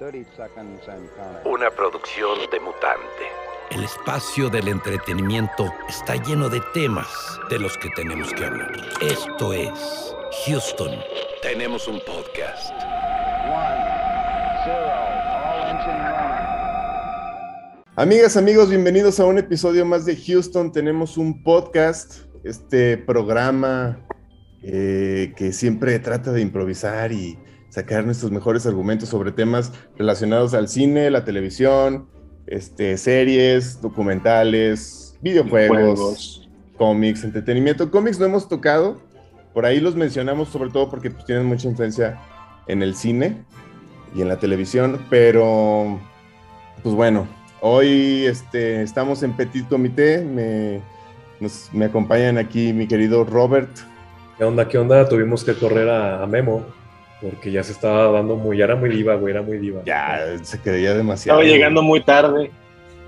Una 0.00 1.70
producción 1.70 2.38
de 2.52 2.60
mutante. 2.60 3.24
El 3.72 3.82
espacio 3.82 4.48
del 4.48 4.68
entretenimiento 4.68 5.74
está 5.88 6.14
lleno 6.22 6.48
de 6.48 6.60
temas 6.72 7.08
de 7.50 7.58
los 7.58 7.76
que 7.78 7.90
tenemos 7.96 8.32
que 8.32 8.44
hablar. 8.44 8.76
Esto 9.00 9.52
es 9.52 10.14
Houston. 10.46 11.00
Tenemos 11.42 11.88
un 11.88 11.98
podcast. 12.06 12.72
Amigas, 17.96 18.36
amigos, 18.36 18.70
bienvenidos 18.70 19.18
a 19.18 19.24
un 19.24 19.38
episodio 19.38 19.84
más 19.84 20.04
de 20.04 20.14
Houston. 20.14 20.70
Tenemos 20.70 21.16
un 21.16 21.42
podcast, 21.42 22.20
este 22.44 22.98
programa 22.98 24.06
eh, 24.62 25.32
que 25.36 25.52
siempre 25.52 25.98
trata 25.98 26.30
de 26.30 26.40
improvisar 26.40 27.10
y 27.10 27.36
sacar 27.68 28.04
nuestros 28.04 28.30
mejores 28.32 28.66
argumentos 28.66 29.08
sobre 29.08 29.32
temas 29.32 29.72
relacionados 29.96 30.54
al 30.54 30.68
cine, 30.68 31.10
la 31.10 31.24
televisión, 31.24 32.08
este, 32.46 32.96
series, 32.96 33.80
documentales, 33.80 35.16
videojuegos, 35.20 36.48
cómics, 36.76 37.24
entretenimiento. 37.24 37.90
Cómics 37.90 38.18
no 38.18 38.26
hemos 38.26 38.48
tocado, 38.48 39.00
por 39.52 39.66
ahí 39.66 39.80
los 39.80 39.96
mencionamos 39.96 40.48
sobre 40.48 40.70
todo 40.70 40.88
porque 40.88 41.10
pues, 41.10 41.24
tienen 41.26 41.46
mucha 41.46 41.68
influencia 41.68 42.18
en 42.66 42.82
el 42.82 42.94
cine 42.94 43.44
y 44.14 44.22
en 44.22 44.28
la 44.28 44.38
televisión, 44.38 45.04
pero 45.10 46.00
pues 46.82 46.94
bueno, 46.94 47.26
hoy 47.60 48.24
este, 48.26 48.82
estamos 48.82 49.22
en 49.22 49.36
Petit 49.36 49.68
Comité, 49.68 50.24
me, 50.24 50.80
me 51.72 51.84
acompañan 51.84 52.38
aquí 52.38 52.72
mi 52.72 52.86
querido 52.86 53.24
Robert. 53.24 53.70
¿Qué 54.38 54.44
onda? 54.44 54.68
¿Qué 54.68 54.78
onda? 54.78 55.08
Tuvimos 55.08 55.44
que 55.44 55.54
correr 55.54 55.88
a, 55.88 56.22
a 56.22 56.26
Memo 56.26 56.64
porque 57.20 57.50
ya 57.50 57.62
se 57.62 57.72
estaba 57.72 58.12
dando 58.12 58.36
muy, 58.36 58.58
ya 58.58 58.64
era 58.64 58.76
muy 58.76 58.90
diva, 58.90 59.16
güey, 59.16 59.32
era 59.32 59.42
muy 59.42 59.58
diva. 59.58 59.82
Ya, 59.84 60.20
se 60.42 60.58
creía 60.60 60.94
demasiado. 60.94 61.40
Estaba 61.40 61.52
llegando 61.52 61.82
muy 61.82 62.00
tarde. 62.02 62.50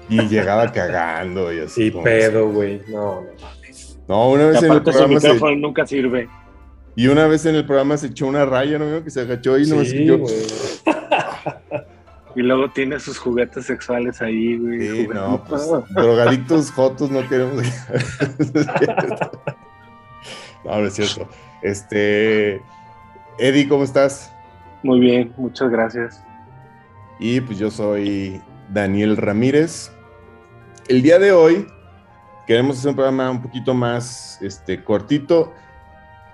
Y 0.08 0.22
llegaba 0.22 0.72
cagando 0.72 1.52
y 1.52 1.60
así. 1.60 1.90
Sí, 1.90 1.98
pedo, 2.02 2.48
güey. 2.48 2.82
No, 2.88 3.22
no 3.22 3.28
mames. 3.40 3.98
No, 4.08 4.30
una 4.30 4.46
vez 4.48 4.62
en 4.62 4.72
el 4.72 4.82
programa. 4.82 5.20
Su 5.20 5.26
micrófono 5.26 5.56
nunca 5.56 5.86
sirve. 5.86 6.28
Y 6.96 7.06
una 7.06 7.28
vez 7.28 7.46
en 7.46 7.54
el 7.54 7.64
programa 7.64 7.96
se 7.96 8.08
echó 8.08 8.26
una 8.26 8.44
raya, 8.44 8.78
¿no? 8.78 9.04
Que 9.04 9.10
se 9.10 9.20
agachó 9.20 9.56
y 9.56 9.66
no 9.68 9.84
sí, 9.84 10.04
yo... 10.04 10.18
güey. 10.18 10.34
y 12.34 12.42
luego 12.42 12.70
tiene 12.72 12.98
sus 12.98 13.18
juguetes 13.18 13.66
sexuales 13.66 14.20
ahí, 14.20 14.58
güey. 14.58 14.80
Sí, 14.80 15.08
no, 15.14 15.44
pues 15.48 15.70
drogadictos 15.90 16.72
jotos 16.72 17.10
no 17.10 17.26
queremos. 17.28 17.62
no, 20.64 20.80
no 20.80 20.86
es 20.86 20.94
cierto. 20.94 21.28
Este. 21.62 22.60
Eddie, 23.40 23.66
¿cómo 23.66 23.84
estás? 23.84 24.30
Muy 24.82 25.00
bien, 25.00 25.32
muchas 25.38 25.70
gracias. 25.70 26.22
Y 27.18 27.40
pues 27.40 27.58
yo 27.58 27.70
soy 27.70 28.38
Daniel 28.70 29.16
Ramírez. 29.16 29.90
El 30.88 31.00
día 31.00 31.18
de 31.18 31.32
hoy 31.32 31.66
queremos 32.46 32.78
hacer 32.78 32.90
un 32.90 32.96
programa 32.96 33.30
un 33.30 33.40
poquito 33.40 33.72
más 33.72 34.38
este, 34.42 34.84
cortito 34.84 35.54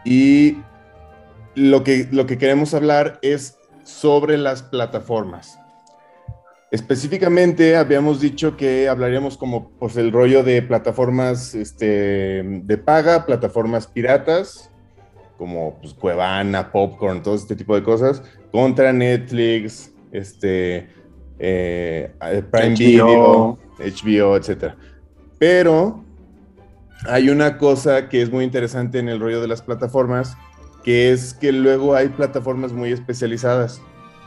y 0.05 0.59
lo 1.55 1.85
que, 1.85 2.09
lo 2.11 2.27
que 2.27 2.39
queremos 2.39 2.75
hablar 2.75 3.21
es 3.23 3.57
sobre 3.85 4.37
las 4.37 4.65
plataformas. 4.65 5.61
Específicamente 6.73 7.77
habíamos 7.77 8.21
dicho 8.21 8.57
que 8.57 8.89
hablaríamos 8.89 9.39
como 9.39 9.71
pues 9.79 9.97
el 9.97 10.11
rollo 10.11 10.43
de 10.43 10.61
plataformas 10.61 11.55
este, 11.55 12.43
de 12.43 12.79
paga, 12.79 13.27
plataformas 13.27 13.87
piratas, 13.87 14.73
como 15.37 15.79
pues, 15.81 15.95
Cuevana, 15.95 16.71
Popcorn, 16.71 17.23
todo 17.23 17.35
este 17.35 17.57
tipo 17.57 17.75
de 17.75 17.83
cosas, 17.83 18.23
contra 18.53 18.93
Netflix, 18.93 19.93
este, 20.13 20.89
eh, 21.39 22.11
Prime 22.51 22.75
HBO. 22.75 22.77
Video, 22.79 23.59
HBO, 23.79 24.37
etc. 24.37 24.75
Pero 25.39 26.05
hay 27.05 27.29
una 27.29 27.59
cosa 27.59 28.09
que 28.09 28.23
es 28.23 28.31
muy 28.31 28.45
interesante 28.45 28.99
en 28.99 29.09
el 29.09 29.21
rollo 29.21 29.41
de 29.41 29.49
las 29.49 29.63
plataformas, 29.63 30.37
que 30.83 31.13
es 31.13 31.35
que 31.35 31.53
luego 31.53 31.95
hay 31.95 32.09
plataformas 32.09 32.73
muy 32.73 32.93
especializadas. 32.93 33.81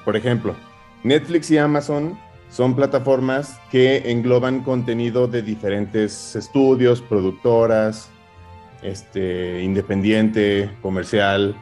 Por 0.05 0.15
ejemplo, 0.15 0.55
Netflix 1.03 1.49
y 1.51 1.57
Amazon 1.57 2.17
son 2.49 2.75
plataformas 2.75 3.59
que 3.71 4.11
engloban 4.11 4.61
contenido 4.63 5.27
de 5.27 5.41
diferentes 5.41 6.35
estudios, 6.35 7.01
productoras, 7.01 8.09
este, 8.81 9.61
independiente, 9.63 10.69
comercial, 10.81 11.55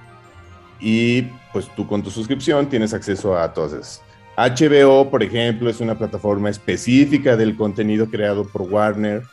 y 0.80 1.24
pues 1.54 1.68
tú 1.76 1.88
con 1.88 2.04
tu 2.04 2.12
suscripción 2.12 2.70
tienes 2.70 2.94
acceso 2.94 3.38
a 3.38 3.54
todas. 3.54 4.02
HBO, 4.38 5.10
por 5.10 5.24
ejemplo, 5.24 5.70
es 5.70 5.80
una 5.80 5.98
plataforma 5.98 6.50
específica 6.50 7.36
del 7.36 7.56
contenido 7.56 8.10
creado 8.10 8.48
por 8.48 8.62
Warner, 8.62 9.24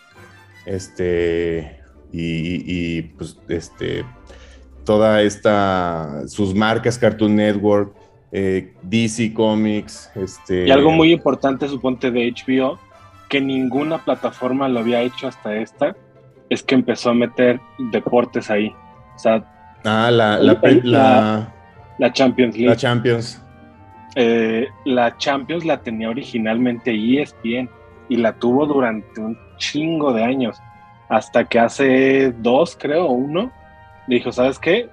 este, 0.64 1.80
y, 2.10 2.96
y 2.98 3.02
pues 3.02 3.36
este, 3.48 4.04
toda 4.84 5.22
esta, 5.22 6.26
sus 6.26 6.54
marcas 6.54 6.98
Cartoon 6.98 7.36
Network, 7.36 7.94
eh, 8.32 8.72
DC 8.82 9.32
Comics, 9.32 10.10
este... 10.14 10.66
Y 10.66 10.70
algo 10.70 10.90
muy 10.90 11.12
importante, 11.12 11.68
suponte, 11.68 12.10
de 12.10 12.32
HBO, 12.32 12.78
que 13.28 13.40
ninguna 13.40 14.04
plataforma 14.04 14.68
lo 14.68 14.80
había 14.80 15.02
hecho 15.02 15.28
hasta 15.28 15.56
esta, 15.56 15.96
es 16.50 16.62
que 16.62 16.74
empezó 16.74 17.10
a 17.10 17.14
meter 17.14 17.60
deportes 17.90 18.50
ahí. 18.50 18.72
O 19.14 19.18
sea, 19.18 19.44
Ah, 19.86 20.10
la, 20.10 20.38
la, 20.38 20.58
la, 20.82 21.52
la- 21.98 22.12
Champions 22.12 22.54
League. 22.56 22.70
la 22.70 22.76
Champions. 22.76 23.40
Eh, 24.16 24.66
la 24.86 25.16
Champions 25.18 25.64
la 25.64 25.80
tenía 25.82 26.08
originalmente 26.08 26.92
ESPN 26.94 27.68
y 28.08 28.16
la 28.16 28.32
tuvo 28.34 28.64
durante 28.66 29.20
un 29.20 29.36
chingo 29.58 30.12
de 30.12 30.22
años. 30.24 30.56
Hasta 31.08 31.44
que 31.44 31.58
hace 31.58 32.32
dos, 32.38 32.76
creo, 32.80 33.08
uno, 33.08 33.52
dijo, 34.06 34.32
¿sabes 34.32 34.58
qué? 34.58 34.88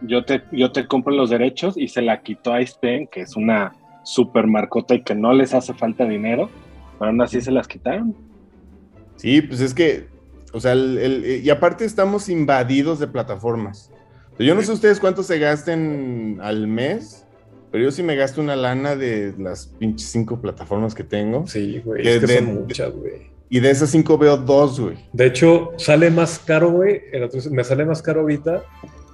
Yo 0.00 0.24
te, 0.24 0.42
yo 0.52 0.72
te 0.72 0.86
compro 0.86 1.14
los 1.14 1.28
derechos 1.30 1.76
y 1.76 1.88
se 1.88 2.02
la 2.02 2.22
quitó 2.22 2.52
a 2.54 2.60
ESPN, 2.60 3.08
que 3.10 3.20
es 3.22 3.36
una 3.36 3.74
super 4.02 4.46
marcota 4.46 4.94
y 4.94 5.02
que 5.02 5.14
no 5.14 5.32
les 5.32 5.52
hace 5.52 5.74
falta 5.74 6.04
dinero. 6.06 6.48
Pero 6.98 7.10
aún 7.10 7.20
así 7.20 7.40
se 7.42 7.50
las 7.52 7.68
quitaron. 7.68 8.14
Sí, 9.16 9.42
pues 9.42 9.60
es 9.60 9.74
que, 9.74 10.08
o 10.56 10.60
sea, 10.60 10.72
el- 10.72 10.98
el- 10.98 11.42
y 11.44 11.50
aparte 11.50 11.84
estamos 11.84 12.28
invadidos 12.28 12.98
de 12.98 13.06
plataformas. 13.06 13.90
Yo 14.38 14.54
no 14.54 14.62
sé 14.62 14.72
ustedes 14.72 15.00
cuánto 15.00 15.22
se 15.22 15.38
gasten 15.38 16.38
al 16.42 16.66
mes, 16.66 17.24
pero 17.72 17.84
yo 17.84 17.90
sí 17.90 18.02
me 18.02 18.16
gasto 18.16 18.40
una 18.40 18.54
lana 18.56 18.94
de 18.96 19.34
las 19.38 19.66
pinches 19.66 20.08
cinco 20.10 20.40
plataformas 20.40 20.94
que 20.94 21.04
tengo. 21.04 21.46
Sí, 21.46 21.80
güey, 21.84 22.02
Que 22.02 22.14
es 22.16 22.20
que 22.20 22.26
de- 22.26 22.38
son 22.38 22.54
muchas, 22.54 22.92
güey. 22.92 23.30
Y 23.48 23.60
de 23.60 23.70
esas 23.70 23.90
cinco 23.90 24.18
veo 24.18 24.36
dos, 24.36 24.80
güey. 24.80 24.96
De 25.12 25.26
hecho, 25.26 25.70
sale 25.78 26.10
más 26.10 26.38
caro, 26.38 26.70
güey. 26.70 27.00
Me 27.50 27.62
sale 27.64 27.84
más 27.86 28.02
caro 28.02 28.22
ahorita 28.22 28.62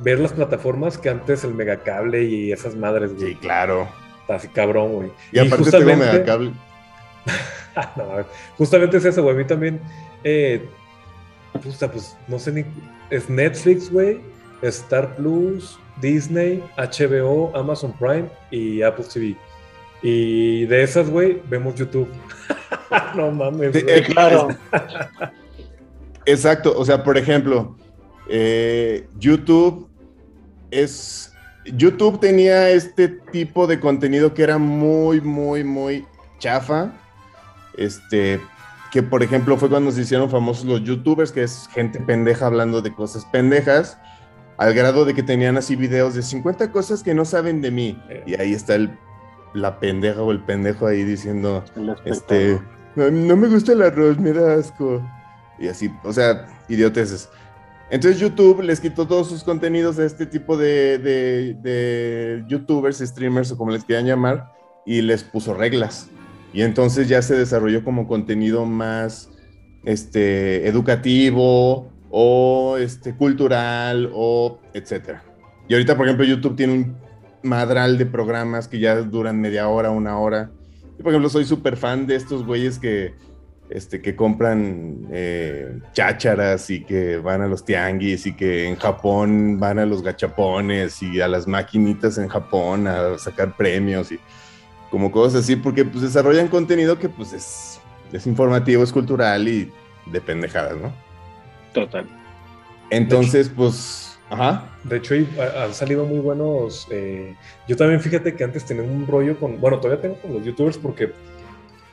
ver 0.00 0.19
las 0.19 0.32
plataformas 0.32 0.97
que 0.98 1.10
antes 1.10 1.44
el 1.44 1.54
megacable 1.54 2.24
y 2.24 2.50
esas 2.50 2.74
madres, 2.74 3.14
güey. 3.14 3.32
Sí, 3.32 3.34
claro. 3.36 3.86
Está 4.22 4.36
así 4.36 4.48
cabrón, 4.48 4.92
güey. 4.92 5.12
Y, 5.32 5.38
aparte 5.38 5.70
tengo 5.70 5.97
megacable. 5.97 6.53
No, 7.97 8.04
justamente 8.59 8.97
es 8.98 9.04
eso, 9.04 9.22
güey. 9.22 9.34
A 9.34 9.38
mí 9.38 9.44
también, 9.47 9.80
eh, 10.24 10.62
puta, 11.60 11.90
pues 11.90 12.16
no 12.28 12.38
sé 12.38 12.52
ni. 12.52 12.64
Es 13.10 13.28
Netflix, 13.28 13.90
güey, 13.90 14.20
Star 14.62 15.14
Plus, 15.16 15.78
Disney, 16.00 16.62
HBO, 16.76 17.54
Amazon 17.56 17.92
Prime 17.98 18.28
y 18.50 18.82
Apple 18.82 19.04
TV. 19.12 19.36
Y 20.02 20.64
de 20.66 20.82
esas, 20.82 21.08
güey, 21.08 21.41
vemos 21.48 21.74
YouTube. 21.76 22.08
no 23.16 23.30
mames. 23.30 23.74
Eh, 23.76 24.04
Claro. 24.06 24.48
Exacto, 26.24 26.72
o 26.76 26.84
sea, 26.84 27.02
por 27.02 27.18
ejemplo, 27.18 27.76
eh, 28.28 29.08
YouTube 29.18 29.88
es. 30.70 31.28
YouTube 31.64 32.18
tenía 32.18 32.70
este 32.70 33.06
tipo 33.08 33.68
de 33.68 33.78
contenido 33.78 34.34
que 34.34 34.42
era 34.42 34.58
muy, 34.58 35.20
muy, 35.20 35.62
muy 35.62 36.04
chafa. 36.41 36.92
Este, 37.77 38.41
que 38.92 39.03
por 39.03 39.22
ejemplo 39.22 39.56
fue 39.56 39.68
cuando 39.71 39.91
se 39.91 40.03
hicieron 40.03 40.30
famosos 40.30 40.66
los 40.66 40.84
YouTubers, 40.84 41.33
que 41.33 41.42
es 41.42 41.66
gente 41.72 41.98
pendeja 41.98 42.47
hablando 42.47 42.80
de 42.83 42.94
cosas 42.94 43.24
pendejas, 43.24 43.98
al 44.59 44.74
grado 44.74 45.04
de 45.06 45.15
que 45.15 45.22
tenían 45.22 45.56
así 45.56 45.74
videos 45.74 46.15
de 46.15 46.22
50 46.22 46.71
cosas 46.71 47.03
que 47.03 47.15
no 47.15 47.24
saben 47.24 47.60
de 47.62 47.71
mí. 47.71 48.00
Eh. 48.10 48.22
Y 48.27 48.34
ahí 48.41 48.53
está 48.53 48.74
el, 48.77 48.97
la 49.54 49.80
pendeja 49.80 50.21
o 50.22 50.30
el 50.30 50.41
pendejo 50.44 50.86
ahí 50.86 51.03
diciendo, 51.04 51.65
este, 52.04 52.60
no, 52.94 53.10
no 53.10 53.36
me 53.36 53.48
gusta 53.48 53.72
el 53.72 53.80
arroz, 53.83 54.18
me 54.18 54.33
da 54.34 54.54
asco. 54.54 55.03
Y 55.59 55.68
así, 55.68 55.91
o 56.04 56.12
sea, 56.12 56.47
idioteces. 56.68 57.30
Entonces 57.91 58.21
YouTube 58.21 58.60
les 58.62 58.78
quitó 58.80 59.06
todos 59.06 59.28
sus 59.28 59.42
contenidos 59.42 59.98
a 59.98 60.04
este 60.04 60.27
tipo 60.27 60.56
de, 60.56 60.98
de- 60.98 61.54
de 61.62 62.44
youtubers, 62.47 62.98
streamers 62.98 63.50
o 63.53 63.56
como 63.56 63.71
les 63.71 63.84
quieran 63.84 64.06
llamar, 64.06 64.53
y 64.84 65.00
les 65.03 65.24
puso 65.24 65.54
reglas. 65.54 66.09
Y 66.53 66.63
entonces 66.63 67.09
ya 67.09 67.22
se 67.22 67.34
desarrolló 67.34 67.84
como 67.84 68.07
contenido 68.07 68.66
más 68.66 69.31
este, 69.84 70.69
educativo 70.69 71.91
o 72.10 72.77
este, 72.78 73.15
cultural 73.15 74.10
o 74.15 74.60
etcétera. 74.75 75.25
Y 75.69 75.75
ahorita, 75.75 75.97
por 75.97 76.07
ejemplo, 76.07 76.27
YouTube 76.27 76.57
tiene 76.57 76.75
un 76.75 76.97
madral 77.43 77.99
de 77.99 78.07
programas 78.07 78.69
que 78.69 78.78
ya 78.78 78.97
duran 78.97 79.41
media 79.41 79.69
hora, 79.69 79.91
una 79.91 80.19
hora. 80.19 80.51
Yo, 80.99 81.03
por 81.03 81.13
ejemplo, 81.13 81.28
soy 81.28 81.45
súper 81.45 81.77
fan 81.77 82.07
de 82.07 82.16
estos 82.16 82.45
güeyes 82.45 82.78
que, 82.78 83.15
este, 83.71 84.03
que 84.03 84.15
compran 84.15 85.09
eh, 85.10 85.81
chácharas 85.93 86.69
y 86.69 86.84
que 86.84 87.16
van 87.16 87.41
a 87.41 87.47
los 87.47 87.65
tianguis 87.65 88.27
y 88.27 88.34
que 88.34 88.69
en 88.69 88.77
Japón 88.77 89.59
van 89.59 89.78
a 89.78 89.87
los 89.87 90.03
gachapones 90.03 91.03
y 91.03 91.21
a 91.21 91.28
las 91.28 91.47
maquinitas 91.47 92.19
en 92.19 92.28
Japón 92.28 92.87
a 92.87 93.19
sacar 93.19 93.57
premios 93.57 94.13
y 94.13 94.21
como 94.92 95.10
cosas 95.10 95.42
así, 95.44 95.56
porque 95.56 95.86
pues 95.86 96.03
desarrollan 96.03 96.48
contenido 96.48 96.98
que 96.98 97.09
pues 97.09 97.33
es, 97.33 97.80
es 98.12 98.27
informativo, 98.27 98.84
es 98.84 98.92
cultural 98.92 99.48
y 99.48 99.72
de 100.04 100.21
pendejadas, 100.21 100.77
¿no? 100.77 100.92
Total. 101.72 102.06
Entonces, 102.91 103.48
pues, 103.48 104.18
ajá. 104.28 104.71
De 104.84 104.98
hecho, 104.98 105.15
han 105.59 105.72
salido 105.72 106.04
muy 106.04 106.18
buenos. 106.18 106.86
eh, 106.91 107.34
yo 107.66 107.74
también 107.74 108.03
fíjate 108.03 108.34
que 108.34 108.44
antes 108.44 108.66
tenía 108.66 108.83
un 108.83 109.06
rollo 109.06 109.41
con. 109.41 109.59
Bueno, 109.62 109.80
todavía 109.80 110.03
tengo 110.03 110.16
con 110.16 110.34
los 110.34 110.44
youtubers 110.44 110.77
porque 110.77 111.10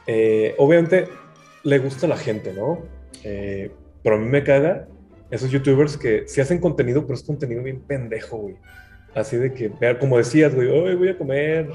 eh, 0.06 0.54
obviamente 0.58 1.08
le 1.64 1.80
gusta 1.80 2.06
a 2.06 2.10
la 2.10 2.18
gente, 2.18 2.52
¿no? 2.52 2.80
Eh, 3.24 3.72
pero 4.04 4.18
a 4.18 4.20
mí 4.20 4.26
me 4.26 4.44
caga 4.44 4.90
esos 5.32 5.50
youtubers 5.50 5.96
que 5.96 6.28
sí 6.28 6.42
hacen 6.42 6.60
contenido, 6.60 7.04
pero 7.04 7.14
es 7.14 7.24
contenido 7.24 7.64
bien 7.64 7.80
pendejo, 7.80 8.40
güey. 8.40 8.58
Así 9.16 9.38
de 9.38 9.54
que, 9.54 9.72
como 10.02 10.18
decías, 10.18 10.54
güey, 10.54 10.68
hoy 10.68 10.96
voy 10.96 11.08
a 11.08 11.18
comer 11.18 11.70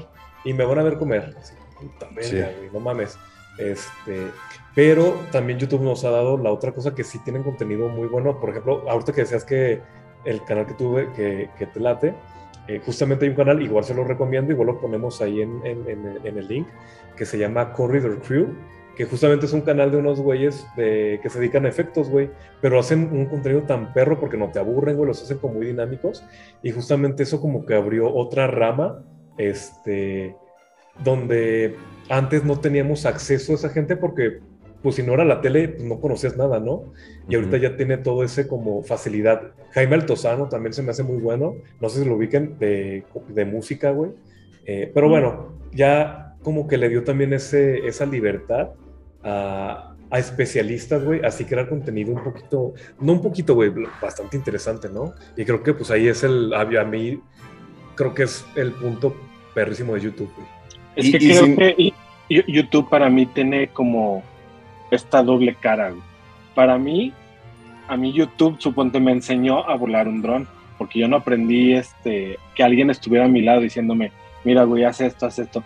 y 0.45 0.53
me 0.53 0.63
van 0.63 0.79
a 0.79 0.83
ver 0.83 0.97
comer. 0.97 1.35
Así, 1.37 1.53
puta 1.79 2.07
verga, 2.15 2.23
Sí. 2.49 2.67
no 2.71 2.79
mames. 2.79 3.17
Este, 3.57 4.27
pero 4.73 5.15
también 5.31 5.57
YouTube 5.59 5.81
nos 5.81 6.03
ha 6.05 6.09
dado 6.11 6.37
la 6.37 6.51
otra 6.51 6.71
cosa 6.73 6.93
que 6.93 7.03
sí 7.03 7.19
tienen 7.19 7.43
contenido 7.43 7.87
muy 7.89 8.07
bueno. 8.07 8.39
Por 8.39 8.49
ejemplo, 8.51 8.83
ahorita 8.89 9.11
que 9.13 9.21
decías 9.21 9.43
que 9.45 9.81
el 10.25 10.43
canal 10.43 10.65
que 10.65 10.73
tuve, 10.73 11.11
que, 11.13 11.49
que 11.57 11.65
te 11.67 11.79
late, 11.79 12.13
eh, 12.67 12.81
justamente 12.85 13.25
hay 13.25 13.29
un 13.31 13.37
canal, 13.37 13.61
igual 13.61 13.83
se 13.83 13.93
lo 13.93 14.03
recomiendo, 14.03 14.51
igual 14.51 14.67
lo 14.67 14.79
ponemos 14.81 15.21
ahí 15.21 15.41
en, 15.41 15.61
en- 15.65 15.87
en- 15.89 16.19
en 16.25 16.37
el 16.37 16.47
link, 16.47 16.67
que 17.15 17.25
se 17.25 17.37
llama 17.37 17.71
Corridor 17.73 18.19
Crew, 18.21 18.47
que 18.97 19.05
justamente 19.05 19.45
es 19.45 19.53
un 19.53 19.61
canal 19.61 19.91
de 19.91 19.97
unos 19.97 20.19
güeyes 20.19 20.65
de, 20.75 21.19
que 21.21 21.29
se 21.29 21.39
dedican 21.39 21.65
a 21.65 21.69
efectos, 21.69 22.09
güey, 22.09 22.29
pero 22.61 22.79
hacen 22.79 23.09
un 23.11 23.25
contenido 23.27 23.61
tan 23.63 23.93
perro 23.93 24.19
porque 24.19 24.35
no 24.37 24.49
te 24.49 24.57
aburren, 24.59 24.95
güey, 24.97 25.07
los 25.07 25.21
hacen 25.21 25.37
como 25.37 25.55
muy 25.55 25.65
dinámicos, 25.67 26.25
y 26.63 26.71
justamente 26.71 27.23
eso 27.23 27.39
como 27.39 27.65
que 27.65 27.75
abrió 27.75 28.11
otra 28.13 28.47
rama, 28.47 29.03
este, 29.37 30.35
donde 31.03 31.75
antes 32.09 32.43
no 32.43 32.59
teníamos 32.59 33.05
acceso 33.05 33.53
a 33.53 33.55
esa 33.55 33.69
gente 33.69 33.95
porque, 33.95 34.39
pues 34.81 34.95
si 34.95 35.03
no 35.03 35.13
era 35.13 35.25
la 35.25 35.41
tele, 35.41 35.69
pues 35.69 35.83
no 35.83 35.99
conocías 35.99 36.37
nada, 36.37 36.59
¿no? 36.59 36.93
Y 37.27 37.35
ahorita 37.35 37.57
ya 37.57 37.75
tiene 37.75 37.97
todo 37.97 38.23
ese 38.23 38.47
como 38.47 38.83
facilidad. 38.83 39.53
Jaime 39.71 39.95
Altozano 39.95 40.47
también 40.47 40.73
se 40.73 40.83
me 40.83 40.91
hace 40.91 41.03
muy 41.03 41.17
bueno. 41.17 41.55
No 41.81 41.89
sé 41.89 42.03
si 42.03 42.07
lo 42.07 42.15
ubiquen 42.15 42.57
de, 42.59 43.03
de 43.29 43.45
música, 43.45 43.91
güey. 43.91 44.11
Eh, 44.65 44.91
pero 44.93 45.09
bueno, 45.09 45.57
ya 45.71 46.35
como 46.43 46.67
que 46.67 46.77
le 46.77 46.89
dio 46.89 47.03
también 47.03 47.33
ese, 47.33 47.87
esa 47.87 48.05
libertad 48.05 48.69
a, 49.23 49.95
a 50.09 50.19
especialistas, 50.19 51.03
güey, 51.03 51.21
así 51.25 51.45
crear 51.45 51.67
contenido 51.67 52.13
un 52.13 52.23
poquito, 52.23 52.73
no 52.99 53.13
un 53.13 53.21
poquito, 53.21 53.55
güey, 53.55 53.71
bastante 54.01 54.37
interesante, 54.37 54.89
¿no? 54.89 55.13
Y 55.35 55.45
creo 55.45 55.63
que 55.63 55.73
pues 55.73 55.91
ahí 55.91 56.07
es 56.07 56.23
el, 56.23 56.53
a 56.53 56.65
mí, 56.85 57.21
creo 57.95 58.13
que 58.13 58.23
es 58.23 58.45
el 58.55 58.71
punto 58.73 59.15
perrísimo 59.53 59.93
de 59.95 60.01
YouTube, 60.01 60.31
güey. 60.35 60.47
Es 60.95 61.05
Y- 61.07 61.11
que 61.11 61.17
y 61.17 61.29
creo 61.29 61.43
sin- 61.43 61.55
que 61.55 61.93
YouTube 62.47 62.89
para 62.89 63.09
mí 63.09 63.25
tiene 63.25 63.67
como 63.67 64.23
esta 64.91 65.23
doble 65.23 65.55
cara. 65.55 65.89
güey. 65.89 66.01
Para 66.53 66.77
mí, 66.77 67.13
a 67.87 67.97
mí 67.97 68.13
YouTube 68.13 68.57
suponte 68.59 68.99
me 68.99 69.11
enseñó 69.11 69.67
a 69.69 69.75
volar 69.75 70.07
un 70.07 70.21
dron, 70.21 70.47
porque 70.77 70.99
yo 70.99 71.07
no 71.07 71.17
aprendí 71.17 71.73
este 71.73 72.37
que 72.55 72.63
alguien 72.63 72.89
estuviera 72.89 73.25
a 73.25 73.29
mi 73.29 73.41
lado 73.41 73.61
diciéndome, 73.61 74.11
mira, 74.43 74.63
güey, 74.63 74.83
haz 74.83 75.01
esto, 75.01 75.25
haz 75.25 75.39
esto. 75.39 75.63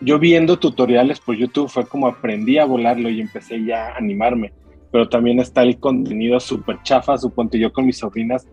Yo 0.00 0.18
viendo 0.18 0.58
tutoriales 0.58 1.20
por 1.20 1.36
YouTube 1.36 1.68
fue 1.68 1.86
como 1.86 2.06
aprendí 2.06 2.56
a 2.58 2.64
volarlo 2.64 3.10
y 3.10 3.20
empecé 3.20 3.62
ya 3.64 3.88
a 3.88 3.96
animarme. 3.98 4.52
Pero 4.90 5.08
también 5.08 5.38
está 5.38 5.62
el 5.62 5.78
contenido 5.78 6.40
súper 6.40 6.82
chafa, 6.82 7.16
suponte 7.18 7.58
yo 7.58 7.72
con 7.72 7.86
mis 7.86 7.98
sobrinas, 7.98 8.46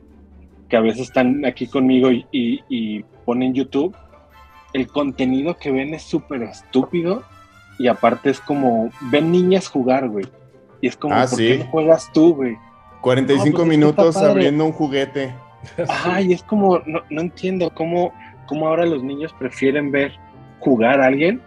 que 0.69 0.77
a 0.77 0.81
veces 0.81 1.01
están 1.03 1.45
aquí 1.45 1.67
conmigo 1.67 2.11
y, 2.11 2.25
y- 2.31 2.63
y 2.69 3.03
ponen 3.25 3.53
YouTube 3.53 3.95
el 4.73 4.87
contenido 4.87 5.57
que 5.57 5.71
ven 5.71 5.93
es 5.93 6.03
súper 6.03 6.43
estúpido 6.43 7.23
y 7.79 7.87
aparte 7.87 8.29
es 8.29 8.39
como, 8.41 8.89
ven 9.11 9.31
niñas 9.31 9.67
jugar, 9.69 10.09
güey. 10.09 10.25
Y 10.81 10.87
es 10.87 10.97
como, 10.97 11.15
Ah, 11.15 11.25
¿por 11.29 11.37
sí. 11.39 11.47
qué 11.47 11.57
no 11.59 11.65
juegas 11.71 12.11
tú, 12.13 12.35
güey? 12.35 12.57
45 13.01 13.49
No, 13.49 13.65
pues 13.65 13.67
minutos 13.67 14.17
abriendo 14.17 14.65
un 14.65 14.71
juguete. 14.73 15.33
Ajá, 15.87 16.21
y 16.21 16.33
es 16.33 16.43
como, 16.43 16.79
no, 16.85 17.01
no 17.09 17.21
entiendo 17.21 17.69
cómo, 17.73 18.13
cómo 18.45 18.67
ahora 18.67 18.85
los 18.85 19.03
niños 19.03 19.33
prefieren 19.39 19.91
ver 19.91 20.11
jugar 20.59 20.99
a 21.01 21.05
alguien 21.05 21.41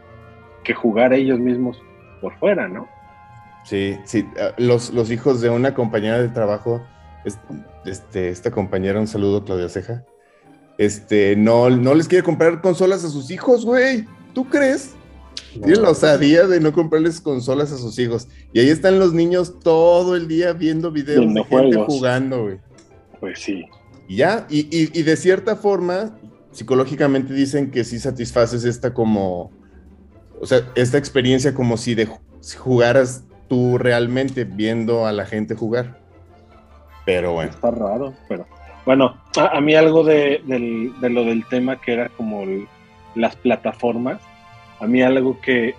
que 0.64 0.72
jugar 0.74 1.12
a 1.12 1.16
ellos 1.16 1.38
mismos 1.38 1.80
por 2.20 2.34
fuera, 2.38 2.68
¿no? 2.68 2.88
Sí, 3.64 3.98
sí. 4.04 4.26
ah, 4.40 4.52
Los, 4.56 4.90
los 4.92 5.10
hijos 5.10 5.40
de 5.40 5.50
una 5.50 5.74
compañera 5.74 6.20
de 6.20 6.28
trabajo, 6.28 6.82
este, 7.84 8.28
esta 8.30 8.50
compañera, 8.50 9.00
un 9.00 9.06
saludo, 9.06 9.44
Claudia 9.44 9.68
Ceja, 9.68 10.04
este, 10.78 11.36
no, 11.36 11.68
no 11.70 11.94
les 11.94 12.08
quiere 12.08 12.24
comprar 12.24 12.60
consolas 12.62 13.04
a 13.04 13.10
sus 13.10 13.30
hijos, 13.30 13.64
güey. 13.64 14.06
¿Tú 14.34 14.48
crees? 14.48 14.92
Tiene 15.52 15.76
la 15.76 15.90
osadía 15.90 16.46
de 16.46 16.60
no 16.60 16.72
comprarles 16.72 17.20
consolas 17.20 17.72
a 17.72 17.76
sus 17.76 17.98
hijos. 17.98 18.28
Y 18.52 18.60
ahí 18.60 18.68
están 18.68 18.98
los 18.98 19.12
niños 19.12 19.58
todo 19.60 20.14
el 20.16 20.28
día 20.28 20.52
viendo 20.52 20.90
videos 20.92 21.26
de 21.34 21.44
gente 21.44 21.48
juegos. 21.76 21.86
jugando, 21.86 22.42
güey. 22.44 22.58
Pues 23.18 23.40
sí. 23.40 23.64
Y 24.08 24.16
ya, 24.16 24.46
y, 24.48 24.60
y- 24.74 24.90
y 24.98 25.02
de 25.02 25.16
cierta 25.16 25.56
forma, 25.56 26.16
psicológicamente 26.52 27.34
dicen 27.34 27.70
que 27.70 27.84
sí 27.84 27.98
satisfaces 27.98 28.64
esta 28.64 28.94
como, 28.94 29.50
o 30.40 30.46
sea, 30.46 30.60
esta 30.76 30.98
experiencia 30.98 31.52
como 31.52 31.76
si, 31.76 31.94
de, 31.94 32.08
si 32.40 32.56
jugaras 32.56 33.24
tú 33.48 33.76
realmente 33.76 34.44
viendo 34.44 35.06
a 35.06 35.12
la 35.12 35.26
gente 35.26 35.54
jugar. 35.54 35.99
Bueno, 37.10 37.42
Está 37.42 37.70
raro, 37.70 38.14
pero 38.28 38.46
bueno, 38.86 39.16
a, 39.36 39.60
mí 39.60 39.74
algo 39.74 40.04
de, 40.04 40.42
lo 41.00 41.24
del 41.24 41.44
tema 41.46 41.80
que 41.80 41.92
era 41.92 42.08
como 42.08 42.44
las 43.14 43.36
plataformas, 43.36 44.20
a 44.78 44.86
mí 44.86 45.02
algo 45.02 45.40
que, 45.40 45.74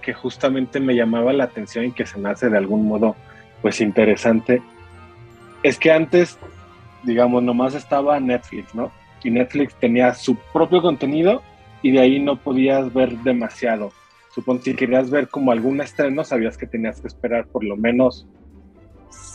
que 0.00 0.14
justamente 0.14 0.80
me 0.80 0.94
llamaba 0.94 1.32
la 1.32 1.44
atención 1.44 1.86
y 1.86 1.92
que 1.92 2.06
se 2.06 2.18
me 2.18 2.30
hace 2.30 2.48
de 2.48 2.58
algún 2.58 2.86
modo 2.86 3.16
pues 3.62 3.80
interesante, 3.80 4.62
es 5.62 5.78
que 5.78 5.90
antes, 5.90 6.38
digamos, 7.02 7.42
nomás 7.42 7.74
estaba 7.74 8.20
Netflix, 8.20 8.74
¿no? 8.74 8.92
Y 9.22 9.30
Netflix 9.30 9.74
tenía 9.76 10.14
su 10.14 10.36
propio 10.52 10.82
contenido 10.82 11.42
y 11.82 11.90
de 11.90 12.00
ahí 12.00 12.20
no 12.20 12.36
podías 12.36 12.92
ver 12.92 13.16
demasiado. 13.18 13.92
Supongo 14.34 14.62
si 14.62 14.74
querías 14.74 15.10
ver 15.10 15.28
como 15.28 15.50
algún 15.50 15.80
estreno, 15.80 16.24
sabías 16.24 16.56
que 16.58 16.66
tenías 16.66 17.00
que 17.00 17.06
esperar 17.06 17.46
por 17.46 17.64
lo 17.64 17.76
menos 17.76 18.26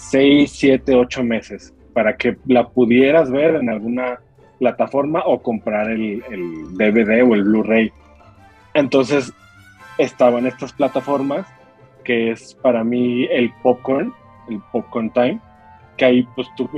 6, 0.10 0.52
7, 0.52 0.96
8 0.96 1.24
meses 1.24 1.74
para 1.94 2.16
que 2.16 2.38
la 2.46 2.68
pudieras 2.70 3.30
ver 3.30 3.56
en 3.56 3.70
alguna 3.70 4.20
plataforma 4.58 5.22
o 5.26 5.42
comprar 5.42 5.90
el, 5.90 6.22
DVD 6.78 7.24
o 7.24 7.36
el 7.36 7.44
Blu-ray. 7.44 7.92
Entonces 8.74 9.34
estaban 9.98 10.48
estas 10.48 10.74
plataformas 10.74 11.46
que 12.04 12.32
es 12.32 12.56
para 12.56 12.84
mí 12.84 13.26
el 13.26 13.52
popcorn, 13.62 14.14
el 14.50 14.62
popcorn 14.72 15.12
time, 15.12 15.40
que 15.98 16.06
ahí 16.06 16.28
pues 16.36 16.48
tú 16.56 16.70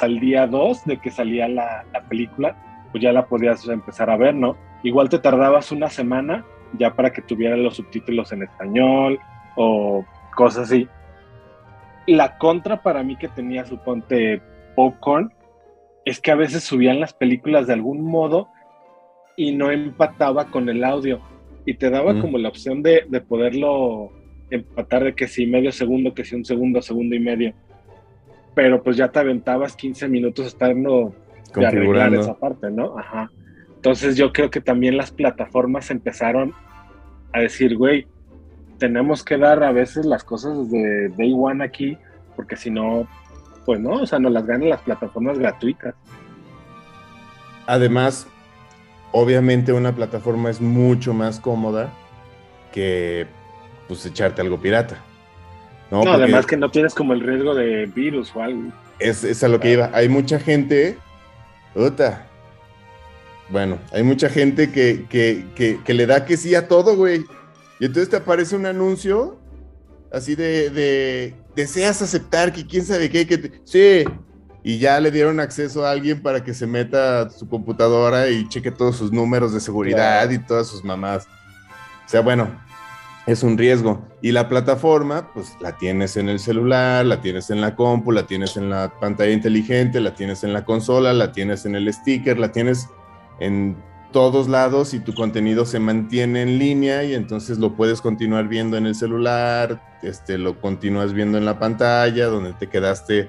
al 0.00 0.20
día 0.20 0.46
2 0.46 0.84
de 0.84 0.96
que 0.98 1.10
salía 1.10 1.48
la, 1.48 1.84
la 1.92 2.02
película, 2.02 2.56
pues 2.90 3.02
ya 3.02 3.12
la 3.12 3.26
podías 3.26 3.68
empezar 3.68 4.10
a 4.10 4.16
ver, 4.16 4.34
¿no? 4.34 4.56
Igual 4.82 5.08
te 5.08 5.18
tardabas 5.18 5.70
una 5.70 5.90
semana 5.90 6.44
ya 6.78 6.94
para 6.94 7.12
que 7.12 7.22
tuviera 7.22 7.56
los 7.56 7.76
subtítulos 7.76 8.32
en 8.32 8.42
español 8.42 9.20
o 9.56 10.04
cosas 10.34 10.64
así 10.64 10.88
la 12.06 12.38
contra 12.38 12.82
para 12.82 13.02
mí 13.02 13.16
que 13.16 13.28
tenía 13.28 13.64
suponte 13.64 14.42
Popcorn 14.76 15.32
es 16.04 16.20
que 16.20 16.30
a 16.30 16.34
veces 16.34 16.64
subían 16.64 17.00
las 17.00 17.14
películas 17.14 17.66
de 17.66 17.72
algún 17.72 18.02
modo 18.02 18.48
y 19.36 19.52
no 19.52 19.70
empataba 19.70 20.50
con 20.50 20.68
el 20.68 20.84
audio 20.84 21.20
y 21.64 21.74
te 21.74 21.90
daba 21.90 22.12
Mm. 22.12 22.20
como 22.20 22.38
la 22.38 22.48
opción 22.48 22.82
de, 22.82 23.04
de 23.08 23.20
poderlo 23.20 24.10
empatar 24.50 25.04
de 25.04 25.14
que 25.14 25.26
si 25.26 25.46
medio 25.46 25.72
segundo, 25.72 26.14
que 26.14 26.24
si 26.24 26.34
un 26.36 26.44
segundo, 26.44 26.82
segundo 26.82 27.14
y 27.14 27.20
medio. 27.20 27.54
Pero 28.54 28.82
pues 28.82 28.96
ya 28.96 29.08
te 29.08 29.18
aventabas 29.18 29.74
15 29.74 30.08
minutos 30.08 30.46
estando 30.46 31.14
de 31.54 31.66
arreglar 31.66 32.14
esa 32.14 32.38
parte, 32.38 32.70
¿no? 32.70 32.98
Ajá. 32.98 33.30
Entonces 33.76 34.16
yo 34.16 34.32
creo 34.32 34.50
que 34.50 34.60
también 34.60 34.96
las 34.96 35.10
plataformas 35.10 35.90
empezaron 35.90 36.52
a 37.32 37.40
decir, 37.40 37.76
güey, 37.76 38.06
tenemos 38.78 39.22
que 39.22 39.38
dar 39.38 39.62
a 39.62 39.72
veces 39.72 40.06
las 40.06 40.24
cosas 40.24 40.70
desde 40.70 41.08
day 41.10 41.34
one 41.36 41.64
aquí, 41.64 41.96
porque 42.36 42.56
si 42.56 42.70
no, 42.70 43.06
pues 43.64 43.80
no, 43.80 44.02
o 44.02 44.06
sea, 44.06 44.18
nos 44.18 44.32
las 44.32 44.46
ganan 44.46 44.70
las 44.70 44.80
plataformas 44.82 45.38
gratuitas. 45.38 45.94
Además, 47.66 48.26
obviamente 49.12 49.72
una 49.72 49.94
plataforma 49.94 50.50
es 50.50 50.60
mucho 50.60 51.14
más 51.14 51.40
cómoda 51.40 51.92
que 52.72 53.26
pues 53.88 54.04
echarte 54.04 54.42
algo 54.42 54.60
pirata. 54.60 54.96
No, 55.90 56.02
además 56.12 56.46
que 56.46 56.56
no 56.56 56.70
tienes 56.70 56.94
como 56.94 57.12
el 57.12 57.20
riesgo 57.20 57.54
de 57.54 57.86
virus 57.86 58.34
o 58.34 58.42
algo. 58.42 58.72
es, 58.98 59.22
es 59.22 59.44
a 59.44 59.48
lo 59.48 59.60
que 59.60 59.72
iba. 59.72 59.90
Hay 59.92 60.08
mucha 60.08 60.40
gente, 60.40 60.98
puta, 61.72 62.26
Bueno, 63.48 63.78
hay 63.92 64.02
mucha 64.02 64.28
gente 64.28 64.72
que, 64.72 65.04
que, 65.08 65.46
que, 65.54 65.78
que 65.84 65.94
le 65.94 66.06
da 66.06 66.24
que 66.24 66.36
sí 66.36 66.54
a 66.54 66.66
todo, 66.66 66.96
güey. 66.96 67.24
Y 67.80 67.86
entonces 67.86 68.08
te 68.08 68.16
aparece 68.16 68.54
un 68.56 68.66
anuncio 68.66 69.38
así 70.12 70.34
de, 70.34 70.70
de 70.70 71.34
deseas 71.56 72.00
aceptar 72.02 72.52
que 72.52 72.66
quién 72.66 72.84
sabe 72.84 73.10
qué, 73.10 73.26
que 73.26 73.38
te- 73.38 73.60
sí. 73.64 74.04
Y 74.62 74.78
ya 74.78 74.98
le 75.00 75.10
dieron 75.10 75.40
acceso 75.40 75.84
a 75.84 75.90
alguien 75.90 76.22
para 76.22 76.42
que 76.42 76.54
se 76.54 76.66
meta 76.66 77.22
a 77.22 77.30
su 77.30 77.48
computadora 77.48 78.30
y 78.30 78.48
cheque 78.48 78.70
todos 78.70 78.96
sus 78.96 79.12
números 79.12 79.52
de 79.52 79.60
seguridad 79.60 80.22
Claro. 80.28 80.32
y 80.32 80.38
todas 80.38 80.68
sus 80.68 80.82
mamás. 80.82 81.26
O 82.06 82.08
sea, 82.08 82.20
bueno, 82.22 82.48
es 83.26 83.42
un 83.42 83.58
riesgo. 83.58 84.06
Y 84.22 84.32
la 84.32 84.48
plataforma, 84.48 85.30
pues 85.34 85.52
la 85.60 85.76
tienes 85.76 86.16
en 86.16 86.30
el 86.30 86.38
celular, 86.38 87.04
la 87.04 87.20
tienes 87.20 87.50
en 87.50 87.60
la 87.60 87.74
compu, 87.76 88.10
la 88.12 88.26
tienes 88.26 88.56
en 88.56 88.70
la 88.70 88.90
pantalla 89.00 89.32
inteligente, 89.32 90.00
la 90.00 90.14
tienes 90.14 90.44
en 90.44 90.52
la 90.54 90.64
consola, 90.64 91.12
la 91.12 91.32
tienes 91.32 91.66
en 91.66 91.74
el 91.74 91.92
sticker, 91.92 92.38
la 92.38 92.50
tienes 92.52 92.88
en 93.40 93.76
todos 94.14 94.48
lados 94.48 94.94
y 94.94 95.00
tu 95.00 95.12
contenido 95.12 95.66
se 95.66 95.80
mantiene 95.80 96.40
en 96.42 96.58
línea 96.58 97.02
y 97.04 97.12
entonces 97.14 97.58
lo 97.58 97.74
puedes 97.76 98.00
continuar 98.00 98.46
viendo 98.48 98.76
en 98.78 98.86
el 98.86 98.94
celular, 98.94 99.82
este, 100.02 100.38
lo 100.38 100.60
continúas 100.60 101.12
viendo 101.12 101.36
en 101.36 101.44
la 101.44 101.58
pantalla, 101.58 102.26
donde 102.26 102.52
te 102.54 102.68
quedaste, 102.68 103.28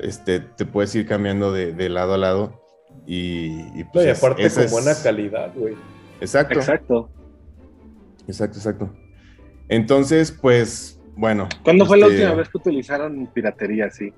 este, 0.00 0.40
te 0.40 0.66
puedes 0.66 0.92
ir 0.96 1.06
cambiando 1.06 1.52
de, 1.52 1.72
de 1.72 1.88
lado 1.88 2.14
a 2.14 2.18
lado. 2.18 2.62
Y, 3.06 3.60
y, 3.74 3.84
No, 3.84 3.90
pues, 3.92 4.06
y 4.06 4.08
es- 4.10 4.18
aparte 4.18 4.50
con 4.50 4.62
es- 4.64 4.70
buena 4.72 4.92
calidad, 5.02 5.52
güey. 5.54 5.76
Exacto, 6.20 6.58
Exacto. 6.58 7.10
exacto, 8.26 8.58
exacto. 8.58 8.90
Entonces, 9.68 10.32
pues, 10.32 11.00
bueno. 11.16 11.48
¿Cuándo 11.62 11.86
fue 11.86 11.96
la 11.96 12.06
este, 12.06 12.18
última 12.18 12.34
vez 12.34 12.48
que 12.48 12.58
utilizaron 12.58 13.26
piratería 13.32 13.86
así? 13.86 14.12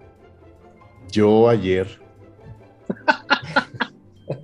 Yo 1.13 1.47
ayer. 1.49 1.87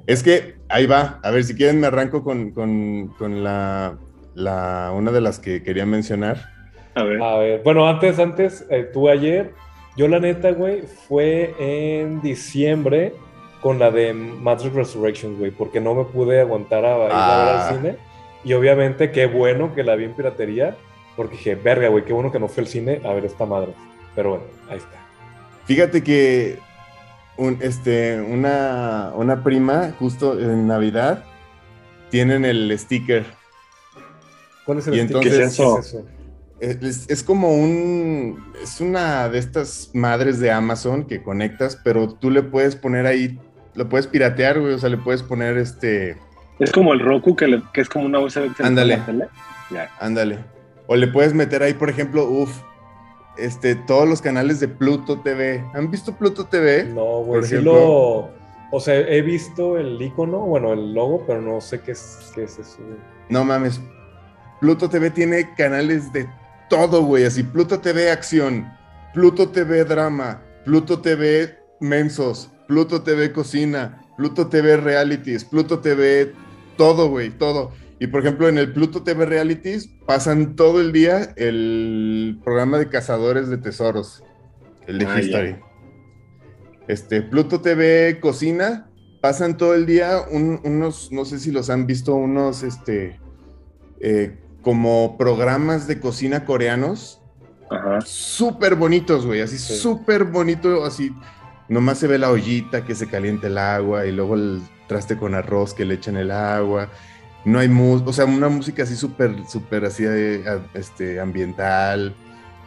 es 0.07 0.23
que 0.23 0.57
ahí 0.69 0.87
va. 0.87 1.21
A 1.23 1.31
ver, 1.31 1.45
si 1.45 1.55
quieren 1.55 1.81
me 1.81 1.87
arranco 1.87 2.23
con, 2.25 2.51
con- 2.53 3.09
con 3.19 3.43
la, 3.45 3.97
la- 4.35 4.93
una 4.95 5.13
de 5.13 5.21
las 5.21 5.39
que 5.39 5.63
quería 5.63 5.87
mencionar. 5.87 6.39
A 6.95 7.03
ver. 7.03 7.23
A 7.23 7.37
ver, 7.39 7.63
bueno, 7.63 7.87
antes, 7.89 8.19
antes, 8.19 8.67
eh, 8.71 8.89
tú 8.93 9.09
ayer, 9.09 9.53
yo 9.97 10.09
la 10.09 10.19
neta, 10.19 10.51
güey, 10.53 10.83
fue 11.09 11.55
en 11.59 12.21
diciembre 12.23 13.13
con 13.61 13.79
la 13.79 13.91
de 13.91 14.13
Matrix 14.15 14.75
Resurrection, 14.75 15.39
güey, 15.39 15.51
porque 15.51 15.81
no 15.81 15.95
me 15.95 16.05
pude 16.05 16.41
aguantar 16.41 16.85
a 16.85 16.89
ir 16.89 16.95
a 16.95 16.99
ver 17.05 17.11
Ah. 17.13 17.69
al 17.69 17.75
cine. 17.77 17.97
Y 18.45 18.53
obviamente, 18.55 19.11
qué 19.11 19.27
bueno 19.27 19.75
que 19.75 19.83
la 19.83 19.97
vi 19.97 20.05
en 20.05 20.15
piratería, 20.15 20.77
porque 21.17 21.37
dije, 21.37 21.55
verga, 21.57 21.89
güey, 21.89 22.05
qué 22.05 22.13
bueno 22.13 22.31
que 22.31 22.39
no 22.39 22.49
fue 22.49 22.63
al 22.63 22.69
cine 22.69 23.01
a 23.05 23.13
ver 23.13 23.25
esta 23.25 23.45
madre. 23.45 23.73
Pero 24.15 24.31
bueno, 24.31 24.45
ahí 24.71 24.77
está. 24.79 24.97
Fíjate 25.65 26.03
que 26.05 26.59
un- 27.39 27.59
este, 27.61 28.21
una, 28.21 29.13
una 29.15 29.43
prima, 29.43 29.93
justo 29.99 30.39
en 30.39 30.67
Navidad, 30.67 31.25
tienen 32.11 32.45
el 32.45 32.77
sticker. 32.79 33.25
¿Cuál 34.65 34.79
es 34.79 34.87
el 34.89 34.95
Y 34.95 34.99
sticker? 35.01 35.17
entonces- 35.17 35.39
¿Qué 35.39 35.45
es 35.45 35.53
eso? 35.53 36.07
Es, 36.59 37.05
es 37.11 37.23
como 37.23 37.53
un. 37.53 38.43
Es 38.63 38.81
una 38.81 39.29
de 39.29 39.39
estas 39.39 39.91
madres 39.93 40.41
de 40.41 40.51
Amazon 40.51 41.05
que 41.05 41.23
conectas, 41.23 41.79
pero 41.85 42.09
tú 42.15 42.31
le 42.31 42.43
puedes 42.43 42.75
poner 42.77 43.05
ahí. 43.07 43.39
Lo 43.75 43.91
puedes 43.91 44.07
piratear, 44.07 44.59
güey. 44.59 44.73
O 44.73 44.79
sea, 44.79 44.89
le 44.89 44.97
puedes 44.97 45.23
poner 45.23 45.59
este. 45.59 46.17
Es 46.59 46.73
como 46.73 46.95
el 46.95 47.01
Roku, 47.01 47.37
que, 47.37 47.47
le- 47.47 47.63
que 47.75 47.83
es 47.83 47.91
como 47.91 48.07
una 48.07 48.21
USB 48.21 48.49
que 48.49 48.55
se 48.55 48.63
le 48.63 48.69
Ándale. 48.69 48.97
pone 48.97 49.03
a 49.05 49.13
la 49.25 49.27
tele. 49.27 49.41
Ya. 49.71 49.91
Ándale. 50.01 50.39
O 50.87 50.97
le 50.97 51.09
puedes 51.09 51.35
meter 51.35 51.63
ahí, 51.63 51.75
por 51.75 51.91
ejemplo, 51.91 52.25
uff, 52.25 52.59
este, 53.39 53.75
todos 53.75 54.09
los 54.09 54.21
canales 54.23 54.61
de 54.61 54.69
Pluto 54.69 55.21
TV. 55.21 55.65
¿Han 55.75 55.91
visto 55.91 56.15
Pluto 56.17 56.47
TV? 56.47 56.85
No, 56.85 57.21
güey, 57.21 57.41
Por 57.41 57.45
sí 57.49 57.55
ejemplo- 57.55 57.73
lo... 58.33 58.47
O 58.73 58.81
sea, 58.81 58.97
he 58.99 59.23
visto 59.23 59.79
el 59.79 60.01
icono, 60.03 60.41
bueno, 60.41 60.73
el 60.73 60.93
logo, 60.93 61.23
pero 61.25 61.41
no 61.41 61.61
sé 61.61 61.81
qué 61.81 61.93
es, 61.93 62.33
qué 62.35 62.43
es 62.43 62.59
eso. 62.59 62.79
güey. 62.79 62.99
No 63.29 63.45
mames. 63.45 63.81
Pluto 64.61 64.89
TV 64.89 65.11
tiene 65.11 65.55
canales 65.55 66.13
de 66.13 66.29
todo, 66.69 67.03
güey. 67.05 67.25
Así, 67.25 67.45
Pluto 67.45 67.79
TV 67.79 68.11
Acción, 68.11 68.67
Pluto 69.15 69.51
TV 69.51 69.85
Drama, 69.85 70.43
Pluto 70.65 71.01
TV 71.01 71.57
Mensos, 71.81 72.51
Pluto 72.67 73.03
TV 73.03 73.33
Cocina, 73.33 74.03
Pluto 74.17 74.49
TV 74.49 74.77
Realities, 74.79 75.45
Pluto 75.45 75.79
TV, 75.79 76.33
todo, 76.77 77.09
güey, 77.09 77.31
todo. 77.31 77.71
Y 77.99 78.09
por 78.09 78.21
ejemplo, 78.21 78.49
en 78.49 78.59
el 78.59 78.73
Pluto 78.73 79.03
TV 79.03 79.25
Realities 79.25 79.89
pasan 80.07 80.55
todo 80.55 80.81
el 80.81 80.93
día 80.93 81.33
el 81.37 82.39
programa 82.45 82.79
de 82.79 82.89
cazadores 82.89 83.49
de 83.49 83.57
tesoros, 83.59 84.23
el 84.87 84.99
de 84.99 85.07
Ah, 85.07 85.15
ya. 85.15 85.21
History. 85.21 85.57
Este, 86.89 87.23
Pluto 87.23 87.61
TV 87.63 88.21
Cocina, 88.21 88.91
pasan 89.21 89.57
todo 89.57 89.75
el 89.75 89.87
día 89.87 90.21
un- 90.31 90.61
unos, 90.65 91.11
no 91.11 91.25
sé 91.25 91.39
si 91.41 91.51
los 91.51 91.71
han 91.71 91.87
visto, 91.87 92.15
unos, 92.15 92.63
este, 92.63 93.19
eh, 94.01 94.39
como 94.63 95.17
programas 95.17 95.87
de 95.87 95.99
cocina 95.99 96.45
coreanos, 96.45 97.21
Ajá. 97.71 98.01
súper 98.03 98.75
bonitos, 98.77 99.25
güey, 99.27 99.41
así 99.41 99.59
Sí. 99.59 99.75
súper 99.77 100.25
bonito, 100.25 100.85
así, 100.85 101.13
nomás 101.69 101.99
se 101.99 102.07
ve 102.07 102.19
la 102.19 102.31
ollita 102.31 102.85
que 102.85 102.95
se 102.95 103.09
calienta 103.09 103.47
el 103.49 103.59
agua 103.59 104.07
y 104.07 104.13
luego 104.13 104.35
el 104.35 104.61
traste 104.87 105.17
con 105.17 105.35
arroz 105.35 105.73
que 105.75 105.85
le 105.85 105.95
echan 105.95 106.17
el 106.17 106.31
agua. 106.31 106.89
No 107.47 107.61
hay 107.61 107.69
música, 107.69 108.11
o 108.11 108.13
sea, 108.13 108.27
una 108.27 108.51
música 108.51 108.83
así 108.83 108.95
súper, 108.95 109.47
súper 109.49 109.87
así, 109.87 110.05
eh, 110.07 110.45
este, 110.75 111.19
ambiental, 111.19 112.15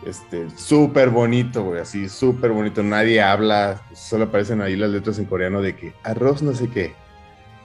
este, 0.06 0.50
súper 0.56 1.10
bonito, 1.10 1.64
güey, 1.66 1.82
así, 1.82 2.10
súper 2.10 2.52
bonito. 2.52 2.82
Nadie 2.82 3.22
habla, 3.22 3.82
solo 3.94 4.24
aparecen 4.24 4.62
ahí 4.62 4.76
las 4.76 4.90
letras 4.90 5.20
en 5.20 5.26
coreano 5.26 5.62
de 5.62 5.76
que 5.76 5.94
arroz 6.04 6.42
no 6.42 6.54
sé 6.54 6.70
qué, 6.70 6.94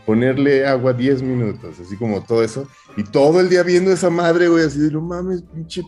ponerle 0.04 0.66
agua 0.66 0.92
10 0.92 1.23
minutos, 1.23 1.80
así 1.80 1.97
como 1.97 2.23
todo 2.23 2.42
eso. 2.42 2.68
Y 2.97 3.04
todo 3.04 3.40
el 3.40 3.49
día 3.49 3.62
viendo 3.62 3.92
esa 3.92 4.11
madre, 4.11 4.49
güey, 4.49 4.64
así 4.64 4.78
de 4.80 4.90
no 4.90 5.00
mames, 5.00 5.42
pinche. 5.42 5.83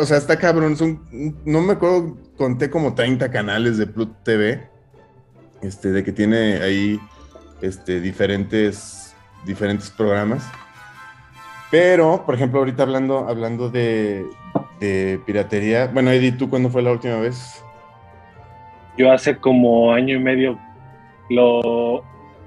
O 0.00 0.06
sea, 0.06 0.16
está 0.16 0.38
cabrón. 0.38 0.76
Son, 0.76 1.02
no 1.44 1.60
me 1.60 1.72
acuerdo, 1.74 2.16
conté 2.36 2.70
como 2.70 2.94
30 2.94 3.30
canales 3.30 3.78
de 3.78 3.86
Pluto 3.86 4.16
TV. 4.24 4.68
Este, 5.62 5.92
de 5.92 6.02
que 6.02 6.12
tiene 6.12 6.62
ahí 6.62 6.98
este, 7.60 8.00
diferentes, 8.00 9.09
diferentes 9.44 9.90
programas. 9.90 10.48
Pero, 11.70 12.24
por 12.26 12.34
ejemplo, 12.34 12.58
ahorita 12.58 12.82
hablando, 12.82 13.28
hablando 13.28 13.70
de, 13.70 14.26
de 14.80 15.20
piratería. 15.24 15.86
Bueno, 15.86 16.10
Eddie, 16.10 16.32
¿tú 16.32 16.50
cuándo 16.50 16.68
fue 16.68 16.82
la 16.82 16.90
última 16.92 17.16
vez? 17.16 17.64
Yo 18.98 19.12
hace 19.12 19.36
como 19.38 19.92
año 19.92 20.16
y 20.16 20.18
medio 20.18 20.58
lo 21.28 22.04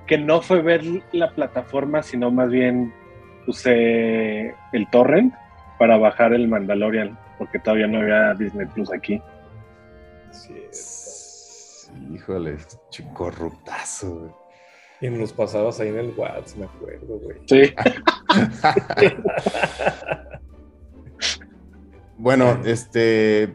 que 0.07 0.17
no 0.17 0.41
fue 0.41 0.62
ver 0.62 0.83
la 1.13 1.31
plataforma, 1.31 2.03
sino 2.03 2.29
más 2.31 2.50
bien 2.50 2.93
usé 3.47 4.53
el 4.73 4.89
torrent 4.91 5.33
para 5.79 5.97
bajar 5.97 6.33
el 6.33 6.47
Mandalorian, 6.50 7.17
porque 7.38 7.59
todavía 7.59 7.88
no 7.88 8.00
había 8.00 8.33
Disney 8.33 8.67
Plus 8.67 8.91
aquí. 8.91 9.21
Sí, 10.31 10.53
es- 10.69 11.89
Híjole, 12.12 12.57
chico 12.89 13.13
corruptazo, 13.13 14.15
güey. 14.15 14.31
Y 15.03 15.10
nos 15.10 15.19
los 15.19 15.33
pasabas 15.33 15.81
ahí 15.81 15.89
en 15.89 16.00
el 16.00 16.13
WhatsApp, 16.15 16.57
me 16.57 16.65
acuerdo, 16.65 17.19
güey. 17.19 17.38
Sí. 17.45 17.74
Bueno, 22.15 22.57
este, 22.63 23.53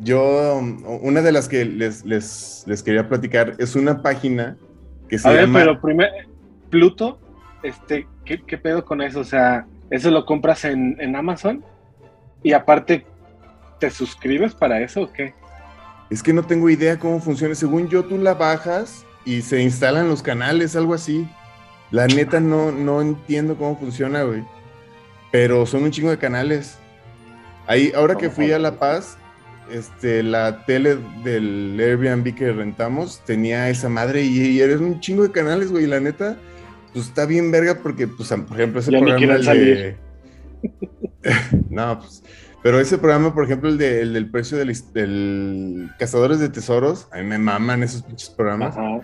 yo, 0.00 0.58
una 1.00 1.22
de 1.22 1.32
las 1.32 1.48
que 1.48 1.64
les, 1.64 2.04
les, 2.04 2.64
les 2.66 2.82
quería 2.82 3.08
platicar 3.08 3.54
es 3.58 3.74
una 3.76 4.02
página 4.02 4.58
que 5.08 5.16
se 5.16 5.26
A 5.26 5.32
ver, 5.32 5.42
llama... 5.42 5.60
pero 5.60 5.80
primero, 5.80 6.12
Pluto, 6.68 7.18
este, 7.62 8.06
¿qué, 8.26 8.42
qué 8.42 8.58
pedo 8.58 8.84
con 8.84 9.00
eso? 9.00 9.20
O 9.20 9.24
sea, 9.24 9.66
¿eso 9.88 10.10
lo 10.10 10.26
compras 10.26 10.66
en, 10.66 10.98
en 11.00 11.16
Amazon? 11.16 11.64
Y 12.42 12.52
aparte, 12.52 13.06
¿te 13.80 13.88
suscribes 13.88 14.54
para 14.54 14.82
eso 14.82 15.04
o 15.04 15.12
qué? 15.12 15.32
Es 16.10 16.22
que 16.22 16.34
no 16.34 16.42
tengo 16.42 16.68
idea 16.68 16.98
cómo 16.98 17.20
funciona. 17.20 17.54
Según 17.54 17.88
yo, 17.88 18.04
tú 18.04 18.18
la 18.18 18.34
bajas 18.34 19.06
y 19.24 19.42
se 19.42 19.62
instalan 19.62 20.08
los 20.08 20.22
canales, 20.22 20.76
algo 20.76 20.94
así. 20.94 21.28
La 21.90 22.06
neta 22.06 22.40
no, 22.40 22.72
no 22.72 23.02
entiendo 23.02 23.56
cómo 23.56 23.78
funciona, 23.78 24.22
güey. 24.22 24.44
Pero 25.30 25.66
son 25.66 25.84
un 25.84 25.90
chingo 25.90 26.10
de 26.10 26.18
canales. 26.18 26.78
Ahí, 27.66 27.92
ahora 27.94 28.16
que 28.16 28.30
fui 28.30 28.50
a 28.52 28.58
La 28.58 28.78
Paz, 28.78 29.16
este, 29.70 30.22
la 30.22 30.64
tele 30.64 30.98
del 31.22 31.78
Airbnb 31.78 32.34
que 32.34 32.52
rentamos 32.52 33.22
tenía 33.24 33.68
esa 33.68 33.88
madre 33.88 34.22
y, 34.22 34.38
y 34.38 34.60
eres 34.60 34.80
un 34.80 35.00
chingo 35.00 35.22
de 35.22 35.30
canales, 35.30 35.70
güey. 35.70 35.86
La 35.86 36.00
neta, 36.00 36.36
pues 36.92 37.06
está 37.06 37.26
bien 37.26 37.50
verga 37.50 37.78
porque, 37.82 38.06
pues, 38.06 38.28
por 38.28 38.58
ejemplo, 38.58 38.80
ese 38.80 38.92
Ya 38.92 39.00
programa 39.00 39.38
de... 39.38 39.96
no, 41.70 41.98
pues, 42.00 42.22
pero 42.62 42.78
ese 42.80 42.98
programa, 42.98 43.34
por 43.34 43.44
ejemplo, 43.44 43.68
el, 43.68 43.78
de- 43.78 44.02
el 44.02 44.12
del 44.12 44.30
precio 44.30 44.58
del, 44.58 44.72
del 44.92 45.90
Cazadores 45.98 46.38
de 46.38 46.48
Tesoros, 46.48 47.08
a 47.12 47.18
mí 47.18 47.24
me 47.24 47.38
maman 47.38 47.82
esos 47.82 48.02
pinches 48.02 48.30
programas. 48.30 48.76
Ajá. 48.76 49.00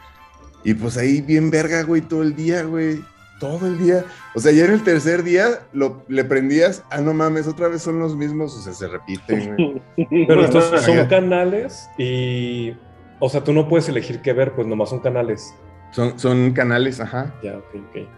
Y 0.64 0.74
pues 0.74 0.96
ahí 0.96 1.20
bien 1.20 1.50
verga, 1.50 1.82
güey, 1.82 2.00
todo 2.02 2.22
el 2.22 2.34
día, 2.34 2.62
güey. 2.64 3.02
Todo 3.40 3.68
el 3.68 3.78
día. 3.78 4.04
O 4.34 4.40
sea, 4.40 4.50
ya 4.50 4.64
en 4.64 4.72
el 4.72 4.82
tercer 4.82 5.22
día 5.22 5.60
lo, 5.72 6.04
le 6.08 6.24
prendías, 6.24 6.82
ah, 6.90 7.00
no 7.00 7.14
mames, 7.14 7.46
otra 7.46 7.68
vez 7.68 7.82
son 7.82 8.00
los 8.00 8.16
mismos, 8.16 8.52
o 8.56 8.60
sea, 8.60 8.72
se 8.72 8.88
repiten, 8.88 9.54
güey. 9.96 10.26
Pero 10.26 10.44
estos 10.44 10.82
son 10.82 11.06
canales 11.06 11.88
y. 11.96 12.74
O 13.20 13.28
sea, 13.28 13.42
tú 13.44 13.52
no 13.52 13.68
puedes 13.68 13.88
elegir 13.88 14.20
qué 14.22 14.32
ver, 14.32 14.52
pues 14.54 14.66
nomás 14.66 14.90
son 14.90 14.98
canales. 15.00 15.54
Son, 15.92 16.18
son 16.18 16.52
canales, 16.52 17.00
ajá. 17.00 17.32
Ya, 17.42 17.56
ok, 17.56 17.74
ok. 17.90 18.08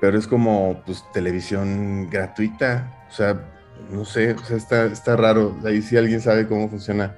Pero 0.00 0.18
es 0.18 0.26
como, 0.26 0.82
pues, 0.86 1.04
televisión 1.12 2.08
gratuita. 2.10 3.06
O 3.08 3.12
sea, 3.12 3.53
no 3.90 4.04
sé, 4.04 4.32
o 4.32 4.38
sea, 4.38 4.56
está, 4.56 4.86
está 4.86 5.16
raro. 5.16 5.56
Ahí 5.64 5.82
si 5.82 5.96
alguien 5.96 6.20
sabe 6.20 6.46
cómo 6.46 6.68
funciona 6.68 7.16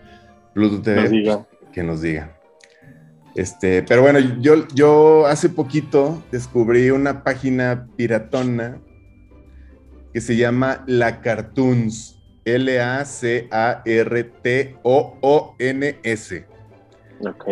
Pluto 0.54 0.82
TV, 0.82 1.02
Nos 1.02 1.10
diga. 1.10 1.46
pues, 1.60 1.70
que 1.72 1.82
nos 1.82 2.02
diga. 2.02 2.36
Este, 3.34 3.82
pero 3.82 4.02
bueno, 4.02 4.18
yo, 4.40 4.66
yo 4.68 5.26
hace 5.26 5.48
poquito 5.50 6.22
descubrí 6.32 6.90
una 6.90 7.22
página 7.22 7.86
piratona 7.96 8.80
que 10.14 10.20
se 10.20 10.36
llama 10.36 10.84
La 10.86 11.20
Cartoons. 11.20 12.14
L-A-C-A-R-T-O-O-N-S. 15.26 16.46
Ok. 17.20 17.44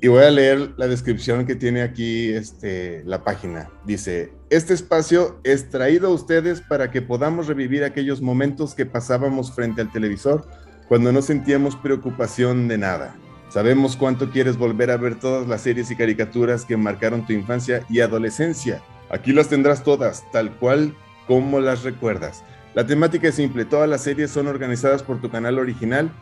Y 0.00 0.08
voy 0.08 0.24
a 0.24 0.30
leer 0.30 0.72
la 0.76 0.88
descripción 0.88 1.46
que 1.46 1.54
tiene 1.54 1.82
aquí 1.82 2.30
este, 2.32 3.04
la 3.04 3.22
página. 3.22 3.70
Dice, 3.86 4.32
este 4.52 4.74
espacio 4.74 5.40
es 5.44 5.70
traído 5.70 6.08
a 6.08 6.10
ustedes 6.10 6.60
para 6.60 6.90
que 6.90 7.00
podamos 7.00 7.46
revivir 7.46 7.84
aquellos 7.84 8.20
momentos 8.20 8.74
que 8.74 8.84
pasábamos 8.84 9.54
frente 9.54 9.80
al 9.80 9.90
televisor 9.90 10.46
cuando 10.88 11.10
no 11.10 11.22
sentíamos 11.22 11.74
preocupación 11.74 12.68
de 12.68 12.76
nada. 12.76 13.16
Sabemos 13.48 13.96
cuánto 13.96 14.30
quieres 14.30 14.58
volver 14.58 14.90
a 14.90 14.98
ver 14.98 15.18
todas 15.18 15.48
las 15.48 15.62
series 15.62 15.90
y 15.90 15.96
caricaturas 15.96 16.66
que 16.66 16.76
marcaron 16.76 17.24
tu 17.24 17.32
infancia 17.32 17.86
y 17.88 18.00
adolescencia. 18.00 18.82
Aquí 19.08 19.32
las 19.32 19.48
tendrás 19.48 19.84
todas, 19.84 20.30
tal 20.32 20.54
cual 20.58 20.94
como 21.26 21.58
las 21.58 21.82
recuerdas. 21.82 22.44
La 22.74 22.86
temática 22.86 23.28
es 23.28 23.36
simple, 23.36 23.64
todas 23.64 23.88
las 23.88 24.02
series 24.02 24.30
son 24.30 24.48
organizadas 24.48 25.02
por 25.02 25.18
tu 25.18 25.30
canal 25.30 25.58
original, 25.58 26.12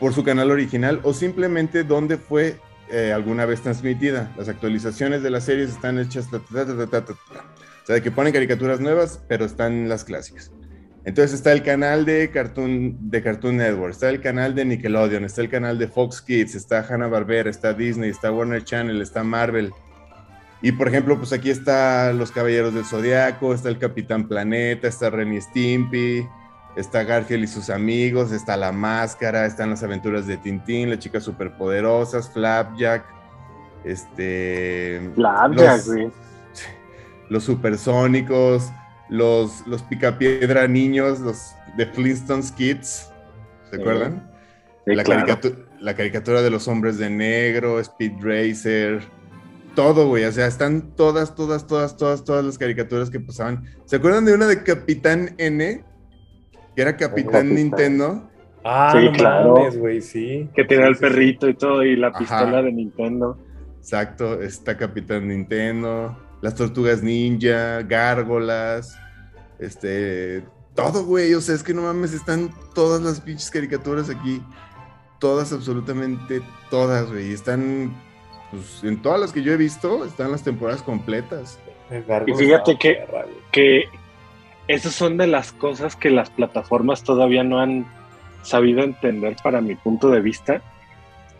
por 0.00 0.14
su 0.14 0.24
canal 0.24 0.50
original 0.50 0.98
o 1.02 1.12
simplemente 1.12 1.84
donde 1.84 2.16
fue 2.16 2.58
eh, 2.90 3.12
alguna 3.12 3.46
vez 3.46 3.62
transmitida. 3.62 4.32
Las 4.36 4.48
actualizaciones 4.48 5.22
de 5.22 5.30
las 5.30 5.44
series 5.44 5.70
están 5.70 5.98
hechas... 5.98 6.30
ta, 6.30 6.40
ta, 6.40 7.04
ta. 7.04 7.12
O 7.12 7.86
sea, 7.86 7.94
de 7.94 8.02
que 8.02 8.10
ponen 8.10 8.32
caricaturas 8.32 8.80
nuevas, 8.80 9.22
pero 9.28 9.44
están 9.44 9.88
las 9.88 10.04
clásicas. 10.04 10.50
Entonces 11.04 11.34
está 11.34 11.52
el 11.52 11.62
canal 11.62 12.04
de 12.04 12.30
Cartoon, 12.32 13.10
de 13.10 13.22
Cartoon 13.22 13.58
Network, 13.58 13.92
está 13.92 14.10
el 14.10 14.20
canal 14.20 14.56
de 14.56 14.64
Nickelodeon, 14.64 15.24
está 15.24 15.40
el 15.40 15.48
canal 15.48 15.78
de 15.78 15.86
Fox 15.86 16.20
Kids, 16.20 16.56
está 16.56 16.80
Hanna-Barbera, 16.80 17.48
está 17.48 17.72
Disney, 17.72 18.10
está 18.10 18.32
Warner 18.32 18.64
Channel, 18.64 19.00
está 19.00 19.22
Marvel. 19.22 19.72
Y 20.62 20.72
por 20.72 20.88
ejemplo, 20.88 21.16
pues 21.16 21.32
aquí 21.32 21.50
está 21.50 22.12
Los 22.12 22.32
Caballeros 22.32 22.74
del 22.74 22.84
Zodiaco, 22.84 23.54
está 23.54 23.68
el 23.68 23.78
Capitán 23.78 24.26
Planeta, 24.26 24.88
está 24.88 25.08
Ren 25.08 25.32
y 25.32 25.40
Stimpy, 25.40 26.26
está 26.76 27.04
Garfield 27.04 27.44
y 27.44 27.46
sus 27.46 27.70
amigos, 27.70 28.32
está 28.32 28.56
La 28.56 28.70
Máscara, 28.72 29.46
están 29.46 29.70
las 29.70 29.82
aventuras 29.82 30.26
de 30.26 30.36
Tintín, 30.36 30.90
las 30.90 30.98
chicas 30.98 31.22
superpoderosas, 31.24 32.30
Flapjack, 32.30 33.04
este... 33.84 35.10
Flapjack, 35.14 35.76
los- 35.76 35.86
güey. 35.86 36.10
los 37.30 37.44
supersónicos, 37.44 38.70
los, 39.08 39.66
los 39.66 39.82
picapiedra 39.82 40.66
niños, 40.68 41.20
los 41.20 41.52
de 41.76 41.86
Flintstones 41.86 42.52
Kids, 42.52 43.10
¿se 43.70 43.76
Sí. 43.76 43.80
acuerdan? 43.80 44.30
Sí, 44.86 44.94
la, 44.94 45.02
claro. 45.04 45.26
caricatu- 45.26 45.64
la 45.80 45.94
caricatura 45.94 46.42
de 46.42 46.50
los 46.50 46.68
hombres 46.68 46.98
de 46.98 47.10
negro, 47.10 47.80
Speed 47.80 48.12
Racer, 48.20 49.02
todo, 49.74 50.08
güey, 50.08 50.24
o 50.24 50.32
sea, 50.32 50.46
están 50.46 50.92
todas, 50.96 51.34
todas, 51.34 51.66
todas, 51.66 51.96
todas, 51.96 52.24
todas 52.24 52.44
las 52.44 52.56
caricaturas 52.58 53.10
que 53.10 53.20
pasaban. 53.20 53.64
¿Se 53.84 53.96
acuerdan 53.96 54.24
de 54.24 54.32
una 54.34 54.46
de 54.46 54.62
Capitán 54.62 55.34
N? 55.38 55.84
Que 56.76 56.82
era 56.82 56.96
Capitán. 56.96 57.52
Nintendo. 57.52 58.30
Ah, 58.62 58.92
Sí, 58.92 59.04
no 59.06 59.12
claro. 59.12 59.72
güey, 59.78 60.00
sí. 60.00 60.48
Que 60.54 60.64
tenía 60.64 60.84
Sí, 60.86 60.90
el 60.90 60.94
sí, 60.96 61.00
perrito 61.00 61.48
y 61.48 61.54
todo, 61.54 61.82
y 61.84 61.96
la 61.96 62.08
Ajá. 62.08 62.18
pistola 62.18 62.62
de 62.62 62.72
Nintendo. 62.72 63.38
Exacto, 63.78 64.42
está 64.42 64.76
Capitán 64.76 65.28
Nintendo, 65.28 66.16
las 66.42 66.54
tortugas 66.56 67.02
ninja, 67.02 67.82
gárgolas, 67.82 68.98
este, 69.60 70.42
todo, 70.74 71.04
güey, 71.04 71.32
o 71.34 71.40
sea, 71.40 71.54
es 71.54 71.62
que 71.62 71.72
no 71.72 71.82
mames, 71.82 72.12
están 72.12 72.50
todas 72.74 73.00
las 73.00 73.20
pinches 73.20 73.48
caricaturas 73.50 74.10
aquí, 74.10 74.42
todas, 75.20 75.52
absolutamente 75.52 76.42
todas, 76.68 77.06
güey, 77.10 77.30
y 77.30 77.32
están, 77.32 77.94
pues, 78.50 78.82
en 78.82 79.00
todas 79.00 79.20
las 79.20 79.32
que 79.32 79.42
yo 79.42 79.52
he 79.52 79.56
visto, 79.56 80.04
están 80.04 80.32
las 80.32 80.42
temporadas 80.42 80.82
completas. 80.82 81.58
Y 82.26 82.32
fíjate 82.34 82.76
que-. 82.76 83.06
Que 83.52 83.84
esas 84.68 84.94
son 84.94 85.16
de 85.16 85.26
las 85.26 85.52
cosas 85.52 85.96
que 85.96 86.10
las 86.10 86.30
plataformas 86.30 87.04
todavía 87.04 87.44
no 87.44 87.60
han 87.60 87.86
sabido 88.42 88.82
entender 88.82 89.36
para 89.42 89.60
mi 89.60 89.74
punto 89.74 90.10
de 90.10 90.20
vista. 90.20 90.62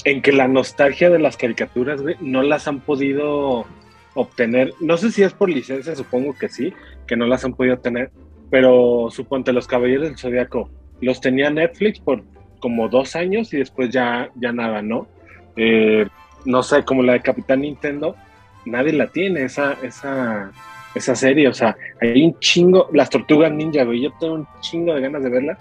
En 0.04 0.22
que 0.22 0.32
la 0.32 0.46
nostalgia 0.46 1.10
de 1.10 1.18
las 1.18 1.36
caricaturas, 1.36 2.00
no 2.20 2.42
las 2.42 2.68
han 2.68 2.80
podido 2.80 3.66
obtener. 4.14 4.72
No 4.80 4.96
sé 4.96 5.10
si 5.10 5.22
es 5.22 5.32
por 5.32 5.48
licencia, 5.48 5.96
supongo 5.96 6.34
que 6.38 6.48
sí, 6.48 6.72
que 7.06 7.16
no 7.16 7.26
las 7.26 7.44
han 7.44 7.54
podido 7.54 7.78
tener. 7.78 8.10
Pero 8.50 9.08
suponte, 9.10 9.52
los 9.52 9.66
Caballeros 9.66 10.08
del 10.08 10.18
Zodiaco 10.18 10.70
los 11.00 11.20
tenía 11.20 11.50
Netflix 11.50 11.98
por 11.98 12.22
como 12.60 12.88
dos 12.88 13.16
años 13.16 13.52
y 13.52 13.58
después 13.58 13.90
ya, 13.90 14.30
ya 14.36 14.52
nada, 14.52 14.82
¿no? 14.82 15.08
Eh, 15.56 16.06
no 16.44 16.62
sé, 16.62 16.84
como 16.84 17.02
la 17.02 17.14
de 17.14 17.22
Capitán 17.22 17.62
Nintendo, 17.62 18.16
nadie 18.64 18.92
la 18.92 19.08
tiene, 19.08 19.44
esa, 19.44 19.74
esa, 19.82 20.52
esa 20.96 21.14
serie. 21.14 21.48
O 21.48 21.54
sea, 21.54 21.76
hay 22.00 22.24
un 22.24 22.38
chingo, 22.40 22.88
las 22.92 23.10
tortugas 23.10 23.52
ninja, 23.52 23.84
güey, 23.84 24.02
yo 24.02 24.12
tengo 24.18 24.34
un 24.34 24.48
chingo 24.60 24.94
de 24.94 25.00
ganas 25.02 25.22
de 25.22 25.30
verla 25.30 25.58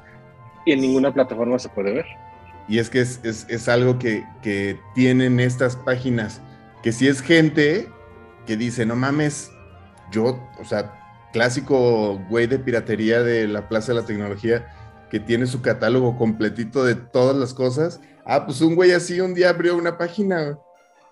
y 0.65 0.71
en 0.71 0.82
ninguna 0.82 1.13
plataforma 1.13 1.60
se 1.60 1.69
puede 1.69 1.93
ver. 1.93 2.06
Y 2.67 2.80
es 2.80 2.89
que 2.89 3.02
es, 3.02 3.19
es- 3.24 3.45
es 3.50 3.69
algo 3.69 4.00
que, 4.00 4.24
que 4.41 4.80
tienen 4.95 5.39
estas 5.39 5.76
páginas, 5.76 6.41
que 6.82 6.91
si 6.91 7.08
es 7.08 7.21
gente 7.21 7.88
que 8.48 8.58
dice, 8.58 8.86
no 8.86 8.95
mames, 8.95 9.52
yo, 10.12 10.39
o 10.60 10.65
sea, 10.65 10.93
clásico 11.34 12.19
güey 12.30 12.48
de 12.48 12.58
piratería 12.60 13.21
de 13.21 13.48
la 13.48 13.67
Plaza 13.67 13.93
de 13.93 14.00
la 14.02 14.06
Tecnología, 14.06 14.65
que 15.10 15.19
tiene 15.19 15.45
su 15.45 15.62
catálogo 15.62 16.17
completito 16.17 16.84
de 16.84 16.95
todas 16.95 17.36
las 17.36 17.54
cosas. 17.54 18.02
Ah, 18.26 18.45
pues 18.45 18.62
un 18.62 18.76
güey 18.76 18.91
así 18.91 19.19
un 19.21 19.34
día 19.36 19.50
abrió 19.50 19.76
una 19.78 19.98
página. 19.98 20.58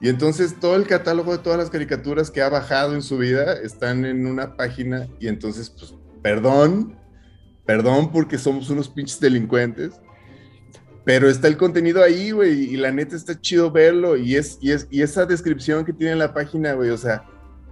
Y 0.04 0.10
entonces 0.10 0.60
todo 0.60 0.76
el 0.76 0.86
catálogo 0.86 1.32
de 1.32 1.38
todas 1.38 1.58
las 1.58 1.70
caricaturas 1.70 2.30
que 2.30 2.42
ha 2.42 2.50
bajado 2.50 2.94
en 2.94 3.02
su 3.02 3.18
vida 3.18 3.54
están 3.54 4.04
en 4.04 4.28
una 4.28 4.58
página. 4.58 5.08
Y 5.18 5.30
entonces, 5.30 5.70
pues, 5.70 5.96
perdón, 6.22 7.00
perdón 7.66 8.12
porque 8.12 8.38
somos 8.38 8.70
unos 8.70 8.90
pinches 8.90 9.22
delincuentes. 9.22 9.94
Pero 11.06 11.30
está 11.30 11.48
el 11.48 11.56
contenido 11.56 12.04
ahí, 12.04 12.32
güey, 12.32 12.74
y 12.74 12.76
la 12.76 12.92
neta 12.92 13.16
está 13.16 13.40
chido 13.40 13.72
verlo. 13.72 14.18
Y, 14.18 14.36
es, 14.36 14.58
y, 14.60 14.72
es, 14.72 14.88
y 14.92 15.04
esa 15.04 15.26
descripción 15.26 15.86
que 15.86 15.94
tiene 15.94 16.12
en 16.12 16.20
la 16.20 16.34
página, 16.34 16.74
güey, 16.74 16.90
o 16.90 16.98
sea, 16.98 17.24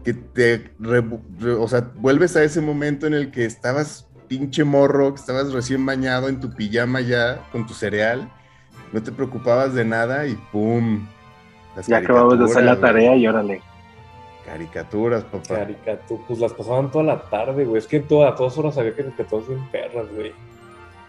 que 0.06 0.14
te, 0.14 0.74
re- 0.80 1.54
o 1.60 1.68
sea, 1.68 1.92
vuelves 1.96 2.38
a 2.38 2.44
ese 2.46 2.62
momento 2.62 3.08
en 3.08 3.14
el 3.14 3.30
que 3.32 3.44
estabas 3.44 4.08
pinche 4.30 4.64
morro, 4.64 5.14
que 5.14 5.20
estabas 5.20 5.52
recién 5.52 5.86
bañado 5.86 6.30
en 6.30 6.40
tu 6.40 6.50
pijama 6.50 7.02
ya, 7.02 7.46
con 7.52 7.68
tu 7.68 7.74
cereal, 7.74 8.32
no 8.94 9.04
te 9.04 9.12
preocupabas 9.12 9.74
de 9.74 9.84
nada 9.84 10.26
y 10.28 10.36
¡pum! 10.54 11.06
Las 11.76 11.88
Ya 11.88 11.98
acabamos 11.98 12.38
de 12.38 12.46
hacer 12.46 12.64
la 12.64 12.72
caricaturas, 12.72 12.94
tarea 12.94 13.16
y 13.16 13.28
órale. 13.28 13.62
Caricaturas, 14.46 15.24
papá. 15.24 15.56
Caricatura, 15.56 16.24
pues 16.28 16.40
las 16.40 16.54
pasaban 16.54 16.92
toda 16.92 17.04
la 17.06 17.22
tarde, 17.22 17.66
güey. 17.66 17.78
Es 17.78 17.88
que 17.88 18.00
toda, 18.00 18.30
a 18.30 18.36
todas 18.36 18.58
horas 18.58 18.78
había 18.78 18.94
caricaturas 18.94 19.48
bien 19.48 19.68
perras, 19.72 20.08
güey. 20.14 20.34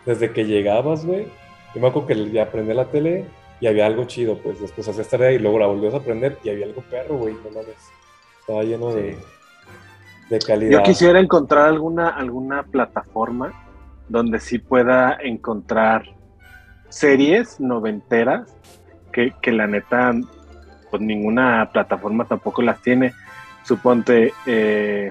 Desde 0.07 0.33
que 0.33 0.45
llegabas, 0.45 1.05
güey. 1.05 1.27
Yo 1.75 1.81
me 1.81 1.89
acuerdo 1.89 2.09
que 2.09 2.31
ya 2.31 2.45
aprendí 2.45 2.75
la 2.75 2.85
tele 2.87 3.27
y 3.61 3.67
había 3.67 3.87
algo 3.87 4.05
chido, 4.05 4.37
pues 4.39 4.61
después 4.61 4.89
hacías 4.89 5.09
tarea 5.09 5.33
y 5.33 5.39
luego 5.39 5.59
la 5.59 5.67
volvías 5.67 5.95
a 5.95 5.99
aprender 5.99 6.39
y 6.43 6.51
había 6.51 6.67
algo 6.67 6.83
perro, 6.83 7.17
güey. 7.17 7.35
No 7.35 7.51
mames. 7.51 7.77
Estaba 8.41 8.63
lleno 8.65 8.93
de, 8.93 9.17
de 10.29 10.39
calidad. 10.41 10.73
Yo 10.73 10.83
quisiera 10.83 11.21
encontrar 11.21 11.67
alguna, 11.67 12.09
alguna 12.09 12.65
plataforma 12.65 13.53
donde 14.09 14.41
sí 14.41 14.59
pueda 14.59 15.17
encontrar 15.23 16.03
series 16.89 17.61
noventeras 17.61 18.55
que, 19.13 19.33
que 19.41 19.53
la 19.53 19.67
neta, 19.67 20.13
pues 20.93 21.03
ninguna 21.03 21.71
plataforma 21.73 22.27
tampoco 22.27 22.63
las 22.63 22.81
tiene. 22.83 23.13
Suponte, 23.65 24.33
eh, 24.47 25.11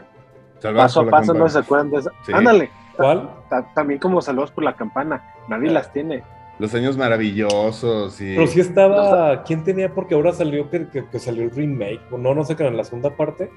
paso 0.61 1.01
a 1.01 1.09
paso, 1.09 1.33
no 1.33 1.49
se 1.49 1.59
acuerdan 1.59 1.89
de 1.89 1.97
esa. 1.97 2.11
Sí. 2.25 2.31
Ándale. 2.33 2.69
¿Cuál? 2.95 3.29
Ta- 3.49 3.73
También 3.73 3.99
como 3.99 4.21
saludos 4.21 4.51
por 4.51 4.63
la 4.63 4.75
campana. 4.75 5.23
Nadie 5.49 5.69
Ah. 5.69 5.73
las 5.73 5.91
tiene. 5.91 6.23
Los 6.59 6.75
años 6.75 6.95
maravillosos 6.95 8.21
y... 8.21 8.35
Pero 8.35 8.45
sí 8.47 8.59
estaba. 8.59 9.41
¿Quién 9.43 9.63
tenía? 9.63 9.93
Porque 9.93 10.13
ahora 10.13 10.31
salió 10.33 10.69
que, 10.69 10.87
que- 10.89 11.05
que 11.07 11.19
salió 11.19 11.43
el 11.43 11.49
remake. 11.51 11.99
No, 12.11 12.35
no 12.35 12.43
sé 12.43 12.55
qué 12.55 12.67
en 12.67 12.77
la 12.77 12.83
segunda 12.83 13.09
parte. 13.17 13.49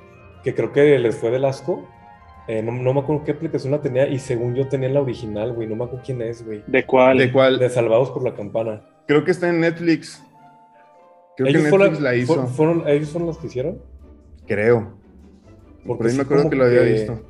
Que 0.42 0.54
creo 0.54 0.72
que 0.72 0.98
les 0.98 1.16
fue 1.18 1.30
del 1.30 1.44
asco. 1.44 1.86
Eh, 2.46 2.62
no, 2.62 2.72
no 2.72 2.94
me 2.94 3.00
acuerdo 3.00 3.24
qué 3.24 3.32
aplicación 3.32 3.72
la 3.72 3.80
tenía. 3.82 4.06
Y 4.08 4.18
según 4.18 4.54
yo 4.54 4.68
tenía 4.68 4.88
la 4.88 5.00
original, 5.02 5.52
güey. 5.52 5.68
No 5.68 5.76
me 5.76 5.84
acuerdo 5.84 6.02
quién 6.06 6.22
es, 6.22 6.44
güey. 6.46 6.62
¿De 6.66 6.86
cuál? 6.86 7.18
¿De 7.18 7.30
cuál? 7.32 7.58
De 7.58 7.68
Salvados 7.68 8.10
por 8.10 8.22
la 8.24 8.34
Campana. 8.34 8.80
Creo 9.06 9.24
que 9.24 9.32
está 9.32 9.48
en 9.50 9.60
Netflix. 9.60 10.22
Creo 11.36 11.52
que 11.52 11.58
fueron- 11.68 11.80
Netflix 11.88 12.00
la 12.02 12.14
hizo. 12.14 12.34
fu- 12.34 12.46
fueron, 12.48 12.88
¿Ellos 12.88 13.10
fueron 13.10 13.26
los 13.28 13.38
que 13.38 13.46
hicieron? 13.48 13.78
Creo. 14.46 14.92
Porque 15.86 15.98
Por 15.98 16.06
ahí 16.06 16.12
sí 16.12 16.16
me 16.18 16.22
acuerdo 16.24 16.50
que 16.50 16.56
lo 16.56 16.64
había 16.64 16.80
que- 16.84 16.92
visto. 16.92 17.20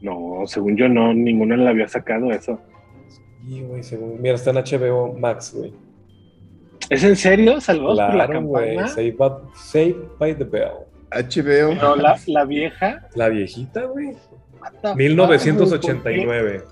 No, 0.00 0.42
según 0.46 0.76
yo 0.76 0.88
no, 0.88 1.14
ninguna 1.14 1.56
le 1.56 1.68
había 1.68 1.88
sacado 1.88 2.30
eso. 2.30 2.58
Sí, 3.46 3.62
güey, 3.62 3.82
según. 3.82 4.20
Mira, 4.20 4.34
está 4.34 4.50
en 4.50 4.56
HBO 4.58 5.12
Max, 5.18 5.54
güey. 5.56 5.72
¿Es 6.90 7.02
en 7.04 7.16
serio? 7.16 7.60
¿Salvados 7.60 7.98
por 7.98 8.14
la 8.14 8.26
Claro, 8.26 8.42
güey. 8.42 8.74
campana? 8.76 8.88
Saved 8.88 9.16
by, 9.16 9.30
Saved 9.54 9.96
by 10.18 10.34
the 10.36 10.44
Bell. 10.44 10.70
HBO. 11.10 11.70
Pero 11.70 11.96
la, 11.96 12.18
la 12.26 12.44
vieja. 12.44 13.08
La 13.14 13.28
viejita, 13.28 13.84
güey. 13.84 14.08
what 14.60 14.72
the 14.82 14.88
fuck, 14.88 14.96
1989. 14.96 16.62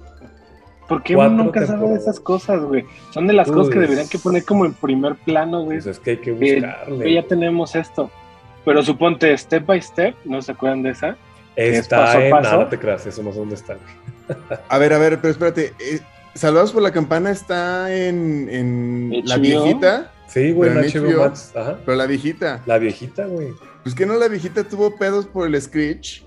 ¿Por 0.89 1.03
qué 1.03 1.17
uno 1.17 1.29
nunca 1.31 1.67
sabe 1.67 1.89
de 1.89 1.95
esas 1.97 2.21
cosas, 2.21 2.61
güey? 2.63 2.85
Son 3.11 3.27
de 3.27 3.33
las 3.33 3.51
cosas 3.51 3.73
que 3.73 3.79
deberían 3.81 4.09
que 4.09 4.19
poner 4.19 4.45
como 4.45 4.67
en 4.67 4.75
primer 4.75 5.15
plano, 5.17 5.63
güey. 5.65 5.79
Pues 5.79 5.87
es 5.87 5.99
que 5.99 6.11
hay 6.13 6.17
que 6.19 6.33
buscarle. 6.33 7.13
ya 7.15 7.23
tenemos 7.23 7.75
esto. 7.75 8.11
Pero 8.65 8.83
suponte, 8.83 9.37
Step 9.37 9.65
by 9.67 9.81
Step, 9.83 10.15
¿no 10.25 10.41
se 10.43 10.53
acuerdan 10.53 10.83
de 10.83 10.91
esa? 10.91 11.17
es 11.57 11.79
Está 11.79 11.99
paso 11.99 12.21
en. 12.21 12.31
paso. 12.31 12.51
Nada, 12.51 12.69
te 12.69 12.79
creas, 12.79 13.07
eso 13.07 13.23
no 13.23 13.33
sé 13.33 13.39
dónde 13.39 13.55
está. 13.57 13.77
A 14.69 14.79
ver, 14.79 14.93
a 14.93 14.99
ver, 14.99 15.19
pero 15.21 15.33
espérate. 15.33 15.73
eh, 15.81 16.01
Salvados 16.35 16.73
por 16.73 16.81
la 16.83 16.91
campana 16.93 17.31
está 17.31 17.95
en, 17.95 18.49
en 18.51 19.23
la 19.25 19.37
viejita, 19.37 20.13
Sí, 20.29 20.53
güey, 20.53 20.71
en 20.71 20.77
Pero 20.81 20.87
en 20.89 21.03
HBO 21.05 21.11
HBO. 21.19 21.25
Max. 21.27 21.53
Ajá. 21.55 21.79
pero 21.85 21.97
la 21.97 22.07
viejita. 22.07 22.63
La 22.65 22.79
viejita, 22.79 23.27
güey. 23.27 23.49
Pues 23.83 23.95
que 23.95 24.07
no 24.07 24.15
la 24.15 24.29
viejita 24.29 24.65
tuvo 24.65 24.97
pedos 24.97 25.27
por 25.27 25.47
el 25.47 25.61
Screech, 25.61 26.25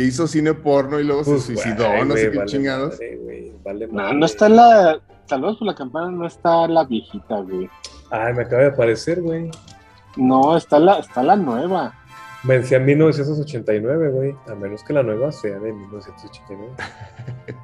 que 0.00 0.06
hizo 0.06 0.26
cine 0.26 0.54
porno 0.54 0.98
y 0.98 1.04
luego 1.04 1.22
Pues, 1.24 1.42
se 1.42 1.54
suicidó, 1.54 1.86
güey, 1.88 2.04
no 2.06 2.14
sé 2.16 2.30
qué 2.30 2.38
vale 2.38 2.50
chingados. 2.50 2.92
madre, 2.94 3.16
güey, 3.22 3.52
vale 3.62 3.86
No, 3.88 3.92
madre. 3.92 4.14
no 4.18 4.24
está 4.26 4.48
la. 4.48 4.98
Salvados 5.26 5.58
por 5.58 5.66
la 5.66 5.74
campana, 5.74 6.10
no 6.10 6.26
está 6.26 6.66
la 6.66 6.84
viejita, 6.84 7.36
güey. 7.40 7.68
Ay, 8.10 8.32
me 8.32 8.42
acaba 8.42 8.62
de 8.62 8.68
aparecer, 8.68 9.20
güey. 9.20 9.50
No, 10.16 10.56
está 10.56 10.78
la, 10.78 11.00
está 11.00 11.22
la 11.22 11.36
nueva. 11.36 11.94
Me 12.44 12.58
decía 12.60 12.78
1989, 12.80 14.08
güey. 14.10 14.34
A 14.50 14.54
menos 14.54 14.82
que 14.82 14.94
la 14.94 15.02
nueva 15.02 15.30
sea 15.32 15.58
de 15.58 15.70
1989. 15.72 16.72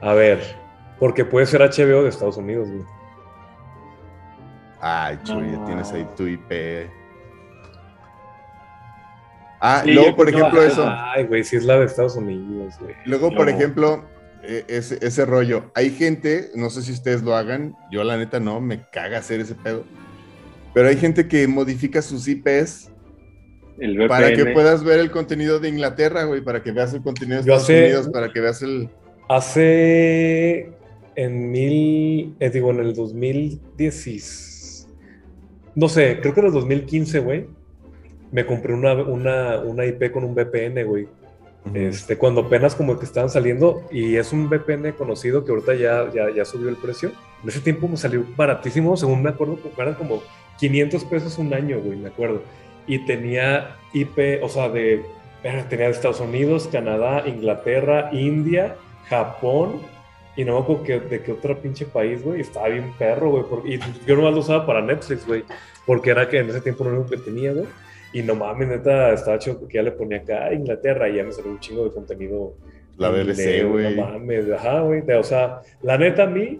A 0.00 0.14
ver, 0.14 0.40
porque 0.98 1.24
puede 1.26 1.44
ser 1.46 1.60
HBO 1.60 2.02
de 2.02 2.08
Estados 2.08 2.38
Unidos, 2.38 2.66
güey. 2.68 2.82
Ay, 4.80 5.18
Chuy, 5.24 5.50
ya 5.52 5.58
No. 5.58 5.64
tienes 5.66 5.92
ahí 5.92 6.08
tu 6.16 6.26
IP. 6.26 6.90
Ah, 9.60 9.82
Sí, 9.84 9.92
luego, 9.92 10.16
por 10.16 10.28
ejemplo, 10.28 10.62
eso. 10.62 10.84
Ay, 10.86 11.24
güey, 11.24 11.44
si 11.44 11.56
es 11.56 11.64
la 11.64 11.78
de 11.78 11.86
Estados 11.86 12.16
Unidos, 12.16 12.74
güey. 12.80 12.94
Luego, 13.04 13.34
por 13.34 13.48
ejemplo, 13.48 14.04
eh, 14.42 14.64
ese, 14.68 14.98
ese 15.00 15.24
rollo. 15.24 15.70
Hay 15.74 15.90
gente, 15.90 16.50
no 16.54 16.70
sé 16.70 16.82
si 16.82 16.92
ustedes 16.92 17.22
lo 17.22 17.34
hagan, 17.34 17.74
yo 17.90 18.04
la 18.04 18.16
neta 18.16 18.38
no, 18.38 18.60
me 18.60 18.82
caga 18.90 19.18
hacer 19.18 19.40
ese 19.40 19.54
pedo. 19.54 19.84
Pero 20.74 20.88
hay 20.88 20.96
gente 20.96 21.26
que 21.26 21.48
modifica 21.48 22.02
sus 22.02 22.28
IPs 22.28 22.90
El 23.78 23.96
VPN. 23.96 24.08
para 24.08 24.32
que 24.32 24.46
puedas 24.46 24.84
ver 24.84 25.00
el 25.00 25.10
contenido 25.10 25.58
de 25.58 25.68
Inglaterra, 25.68 26.24
güey, 26.24 26.40
para 26.40 26.62
que 26.62 26.70
veas 26.72 26.94
el 26.94 27.02
contenido 27.02 27.40
de 27.40 27.46
Yo 27.46 27.56
Estados 27.56 27.68
Unidos, 27.68 28.08
para 28.10 28.32
que 28.32 28.40
veas 28.40 28.62
el... 28.62 28.88
Hace 29.28 30.70
en 31.16 31.50
mil, 31.50 32.36
eh, 32.38 32.48
digo, 32.50 32.70
en 32.70 32.78
el 32.78 32.94
2010, 32.94 34.86
no 35.74 35.88
sé, 35.88 36.20
creo 36.20 36.32
que 36.32 36.40
en 36.40 36.46
el 36.46 36.52
2015, 36.52 37.18
güey, 37.18 37.46
me 38.30 38.44
compré 38.46 38.72
una, 38.74 38.92
una, 38.94 39.58
una 39.58 39.84
IP 39.86 40.10
con 40.12 40.24
un 40.24 40.34
VPN, 40.34 40.84
güey. 40.84 41.08
Este, 41.74 42.16
cuando 42.16 42.42
apenas 42.42 42.74
como 42.74 42.98
que 42.98 43.04
estaban 43.04 43.28
saliendo 43.28 43.82
y 43.90 44.16
es 44.16 44.32
un 44.32 44.48
VPN 44.48 44.92
conocido 44.92 45.44
que 45.44 45.50
ahorita 45.52 45.74
ya, 45.74 46.10
ya, 46.14 46.30
ya 46.34 46.44
subió 46.44 46.68
el 46.68 46.76
precio. 46.76 47.10
En 47.42 47.48
ese 47.48 47.60
tiempo 47.60 47.88
me 47.88 47.96
salió 47.96 48.24
baratísimo, 48.36 48.96
según 48.96 49.22
me 49.22 49.30
acuerdo, 49.30 49.56
como- 49.56 49.74
eran 49.82 49.94
como 49.94 50.22
500 50.58 51.04
pesos 51.04 51.36
un 51.38 51.52
año, 51.52 51.80
güey, 51.80 51.98
me 51.98 52.08
acuerdo. 52.08 52.42
Y 52.86 53.04
tenía 53.04 53.76
IP, 53.92 54.40
o 54.42 54.48
sea, 54.48 54.68
de, 54.70 55.04
tenía 55.68 55.86
de 55.86 55.90
Estados 55.92 56.20
Unidos, 56.20 56.68
Canadá, 56.72 57.24
Inglaterra, 57.26 58.08
India, 58.12 58.76
Japón 59.08 59.80
y 60.36 60.44
no 60.44 60.54
me 60.54 60.60
acuerdo 60.60 60.82
que- 60.84 61.00
de 61.00 61.22
qué 61.22 61.32
otro 61.32 61.58
pinche 61.58 61.84
país, 61.84 62.22
güey. 62.22 62.40
Estaba 62.40 62.68
bien 62.68 62.92
perro, 62.98 63.30
güey. 63.30 63.44
porque- 63.48 63.74
Y 63.74 63.80
yo 64.06 64.16
nomás 64.16 64.32
lo 64.32 64.40
usaba 64.40 64.64
para 64.64 64.80
Netflix, 64.80 65.26
güey, 65.26 65.44
porque 65.84 66.10
era 66.10 66.28
que 66.28 66.38
en 66.38 66.48
ese 66.48 66.60
tiempo 66.60 66.84
lo 66.84 66.90
único 66.90 67.10
que 67.10 67.18
tenía, 67.18 67.52
güey. 67.52 67.66
Y 68.18 68.22
no 68.22 68.34
mames, 68.34 68.68
neta, 68.68 69.12
estaba 69.12 69.38
chido 69.38 69.58
porque 69.60 69.74
ya 69.76 69.82
le 69.82 69.92
ponía 69.92 70.18
acá 70.18 70.52
Inglaterra 70.52 71.08
y 71.08 71.16
ya 71.16 71.24
me 71.24 71.32
salió 71.32 71.50
un 71.52 71.60
chingo 71.60 71.84
de 71.84 71.90
contenido. 71.92 72.54
La 72.96 73.10
BBC, 73.10 73.62
güey. 73.64 73.94
No 73.94 74.06
mames, 74.06 74.50
ajá, 74.50 74.80
güey. 74.80 75.02
O 75.12 75.22
sea, 75.22 75.60
la 75.82 75.96
neta 75.98 76.24
a 76.24 76.26
mí, 76.26 76.58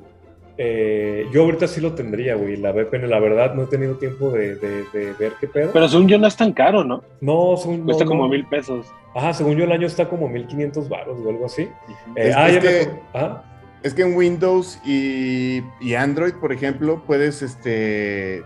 eh, 0.57 1.27
yo 1.33 1.42
ahorita 1.44 1.66
sí 1.66 1.81
lo 1.81 1.94
tendría, 1.94 2.35
güey. 2.37 2.57
La 2.57 2.73
VPN, 2.73 3.09
la 3.09 3.18
verdad, 3.21 3.55
no 3.55 3.64
he 3.64 3.66
tenido 3.66 3.97
tiempo 3.97 4.31
de, 4.31 4.57
de- 4.57 4.85
de 4.92 5.12
ver 5.18 5.33
qué 5.40 5.49
pedo. 5.49 5.71
Pero 5.73 5.88
según 5.88 6.09
yo 6.09 6.18
no 6.18 6.27
es 6.27 6.37
tan 6.37 6.53
caro, 6.53 6.85
¿no? 6.85 7.03
no, 7.21 7.57
según, 7.57 7.85
Cuesta 7.85 8.05
no. 8.05 8.11
como 8.11 8.29
mil 8.29 8.47
pesos. 8.47 8.87
Ajá, 9.14 9.33
según 9.33 9.57
yo 9.57 9.64
el 9.64 9.73
año 9.73 9.87
está 9.87 10.09
como 10.09 10.29
1500 10.29 10.88
baros 10.88 11.18
o 11.25 11.29
algo 11.31 11.47
así. 11.47 11.62
Eh, 11.62 12.29
Es- 12.29 12.37
ah, 12.37 12.49
es 12.49 12.55
ya 12.55 12.61
me 12.61 12.68
que-. 12.68 12.88
Ajá. 13.14 13.44
Es 13.83 13.94
que 13.94 14.03
en 14.03 14.16
Windows 14.16 14.81
y, 14.85 15.62
y 15.81 15.94
Android, 15.94 16.35
por 16.40 16.53
ejemplo, 16.53 17.03
puedes 17.07 17.42
este, 17.42 18.42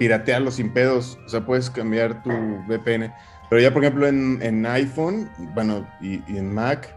piratearlo 0.00 0.50
sin 0.50 0.72
pedos. 0.72 1.18
O 1.26 1.28
sea, 1.28 1.44
puedes 1.44 1.68
cambiar 1.68 2.22
tu 2.22 2.30
VPN. 2.30 3.12
Pero 3.50 3.60
ya, 3.60 3.70
por 3.72 3.84
ejemplo, 3.84 4.06
en, 4.08 4.38
en 4.40 4.64
iPhone, 4.64 5.28
bueno, 5.54 5.86
y, 6.00 6.22
y 6.32 6.38
en 6.38 6.52
Mac, 6.54 6.96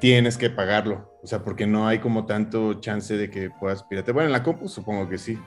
tienes 0.00 0.36
que 0.36 0.50
pagarlo. 0.50 1.08
O 1.22 1.26
sea, 1.28 1.44
porque 1.44 1.66
no 1.68 1.86
hay 1.86 2.00
como 2.00 2.26
tanto 2.26 2.74
chance 2.80 3.16
de 3.16 3.30
que 3.30 3.50
puedas 3.50 3.84
piratear. 3.84 4.12
Bueno, 4.14 4.26
en 4.26 4.32
la 4.32 4.42
compu 4.42 4.68
supongo 4.68 5.08
que 5.08 5.18
sí. 5.18 5.38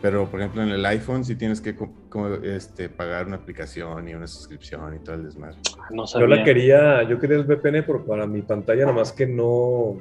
Pero, 0.00 0.30
por 0.30 0.38
ejemplo, 0.40 0.62
en 0.62 0.68
el 0.68 0.86
iPhone 0.86 1.24
sí 1.24 1.34
tienes 1.34 1.60
que 1.60 1.74
co- 1.74 1.92
como, 2.08 2.28
este, 2.36 2.88
pagar 2.88 3.26
una 3.26 3.36
aplicación 3.36 4.08
y 4.08 4.14
una 4.14 4.28
suscripción 4.28 4.94
y 4.94 4.98
todo 5.00 5.16
el 5.16 5.24
desmadre. 5.24 5.56
No 5.90 6.02
Yo 6.02 6.06
sabía. 6.06 6.36
la 6.36 6.44
quería, 6.44 7.02
yo 7.08 7.18
quería 7.18 7.38
el 7.38 7.44
VPN 7.46 7.82
pero 7.82 8.04
para 8.04 8.26
mi 8.28 8.42
pantalla, 8.42 8.82
nada 8.82 8.92
más 8.92 9.10
que 9.12 9.26
no. 9.26 9.96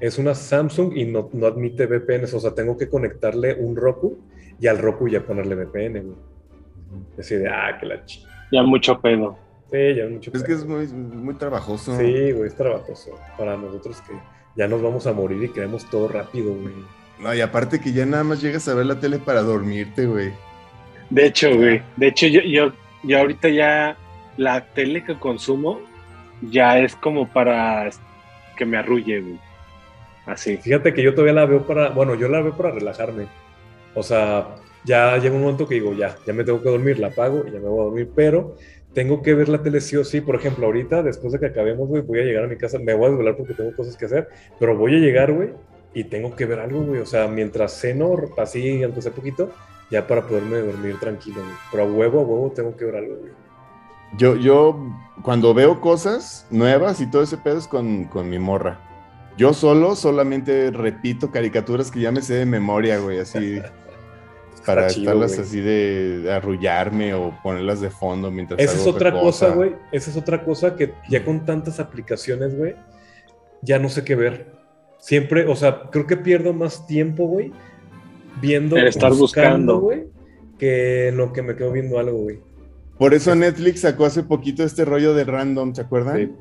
Es 0.00 0.18
una 0.18 0.34
Samsung 0.34 0.92
y 0.96 1.06
no, 1.06 1.30
no 1.32 1.46
admite 1.46 1.86
VPNs, 1.86 2.34
o 2.34 2.40
sea, 2.40 2.54
tengo 2.54 2.76
que 2.76 2.88
conectarle 2.88 3.54
un 3.54 3.74
Roku 3.74 4.18
y 4.62 4.68
al 4.68 4.78
Roku 4.78 5.08
ya 5.08 5.26
ponerle 5.26 5.56
VPN, 5.56 6.02
güey. 6.04 6.16
Así 7.18 7.34
de, 7.34 7.48
ah, 7.48 7.76
que 7.80 7.84
la 7.84 8.04
ch... 8.04 8.24
Ya 8.52 8.62
mucho 8.62 9.00
pedo. 9.00 9.36
Sí, 9.72 9.94
ya 9.96 10.04
es 10.04 10.10
mucho. 10.12 10.30
Es 10.32 10.42
que 10.44 10.54
pedo. 10.54 10.80
es 10.80 10.92
muy, 10.92 11.00
muy 11.00 11.34
trabajoso. 11.34 11.98
Sí, 11.98 12.30
güey, 12.30 12.46
es 12.46 12.54
trabajoso. 12.54 13.18
Para 13.36 13.56
nosotros 13.56 14.00
que 14.02 14.12
ya 14.54 14.68
nos 14.68 14.80
vamos 14.80 15.08
a 15.08 15.12
morir 15.12 15.42
y 15.42 15.48
queremos 15.48 15.90
todo 15.90 16.06
rápido, 16.06 16.54
güey. 16.54 16.74
No, 17.18 17.34
y 17.34 17.40
aparte 17.40 17.80
que 17.80 17.92
ya 17.92 18.06
nada 18.06 18.22
más 18.22 18.40
llegas 18.40 18.68
a 18.68 18.74
ver 18.74 18.86
la 18.86 19.00
tele 19.00 19.18
para 19.18 19.42
dormirte, 19.42 20.06
güey. 20.06 20.30
De 21.10 21.26
hecho, 21.26 21.56
güey. 21.56 21.82
De 21.96 22.06
hecho, 22.06 22.28
yo, 22.28 22.42
yo, 22.42 22.72
yo 23.02 23.18
ahorita 23.18 23.48
ya 23.48 23.96
la 24.36 24.64
tele 24.74 25.02
que 25.02 25.18
consumo 25.18 25.80
ya 26.40 26.78
es 26.78 26.94
como 26.94 27.28
para 27.28 27.90
que 28.56 28.64
me 28.64 28.76
arrulle, 28.76 29.22
güey. 29.22 29.40
Así. 30.24 30.56
Fíjate 30.56 30.94
que 30.94 31.02
yo 31.02 31.14
todavía 31.14 31.32
la 31.32 31.46
veo 31.46 31.66
para, 31.66 31.88
bueno, 31.88 32.14
yo 32.14 32.28
la 32.28 32.40
veo 32.42 32.56
para 32.56 32.70
relajarme. 32.70 33.26
O 33.94 34.02
sea, 34.02 34.56
ya 34.84 35.16
llega 35.18 35.34
un 35.34 35.42
momento 35.42 35.68
que 35.68 35.74
digo, 35.76 35.92
ya, 35.92 36.16
ya 36.26 36.32
me 36.32 36.44
tengo 36.44 36.62
que 36.62 36.68
dormir, 36.68 36.98
la 36.98 37.08
apago 37.08 37.44
y 37.46 37.52
ya 37.52 37.60
me 37.60 37.68
voy 37.68 37.80
a 37.80 37.84
dormir, 37.84 38.10
pero 38.14 38.56
tengo 38.92 39.22
que 39.22 39.34
ver 39.34 39.48
la 39.48 39.62
tele 39.62 39.80
sí 39.80 39.96
o 39.96 40.04
sí. 40.04 40.20
Por 40.20 40.34
ejemplo, 40.34 40.66
ahorita, 40.66 41.02
después 41.02 41.32
de 41.32 41.40
que 41.40 41.46
acabemos, 41.46 41.88
güey, 41.88 42.02
voy 42.02 42.20
a 42.20 42.24
llegar 42.24 42.44
a 42.44 42.48
mi 42.48 42.56
casa, 42.56 42.78
me 42.78 42.94
voy 42.94 43.06
a 43.06 43.10
desvelar 43.10 43.36
porque 43.36 43.54
tengo 43.54 43.74
cosas 43.74 43.96
que 43.96 44.06
hacer, 44.06 44.28
pero 44.58 44.76
voy 44.76 44.96
a 44.96 44.98
llegar, 44.98 45.32
güey, 45.32 45.50
y 45.94 46.04
tengo 46.04 46.34
que 46.34 46.46
ver 46.46 46.60
algo, 46.60 46.82
güey. 46.82 47.00
O 47.00 47.06
sea, 47.06 47.28
mientras 47.28 47.72
ceno, 47.80 48.14
así, 48.38 48.82
aunque 48.82 49.02
sea 49.02 49.12
poquito, 49.12 49.50
ya 49.90 50.06
para 50.06 50.26
poderme 50.26 50.58
dormir 50.58 50.98
tranquilo, 50.98 51.42
güey. 51.42 51.56
Pero 51.70 51.82
a 51.84 51.86
huevo, 51.86 52.20
a 52.20 52.22
huevo, 52.22 52.52
tengo 52.54 52.76
que 52.76 52.84
ver 52.84 52.96
algo, 52.96 53.16
güey. 53.16 53.32
Yo, 54.18 54.36
yo, 54.36 54.78
cuando 55.22 55.54
veo 55.54 55.80
cosas 55.80 56.46
nuevas 56.50 57.00
y 57.00 57.10
todo 57.10 57.22
ese 57.22 57.38
pedo 57.38 57.58
es 57.58 57.66
con, 57.66 58.04
con 58.04 58.28
mi 58.28 58.38
morra. 58.38 58.78
Yo 59.38 59.54
solo, 59.54 59.96
solamente 59.96 60.70
repito 60.70 61.30
caricaturas 61.30 61.90
que 61.90 62.00
ya 62.00 62.12
me 62.12 62.20
sé 62.20 62.34
de 62.34 62.44
memoria, 62.44 62.98
güey, 62.98 63.20
así. 63.20 63.62
para 64.66 64.88
chido, 64.88 65.02
estarlas 65.10 65.32
güey. 65.36 65.46
así 65.46 65.60
de, 65.60 66.18
de 66.20 66.32
arrullarme 66.32 67.14
o 67.14 67.38
ponerlas 67.42 67.80
de 67.80 67.90
fondo 67.90 68.30
mientras 68.30 68.60
Esa 68.60 68.72
hago 68.72 68.82
es 68.82 68.86
otra 68.86 69.12
cosa, 69.12 69.48
güey. 69.50 69.74
Esa 69.92 70.10
es 70.10 70.16
otra 70.16 70.44
cosa 70.44 70.76
que 70.76 70.94
ya 71.08 71.24
con 71.24 71.44
tantas 71.44 71.80
aplicaciones, 71.80 72.56
güey, 72.56 72.74
ya 73.62 73.78
no 73.78 73.88
sé 73.88 74.04
qué 74.04 74.14
ver. 74.14 74.52
Siempre, 74.98 75.46
o 75.46 75.56
sea, 75.56 75.90
creo 75.90 76.06
que 76.06 76.16
pierdo 76.16 76.52
más 76.52 76.86
tiempo, 76.86 77.26
güey, 77.26 77.52
viendo, 78.40 78.76
El 78.76 78.86
estar 78.86 79.12
buscando. 79.12 79.80
güey, 79.80 80.04
que 80.58 81.08
en 81.08 81.16
lo 81.16 81.32
que 81.32 81.42
me 81.42 81.56
quedo 81.56 81.72
viendo 81.72 81.98
algo, 81.98 82.18
güey. 82.18 82.40
Por 82.98 83.14
eso 83.14 83.34
Netflix 83.34 83.80
sacó 83.80 84.04
hace 84.06 84.22
poquito 84.22 84.62
este 84.62 84.84
rollo 84.84 85.12
de 85.14 85.24
random, 85.24 85.74
¿se 85.74 85.80
acuerdan? 85.80 86.16
Sí. 86.18 86.32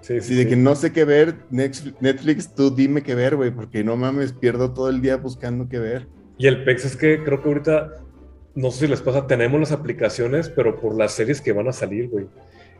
Sí, 0.00 0.16
Así 0.16 0.34
de 0.34 0.48
que 0.48 0.56
no 0.56 0.74
sé 0.74 0.92
qué 0.92 1.04
ver, 1.04 1.36
Netflix, 1.50 2.54
tú 2.56 2.74
dime 2.74 3.04
qué 3.04 3.14
ver, 3.14 3.36
güey, 3.36 3.52
porque 3.52 3.84
no 3.84 3.96
mames, 3.96 4.32
pierdo 4.32 4.72
todo 4.72 4.88
el 4.88 5.00
día 5.00 5.16
buscando 5.16 5.68
qué 5.68 5.78
ver. 5.78 6.08
Y 6.38 6.46
el 6.46 6.64
PEX 6.64 6.84
es 6.84 6.96
que 6.96 7.22
creo 7.22 7.42
que 7.42 7.48
ahorita, 7.48 7.92
no 8.54 8.70
sé 8.70 8.80
si 8.80 8.86
les 8.88 9.00
pasa, 9.00 9.26
tenemos 9.26 9.60
las 9.60 9.72
aplicaciones, 9.72 10.48
pero 10.48 10.80
por 10.80 10.96
las 10.96 11.12
series 11.12 11.40
que 11.40 11.52
van 11.52 11.68
a 11.68 11.72
salir, 11.72 12.08
güey. 12.08 12.26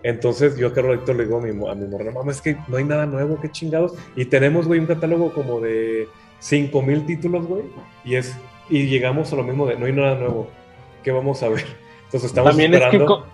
Entonces 0.03 0.57
yo 0.57 0.73
cada 0.73 0.88
ratito 0.88 1.15
le 1.15 1.25
digo 1.25 1.38
a 1.38 1.41
mi, 1.41 1.51
a 1.51 1.75
mi 1.75 1.87
morra, 1.87 2.11
mamá, 2.11 2.33
es 2.33 2.41
que 2.41 2.57
no 2.67 2.77
hay 2.77 2.85
nada 2.85 3.07
nuevo, 3.07 3.38
qué 3.41 3.51
chingados. 3.51 3.95
Y 4.17 4.25
tenemos, 4.25 4.67
güey, 4.67 4.81
un 4.81 4.87
catálogo 4.87 5.33
como 5.33 5.61
de 5.61 6.09
5 6.41 6.83
mil 6.83 7.07
títulos, 7.07 7.47
güey. 7.47 7.62
Y 8.05 8.17
es, 8.17 8.37
y 8.69 8.87
llegamos 8.87 9.33
a 9.33 9.37
lo 9.37 9.45
mismo 9.45 9.67
de, 9.67 9.77
no 9.77 9.87
hay 9.87 9.93
nada 9.93 10.17
nuevo, 10.17 10.49
¿qué 11.05 11.12
vamos 11.12 11.43
a 11.43 11.49
ver? 11.49 11.65
Entonces 12.07 12.31
estamos 12.31 12.51
También 12.51 12.75
es 12.75 12.81
que 12.81 12.87
esperando. 12.87 13.27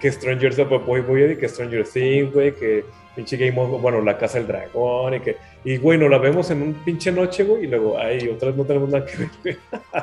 Que 0.00 0.10
Stranger 0.10 0.54
Things, 0.54 0.86
voy, 0.86 1.00
voy 1.00 1.22
a 1.22 1.38
que 1.38 1.48
Stranger 1.48 1.86
Things, 1.86 2.32
güey, 2.32 2.54
que 2.54 2.84
pinche 3.14 3.36
Game 3.36 3.58
of, 3.58 3.80
bueno, 3.80 4.00
la 4.00 4.18
Casa 4.18 4.38
del 4.38 4.46
Dragón, 4.46 5.14
y 5.14 5.20
que, 5.20 5.36
y 5.64 5.76
güey, 5.76 5.98
la 5.98 6.18
vemos 6.18 6.50
en 6.50 6.62
un 6.62 6.74
pinche 6.74 7.12
noche, 7.12 7.44
güey, 7.44 7.64
y 7.64 7.66
luego, 7.68 7.98
ay, 7.98 8.28
otras 8.28 8.56
no 8.56 8.64
tenemos 8.64 8.90
nada 8.90 9.04
que 9.04 9.16
ver, 9.16 9.30
güey. 9.42 9.56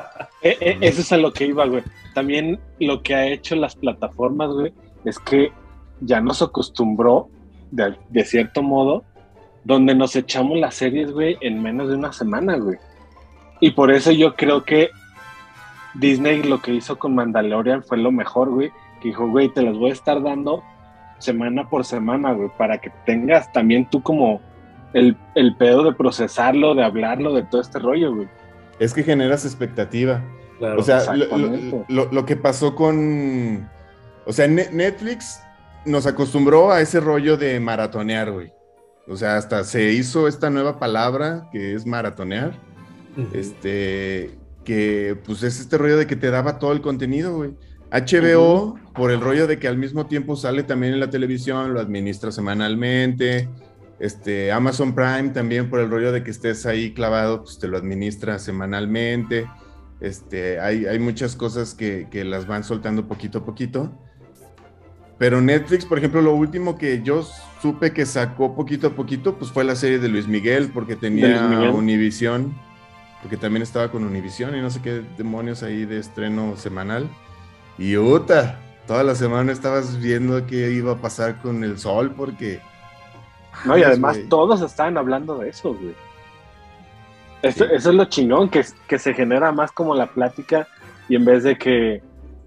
Eh, 0.44 0.56
eh, 0.60 0.78
eso 0.80 1.02
es 1.02 1.12
a 1.12 1.18
lo 1.18 1.32
que 1.32 1.46
iba, 1.46 1.64
güey. 1.66 1.84
También 2.14 2.58
lo 2.80 3.00
que 3.00 3.14
ha 3.14 3.28
hecho 3.28 3.54
las 3.54 3.76
plataformas, 3.76 4.50
güey, 4.50 4.74
es 5.04 5.20
que 5.20 5.52
ya 6.00 6.20
nos 6.20 6.42
acostumbró, 6.42 7.28
de 7.70 8.24
cierto 8.24 8.60
modo, 8.60 9.04
donde 9.62 9.94
nos 9.94 10.16
echamos 10.16 10.58
las 10.58 10.74
series, 10.74 11.12
güey, 11.12 11.38
en 11.42 11.62
menos 11.62 11.88
de 11.88 11.94
una 11.94 12.12
semana, 12.12 12.56
güey. 12.56 12.76
Y 13.60 13.70
por 13.70 13.92
eso 13.92 14.10
yo 14.10 14.34
creo 14.34 14.64
que 14.64 14.90
Disney 15.94 16.42
lo 16.42 16.60
que 16.60 16.74
hizo 16.74 16.98
con 16.98 17.14
Mandalorian 17.14 17.84
fue 17.84 17.98
lo 17.98 18.10
mejor, 18.10 18.50
güey. 18.50 18.72
Que 19.02 19.08
dijo, 19.08 19.26
güey, 19.28 19.48
te 19.48 19.62
las 19.62 19.76
voy 19.76 19.90
a 19.90 19.92
estar 19.94 20.22
dando 20.22 20.62
semana 21.18 21.68
por 21.68 21.84
semana, 21.84 22.32
güey, 22.32 22.50
para 22.56 22.78
que 22.78 22.90
tengas 23.04 23.52
también 23.52 23.88
tú 23.90 24.02
como 24.02 24.40
el, 24.92 25.16
el 25.34 25.56
pedo 25.56 25.82
de 25.84 25.92
procesarlo, 25.94 26.74
de 26.74 26.84
hablarlo, 26.84 27.34
de 27.34 27.42
todo 27.44 27.60
este 27.60 27.78
rollo, 27.78 28.14
güey. 28.14 28.28
Es 28.78 28.94
que 28.94 29.02
generas 29.02 29.44
expectativa. 29.44 30.22
Claro. 30.58 30.80
o 30.80 30.82
sea, 30.82 31.14
lo, 31.14 31.24
exactamente. 31.24 31.84
lo- 31.88 32.12
lo 32.12 32.24
que 32.26 32.36
pasó 32.36 32.74
con. 32.74 33.68
O 34.26 34.32
sea, 34.32 34.46
Ne- 34.46 34.70
Netflix 34.72 35.40
nos 35.84 36.06
acostumbró 36.06 36.70
a 36.70 36.80
ese 36.80 37.00
rollo 37.00 37.36
de 37.36 37.58
maratonear, 37.58 38.30
güey. 38.30 38.52
O 39.08 39.16
sea, 39.16 39.36
hasta 39.36 39.64
se 39.64 39.90
hizo 39.92 40.28
esta 40.28 40.48
nueva 40.50 40.78
palabra 40.78 41.48
que 41.50 41.74
es 41.74 41.84
maratonear. 41.86 42.52
Este. 43.32 44.30
Que 44.64 45.16
pues 45.26 45.42
es 45.42 45.58
este 45.60 45.76
rollo 45.76 45.96
de 45.96 46.06
que 46.06 46.14
te 46.14 46.30
daba 46.30 46.58
todo 46.58 46.72
el 46.72 46.80
contenido, 46.80 47.36
güey. 47.36 47.50
HBO, 47.92 48.78
por 48.94 49.10
el 49.10 49.20
rollo 49.20 49.46
de 49.46 49.58
que 49.58 49.68
al 49.68 49.76
mismo 49.76 50.06
tiempo 50.06 50.34
sale 50.34 50.62
también 50.62 50.94
en 50.94 51.00
la 51.00 51.10
televisión, 51.10 51.74
lo 51.74 51.80
administra 51.80 52.32
semanalmente. 52.32 53.48
Este, 54.00 54.50
Amazon 54.50 54.94
Prime 54.94 55.28
también 55.28 55.68
por 55.68 55.78
el 55.80 55.90
rollo 55.90 56.10
de 56.10 56.24
que 56.24 56.30
estés 56.30 56.64
ahí 56.66 56.92
clavado, 56.94 57.42
pues 57.44 57.58
te 57.58 57.68
lo 57.68 57.76
administra 57.76 58.38
semanalmente. 58.38 59.46
Este, 60.00 60.58
hay, 60.58 60.86
hay 60.86 60.98
muchas 60.98 61.36
cosas 61.36 61.74
que, 61.74 62.08
que 62.10 62.24
las 62.24 62.46
van 62.46 62.64
soltando 62.64 63.06
poquito 63.06 63.40
a 63.40 63.44
poquito. 63.44 63.92
Pero 65.18 65.40
Netflix, 65.40 65.84
por 65.84 65.98
ejemplo, 65.98 66.20
lo 66.20 66.34
último 66.34 66.76
que 66.76 67.02
yo 67.02 67.24
supe 67.60 67.92
que 67.92 68.06
sacó 68.06 68.56
poquito 68.56 68.88
a 68.88 68.90
poquito, 68.90 69.38
pues 69.38 69.52
fue 69.52 69.62
la 69.62 69.76
serie 69.76 70.00
de 70.00 70.08
Luis 70.08 70.26
Miguel, 70.26 70.70
porque 70.74 70.96
tenía 70.96 71.46
Miguel. 71.46 71.70
Univision, 71.70 72.52
porque 73.20 73.36
también 73.36 73.62
estaba 73.62 73.92
con 73.92 74.02
Univision 74.02 74.56
y 74.56 74.60
no 74.60 74.70
sé 74.70 74.80
qué 74.82 75.02
demonios 75.16 75.62
ahí 75.62 75.84
de 75.84 75.98
estreno 75.98 76.56
semanal. 76.56 77.08
Y 77.78 77.96
Uta, 77.96 78.60
toda 78.86 79.02
la 79.02 79.14
semana 79.14 79.52
estabas 79.52 79.98
viendo 80.00 80.46
qué 80.46 80.70
iba 80.70 80.92
a 80.92 80.96
pasar 80.96 81.40
con 81.40 81.64
el 81.64 81.78
sol, 81.78 82.12
porque. 82.16 82.60
No, 83.64 83.76
y 83.76 83.82
además 83.82 84.18
todos 84.28 84.60
estaban 84.62 84.96
hablando 84.98 85.38
de 85.38 85.50
eso, 85.50 85.74
güey. 85.74 85.94
Eso, 87.42 87.64
eso 87.64 87.90
es 87.90 87.94
lo 87.96 88.04
chingón, 88.04 88.48
que, 88.48 88.64
que 88.86 88.98
se 88.98 89.14
genera 89.14 89.50
más 89.52 89.72
como 89.72 89.94
la 89.94 90.06
plática 90.06 90.68
y 91.08 91.16
en 91.16 91.24
vez 91.24 91.42
de 91.42 91.58
que, 91.58 92.00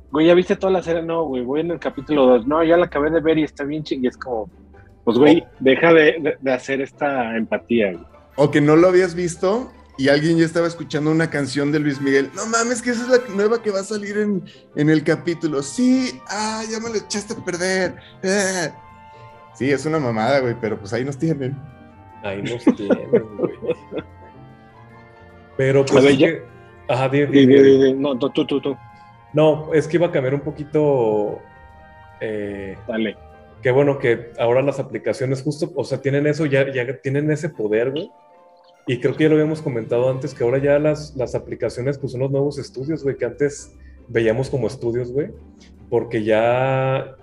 güey, 0.10 0.28
¿ya 0.28 0.34
viste 0.34 0.56
toda 0.56 0.72
la 0.72 0.82
serie? 0.82 1.02
No, 1.04 1.24
güey, 1.26 1.44
voy 1.44 1.60
en 1.62 1.72
el 1.72 1.80
capítulo 1.80 2.26
2. 2.28 2.48
No, 2.48 2.64
ya 2.64 2.78
la 2.78 2.86
acabé 2.86 3.10
de 3.12 3.20
ver 3.20 3.38
y 3.38 3.44
está 3.44 3.66
bien 3.66 3.84
ching. 3.84 4.04
Y 4.04 4.08
es 4.08 4.16
como, 4.18 4.50
pues, 5.04 5.18
güey, 5.18 5.44
deja 5.60 5.92
de, 5.94 6.04
de- 6.22 6.38
de 6.40 6.54
hacer 6.54 6.80
esta 6.82 7.36
empatía, 7.36 7.92
güey. 7.92 8.06
O 8.38 8.52
que 8.52 8.62
no 8.62 8.76
lo 8.78 8.88
habías 8.88 9.16
visto 9.16 9.70
y 9.98 10.10
alguien 10.10 10.38
ya 10.38 10.46
estaba 10.46 10.68
escuchando 10.68 11.10
una 11.12 11.30
canción 11.30 11.72
de 11.72 11.80
Luis 11.80 12.02
Miguel. 12.02 12.30
No 12.36 12.46
mames, 12.48 12.82
que 12.82 12.92
esa 12.92 13.04
es 13.04 13.08
la 13.10 13.36
nueva 13.36 13.62
que 13.62 13.72
va 13.72 13.80
a 13.80 13.84
salir 13.84 14.18
en, 14.18 14.44
en 14.76 14.90
el 14.90 15.04
capítulo. 15.04 15.62
Sí, 15.64 16.20
ah, 16.28 16.64
ya 16.70 16.80
me 16.80 16.90
lo 16.90 16.96
echaste 16.96 17.34
a 17.34 17.46
perder. 17.46 17.96
Ah. 18.24 18.72
Sí, 19.56 19.72
es 19.72 19.86
una 19.86 20.00
mamada, 20.00 20.40
güey, 20.42 20.56
pero 20.60 20.78
pues 20.78 20.92
ahí 20.94 21.06
nos 21.06 21.18
tienen. 21.18 21.56
Ahí 22.24 22.42
nos 22.42 22.64
tienen, 22.76 23.10
güey. 23.10 23.54
Pero 25.58 25.86
pues 25.86 26.04
A 26.04 26.08
ver, 26.08 26.18
que- 26.18 26.42
Ajá, 26.88 27.10
di- 27.10 27.26
di- 27.26 27.46
Di- 27.48 27.94
No, 27.94 28.18
tú, 28.20 28.30
tú, 28.30 28.46
tú, 28.46 28.62
tú. 28.62 28.78
No, 29.34 29.74
es 29.74 29.88
que 29.88 29.98
iba 29.98 30.08
a 30.08 30.12
cambiar 30.12 30.36
un 30.36 30.42
poquito. 30.42 31.40
eh, 32.20 32.78
Dale. 32.88 33.18
Qué 33.62 33.72
bueno 33.72 33.98
que 33.98 34.32
ahora 34.38 34.62
las 34.62 34.80
aplicaciones 34.80 35.42
justo, 35.42 35.72
o 35.76 35.84
sea, 35.84 36.00
tienen 36.00 36.28
eso, 36.28 36.46
ya, 36.46 36.72
ya 36.72 36.86
tienen 37.02 37.32
ese 37.32 37.50
poder, 37.50 37.92
güey. 37.92 38.12
Y 38.88 39.00
creo 39.00 39.16
que 39.16 39.24
ya 39.24 39.30
lo 39.30 39.36
habíamos 39.36 39.62
comentado 39.62 40.10
antes, 40.10 40.34
que 40.34 40.44
ahora 40.44 40.60
ya 40.60 40.78
las, 40.78 41.16
las 41.16 41.34
aplicaciones 41.34 41.98
pues 41.98 42.12
son 42.12 42.22
los 42.22 42.32
nuevos 42.32 42.60
estudios, 42.60 43.04
güey, 43.04 43.18
que 43.18 43.26
antes 43.26 43.74
veíamos 44.08 44.50
como 44.50 44.68
estudios, 44.68 45.12
güey. 45.12 45.30
Porque 45.90 46.24
ya... 46.24 47.16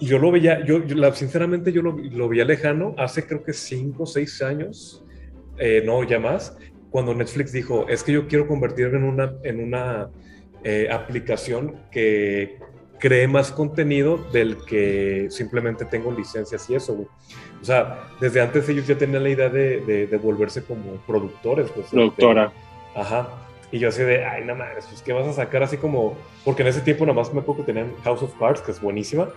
Yo 0.00 0.18
lo 0.18 0.30
veía, 0.30 0.64
yo, 0.64 0.80
sinceramente 1.12 1.72
yo 1.72 1.82
lo, 1.82 1.92
lo 1.92 2.28
veía 2.28 2.46
lejano 2.46 2.94
hace 2.96 3.26
creo 3.26 3.42
que 3.44 3.52
cinco 3.52 4.04
o 4.04 4.06
seis 4.06 4.40
años, 4.40 5.04
eh, 5.58 5.82
no, 5.84 6.02
ya 6.04 6.18
más, 6.18 6.56
cuando 6.90 7.14
Netflix 7.14 7.52
dijo, 7.52 7.86
es 7.86 8.02
que 8.02 8.12
yo 8.12 8.26
quiero 8.26 8.46
convertirme 8.46 8.96
en 8.96 9.04
una, 9.04 9.34
en 9.44 9.60
una 9.60 10.10
eh, 10.64 10.88
aplicación 10.90 11.76
que 11.90 12.58
cree 12.98 13.28
más 13.28 13.52
contenido 13.52 14.18
del 14.32 14.58
que 14.64 15.26
simplemente 15.30 15.84
tengo 15.84 16.12
licencias 16.12 16.68
y 16.68 16.74
eso, 16.74 16.94
güey. 16.94 17.08
O 17.60 17.64
sea, 17.64 18.08
desde 18.20 18.40
antes 18.40 18.68
ellos 18.68 18.86
ya 18.86 18.96
tenían 18.96 19.22
la 19.22 19.28
idea 19.28 19.48
de, 19.48 19.80
de, 19.80 20.06
de 20.06 20.16
volverse 20.16 20.64
como 20.64 20.92
productores, 21.06 21.70
pues. 21.70 21.88
Productora. 21.88 22.52
Ajá. 22.94 23.28
Y 23.72 23.78
yo 23.78 23.88
así 23.88 24.02
de, 24.02 24.24
ay, 24.24 24.44
no 24.44 24.56
mames, 24.56 24.86
pues 24.86 25.02
¿qué 25.02 25.12
vas 25.12 25.26
a 25.26 25.32
sacar 25.32 25.62
así 25.62 25.76
como...? 25.76 26.16
Porque 26.44 26.62
en 26.62 26.68
ese 26.68 26.80
tiempo 26.80 27.06
nada 27.06 27.14
más 27.14 27.32
me 27.32 27.40
acuerdo 27.40 27.64
que 27.64 27.72
tenían 27.72 27.94
House 28.02 28.22
of 28.22 28.34
Cards, 28.38 28.60
que 28.62 28.72
es 28.72 28.80
buenísima. 28.80 29.28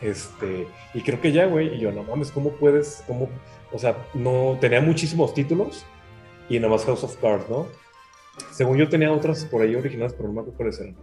Este, 0.00 0.66
y 0.92 1.00
creo 1.02 1.20
que 1.20 1.30
ya, 1.30 1.46
güey, 1.46 1.74
y 1.74 1.78
yo, 1.78 1.92
no 1.92 2.02
mames, 2.02 2.30
¿cómo 2.32 2.50
puedes, 2.50 3.04
cómo, 3.06 3.28
o 3.72 3.78
sea, 3.78 3.96
no, 4.12 4.58
tenía 4.60 4.80
muchísimos 4.80 5.32
títulos 5.34 5.86
y 6.48 6.58
nada 6.58 6.72
más 6.72 6.84
House 6.84 7.04
of 7.04 7.16
Cards, 7.16 7.48
¿no? 7.48 7.66
Según 8.50 8.76
yo 8.76 8.88
tenía 8.88 9.12
otras 9.12 9.44
por 9.44 9.62
ahí 9.62 9.74
originales, 9.76 10.12
pero 10.14 10.28
no 10.28 10.34
me 10.34 10.40
acuerdo 10.40 10.56
cuáles 10.56 10.80
eran. 10.80 10.96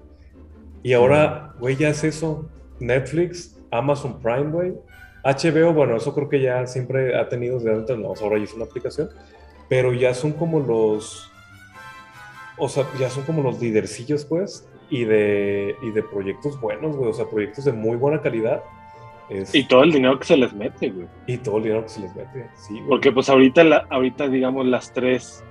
Y 0.83 0.93
ahora, 0.93 1.53
güey, 1.59 1.77
ya 1.77 1.89
es 1.89 2.03
eso, 2.03 2.49
Netflix, 2.79 3.57
Amazon 3.71 4.21
Prime, 4.21 4.51
güey, 4.51 4.73
HBO, 5.23 5.73
bueno, 5.73 5.95
eso 5.97 6.13
creo 6.15 6.29
que 6.29 6.41
ya 6.41 6.65
siempre 6.67 7.17
ha 7.17 7.29
tenido 7.29 7.57
desde 7.59 7.73
antes, 7.73 7.97
no, 7.97 8.13
ahora 8.21 8.37
ya 8.37 8.43
es 8.45 8.53
una 8.53 8.65
aplicación, 8.65 9.09
pero 9.69 9.93
ya 9.93 10.13
son 10.13 10.33
como 10.33 10.59
los, 10.59 11.31
o 12.57 12.67
sea, 12.69 12.85
ya 12.99 13.09
son 13.09 13.23
como 13.23 13.41
los 13.43 13.59
lidercillos, 13.59 14.25
pues, 14.25 14.67
y 14.89 15.05
de, 15.05 15.75
y 15.83 15.91
de 15.91 16.03
proyectos 16.03 16.59
buenos, 16.59 16.95
güey, 16.95 17.09
o 17.09 17.13
sea, 17.13 17.25
proyectos 17.29 17.65
de 17.65 17.71
muy 17.71 17.97
buena 17.97 18.21
calidad. 18.21 18.61
Es- 19.29 19.55
Y 19.55 19.63
todo 19.65 19.83
el 19.83 19.91
dinero 19.93 20.19
que 20.19 20.25
se 20.25 20.35
les 20.37 20.53
mete, 20.53 20.89
güey. 20.89 21.07
y 21.27 21.37
todo 21.37 21.57
el 21.57 21.63
dinero 21.63 21.83
que 21.83 21.89
se 21.89 22.01
les 22.01 22.13
mete, 22.15 22.49
sí, 22.55 22.73
güey. 22.73 22.87
Porque 22.89 23.11
pues 23.11 23.29
ahorita, 23.29 23.63
la, 23.63 23.85
ahorita 23.89 24.27
digamos, 24.27 24.65
las 24.65 24.91
tres 24.91 25.43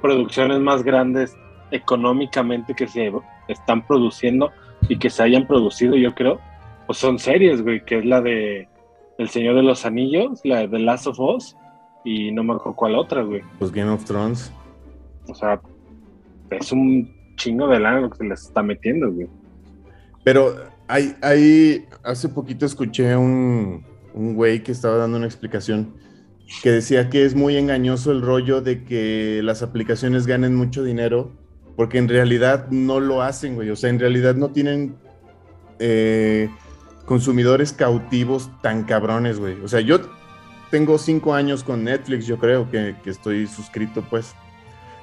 producciones 0.00 0.60
más 0.60 0.82
grandes 0.82 1.36
económicamente 1.70 2.74
que 2.74 2.86
se 2.86 3.12
están 3.48 3.86
produciendo 3.86 4.52
y 4.88 4.98
que 4.98 5.10
se 5.10 5.22
hayan 5.22 5.46
producido, 5.46 5.96
yo 5.96 6.14
creo, 6.14 6.40
pues 6.86 6.98
son 6.98 7.18
series, 7.18 7.60
güey, 7.62 7.84
que 7.84 7.98
es 7.98 8.04
la 8.06 8.20
de 8.22 8.68
El 9.18 9.28
Señor 9.28 9.56
de 9.56 9.62
los 9.62 9.86
Anillos, 9.86 10.40
la 10.44 10.60
de 10.60 10.68
The 10.68 10.78
Last 10.78 11.06
of 11.06 11.18
Us, 11.18 11.56
y 12.04 12.30
no 12.32 12.44
me 12.44 12.54
acuerdo 12.54 12.76
cuál 12.76 12.94
otra, 12.96 13.22
güey. 13.22 13.42
Pues 13.58 13.72
Game 13.72 13.90
of 13.90 14.04
Thrones. 14.04 14.52
O 15.28 15.34
sea, 15.34 15.60
es 16.50 16.72
un 16.72 17.14
chingo 17.36 17.68
de 17.68 17.80
lana 17.80 18.00
lo 18.00 18.10
que 18.10 18.18
se 18.18 18.24
les 18.24 18.42
está 18.42 18.62
metiendo, 18.62 19.10
güey. 19.12 19.28
Pero 20.22 20.54
hay, 20.88 21.14
hay, 21.22 21.86
hace 22.02 22.28
poquito 22.28 22.66
escuché 22.66 23.16
un, 23.16 23.84
un 24.14 24.34
güey 24.34 24.62
que 24.62 24.72
estaba 24.72 24.96
dando 24.96 25.16
una 25.18 25.26
explicación 25.26 25.94
que 26.62 26.70
decía 26.70 27.10
que 27.10 27.24
es 27.24 27.34
muy 27.34 27.56
engañoso 27.56 28.12
el 28.12 28.22
rollo 28.22 28.60
de 28.60 28.84
que 28.84 29.40
las 29.42 29.62
aplicaciones 29.62 30.26
ganen 30.26 30.54
mucho 30.54 30.84
dinero, 30.84 31.32
porque 31.74 31.98
en 31.98 32.08
realidad 32.08 32.68
no 32.70 33.00
lo 33.00 33.22
hacen, 33.22 33.54
güey. 33.56 33.70
O 33.70 33.76
sea, 33.76 33.90
en 33.90 33.98
realidad 33.98 34.34
no 34.36 34.50
tienen 34.50 34.96
eh, 35.78 36.48
consumidores 37.06 37.72
cautivos 37.72 38.50
tan 38.60 38.84
cabrones, 38.84 39.38
güey. 39.38 39.60
O 39.62 39.68
sea, 39.68 39.80
yo 39.80 40.00
tengo 40.70 40.98
cinco 40.98 41.34
años 41.34 41.64
con 41.64 41.84
Netflix, 41.84 42.26
yo 42.26 42.38
creo 42.38 42.70
que, 42.70 42.96
que 43.02 43.10
estoy 43.10 43.46
suscrito, 43.46 44.02
pues. 44.10 44.34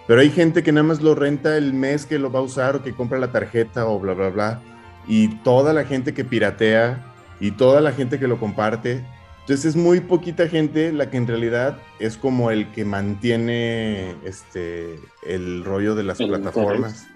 Pero 0.05 0.19
hay 0.19 0.29
gente 0.29 0.63
que 0.63 0.71
nada 0.71 0.83
más 0.83 1.01
lo 1.01 1.15
renta 1.15 1.57
el 1.57 1.73
mes 1.73 2.05
que 2.05 2.19
lo 2.19 2.31
va 2.31 2.39
a 2.39 2.43
usar 2.43 2.75
o 2.75 2.83
que 2.83 2.93
compra 2.93 3.17
la 3.19 3.31
tarjeta 3.31 3.87
o 3.87 3.99
bla, 3.99 4.13
bla, 4.13 4.29
bla. 4.29 4.61
Y 5.07 5.29
toda 5.43 5.73
la 5.73 5.85
gente 5.85 6.13
que 6.13 6.25
piratea 6.25 7.13
y 7.39 7.51
toda 7.51 7.81
la 7.81 7.93
gente 7.93 8.19
que 8.19 8.27
lo 8.27 8.39
comparte. 8.39 9.03
Entonces 9.41 9.65
es 9.65 9.75
muy 9.75 9.99
poquita 9.99 10.47
gente 10.47 10.91
la 10.93 11.09
que 11.09 11.17
en 11.17 11.27
realidad 11.27 11.77
es 11.99 12.17
como 12.17 12.51
el 12.51 12.71
que 12.71 12.85
mantiene 12.85 14.15
este, 14.23 14.99
el 15.25 15.63
rollo 15.63 15.95
de 15.95 16.03
las 16.03 16.19
El 16.19 16.29
plataformas. 16.29 17.07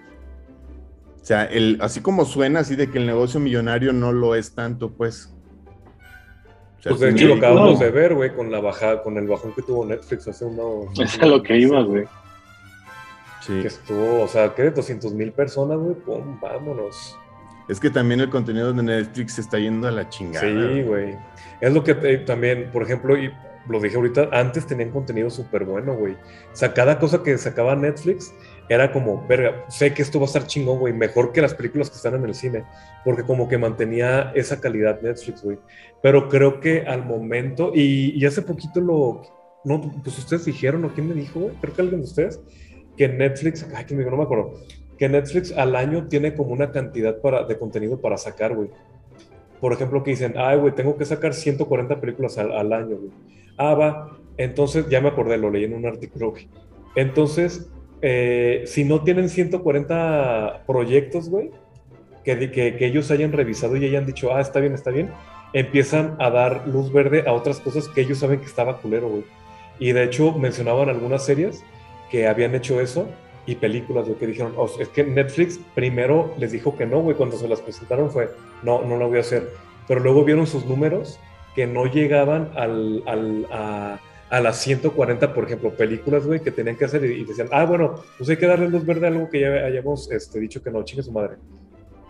Sea, 1.28 1.44
el, 1.44 1.76
así 1.82 2.00
como 2.00 2.24
suena, 2.24 2.60
así 2.60 2.74
de 2.74 2.90
que 2.90 2.96
el 2.96 3.06
negocio 3.06 3.38
millonario 3.38 3.92
no 3.92 4.12
lo 4.12 4.34
es 4.34 4.54
tanto, 4.54 4.92
pues. 4.92 5.30
O 6.78 6.82
sea, 6.82 6.90
Pues 6.90 7.00
de 7.00 7.10
hecho 7.10 7.28
lo 7.28 7.36
no. 7.36 7.38
acabamos 7.38 7.78
de 7.78 7.90
ver, 7.90 8.14
güey, 8.14 8.34
con 8.34 8.50
la 8.50 8.60
bajada, 8.60 9.02
con 9.02 9.18
el 9.18 9.26
bajón 9.28 9.52
que 9.54 9.60
tuvo 9.60 9.84
Netflix 9.84 10.26
hace 10.26 10.46
unos... 10.46 10.98
Es 10.98 11.20
a 11.20 11.26
lo 11.26 11.42
que 11.42 11.58
iba, 11.58 11.82
güey. 11.82 12.06
Sí. 13.42 13.60
Que 13.60 13.68
estuvo, 13.68 14.22
o 14.22 14.28
sea, 14.28 14.54
que 14.54 14.62
de 14.62 14.70
200 14.70 15.12
mil 15.12 15.32
personas, 15.32 15.76
güey, 15.78 15.94
pum, 15.96 16.40
vámonos. 16.40 17.18
Es 17.68 17.78
que 17.78 17.90
también 17.90 18.20
el 18.20 18.30
contenido 18.30 18.72
de 18.72 18.82
Netflix 18.82 19.34
se 19.34 19.42
está 19.42 19.58
yendo 19.58 19.86
a 19.86 19.90
la 19.90 20.08
chingada. 20.08 20.46
Sí, 20.46 20.82
güey. 20.82 21.14
Es 21.60 21.74
lo 21.74 21.84
que 21.84 21.94
también, 22.24 22.70
por 22.72 22.82
ejemplo, 22.84 23.18
y 23.18 23.30
lo 23.68 23.80
dije 23.80 23.96
ahorita, 23.96 24.30
antes 24.32 24.66
tenían 24.66 24.90
contenido 24.90 25.28
súper 25.28 25.64
bueno, 25.64 25.94
güey. 25.94 26.14
O 26.14 26.56
sea, 26.56 26.72
cada 26.72 26.98
cosa 26.98 27.22
que 27.22 27.36
sacaba 27.36 27.76
Netflix 27.76 28.32
era 28.68 28.92
como, 28.92 29.26
verga, 29.26 29.64
sé 29.68 29.94
que 29.94 30.02
esto 30.02 30.18
va 30.18 30.24
a 30.24 30.26
estar 30.26 30.46
chingón, 30.46 30.78
güey, 30.78 30.92
mejor 30.92 31.32
que 31.32 31.40
las 31.40 31.54
películas 31.54 31.90
que 31.90 31.96
están 31.96 32.14
en 32.14 32.24
el 32.24 32.34
cine, 32.34 32.64
porque 33.04 33.22
como 33.22 33.48
que 33.48 33.58
mantenía 33.58 34.32
esa 34.34 34.60
calidad 34.60 35.00
Netflix, 35.00 35.42
güey. 35.42 35.58
Pero 36.02 36.28
creo 36.28 36.60
que 36.60 36.82
al 36.82 37.04
momento, 37.04 37.72
y, 37.74 38.18
y 38.18 38.26
hace 38.26 38.42
poquito 38.42 38.80
lo, 38.80 39.22
no, 39.64 39.80
pues 40.02 40.18
ustedes 40.18 40.44
dijeron, 40.44 40.84
o 40.84 40.94
quién 40.94 41.08
me 41.08 41.14
dijo, 41.14 41.40
güey? 41.40 41.54
creo 41.60 41.74
que 41.74 41.82
alguien 41.82 42.00
de 42.00 42.06
ustedes, 42.06 42.40
que 42.96 43.08
Netflix, 43.08 43.66
ay, 43.74 43.84
que 43.84 43.94
me 43.94 44.00
dijo, 44.00 44.10
no 44.10 44.18
me 44.18 44.24
acuerdo, 44.24 44.54
que 44.98 45.08
Netflix 45.08 45.52
al 45.52 45.76
año 45.76 46.08
tiene 46.08 46.34
como 46.34 46.52
una 46.52 46.72
cantidad 46.72 47.20
para, 47.20 47.44
de 47.44 47.58
contenido 47.58 48.00
para 48.00 48.16
sacar, 48.18 48.54
güey. 48.54 48.70
Por 49.60 49.72
ejemplo, 49.72 50.02
que 50.02 50.10
dicen, 50.10 50.34
ay, 50.36 50.58
güey, 50.58 50.74
tengo 50.74 50.96
que 50.96 51.04
sacar 51.04 51.34
140 51.34 52.00
películas 52.00 52.38
al, 52.38 52.52
al 52.52 52.72
año, 52.72 52.96
güey. 52.96 53.10
Ah, 53.56 53.74
va. 53.74 54.18
Entonces, 54.36 54.88
ya 54.88 55.00
me 55.00 55.08
acordé, 55.08 55.36
lo 55.36 55.50
leí 55.50 55.64
en 55.64 55.74
un 55.74 55.86
artículo, 55.86 56.30
güey. 56.30 56.48
Entonces, 56.94 57.70
eh, 58.02 58.62
si 58.66 58.84
no 58.84 59.02
tienen 59.02 59.28
140 59.28 60.64
proyectos, 60.66 61.28
güey, 61.28 61.50
que, 62.24 62.50
que, 62.50 62.76
que 62.76 62.86
ellos 62.86 63.10
hayan 63.10 63.32
revisado 63.32 63.76
y 63.76 63.84
hayan 63.84 64.06
dicho, 64.06 64.34
ah, 64.34 64.40
está 64.40 64.60
bien, 64.60 64.74
está 64.74 64.90
bien, 64.90 65.10
empiezan 65.52 66.16
a 66.18 66.30
dar 66.30 66.66
luz 66.68 66.92
verde 66.92 67.24
a 67.26 67.32
otras 67.32 67.60
cosas 67.60 67.88
que 67.88 68.02
ellos 68.02 68.18
saben 68.18 68.40
que 68.40 68.46
estaba 68.46 68.78
culero, 68.78 69.08
güey. 69.08 69.24
Y 69.78 69.92
de 69.92 70.04
hecho, 70.04 70.32
mencionaban 70.32 70.88
algunas 70.88 71.24
series 71.24 71.64
que 72.10 72.26
habían 72.26 72.54
hecho 72.54 72.80
eso 72.80 73.08
y 73.46 73.54
películas, 73.54 74.06
güey, 74.06 74.18
que 74.18 74.26
dijeron, 74.26 74.52
"Oh, 74.56 74.68
es 74.78 74.88
que 74.88 75.04
Netflix 75.04 75.58
primero 75.74 76.34
les 76.38 76.52
dijo 76.52 76.76
que 76.76 76.84
no, 76.84 77.00
güey, 77.00 77.16
cuando 77.16 77.36
se 77.36 77.48
las 77.48 77.60
presentaron 77.60 78.10
fue, 78.10 78.28
no, 78.62 78.82
no 78.82 78.96
lo 78.96 79.08
voy 79.08 79.18
a 79.18 79.20
hacer. 79.20 79.48
Pero 79.86 80.00
luego 80.00 80.24
vieron 80.24 80.46
sus 80.46 80.66
números 80.66 81.18
que 81.54 81.66
no 81.66 81.86
llegaban 81.86 82.50
al, 82.56 83.02
al- 83.06 83.46
a, 83.50 84.00
a 84.30 84.40
las 84.40 84.58
140, 84.58 85.32
por 85.32 85.44
ejemplo, 85.44 85.70
películas, 85.74 86.26
güey, 86.26 86.40
que 86.40 86.50
tenían 86.50 86.76
que 86.76 86.84
hacer 86.84 87.04
y, 87.04 87.20
y 87.20 87.24
decían, 87.24 87.48
ah, 87.50 87.64
bueno, 87.64 87.94
pues 88.16 88.28
hay 88.30 88.36
que 88.36 88.46
darle 88.46 88.68
luz 88.68 88.84
verde 88.84 89.06
a 89.06 89.10
algo 89.10 89.28
que 89.30 89.40
ya 89.40 89.48
hayamos 89.64 90.10
este, 90.10 90.38
dicho 90.38 90.62
que 90.62 90.70
no, 90.70 90.82
chingue 90.84 91.02
su 91.02 91.12
madre. 91.12 91.36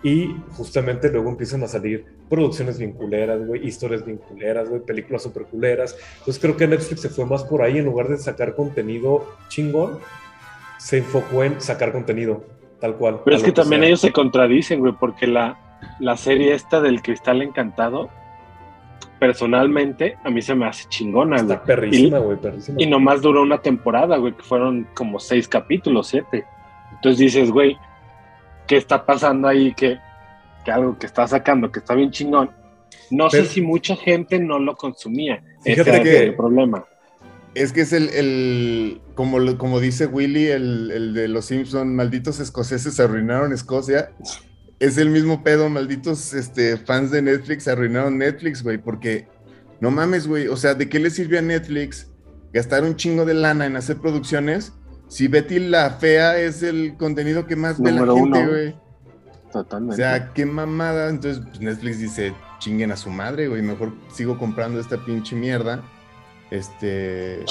Y 0.02 0.36
justamente 0.52 1.10
luego 1.10 1.28
empiezan 1.30 1.62
a 1.64 1.68
salir 1.68 2.04
producciones 2.28 2.78
vinculeras, 2.78 3.44
güey, 3.44 3.66
historias 3.66 4.04
vinculeras, 4.04 4.68
güey, 4.68 4.80
películas 4.82 5.22
super 5.22 5.44
culeras. 5.44 5.96
Entonces 6.18 6.40
creo 6.40 6.56
que 6.56 6.68
Netflix 6.68 7.00
se 7.00 7.08
fue 7.08 7.24
más 7.26 7.42
por 7.44 7.62
ahí, 7.62 7.78
en 7.78 7.84
lugar 7.84 8.08
de 8.08 8.16
sacar 8.16 8.54
contenido 8.54 9.26
chingón, 9.48 9.98
se 10.78 10.98
enfocó 10.98 11.42
en 11.42 11.60
sacar 11.60 11.92
contenido, 11.92 12.44
tal 12.80 12.96
cual. 12.96 13.20
Pero 13.24 13.36
es 13.36 13.42
lo 13.42 13.46
que 13.46 13.52
también 13.52 13.80
sea. 13.80 13.88
ellos 13.88 14.00
se 14.00 14.12
contradicen, 14.12 14.80
güey, 14.80 14.94
porque 14.98 15.26
la, 15.26 15.58
la 15.98 16.16
serie 16.16 16.54
esta 16.54 16.80
del 16.80 17.02
Cristal 17.02 17.42
Encantado, 17.42 18.08
personalmente, 19.18 20.16
a 20.24 20.30
mí 20.30 20.40
se 20.42 20.54
me 20.54 20.66
hace 20.66 20.88
chingona, 20.88 21.42
güey. 21.42 21.52
Está 21.52 21.64
perrísima, 21.64 22.18
güey, 22.18 22.36
perrísima. 22.38 22.80
Y 22.80 22.86
nomás 22.86 23.20
duró 23.22 23.42
una 23.42 23.58
temporada, 23.58 24.16
güey, 24.16 24.32
que 24.34 24.42
fueron 24.42 24.86
como 24.94 25.18
seis 25.20 25.46
capítulos, 25.48 26.08
siete. 26.08 26.44
Entonces 26.94 27.18
dices, 27.18 27.50
güey, 27.50 27.76
¿qué 28.66 28.76
está 28.76 29.04
pasando 29.04 29.48
ahí? 29.48 29.74
Que, 29.74 29.98
que 30.64 30.70
algo 30.70 30.98
que 30.98 31.06
está 31.06 31.26
sacando, 31.26 31.70
que 31.70 31.78
está 31.80 31.94
bien 31.94 32.10
chingón. 32.10 32.50
No 33.10 33.28
Pero- 33.30 33.44
sé 33.44 33.50
si 33.50 33.60
mucha 33.60 33.96
gente 33.96 34.38
no 34.38 34.58
lo 34.58 34.76
consumía. 34.76 35.42
Fíjate 35.62 35.90
Ese 35.90 36.02
que- 36.02 36.16
es 36.16 36.20
el 36.22 36.34
problema. 36.36 36.84
Es 37.54 37.72
que 37.72 37.80
es 37.80 37.92
el, 37.92 38.08
el- 38.10 39.00
como, 39.14 39.38
como 39.56 39.80
dice 39.80 40.06
Willy, 40.06 40.46
el, 40.48 40.90
el 40.92 41.14
de 41.14 41.28
los 41.28 41.46
Simpson, 41.46 41.96
malditos 41.96 42.38
escoceses 42.40 43.00
arruinaron 43.00 43.52
Escocia. 43.52 44.10
Es 44.80 44.96
el 44.96 45.10
mismo 45.10 45.42
pedo, 45.42 45.68
malditos 45.68 46.34
este, 46.34 46.76
fans 46.76 47.10
de 47.10 47.20
Netflix 47.20 47.66
arruinaron 47.66 48.18
Netflix, 48.18 48.62
güey, 48.62 48.78
porque 48.78 49.26
no 49.80 49.90
mames, 49.90 50.26
güey, 50.28 50.48
o 50.48 50.56
sea, 50.56 50.74
¿de 50.74 50.88
qué 50.88 50.98
le 50.98 51.10
sirve 51.10 51.38
a 51.38 51.42
Netflix 51.42 52.10
gastar 52.52 52.84
un 52.84 52.96
chingo 52.96 53.24
de 53.24 53.34
lana 53.34 53.66
en 53.66 53.76
hacer 53.76 53.98
producciones 53.98 54.72
si 55.08 55.26
Betty 55.26 55.58
la 55.58 55.90
Fea 55.90 56.38
es 56.38 56.62
el 56.62 56.96
contenido 56.96 57.46
que 57.46 57.56
más 57.56 57.80
ve 57.80 57.92
la 57.92 58.00
Número 58.00 58.16
gente, 58.16 58.46
güey? 58.46 58.68
O 59.48 59.50
Totalmente. 59.52 59.96
sea, 59.96 60.32
qué 60.34 60.44
mamada. 60.44 61.08
Entonces 61.08 61.42
pues, 61.44 61.60
Netflix 61.60 61.98
dice, 61.98 62.34
chinguen 62.58 62.92
a 62.92 62.96
su 62.96 63.10
madre, 63.10 63.48
güey, 63.48 63.62
mejor 63.62 63.92
sigo 64.12 64.38
comprando 64.38 64.78
esta 64.78 65.04
pinche 65.04 65.34
mierda. 65.34 65.82
Este... 66.50 67.44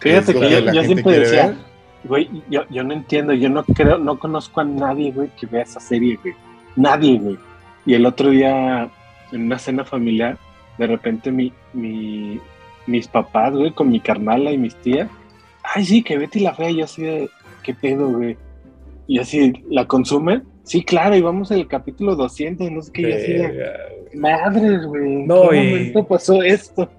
Fíjate 0.00 0.34
que 0.34 0.50
yo, 0.50 0.60
la 0.60 0.72
yo 0.72 0.82
siempre 0.84 1.18
decía, 1.20 1.46
ver. 1.48 1.56
güey, 2.04 2.42
yo, 2.50 2.62
yo 2.70 2.82
no 2.82 2.92
entiendo, 2.92 3.32
yo 3.34 3.48
no 3.48 3.64
creo, 3.64 3.98
no 3.98 4.18
conozco 4.18 4.60
a 4.60 4.64
nadie, 4.64 5.12
güey, 5.12 5.30
que 5.36 5.46
vea 5.46 5.62
esa 5.62 5.80
serie, 5.80 6.18
güey. 6.22 6.34
Nadie, 6.76 7.18
güey. 7.18 7.38
Y 7.84 7.94
el 7.94 8.06
otro 8.06 8.30
día, 8.30 8.88
en 9.32 9.42
una 9.42 9.58
cena 9.58 9.84
familiar, 9.84 10.38
de 10.78 10.86
repente 10.86 11.30
mi, 11.30 11.52
mi, 11.72 12.40
mis 12.86 13.08
papás, 13.08 13.52
güey, 13.54 13.72
con 13.72 13.90
mi 13.90 14.00
carnala 14.00 14.50
y 14.52 14.58
mis 14.58 14.74
tías, 14.76 15.08
ay, 15.62 15.84
sí, 15.84 16.02
que 16.02 16.18
Betty 16.18 16.40
la 16.40 16.54
Fea, 16.54 16.70
yo 16.70 16.84
así 16.84 17.02
de, 17.02 17.30
¿qué 17.62 17.74
pedo, 17.74 18.08
güey? 18.10 18.36
Y 19.06 19.18
así, 19.18 19.64
¿la 19.70 19.86
consumen? 19.86 20.44
Sí, 20.64 20.82
claro, 20.84 21.14
y 21.16 21.20
vamos 21.22 21.50
en 21.52 21.58
el 21.60 21.68
capítulo 21.68 22.16
200, 22.16 22.70
no 22.72 22.82
sé 22.82 22.92
qué, 22.92 23.02
y 23.02 23.12
así 23.12 23.32
de, 23.32 23.48
Verga, 23.48 23.76
güey. 24.86 25.12
¿en 25.12 25.26
No, 25.26 25.48
qué 25.50 25.56
y- 25.64 25.68
momento 25.70 26.04
pasó 26.06 26.42
esto? 26.42 26.90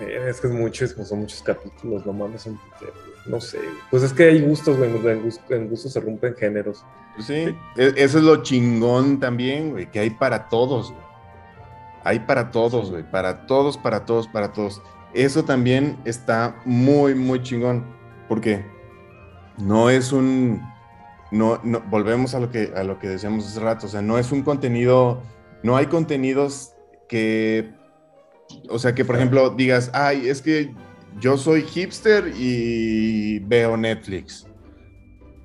Eh, 0.00 0.26
Es 0.30 0.40
que 0.40 0.46
es 0.46 0.52
mucho, 0.52 0.84
es 0.84 0.94
como 0.94 1.04
son 1.04 1.20
muchos 1.20 1.42
capítulos, 1.42 2.06
no 2.06 2.12
mames, 2.12 2.46
un 2.46 2.56
putero, 2.58 2.92
güey. 2.92 3.17
No 3.28 3.40
sé. 3.40 3.58
Pues 3.90 4.02
es 4.02 4.12
que 4.12 4.24
hay 4.24 4.40
gustos, 4.40 4.76
güey. 4.76 4.90
En 4.90 5.22
gustos, 5.22 5.50
en 5.50 5.68
gustos 5.68 5.92
se 5.92 6.00
rompen 6.00 6.34
géneros. 6.34 6.84
Pues 7.14 7.26
sí, 7.26 7.34
e- 7.76 7.94
eso 7.96 8.18
es 8.18 8.24
lo 8.24 8.42
chingón 8.42 9.20
también, 9.20 9.70
güey, 9.70 9.90
que 9.90 10.00
hay 10.00 10.10
para 10.10 10.48
todos. 10.48 10.94
Hay 12.04 12.20
para 12.20 12.50
todos, 12.50 12.90
güey, 12.90 13.02
para 13.02 13.46
todos, 13.46 13.76
para 13.76 14.06
todos, 14.06 14.28
para 14.28 14.52
todos. 14.52 14.80
Eso 15.14 15.44
también 15.44 15.98
está 16.04 16.56
muy, 16.64 17.14
muy 17.14 17.42
chingón, 17.42 17.84
porque 18.28 18.64
no 19.58 19.90
es 19.90 20.12
un, 20.12 20.62
no, 21.30 21.60
no, 21.64 21.80
volvemos 21.80 22.34
a 22.34 22.40
lo 22.40 22.50
que, 22.50 22.72
a 22.76 22.84
lo 22.84 22.98
que 22.98 23.08
decíamos 23.08 23.46
hace 23.46 23.60
rato, 23.60 23.86
o 23.86 23.88
sea, 23.88 24.02
no 24.02 24.18
es 24.18 24.32
un 24.32 24.42
contenido, 24.42 25.22
no 25.62 25.76
hay 25.76 25.86
contenidos 25.86 26.74
que, 27.08 27.72
o 28.68 28.78
sea, 28.78 28.94
que 28.94 29.04
por 29.04 29.16
ejemplo 29.16 29.50
digas, 29.50 29.90
ay, 29.92 30.28
es 30.28 30.40
que 30.40 30.74
yo 31.20 31.36
soy 31.36 31.62
hipster 31.62 32.32
y 32.38 33.38
veo 33.40 33.76
Netflix 33.76 34.46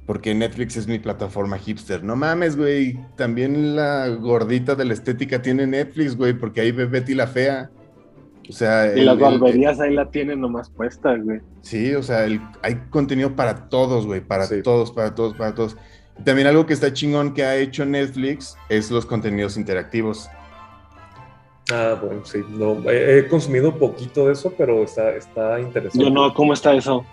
porque 0.05 0.35
Netflix 0.35 0.75
es 0.75 0.85
mi 0.85 0.99
plataforma 0.99 1.57
hipster. 1.57 2.03
No 2.03 2.17
mames, 2.17 2.57
güey. 2.57 2.99
También 3.15 3.75
la 3.77 4.09
gordita 4.09 4.75
de 4.75 4.83
la 4.83 4.93
estética 4.93 5.41
tiene 5.41 5.65
Netflix, 5.65 6.17
güey, 6.17 6.33
porque 6.33 6.59
ahí 6.59 6.71
ve 6.73 6.85
Betty 6.85 7.15
la 7.15 7.25
fea. 7.25 7.71
O 8.49 8.51
sea, 8.51 8.93
Y 8.93 8.99
el- 8.99 9.05
las 9.05 9.15
el- 9.15 9.21
barberías 9.21 9.79
ahí 9.79 9.93
la 9.93 10.11
tienen 10.11 10.41
nomás 10.41 10.69
puestas, 10.69 11.23
güey. 11.23 11.39
Sí, 11.61 11.95
o 11.95 12.03
sea, 12.03 12.25
el- 12.25 12.41
hay 12.61 12.75
contenido 12.89 13.33
para 13.37 13.69
todos, 13.69 14.05
güey, 14.05 14.19
para 14.19 14.45
Sí. 14.45 14.61
todos, 14.61 14.91
para 14.91 15.15
todos, 15.15 15.35
para 15.37 15.55
todos. 15.55 15.77
Y 16.19 16.23
también 16.23 16.47
algo 16.47 16.65
que 16.65 16.73
está 16.73 16.91
chingón 16.91 17.33
que 17.33 17.45
ha 17.45 17.55
hecho 17.55 17.85
Netflix 17.85 18.57
es 18.67 18.91
los 18.91 19.05
contenidos 19.05 19.55
interactivos. 19.55 20.29
Ah, 21.71 21.97
bueno, 22.01 22.25
sí. 22.25 22.39
No, 22.49 22.89
he, 22.89 23.19
he 23.19 23.27
consumido 23.27 23.77
poquito 23.77 24.27
de 24.27 24.33
eso, 24.33 24.53
pero 24.57 24.83
está, 24.83 25.11
está 25.15 25.59
interesante. 25.59 26.05
Yo 26.05 26.09
no, 26.11 26.33
¿cómo 26.33 26.53
está 26.53 26.73
eso? 26.73 27.05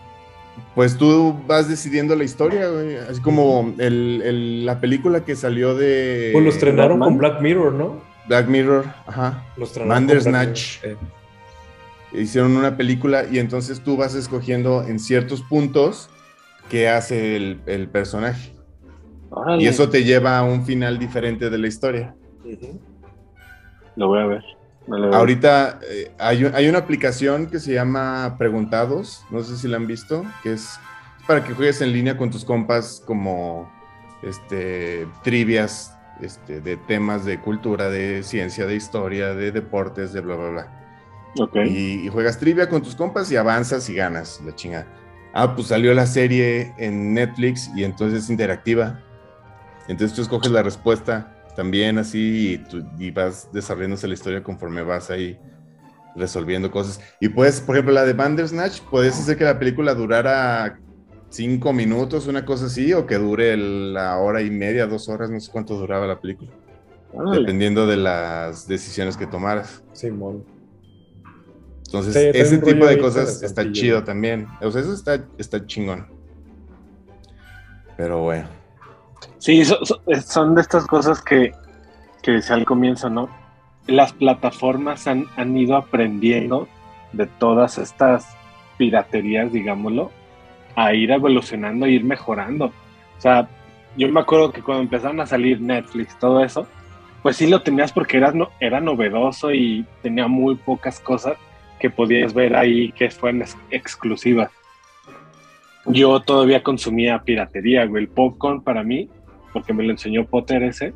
Pues 0.74 0.96
tú 0.98 1.38
vas 1.46 1.68
decidiendo 1.68 2.14
la 2.16 2.24
historia, 2.24 2.68
güey. 2.68 2.96
Así 2.96 3.20
como 3.22 3.72
el- 3.78 4.20
el- 4.24 4.66
la 4.66 4.80
película 4.80 5.24
que 5.24 5.36
salió 5.36 5.74
de 5.76 6.30
Pues 6.32 6.44
lo 6.44 6.50
estrenaron 6.50 6.98
Batman. 6.98 7.08
con 7.08 7.18
Black 7.18 7.40
Mirror, 7.40 7.72
¿no? 7.72 8.00
Black 8.28 8.48
Mirror, 8.48 8.84
ajá. 9.06 9.44
Lo 9.56 9.64
estrenaron 9.64 10.06
Bandersnatch. 10.06 10.84
Eh, 10.84 10.96
hicieron 12.12 12.56
una 12.56 12.76
película 12.76 13.24
y 13.30 13.38
entonces 13.38 13.80
tú 13.80 13.96
vas 13.96 14.14
escogiendo 14.14 14.82
en 14.82 14.98
ciertos 14.98 15.42
puntos 15.42 16.10
qué 16.68 16.88
hace 16.88 17.36
el, 17.36 17.60
el 17.66 17.88
personaje. 17.88 18.52
Órale, 19.30 19.62
Y 19.62 19.66
eso 19.68 19.88
te 19.88 20.02
lleva 20.02 20.38
a 20.38 20.42
un 20.42 20.66
final 20.66 20.98
diferente 20.98 21.48
de 21.50 21.58
la 21.58 21.68
historia. 21.68 22.14
Lo 24.00 24.08
voy 24.08 24.20
a 24.20 24.26
ver. 24.26 24.44
me 24.86 24.98
lo 24.98 25.06
voy 25.06 25.06
a 25.06 25.10
ver. 25.10 25.14
Ahorita 25.14 25.80
eh, 25.88 26.10
hay, 26.18 26.44
hay 26.54 26.68
una 26.68 26.78
aplicación 26.78 27.48
que 27.48 27.58
se 27.58 27.74
llama 27.74 28.36
Preguntados, 28.38 29.24
no 29.30 29.42
sé 29.42 29.56
si 29.56 29.68
la 29.68 29.76
han 29.76 29.86
visto, 29.86 30.24
que 30.42 30.54
es 30.54 30.78
para 31.26 31.44
que 31.44 31.52
juegues 31.52 31.80
en 31.80 31.92
línea 31.92 32.16
con 32.16 32.30
tus 32.30 32.44
compas 32.44 33.02
como 33.06 33.70
este, 34.22 35.06
trivias 35.22 35.96
este, 36.20 36.60
de 36.60 36.76
temas 36.76 37.24
de 37.24 37.40
cultura, 37.40 37.88
de 37.90 38.22
ciencia, 38.22 38.66
de 38.66 38.74
historia, 38.74 39.34
de 39.34 39.52
deportes, 39.52 40.12
de 40.12 40.20
bla, 40.20 40.36
bla, 40.36 40.50
bla. 40.50 41.64
Y, 41.64 42.06
y 42.06 42.08
juegas 42.08 42.38
trivia 42.38 42.68
con 42.68 42.82
tus 42.82 42.96
compas 42.96 43.30
y 43.30 43.36
avanzas 43.36 43.88
y 43.88 43.94
ganas 43.94 44.40
la 44.44 44.54
chingada. 44.54 44.86
Ah, 45.32 45.54
pues 45.54 45.68
salió 45.68 45.94
la 45.94 46.06
serie 46.06 46.74
en 46.78 47.14
Netflix 47.14 47.70
y 47.76 47.84
entonces 47.84 48.24
es 48.24 48.30
interactiva. 48.30 49.00
Entonces 49.86 50.16
tú 50.16 50.22
escoges 50.22 50.50
la 50.50 50.62
respuesta 50.62 51.39
también 51.54 51.98
así 51.98 52.54
y, 52.54 52.58
tú- 52.58 52.84
y 52.98 53.10
vas 53.10 53.48
desarrollándose 53.52 54.08
la 54.08 54.14
historia 54.14 54.42
conforme 54.42 54.82
vas 54.82 55.10
ahí 55.10 55.38
resolviendo 56.16 56.70
cosas. 56.70 57.00
Y 57.20 57.28
puedes, 57.28 57.60
por 57.60 57.76
ejemplo, 57.76 57.94
la 57.94 58.04
de 58.04 58.12
Bandersnatch, 58.12 58.80
puedes 58.90 59.18
hacer 59.18 59.36
que 59.36 59.44
la 59.44 59.58
película 59.58 59.94
durara 59.94 60.80
cinco 61.30 61.72
minutos, 61.72 62.26
una 62.26 62.44
cosa 62.44 62.66
así, 62.66 62.92
o 62.92 63.06
que 63.06 63.16
dure 63.16 63.56
la 63.56 64.18
hora 64.18 64.42
y 64.42 64.50
media, 64.50 64.86
dos 64.86 65.08
horas, 65.08 65.30
no 65.30 65.38
sé 65.40 65.50
cuánto 65.52 65.76
duraba 65.76 66.06
la 66.06 66.20
película. 66.20 66.50
Dependiendo 67.32 67.86
de 67.86 67.96
las 67.96 68.66
decisiones 68.66 69.16
que 69.16 69.26
tomaras. 69.26 69.82
Simón. 69.92 70.44
Entonces, 71.86 72.14
Sí, 72.14 72.30
ese 72.38 72.58
tipo 72.58 72.86
de 72.86 72.98
cosas 72.98 73.42
está 73.42 73.70
chido 73.72 74.04
también. 74.04 74.46
O 74.60 74.70
sea, 74.70 74.80
eso 74.80 74.94
está, 74.94 75.26
está 75.38 75.66
chingón. 75.66 76.06
Pero 77.96 78.22
bueno. 78.22 78.59
Sí, 79.38 79.64
so- 79.64 79.84
so- 79.84 80.00
son 80.26 80.54
de 80.54 80.60
estas 80.62 80.86
cosas 80.86 81.20
que, 81.22 81.52
que 82.22 82.32
decía 82.32 82.56
al 82.56 82.64
comienzo, 82.64 83.08
¿no? 83.10 83.28
Las 83.86 84.12
plataformas 84.12 85.06
han, 85.06 85.26
han 85.36 85.56
ido 85.56 85.76
aprendiendo 85.76 86.68
de 87.12 87.26
todas 87.26 87.78
estas 87.78 88.26
piraterías, 88.78 89.52
digámoslo, 89.52 90.10
a 90.76 90.94
ir 90.94 91.10
evolucionando, 91.10 91.86
a 91.86 91.88
ir 91.88 92.04
mejorando. 92.04 92.66
O 92.66 93.20
sea, 93.20 93.48
yo 93.96 94.08
me 94.08 94.20
acuerdo 94.20 94.52
que 94.52 94.62
cuando 94.62 94.82
empezaron 94.82 95.20
a 95.20 95.26
salir 95.26 95.60
Netflix, 95.60 96.16
todo 96.18 96.42
eso, 96.44 96.66
pues 97.22 97.36
sí 97.36 97.46
lo 97.46 97.62
tenías 97.62 97.92
porque 97.92 98.16
era, 98.18 98.32
no, 98.32 98.50
era 98.60 98.80
novedoso 98.80 99.52
y 99.52 99.84
tenía 100.02 100.28
muy 100.28 100.54
pocas 100.54 101.00
cosas 101.00 101.36
que 101.78 101.90
podías 101.90 102.32
ver 102.32 102.54
ahí 102.56 102.92
que 102.92 103.10
fueran 103.10 103.42
ex- 103.42 103.56
exclusivas. 103.70 104.50
Yo 105.86 106.20
todavía 106.20 106.62
consumía 106.62 107.22
piratería, 107.22 107.84
güey. 107.86 108.04
El 108.04 108.08
popcorn 108.10 108.62
para 108.62 108.82
mí, 108.82 109.08
porque 109.52 109.72
me 109.72 109.82
lo 109.82 109.90
enseñó 109.90 110.26
Potter 110.26 110.62
ese, 110.62 110.94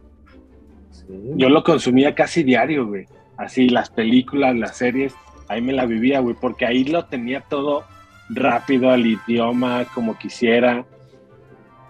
Sí. 0.90 1.06
yo 1.36 1.48
lo 1.48 1.64
consumía 1.64 2.14
casi 2.14 2.42
diario, 2.44 2.86
güey. 2.86 3.06
Así, 3.36 3.68
las 3.68 3.90
películas, 3.90 4.54
las 4.54 4.76
series, 4.76 5.14
ahí 5.48 5.60
me 5.60 5.72
la 5.72 5.86
vivía, 5.86 6.20
güey, 6.20 6.36
porque 6.40 6.66
ahí 6.66 6.84
lo 6.84 7.04
tenía 7.06 7.40
todo 7.40 7.84
rápido 8.30 8.90
al 8.90 9.06
idioma, 9.06 9.84
como 9.92 10.16
quisiera. 10.16 10.84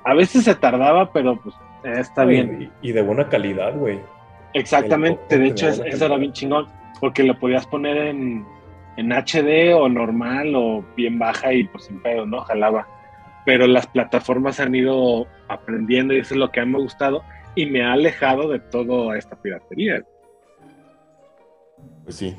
A 0.05 0.15
veces 0.15 0.45
se 0.45 0.55
tardaba, 0.55 1.13
pero 1.13 1.41
pues 1.41 1.55
eh, 1.85 2.01
está 2.01 2.25
bien. 2.25 2.71
Y, 2.83 2.93
de 2.93 3.03
buena 3.03 3.29
calidad, 3.29 3.77
güey. 3.77 3.99
Exactamente, 4.55 5.39
de 5.39 5.49
hecho 5.49 5.69
eso 5.69 6.07
era 6.07 6.17
bien 6.17 6.33
chingón, 6.33 6.67
porque 7.01 7.25
lo 7.25 7.39
podías 7.39 7.67
poner 7.67 7.97
en, 7.97 8.47
en 8.97 9.13
HD 9.13 9.75
o 9.75 9.89
normal 9.89 10.55
o 10.55 10.85
bien 10.97 11.19
baja 11.19 11.53
y 11.53 11.65
pues 11.65 11.85
sin 11.85 12.01
pedo, 12.01 12.27
¿no? 12.27 12.41
Jalaba. 12.41 12.87
Pero 13.45 13.67
las 13.67 13.87
plataformas 13.87 14.61
han 14.61 14.75
ido 14.75 15.27
aprendiendo 15.49 16.15
y 16.15 16.19
eso 16.19 16.35
es 16.35 16.41
lo 16.41 16.51
que 16.51 16.61
a 16.61 16.65
mí 16.65 16.73
me 16.73 16.79
ha 16.79 16.83
gustado 16.83 17.23
y 17.55 17.67
me 17.67 17.85
ha 17.85 17.93
alejado 17.93 18.49
de 18.49 18.59
toda 18.59 19.17
esta 19.19 19.41
piratería. 19.41 20.05
Pues 22.05 22.17
sí. 22.17 22.37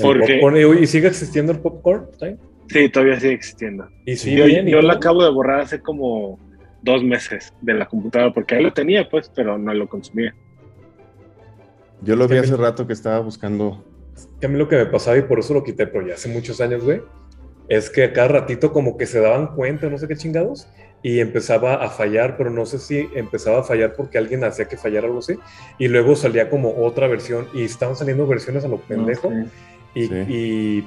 Porque- 0.00 0.38
popcorn, 0.40 0.82
y, 0.82 0.86
sigue 0.86 1.08
existiendo 1.08 1.52
el 1.52 1.60
popcorn, 1.60 2.08
¿sí? 2.18 2.36
Sí, 2.68 2.88
todavía 2.88 3.20
sigue 3.20 3.34
existiendo. 3.34 3.88
Y 4.04 4.16
sí, 4.16 4.34
yo 4.34 4.46
bien. 4.46 4.66
y 4.68 4.72
yo 4.72 4.82
lo 4.82 4.92
acabo 4.92 5.22
de 5.22 5.30
borrar 5.30 5.60
hace 5.60 5.80
como 5.80 6.38
dos 6.82 7.02
meses 7.02 7.52
de 7.60 7.74
la 7.74 7.86
computadora 7.86 8.32
porque 8.32 8.56
ahí 8.56 8.62
lo 8.62 8.72
tenía, 8.72 9.08
pues, 9.08 9.30
pero 9.34 9.58
no 9.58 9.72
lo 9.72 9.88
consumía. 9.88 10.34
Yo 12.02 12.16
lo 12.16 12.28
vi 12.28 12.36
hace 12.36 12.56
rato 12.56 12.86
que 12.86 12.92
estaba 12.92 13.20
buscando. 13.20 13.84
Que 14.40 14.46
a 14.46 14.48
mí 14.48 14.58
lo 14.58 14.68
que 14.68 14.76
me 14.76 14.86
pasaba 14.86 15.16
y 15.18 15.22
por 15.22 15.38
eso 15.38 15.54
lo 15.54 15.62
quité, 15.64 15.86
pero 15.86 16.06
ya 16.06 16.14
hace 16.14 16.28
muchos 16.28 16.60
años, 16.60 16.84
güey, 16.84 17.02
es 17.68 17.90
que 17.90 18.04
a 18.04 18.12
cada 18.12 18.28
ratito 18.28 18.72
como 18.72 18.96
que 18.96 19.06
se 19.06 19.20
daban 19.20 19.48
cuenta, 19.54 19.88
no 19.88 19.98
sé 19.98 20.06
qué 20.08 20.16
chingados, 20.16 20.68
y 21.02 21.20
empezaba 21.20 21.74
a 21.74 21.90
fallar, 21.90 22.36
pero 22.36 22.50
no 22.50 22.64
sé 22.66 22.78
si 22.78 23.08
empezaba 23.14 23.60
a 23.60 23.62
fallar 23.62 23.94
porque 23.94 24.18
alguien 24.18 24.44
hacía 24.44 24.66
que 24.66 24.76
fallara 24.76 25.06
algo 25.06 25.18
así, 25.20 25.38
y 25.78 25.88
luego 25.88 26.16
salía 26.16 26.48
como 26.50 26.74
otra 26.84 27.06
versión, 27.08 27.48
y 27.54 27.64
estaban 27.64 27.96
saliendo 27.96 28.26
versiones 28.26 28.64
a 28.64 28.68
lo 28.68 28.78
pendejo, 28.78 29.28
Ok. 29.28 29.34
y, 29.94 30.06
Sí. 30.06 30.14
y, 30.28 30.84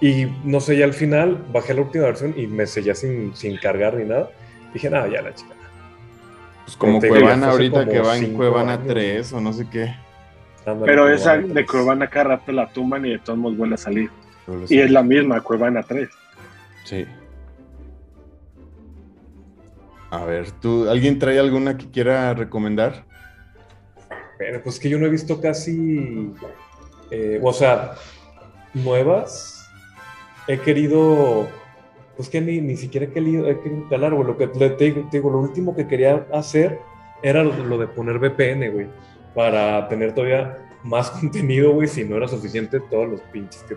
y 0.00 0.26
no 0.44 0.60
sé, 0.60 0.76
ya 0.76 0.84
al 0.84 0.94
final 0.94 1.44
bajé 1.52 1.74
la 1.74 1.82
última 1.82 2.04
versión 2.04 2.34
y 2.36 2.46
me 2.46 2.66
sellé 2.66 2.94
sin, 2.94 3.34
sin 3.34 3.56
cargar 3.56 3.94
ni 3.94 4.04
nada. 4.04 4.30
Dije, 4.74 4.90
nada, 4.90 5.08
ya 5.08 5.22
la 5.22 5.32
chica. 5.32 5.54
Pues 6.64 6.76
como 6.76 6.98
Cuevana 7.00 7.50
ahorita 7.50 7.80
como 7.80 7.92
que 7.92 8.00
va 8.00 8.16
en 8.18 8.34
Cuevana 8.34 8.74
años. 8.74 8.88
3 8.88 9.32
o 9.32 9.40
no 9.40 9.52
sé 9.52 9.66
qué. 9.70 9.94
Ándale, 10.66 10.86
Pero 10.86 11.08
esa 11.08 11.36
de. 11.36 11.66
Cuevana 11.66 12.08
cada 12.08 12.24
rato 12.36 12.52
la 12.52 12.68
tumban 12.68 13.04
y 13.06 13.10
de 13.10 13.18
todos 13.18 13.38
modos 13.38 13.56
vuelve 13.58 13.74
a 13.74 13.78
salir. 13.78 14.10
Y 14.68 14.78
es 14.80 14.90
la 14.90 15.02
misma, 15.02 15.40
Cuevana 15.40 15.82
3. 15.82 16.08
Sí. 16.84 17.06
A 20.10 20.24
ver, 20.24 20.50
¿tú, 20.52 20.88
¿alguien 20.88 21.18
trae 21.18 21.38
alguna 21.38 21.76
que 21.76 21.90
quiera 21.90 22.32
recomendar? 22.34 23.04
Pero 24.38 24.62
pues 24.62 24.78
que 24.78 24.88
yo 24.88 24.98
no 24.98 25.06
he 25.06 25.10
visto 25.10 25.40
casi, 25.40 26.30
eh, 27.10 27.40
o 27.42 27.52
sea, 27.52 27.92
nuevas. 28.74 29.68
He 30.46 30.58
querido, 30.58 31.48
pues 32.16 32.28
que 32.28 32.40
ni, 32.40 32.60
ni 32.60 32.76
siquiera 32.76 33.06
he 33.06 33.10
querido, 33.12 33.48
he 33.48 33.60
querido 33.60 33.88
calar, 33.88 34.12
güey. 34.14 34.26
Lo 34.26 34.36
que 34.36 34.46
le- 34.58 34.70
te 34.70 34.84
digo, 34.84 35.08
te 35.10 35.16
digo, 35.18 35.30
lo 35.30 35.38
último 35.38 35.74
que 35.74 35.86
quería 35.86 36.26
hacer 36.32 36.78
era 37.22 37.42
lo 37.42 37.78
de 37.78 37.86
poner 37.86 38.18
VPN, 38.18 38.68
güey, 38.70 38.86
para 39.34 39.88
tener 39.88 40.14
todavía 40.14 40.58
más 40.82 41.10
contenido, 41.20 41.72
güey, 41.72 41.88
si 41.88 42.04
no 42.04 42.16
era 42.16 42.28
suficiente 42.28 42.80
todos 42.80 43.08
los 43.08 43.20
pinches 43.22 43.62
que 43.64 43.76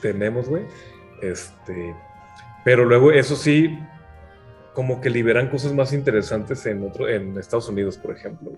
tenemos, 0.00 0.48
güey. 0.48 0.64
Este, 1.22 1.94
pero 2.64 2.84
luego, 2.84 3.10
eso 3.12 3.36
sí, 3.36 3.78
como 4.74 5.00
que 5.00 5.08
liberan 5.10 5.48
cosas 5.48 5.72
más 5.72 5.92
interesantes 5.92 6.64
en 6.66 6.82
otro, 6.84 7.08
en 7.08 7.36
Estados 7.38 7.68
Unidos, 7.68 7.96
por 7.96 8.14
ejemplo. 8.14 8.52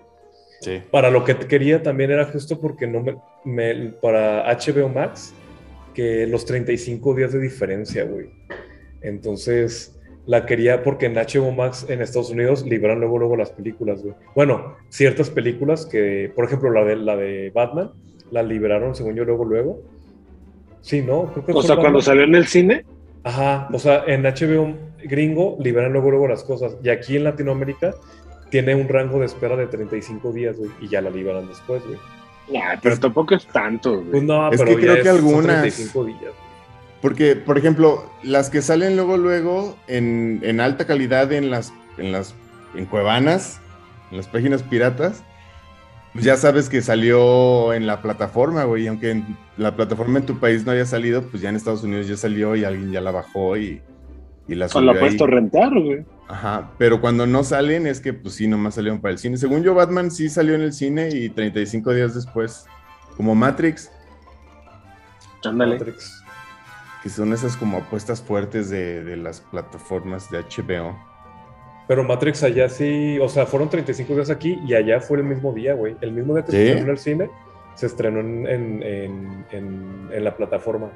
Sí. 0.61 0.81
Para 0.91 1.09
lo 1.09 1.23
que 1.23 1.35
quería 1.37 1.81
también 1.81 2.11
era 2.11 2.25
justo 2.25 2.59
porque 2.59 2.85
no 2.85 3.01
me, 3.01 3.17
me- 3.45 3.93
para 4.01 4.43
HBO 4.53 4.89
Max 4.89 5.33
que 5.93 6.27
los 6.27 6.45
35 6.45 7.15
días 7.15 7.31
de 7.31 7.39
diferencia, 7.39 8.03
güey. 8.03 8.29
Entonces 9.01 9.97
la 10.29 10.45
quería 10.45 10.83
porque 10.83 11.07
en 11.07 11.15
HBO 11.15 11.51
Max 11.51 11.87
en 11.89 12.01
Estados 12.03 12.29
Unidos 12.29 12.63
liberan 12.63 12.99
luego 12.99 13.17
luego 13.17 13.35
las 13.35 13.49
películas, 13.49 14.03
güey. 14.03 14.13
Bueno, 14.35 14.75
ciertas 14.89 15.31
películas 15.31 15.87
que, 15.87 16.31
por 16.35 16.45
ejemplo, 16.45 16.69
la 16.69 16.83
de 16.85 16.95
la 16.97 17.15
de 17.15 17.49
Batman 17.53 17.89
la 18.29 18.43
liberaron 18.43 18.93
según 18.93 19.15
yo 19.15 19.25
luego 19.25 19.43
luego. 19.43 19.79
Sí, 20.81 21.01
¿no? 21.01 21.31
Creo 21.33 21.45
que 21.45 21.51
O 21.53 21.61
sea, 21.63 21.77
cuando 21.77 21.99
salió 21.99 22.23
en 22.25 22.35
el 22.35 22.45
cine, 22.45 22.85
Ajá, 23.23 23.67
o 23.73 23.79
sea, 23.79 24.03
en 24.05 24.21
HBO 24.23 24.75
gringo 25.03 25.57
liberan 25.59 25.93
luego 25.93 26.11
luego 26.11 26.27
las 26.27 26.43
cosas 26.43 26.77
y 26.83 26.89
aquí 26.89 27.15
en 27.17 27.23
Latinoamérica 27.23 27.95
tiene 28.51 28.75
un 28.75 28.87
rango 28.87 29.19
de 29.19 29.25
espera 29.25 29.55
de 29.55 29.65
35 29.67 30.31
días, 30.31 30.57
güey, 30.57 30.69
y 30.81 30.87
ya 30.89 31.01
la 31.01 31.09
liberan 31.09 31.47
después, 31.47 31.81
güey. 31.85 31.97
nah, 32.53 32.75
pero 32.81 32.97
tampoco 32.99 33.33
es 33.35 33.45
tanto. 33.47 33.95
güey. 33.97 34.11
Pues 34.11 34.23
no, 34.23 34.51
Es 34.51 34.61
pero 34.61 34.77
que 34.77 34.85
ya 34.85 34.91
creo 34.93 35.03
que 35.03 35.09
es- 35.09 35.15
algunas- 35.15 35.61
35 35.61 36.05
días. 36.05 36.19
güey. 36.21 36.48
Porque, 37.01 37.35
por 37.35 37.57
ejemplo, 37.57 38.09
las 38.23 38.49
que 38.49 38.61
salen 38.61 38.95
luego, 38.95 39.17
luego, 39.17 39.77
en, 39.87 40.41
en 40.43 40.59
alta 40.59 40.85
calidad 40.85 41.31
en 41.31 41.49
las, 41.49 41.71
en 41.97 42.11
las, 42.11 42.35
en 42.75 42.85
Cuevanas, 42.85 43.61
en 44.11 44.17
las 44.17 44.27
páginas 44.27 44.63
piratas, 44.63 45.23
pues 46.13 46.25
ya 46.25 46.35
sabes 46.35 46.69
que 46.69 46.81
salió 46.81 47.73
en 47.73 47.87
la 47.87 48.01
plataforma, 48.01 48.63
güey. 48.65 48.87
Aunque 48.87 49.11
en 49.11 49.37
la 49.57 49.75
plataforma 49.75 50.19
en 50.19 50.25
tu 50.25 50.39
país 50.39 50.65
no 50.65 50.71
haya 50.71 50.85
salido, 50.85 51.23
pues 51.29 51.41
ya 51.41 51.49
en 51.49 51.55
Estados 51.55 51.83
Unidos 51.83 52.07
ya 52.07 52.17
salió 52.17 52.55
y 52.55 52.63
alguien 52.65 52.91
ya 52.91 52.99
la 53.01 53.11
bajó 53.11 53.55
y, 53.57 53.81
y 54.47 54.55
la 54.55 54.67
O 54.73 54.81
subió 54.81 54.91
la 54.91 54.93
ahí. 54.93 54.97
puesto 54.97 55.25
a 55.25 55.27
rentar, 55.27 55.71
güey. 55.71 56.05
Ajá, 56.27 56.73
pero 56.77 57.01
cuando 57.01 57.25
no 57.25 57.43
salen 57.43 57.87
es 57.87 58.01
que 58.01 58.13
pues 58.13 58.35
sí, 58.35 58.47
nomás 58.47 58.75
salieron 58.75 59.01
para 59.01 59.13
el 59.13 59.19
cine. 59.19 59.37
Según 59.37 59.63
yo, 59.63 59.73
Batman 59.73 60.11
sí 60.11 60.29
salió 60.29 60.55
en 60.55 60.61
el 60.61 60.73
cine 60.73 61.09
y 61.13 61.29
35 61.29 61.93
días 61.93 62.13
después, 62.15 62.65
como 63.17 63.35
Matrix, 63.35 63.91
Ándale. 65.43 65.79
Matrix. 65.79 66.18
Que 67.03 67.09
son 67.09 67.31
esas 67.33 67.55
como 67.57 67.77
apuestas 67.77 68.21
fuertes 68.21 68.69
de, 68.69 69.03
de 69.03 69.15
las 69.17 69.41
plataformas 69.41 70.29
de 70.29 70.39
HBO. 70.39 70.97
Pero 71.87 72.03
Matrix 72.03 72.43
allá 72.43 72.69
sí, 72.69 73.17
o 73.19 73.27
sea, 73.29 73.45
fueron 73.45 73.69
35 73.69 74.13
días 74.13 74.29
aquí 74.29 74.59
y 74.67 74.73
allá 74.75 74.99
fue 74.99 75.17
el 75.17 75.23
mismo 75.23 75.53
día, 75.53 75.73
güey. 75.73 75.95
El 76.01 76.11
mismo 76.11 76.35
día 76.35 76.45
que 76.45 76.51
¿Sí? 76.51 76.57
se 76.57 76.63
estrenó 76.67 76.83
en 76.85 76.89
el 76.91 76.97
cine, 76.99 77.29
se 77.75 77.85
estrenó 77.87 78.19
en, 78.19 78.47
en- 78.47 78.83
en- 78.83 79.45
en- 79.51 80.09
en 80.11 80.23
la 80.23 80.35
plataforma. 80.35 80.91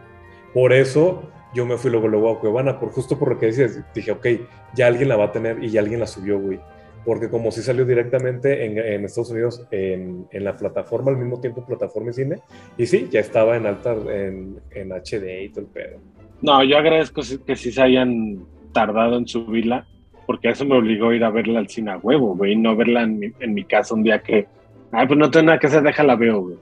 Por 0.53 0.71
eso 0.71 1.23
yo 1.53 1.65
me 1.65 1.77
fui 1.77 1.89
luego, 1.89 2.07
luego 2.07 2.31
a 2.31 2.39
Cuevana, 2.39 2.79
por, 2.79 2.89
justo 2.91 3.17
por 3.17 3.29
lo 3.29 3.39
que 3.39 3.47
dices, 3.47 3.81
dije, 3.95 4.11
ok, 4.11 4.27
ya 4.75 4.85
alguien 4.87 5.09
la 5.09 5.15
va 5.15 5.25
a 5.25 5.31
tener 5.31 5.63
y 5.63 5.69
ya 5.69 5.81
alguien 5.81 5.99
la 5.99 6.05
subió, 6.07 6.39
güey. 6.39 6.59
Porque 7.05 7.29
como 7.29 7.51
sí 7.51 7.61
salió 7.61 7.85
directamente 7.85 8.65
en, 8.65 8.77
en 8.77 9.05
Estados 9.05 9.31
Unidos 9.31 9.65
en, 9.71 10.25
en 10.31 10.43
la 10.43 10.55
plataforma, 10.55 11.11
al 11.11 11.17
mismo 11.17 11.41
tiempo 11.41 11.65
plataforma 11.65 12.11
y 12.11 12.13
cine, 12.13 12.39
y 12.77 12.85
sí, 12.85 13.07
ya 13.11 13.19
estaba 13.19 13.57
en 13.57 13.65
alta, 13.65 13.93
en, 13.93 14.59
en 14.71 14.91
HD 14.91 15.43
y 15.43 15.49
todo 15.49 15.61
el 15.61 15.67
pedo. 15.67 15.99
No, 16.41 16.63
yo 16.63 16.77
agradezco 16.77 17.21
que 17.45 17.55
sí 17.55 17.71
se 17.71 17.81
hayan 17.81 18.45
tardado 18.73 19.17
en 19.17 19.27
subirla, 19.27 19.87
porque 20.25 20.49
eso 20.49 20.65
me 20.65 20.75
obligó 20.75 21.09
a 21.09 21.15
ir 21.15 21.23
a 21.23 21.29
verla 21.29 21.59
al 21.59 21.69
cine 21.69 21.91
a 21.91 21.97
huevo, 21.97 22.35
güey, 22.35 22.53
y 22.53 22.55
no 22.55 22.75
verla 22.75 23.03
en 23.03 23.19
mi, 23.19 23.31
en 23.39 23.53
mi 23.53 23.63
casa 23.65 23.93
un 23.93 24.03
día 24.03 24.21
que, 24.21 24.47
ay, 24.91 25.07
pues 25.07 25.19
no 25.19 25.29
tengo 25.29 25.47
nada 25.47 25.59
que 25.59 25.67
hacer, 25.67 25.83
déjala 25.83 26.15
veo, 26.15 26.41
güey. 26.41 26.57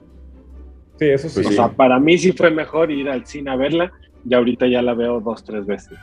Sí, 0.98 1.06
eso 1.06 1.28
sí. 1.28 1.40
O 1.46 1.50
sea, 1.50 1.68
para 1.68 1.98
mí 1.98 2.18
sí 2.18 2.32
fue 2.32 2.50
mejor 2.50 2.90
ir 2.90 3.08
al 3.08 3.26
cine 3.26 3.50
a 3.50 3.56
verla, 3.56 3.92
y 4.28 4.34
ahorita 4.34 4.66
ya 4.66 4.82
la 4.82 4.94
veo 4.94 5.20
dos, 5.20 5.44
tres 5.44 5.66
veces. 5.66 5.98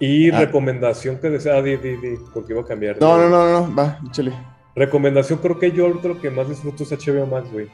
Y 0.00 0.30
Ah. 0.30 0.40
recomendación 0.40 1.18
que 1.18 1.28
desea, 1.30 1.56
ah, 1.56 1.62
di, 1.62 1.76
di, 1.76 1.96
di, 1.96 2.16
porque 2.32 2.52
iba 2.52 2.62
a 2.62 2.66
cambiar. 2.66 3.00
No, 3.00 3.16
no, 3.18 3.28
no, 3.28 3.66
no, 3.66 3.74
va, 3.74 3.98
échale. 4.08 4.32
Recomendación, 4.76 5.40
creo 5.40 5.58
que 5.58 5.72
yo 5.72 5.88
lo 5.88 6.20
que 6.20 6.30
más 6.30 6.48
disfruto 6.48 6.84
es 6.84 6.92
HBO 6.92 7.26
Max, 7.26 7.50
güey. 7.52 7.68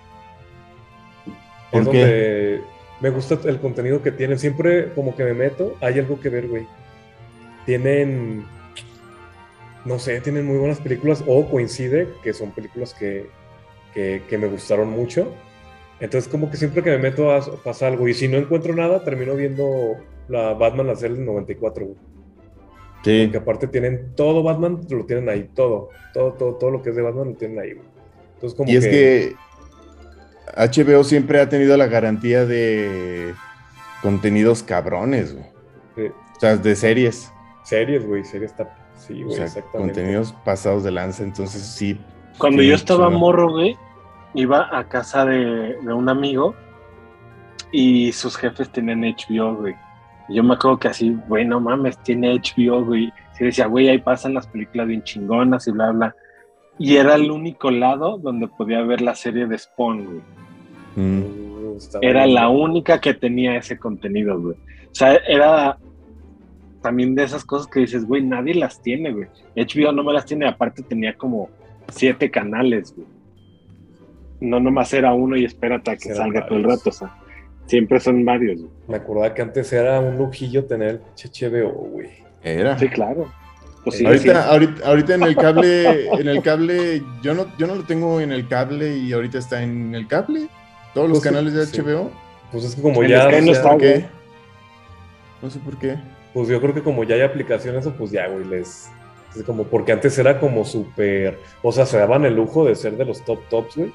¿Por 1.70 1.82
Es 1.82 1.88
qué? 1.88 1.98
donde 1.98 2.60
me 3.00 3.10
gusta 3.10 3.38
el 3.44 3.58
contenido 3.60 4.02
que 4.02 4.10
tienen. 4.12 4.38
Siempre 4.38 4.92
como 4.94 5.14
que 5.14 5.24
me 5.24 5.34
meto, 5.34 5.74
hay 5.80 5.98
algo 5.98 6.18
que 6.20 6.28
ver, 6.30 6.48
güey. 6.48 6.66
Tienen... 7.66 8.46
no 9.84 9.98
sé, 9.98 10.20
tienen 10.22 10.46
muy 10.46 10.56
buenas 10.56 10.80
películas 10.80 11.22
o 11.26 11.46
coincide 11.50 12.08
que 12.22 12.32
son 12.32 12.52
películas 12.52 12.94
que, 12.94 13.28
que, 13.92 14.22
que 14.28 14.38
me 14.38 14.46
gustaron 14.46 14.88
mucho. 14.90 15.34
Entonces 16.00 16.30
como 16.30 16.50
que 16.50 16.56
siempre 16.56 16.82
que 16.82 16.90
me 16.90 16.98
meto 16.98 17.30
a, 17.32 17.40
pasa 17.62 17.86
algo 17.86 18.08
y 18.08 18.14
si 18.14 18.28
no 18.28 18.38
encuentro 18.38 18.74
nada, 18.74 19.04
termino 19.04 19.34
viendo 19.34 19.96
la 20.28 20.54
Batman, 20.54 20.86
la 20.86 20.96
serie 20.96 21.16
del 21.16 21.26
94. 21.26 21.84
güey. 21.86 21.98
Sí. 23.05 23.28
Que 23.30 23.36
aparte 23.36 23.66
tienen 23.68 24.14
todo 24.16 24.42
Batman, 24.42 24.80
lo 24.88 25.05
tienen 25.05 25.28
ahí, 25.28 25.48
todo, 25.55 25.90
todo, 26.14 26.32
todo, 26.32 26.55
todo 26.55 26.70
lo 26.70 26.82
que 26.82 26.90
es 26.90 26.96
de 26.96 27.02
Batman 27.02 27.28
lo 27.30 27.34
tienen 27.34 27.59
ahí. 27.59 27.74
güey. 27.74 27.86
Entonces 28.34 28.57
como 28.57 28.70
Y 28.70 28.76
es 28.76 28.86
que 28.86 29.36
HBO 30.57 31.05
siempre 31.05 31.40
ha 31.40 31.48
tenido 31.48 31.76
la 31.76 31.86
garantía 31.86 32.44
de 32.46 33.34
contenidos 34.02 34.62
cabrones, 34.62 35.34
güey. 35.34 36.09
O 36.36 36.40
sea, 36.40 36.57
de 36.57 36.74
series. 36.74 37.32
series, 37.62 38.07
güey, 38.07 38.24
series 38.24 38.50
está, 38.50 38.76
sí, 38.96 39.22
O 39.22 39.26
güey, 39.26 39.36
sea, 39.36 39.44
exactamente. 39.46 39.94
contenidos 39.94 40.34
pasados 40.44 40.82
de 40.84 40.90
lanza. 40.90 41.22
Entonces, 41.22 41.62
sí. 41.62 42.00
Cuando 42.38 42.62
Sí, 42.62 42.68
yo 42.68 42.74
estaba 42.74 43.09
morro, 43.11 43.50
güey, 43.50 43.76
iba 44.34 44.76
a 44.76 44.88
casa 44.88 45.24
de, 45.24 45.78
de 45.80 45.92
un 45.92 46.09
amigo 46.09 46.55
y 47.70 48.12
sus 48.12 48.36
jefes 48.36 48.70
tenían 48.70 49.02
HBO, 49.02 49.55
güey. 49.57 49.74
Y 50.28 50.36
yo 50.36 50.42
me 50.42 50.54
acuerdo 50.54 50.78
que 50.78 50.88
así, 50.88 51.16
güey, 51.28 51.44
no 51.44 51.60
mames, 51.60 51.98
tiene 51.98 52.34
HBO, 52.34 52.84
güey. 52.84 53.12
Sí 53.36 53.44
decía, 53.44 53.66
güey, 53.66 53.88
ahí 53.88 53.98
pasan 53.98 54.34
las 54.34 54.46
películas 54.46 54.86
bien 54.86 55.02
chingonas 55.02 55.66
y 55.66 55.72
bla, 55.72 55.90
bla. 55.90 56.16
Y 56.78 56.96
era 56.96 57.14
el 57.14 57.30
único 57.30 57.70
lado 57.70 58.18
donde 58.18 58.48
podía 58.48 58.82
ver 58.82 59.00
la 59.00 59.14
serie 59.14 59.46
de 59.46 59.58
Spawn, 59.58 60.04
güey. 60.04 60.20
Mm. 60.96 61.76
Está 61.76 61.98
Era 62.02 62.26
la 62.26 62.48
única 62.48 63.00
que 63.00 63.14
tenía 63.14 63.56
ese 63.56 63.78
contenido, 63.78 64.40
güey. 64.40 64.56
O 64.56 64.94
sea, 64.94 65.14
era 65.14 65.78
también 66.80 67.14
de 67.14 67.24
esas 67.24 67.44
cosas 67.44 67.66
que 67.66 67.80
dices, 67.80 68.04
güey, 68.04 68.22
nadie 68.22 68.54
las 68.54 68.80
tiene, 68.82 69.12
güey. 69.12 69.28
HBO 69.56 69.92
no 69.92 70.04
me 70.04 70.12
las 70.12 70.26
tiene, 70.26 70.46
aparte 70.46 70.82
tenía 70.82 71.14
como 71.14 71.48
siete 71.88 72.30
canales, 72.30 72.94
güey. 72.94 73.08
No 74.40 74.60
nomás 74.60 74.92
era 74.92 75.14
uno 75.14 75.36
y 75.36 75.44
espérate 75.44 75.90
a 75.90 75.96
que 75.96 76.14
salga 76.14 76.46
todo 76.46 76.58
el 76.58 76.64
rato, 76.64 76.90
o 76.90 76.92
sea, 76.92 77.16
siempre 77.66 78.00
son 78.00 78.24
varios, 78.24 78.60
güey. 78.60 78.70
Me 78.88 78.96
acordaba 78.96 79.34
que 79.34 79.42
antes 79.42 79.72
era 79.72 80.00
un 80.00 80.16
lujillo 80.18 80.64
tener 80.64 80.88
el 80.90 81.00
HBO, 81.62 81.70
güey. 81.72 82.10
Era. 82.42 82.78
Sí, 82.78 82.88
claro. 82.88 83.32
Pues 83.84 83.96
sí, 83.98 84.06
ahorita, 84.06 84.48
ahorita, 84.48 84.86
ahorita 84.86 85.14
en 85.14 85.22
el 85.24 85.36
cable, 85.36 86.06
en 86.18 86.28
el 86.28 86.42
cable, 86.42 87.02
yo 87.22 87.34
no, 87.34 87.46
yo 87.58 87.66
no 87.66 87.74
lo 87.74 87.84
tengo 87.84 88.20
en 88.20 88.32
el 88.32 88.48
cable 88.48 88.96
y 88.96 89.12
ahorita 89.12 89.38
está 89.38 89.62
en 89.62 89.94
el 89.94 90.06
cable. 90.08 90.48
Todos 90.94 91.08
los 91.08 91.20
Pues 91.20 91.22
sí, 91.22 91.28
canales 91.28 91.52
de 91.54 91.66
sí. 91.66 91.82
HBO. 91.82 92.10
Pues 92.50 92.64
es 92.64 92.74
que 92.76 92.82
como 92.82 93.02
En 93.02 93.08
ya, 93.10 93.28
no 93.42 93.52
está, 93.52 93.70
¿Por 93.72 93.78
qué? 93.78 94.06
No 95.42 95.50
sé 95.50 95.58
por 95.58 95.78
qué. 95.78 95.98
pues 96.32 96.48
yo 96.48 96.60
creo 96.60 96.74
que 96.74 96.82
como 96.82 97.04
ya 97.04 97.16
hay 97.16 97.22
aplicaciones, 97.22 97.86
pues 97.98 98.10
ya, 98.10 98.26
güey, 98.28 98.44
les... 98.44 98.90
Es 99.36 99.42
como 99.42 99.64
porque 99.64 99.92
antes 99.92 100.16
era 100.18 100.38
como 100.40 100.64
súper... 100.64 101.38
O 101.62 101.72
sea, 101.72 101.84
se 101.86 101.98
daban 101.98 102.24
el 102.24 102.36
lujo 102.36 102.64
de 102.64 102.74
ser 102.76 102.96
de 102.96 103.04
los 103.04 103.24
top 103.24 103.40
tops, 103.48 103.76
güey. 103.76 103.92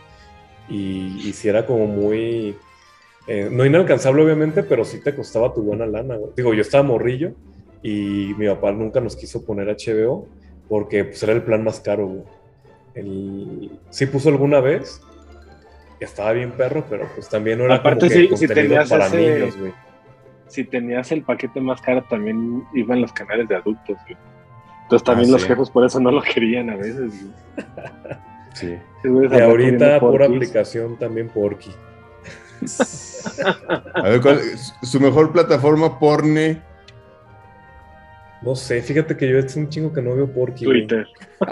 Y, 0.68 1.22
y 1.28 1.34
sí 1.34 1.48
era 1.50 1.66
como 1.66 1.88
muy... 1.88 2.58
eh, 3.28 3.48
no 3.52 3.66
inalcanzable, 3.66 4.24
obviamente, 4.24 4.64
pero 4.64 4.84
sí 4.86 5.02
te 5.02 5.14
costaba 5.16 5.54
tu 5.54 5.62
buena 5.64 5.86
lana, 5.86 6.16
güey. 6.16 6.32
Digo, 6.36 6.54
yo 6.54 6.62
estaba 6.62 6.84
morrillo 6.84 7.34
y 7.84 8.34
mi 8.38 8.48
papá 8.48 8.72
nunca 8.72 9.00
nos 9.00 9.16
quiso 9.16 9.46
poner 9.46 9.68
HBO 9.68 10.28
porque 10.68 11.06
pues 11.06 11.22
era 11.24 11.34
el 11.34 11.44
plan 11.44 11.64
más 11.64 11.80
caro, 11.80 12.08
güey. 12.08 12.24
El... 12.96 13.72
Sí 13.92 14.06
puso 14.08 14.30
alguna 14.30 14.60
vez, 14.62 15.02
estaba 16.00 16.32
bien 16.34 16.52
perro, 16.54 16.84
pero 16.90 17.08
pues 17.14 17.30
también 17.30 17.60
no 17.60 17.66
era 17.66 17.76
Aparte, 17.76 18.08
como 18.08 18.10
que 18.10 18.16
si 18.38 18.48
contenido 18.48 18.56
tenías 18.64 18.90
para 18.90 19.06
ese- 19.08 19.18
niños, 19.40 19.58
güey. 19.58 19.74
Si 20.48 20.64
tenías 20.64 21.12
el 21.12 21.22
paquete 21.22 21.62
más 21.62 21.80
caro, 21.82 22.04
también 22.10 22.64
iban 22.74 23.02
los 23.02 23.14
canales 23.14 23.48
de 23.48 23.56
adultos, 23.56 23.96
güey. 24.08 24.18
Entonces 24.84 25.06
también 25.06 25.30
Ah, 25.30 25.34
los 25.34 25.44
sí. 25.44 25.48
jefes 25.48 25.70
por 25.70 25.86
eso 25.86 26.00
no 26.00 26.10
lo 26.12 26.24
querían 26.24 26.72
a 26.72 26.76
veces, 26.76 26.98
güey. 27.22 27.66
Sí. 28.56 28.76
Sí, 29.04 29.08
güey, 29.08 29.30
Y 29.32 29.40
ahorita 29.42 30.00
porquis. 30.00 30.36
aplicación 30.36 30.98
también 30.98 31.30
Porky. 31.30 31.70
A 33.94 34.02
ver, 34.04 34.22
¿cuál 34.22 34.40
es 34.40 34.74
su 34.84 35.00
mejor 35.00 35.32
plataforma 35.32 36.00
porne? 36.00 36.62
No 38.42 38.56
sé, 38.56 38.82
fíjate 38.82 39.18
que 39.18 39.30
yo 39.30 39.38
es 39.38 39.56
un 39.56 39.68
chingo 39.70 39.92
que 39.92 40.02
no 40.02 40.16
veo 40.16 40.32
Porky. 40.32 40.66
Twitter. 40.66 41.08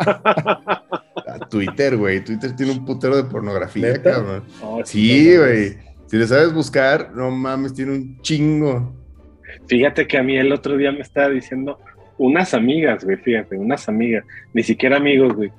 Ah, 1.29 1.39
Twitter, 1.49 1.97
güey. 1.97 2.23
Twitter 2.23 2.55
tiene 2.55 2.71
un 2.71 2.85
putero 2.85 3.17
de 3.17 3.25
pornografía, 3.25 3.89
¿Neta? 3.89 4.13
cabrón. 4.13 4.43
Oh, 4.61 4.81
Sí, 4.85 5.31
no 5.33 5.41
güey. 5.41 5.77
Si 6.05 6.15
le 6.15 6.25
sabes 6.25 6.53
buscar, 6.53 7.11
no 7.13 7.29
mames, 7.31 7.73
tiene 7.73 7.91
un 7.91 8.21
chingo. 8.21 8.93
Fíjate 9.67 10.07
que 10.07 10.17
a 10.17 10.23
mí 10.23 10.37
el 10.37 10.53
otro 10.53 10.77
día 10.77 10.93
me 10.93 11.01
estaba 11.01 11.27
diciendo 11.27 11.79
unas 12.17 12.53
amigas, 12.53 13.03
güey, 13.03 13.17
fíjate, 13.17 13.57
unas 13.57 13.89
amigas, 13.89 14.23
ni 14.53 14.63
siquiera 14.63 14.95
amigos, 14.97 15.33
güey. 15.33 15.51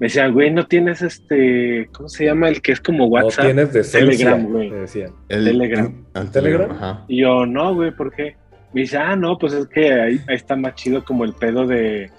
Me 0.00 0.06
decían, 0.06 0.32
güey, 0.32 0.50
no 0.50 0.66
tienes 0.66 1.02
este, 1.02 1.88
¿cómo 1.92 2.08
se 2.08 2.24
llama? 2.24 2.48
El 2.48 2.62
que 2.62 2.72
es 2.72 2.80
como 2.80 3.04
No 3.04 3.10
WhatsApp. 3.10 3.44
tienes 3.44 3.72
decencia, 3.72 4.00
Telegram, 4.30 4.46
güey. 4.50 4.70
me 4.70 4.76
decían. 4.78 5.12
El, 5.28 5.44
Telegram. 5.44 6.06
el 6.14 6.30
¿Telegram? 6.30 6.70
Ajá. 6.70 7.04
Y 7.06 7.18
yo, 7.20 7.44
no, 7.44 7.74
güey, 7.74 7.90
¿por 7.90 8.10
qué? 8.10 8.34
Me 8.72 8.80
dice, 8.82 8.96
ah, 8.96 9.14
no, 9.14 9.36
pues 9.36 9.52
es 9.52 9.66
que 9.68 9.92
ahí, 9.92 10.20
ahí 10.26 10.36
está 10.36 10.56
más 10.56 10.74
chido 10.74 11.04
como 11.04 11.24
el 11.24 11.34
pedo 11.34 11.66
de, 11.66 12.10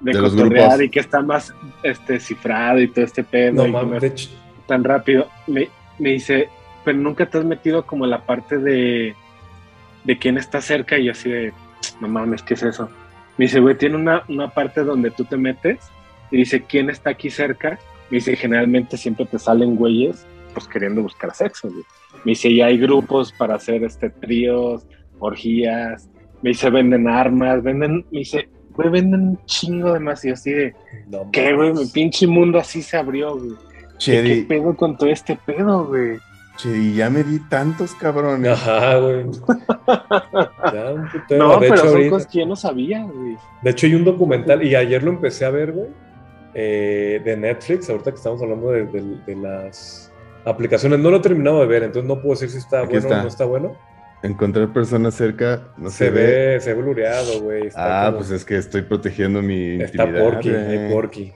de, 0.00 0.12
De 0.12 0.20
los 0.20 0.32
cotorrear 0.32 0.70
grupos. 0.70 0.82
y 0.84 0.88
que 0.88 0.98
está 1.00 1.22
más 1.22 1.54
este 1.84 2.18
cifrado 2.18 2.80
y 2.80 2.88
todo 2.88 3.04
este 3.04 3.22
pedo. 3.22 3.64
No 3.64 3.68
mames, 3.68 4.30
tan 4.66 4.82
rápido. 4.82 5.28
Me, 5.46 5.68
me 6.00 6.10
dice, 6.10 6.48
pero 6.84 6.98
nunca 6.98 7.26
te 7.26 7.38
has 7.38 7.44
metido 7.44 7.86
como 7.86 8.06
en 8.06 8.10
la 8.10 8.26
parte 8.26 8.58
de, 8.58 9.14
de 10.02 10.18
quién 10.18 10.36
está 10.36 10.60
cerca 10.60 10.98
y 10.98 11.04
yo 11.04 11.12
así 11.12 11.30
de, 11.30 11.52
no 12.00 12.08
mames, 12.08 12.42
¿qué 12.42 12.54
es 12.54 12.62
eso? 12.64 12.88
Me 13.38 13.44
dice, 13.44 13.60
güey, 13.60 13.76
tiene 13.78 13.94
una, 13.94 14.24
una 14.28 14.48
parte 14.48 14.82
donde 14.82 15.12
tú 15.12 15.24
te 15.24 15.36
metes 15.36 15.78
y 16.32 16.38
dice, 16.38 16.62
¿quién 16.62 16.90
está 16.90 17.10
aquí 17.10 17.30
cerca? 17.30 17.78
Me 18.10 18.16
dice, 18.16 18.34
generalmente 18.34 18.96
siempre 18.96 19.26
te 19.26 19.38
salen 19.38 19.76
güeyes, 19.76 20.26
pues 20.54 20.66
queriendo 20.66 21.02
buscar 21.02 21.34
sexo, 21.34 21.68
güey. 21.70 21.84
Me 22.24 22.32
dice, 22.32 22.54
ya 22.54 22.66
hay 22.66 22.78
grupos 22.78 23.32
para 23.32 23.54
hacer 23.56 23.84
este 23.84 24.10
tríos, 24.10 24.86
orgías. 25.18 26.08
Me 26.40 26.50
dice, 26.50 26.70
venden 26.70 27.06
armas, 27.06 27.62
venden, 27.62 28.06
me 28.10 28.20
dice, 28.20 28.48
güey, 28.74 28.88
venden 28.88 29.20
un 29.20 29.44
chingo 29.44 29.92
de 29.92 30.00
más. 30.00 30.24
Y 30.24 30.28
yo 30.28 30.34
así 30.34 30.52
de, 30.52 30.74
no 31.08 31.30
¿qué, 31.30 31.52
güey? 31.52 31.74
Mi 31.74 31.86
pinche 31.86 32.26
mundo 32.26 32.58
así 32.58 32.82
se 32.82 32.96
abrió, 32.96 33.36
güey. 33.36 33.52
¿Qué 34.04 34.44
pedo 34.48 34.74
con 34.74 34.96
todo 34.96 35.10
este 35.10 35.38
pedo, 35.46 35.86
güey? 35.86 36.18
Chedi, 36.56 36.94
ya 36.94 37.08
me 37.10 37.24
di 37.24 37.38
tantos 37.48 37.94
cabrones. 37.94 38.52
Ajá, 38.52 38.98
güey. 38.98 39.24
Ya, 40.72 40.92
un. 40.92 41.08
No, 41.38 41.58
de, 41.58 41.68
pero 41.68 41.74
hecho, 41.74 41.90
son 41.90 42.08
cosas 42.10 42.26
que 42.26 42.38
yo 42.40 42.46
no 42.46 42.56
sabía, 42.56 43.04
güey. 43.04 43.36
de 43.62 43.70
hecho, 43.70 43.86
hay 43.86 43.94
un 43.94 44.04
documental, 44.04 44.62
y 44.64 44.74
ayer 44.74 45.02
lo 45.02 45.10
empecé 45.10 45.44
a 45.44 45.50
ver, 45.50 45.72
güey, 45.72 45.88
eh, 46.54 47.20
de 47.24 47.36
Netflix, 47.36 47.88
ahorita 47.90 48.10
que 48.10 48.16
estamos 48.16 48.42
hablando 48.42 48.70
de, 48.70 48.84
de- 48.86 49.16
de 49.26 49.36
las 49.36 50.12
aplicaciones. 50.44 50.98
No 50.98 51.10
lo 51.10 51.18
he 51.18 51.20
terminado 51.20 51.60
de 51.60 51.66
ver, 51.66 51.82
entonces 51.84 52.08
no 52.08 52.16
puedo 52.20 52.34
decir 52.34 52.50
si 52.50 52.58
está 52.58 52.80
Aquí 52.80 52.90
bueno 52.92 53.06
está. 53.06 53.18
o 53.18 53.22
no 53.22 53.28
está 53.28 53.44
bueno. 53.44 53.76
Encontrar 54.22 54.72
personas 54.72 55.14
cerca 55.14 55.68
no 55.76 55.90
Se, 55.90 56.04
se, 56.06 56.10
ve. 56.10 56.26
ve, 56.54 56.60
se 56.60 56.74
ve 56.74 56.82
blureado, 56.82 57.40
güey. 57.42 57.68
Ah, 57.74 58.04
como- 58.06 58.18
pues 58.18 58.30
es 58.30 58.44
que 58.44 58.56
estoy 58.56 58.82
protegiendo 58.82 59.42
mi 59.42 59.82
Está 59.82 60.04
intimidad. 60.04 60.24
Porky, 60.30 60.48
hay 60.50 60.92
Porky. 60.92 61.32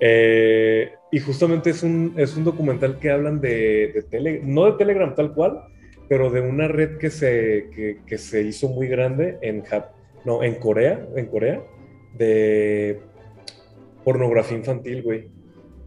Eh, 0.00 0.92
y 1.12 1.18
justamente 1.20 1.70
es 1.70 1.82
un, 1.82 2.14
es 2.16 2.36
un 2.36 2.44
documental 2.44 2.98
que 2.98 3.10
hablan 3.10 3.40
de, 3.40 3.90
de 3.94 4.02
Telegram, 4.08 4.54
no 4.54 4.64
de 4.66 4.72
Telegram 4.78 5.14
tal 5.14 5.34
cual, 5.34 5.60
pero 6.08 6.30
de 6.30 6.40
una 6.40 6.68
red 6.68 6.96
que 6.98 7.10
se, 7.10 7.68
que, 7.74 7.98
que 8.06 8.16
se 8.16 8.42
hizo 8.42 8.68
muy 8.68 8.86
grande 8.88 9.38
en, 9.42 9.62
Jap- 9.64 9.90
no, 10.24 10.42
en 10.42 10.54
Corea, 10.54 11.06
en 11.16 11.26
Corea, 11.26 11.62
de 12.16 13.00
pornografía 14.12 14.56
infantil, 14.58 15.02
güey. 15.02 15.28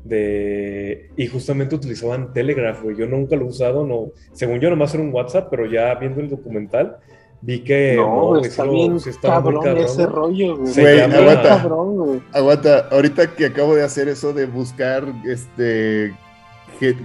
De, 0.03 1.09
y 1.15 1.27
justamente 1.27 1.75
utilizaban 1.75 2.33
Telegraph, 2.33 2.81
güey. 2.83 2.95
Yo 2.97 3.07
nunca 3.07 3.35
lo 3.35 3.45
he 3.45 3.49
usado, 3.49 3.85
no. 3.85 4.11
Según 4.33 4.59
yo, 4.59 4.69
nomás 4.69 4.93
era 4.93 5.03
un 5.03 5.13
WhatsApp, 5.13 5.47
pero 5.49 5.65
ya 5.65 5.95
viendo 5.95 6.19
el 6.19 6.29
documental, 6.29 6.97
vi 7.41 7.59
que 7.63 7.93
no, 7.95 8.27
güey, 8.27 8.41
está 8.45 8.63
sí 8.63 8.69
bien 8.69 8.99
sí 8.99 9.09
estaba 9.09 9.39
muy 9.39 9.53
cabrón, 9.61 9.77
ese 9.85 10.05
rollo, 10.05 10.57
güey. 10.57 10.73
Llama- 10.97 11.15
aguanta. 11.17 11.49
cabrón, 11.61 11.95
güey. 11.95 12.21
Aguanta, 12.33 12.87
ahorita 12.91 13.33
que 13.35 13.45
acabo 13.45 13.75
de 13.75 13.83
hacer 13.83 14.07
eso 14.09 14.33
de 14.33 14.45
buscar 14.45 15.05
este 15.25 16.13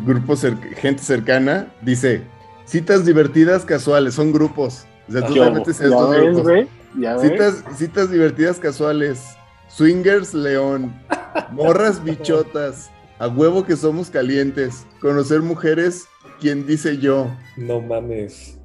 grupos 0.04 0.42
cer- 0.44 0.58
gente 0.74 1.02
cercana, 1.02 1.72
dice 1.82 2.22
citas 2.64 3.06
divertidas 3.06 3.64
casuales, 3.64 4.14
son 4.14 4.32
grupos. 4.32 4.86
O 5.08 5.12
sea, 5.12 5.24
tú 5.24 5.34
te 5.34 5.50
metes 5.52 5.80
en 5.80 5.86
estos 5.86 6.10
ves, 6.10 6.20
grupos. 6.22 6.44
ves. 6.46 7.20
Citas, 7.20 7.64
citas 7.76 8.10
divertidas 8.10 8.58
casuales, 8.58 9.36
swingers 9.68 10.34
león, 10.34 10.92
morras 11.52 12.02
bichotas, 12.04 12.90
a 13.18 13.28
huevo 13.28 13.64
que 13.64 13.76
somos 13.76 14.10
calientes, 14.10 14.86
conocer 15.00 15.40
mujeres, 15.40 16.06
quien 16.40 16.66
dice 16.66 16.98
yo. 16.98 17.28
No 17.56 17.80
mames. 17.80 18.58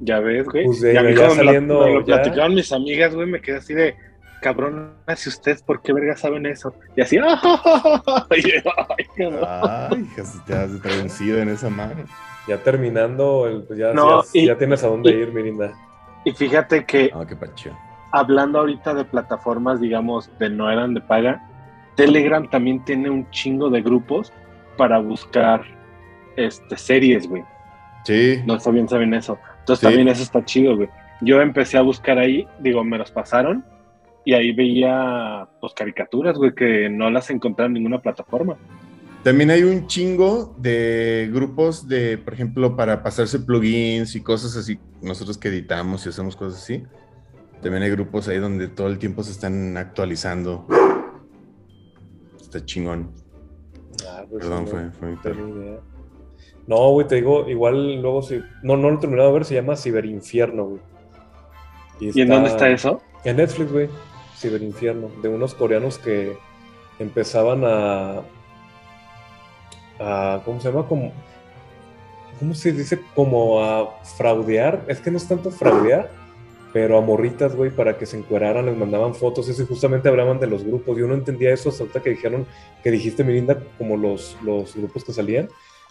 Ya 0.00 0.18
ves, 0.18 0.46
güey. 0.46 0.64
Pues, 0.64 0.80
de- 0.80 0.94
ya, 0.94 1.00
cuando 1.02 1.20
me 1.20 1.26
lo- 1.28 1.34
saliendo, 1.34 1.80
me 1.84 1.92
lo 1.94 2.00
ya. 2.00 2.06
platicaron 2.06 2.54
mis 2.54 2.72
amigas, 2.72 3.14
güey, 3.14 3.28
me 3.28 3.40
quedé 3.40 3.58
así 3.58 3.72
de, 3.72 3.94
cabrón, 4.40 4.94
si 5.16 5.28
ustedes, 5.28 5.62
¿por 5.62 5.80
qué 5.80 5.92
verga 5.92 6.16
saben 6.16 6.44
eso? 6.46 6.74
Y 6.96 7.02
así, 7.02 7.18
¡ay, 8.30 8.42
ay, 9.46 10.06
te 10.46 10.54
has 10.54 10.82
traducido 10.82 11.38
en 11.38 11.48
esa 11.50 11.70
mano. 11.70 12.04
Ya 12.48 12.58
terminando, 12.62 13.46
el- 13.46 13.62
pues 13.62 13.78
ya, 13.78 13.92
No, 13.92 14.22
ya, 14.24 14.28
y- 14.32 14.46
ya 14.46 14.58
tienes 14.58 14.82
a 14.82 14.88
dónde 14.88 15.10
y- 15.10 15.14
ir, 15.14 15.32
Mirinda. 15.32 15.72
Y 16.24 16.32
fíjate 16.32 16.84
que 16.84 17.10
Ah, 17.14 17.24
qué 17.28 17.36
pacho. 17.36 17.70
Hablando 18.12 18.60
ahorita 18.60 18.94
de 18.94 19.04
plataformas, 19.04 19.80
digamos, 19.80 20.30
de 20.38 20.50
no 20.50 20.70
eran 20.70 20.94
de 20.94 21.00
paga, 21.00 21.42
Telegram 21.96 22.48
también 22.48 22.84
tiene 22.84 23.10
un 23.10 23.28
chingo 23.30 23.70
de 23.70 23.82
grupos 23.82 24.32
para 24.76 24.98
buscar 24.98 25.62
este, 26.36 26.76
series, 26.76 27.28
güey. 27.28 27.42
Sí. 28.04 28.40
No 28.46 28.58
bien 28.72 28.88
saben 28.88 29.14
eso. 29.14 29.38
Entonces 29.60 29.80
Sí. 29.80 29.86
también 29.86 30.08
eso 30.08 30.22
está 30.22 30.44
chido, 30.44 30.76
güey. 30.76 30.88
Yo 31.20 31.40
empecé 31.40 31.78
a 31.78 31.82
buscar 31.82 32.18
ahí, 32.18 32.46
digo, 32.58 32.82
me 32.82 32.98
los 32.98 33.10
pasaron 33.10 33.64
y 34.24 34.34
ahí 34.34 34.52
veía 34.52 35.46
pues 35.60 35.72
caricaturas, 35.74 36.36
güey, 36.36 36.54
que 36.54 36.88
no 36.88 37.10
las 37.10 37.30
encontré 37.30 37.66
en 37.66 37.74
ninguna 37.74 38.00
plataforma. 38.00 38.56
También 39.22 39.50
hay 39.50 39.62
un 39.62 39.86
chingo 39.86 40.52
de 40.58 41.30
grupos 41.32 41.86
de, 41.86 42.18
por 42.18 42.34
ejemplo, 42.34 42.74
para 42.76 43.04
pasarse 43.04 43.38
plugins 43.38 44.16
y 44.16 44.20
cosas 44.20 44.56
así. 44.56 44.80
Nosotros 45.00 45.38
que 45.38 45.48
editamos 45.48 46.04
y 46.06 46.08
hacemos 46.08 46.34
cosas 46.34 46.60
así. 46.60 46.82
También 47.62 47.84
hay 47.84 47.90
grupos 47.90 48.28
ahí 48.28 48.38
donde 48.38 48.68
todo 48.68 48.88
el 48.88 48.98
tiempo 48.98 49.22
se 49.22 49.30
están 49.30 49.76
actualizando. 49.76 50.66
Está 52.40 52.64
chingón. 52.64 53.12
Ah, 54.06 54.24
pues, 54.28 54.44
Perdón, 54.44 54.64
no 54.64 54.70
fue, 54.70 54.90
fue 54.90 55.08
mi 55.10 55.16
perro. 55.16 55.82
No, 56.66 56.90
güey, 56.90 57.06
te 57.06 57.16
digo, 57.16 57.48
igual 57.48 58.00
luego 58.00 58.22
sí. 58.22 58.40
No, 58.62 58.76
no 58.76 58.90
lo 58.90 58.96
he 58.96 59.00
terminado 59.00 59.28
de 59.28 59.34
ver, 59.34 59.44
se 59.44 59.54
llama 59.54 59.76
Ciberinfierno, 59.76 60.64
güey. 60.64 60.80
¿Y 62.00 62.20
en 62.20 62.28
dónde 62.28 62.48
está 62.48 62.68
eso? 62.68 63.00
En 63.24 63.36
Netflix, 63.36 63.70
güey. 63.70 63.88
Ciberinfierno. 64.36 65.08
De 65.22 65.28
unos 65.28 65.54
coreanos 65.54 65.98
que 65.98 66.36
empezaban 66.98 67.62
a. 67.64 68.22
a 70.00 70.42
¿Cómo 70.44 70.60
se 70.60 70.70
llama? 70.70 70.86
Como. 70.88 71.12
¿Cómo 72.38 72.54
se 72.54 72.72
dice? 72.72 73.00
Como 73.14 73.62
a 73.62 74.02
fraudear. 74.16 74.84
Es 74.88 75.00
que 75.00 75.10
no 75.10 75.16
es 75.16 75.28
tanto 75.28 75.50
fraudear, 75.50 76.10
pero 76.72 76.96
a 76.96 77.00
morritas, 77.00 77.54
güey, 77.54 77.70
para 77.70 77.98
que 77.98 78.06
se 78.06 78.16
encueraran, 78.16 78.66
les 78.66 78.76
mandaban 78.76 79.14
fotos. 79.14 79.48
Eso 79.48 79.62
y 79.62 79.66
justamente 79.66 80.08
hablaban 80.08 80.40
de 80.40 80.46
los 80.46 80.64
grupos. 80.64 80.96
Yo 80.98 81.06
no 81.06 81.14
entendía 81.14 81.52
eso 81.52 81.68
hasta 81.68 82.00
que 82.00 82.10
dijeron, 82.10 82.46
que 82.82 82.90
dijiste, 82.90 83.24
Mirinda, 83.24 83.62
como 83.78 83.96
los, 83.96 84.36
los 84.42 84.74
grupos 84.74 85.04
que 85.04 85.12
salían. 85.12 85.48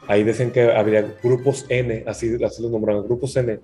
Ahí 0.07 0.23
decían 0.23 0.51
que 0.51 0.71
habría 0.71 1.15
grupos 1.21 1.65
N, 1.69 2.03
así, 2.07 2.43
así 2.43 2.61
los 2.63 2.71
nombraban, 2.71 3.03
grupos 3.03 3.35
N. 3.37 3.59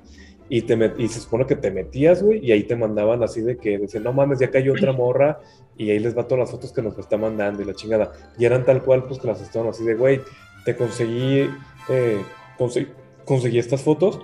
Y, 0.50 0.62
te 0.62 0.78
met- 0.78 0.94
y 0.98 1.08
se 1.08 1.20
supone 1.20 1.46
que 1.46 1.56
te 1.56 1.72
metías, 1.72 2.24
güey, 2.24 2.40
y 2.46 2.52
ahí 2.54 2.64
te 2.64 2.76
mandaban 2.76 3.22
así 3.24 3.42
de 3.42 3.58
que 3.58 3.78
decían, 3.80 4.04
no 4.04 4.14
mames, 4.14 4.40
ya 4.40 4.50
cayó 4.50 4.72
otra 4.74 4.94
morra, 4.94 5.40
y 5.76 5.90
ahí 5.90 6.00
les 6.00 6.16
va 6.18 6.24
todas 6.26 6.40
las 6.40 6.52
fotos 6.52 6.72
que 6.72 6.82
nos 6.82 6.98
está 6.98 7.18
mandando 7.18 7.62
y 7.62 7.66
la 7.66 7.74
chingada. 7.74 8.14
Y 8.38 8.46
eran 8.46 8.64
tal 8.64 8.82
cual, 8.84 9.04
pues 9.06 9.20
que 9.20 9.28
las 9.28 9.42
estaban 9.42 9.68
así 9.68 9.84
de, 9.84 9.96
güey, 9.96 10.22
te 10.64 10.76
conseguí, 10.76 11.50
eh, 11.90 12.22
conse- 12.58 12.88
conseguí 13.26 13.58
estas 13.60 13.82
fotos. 13.82 14.20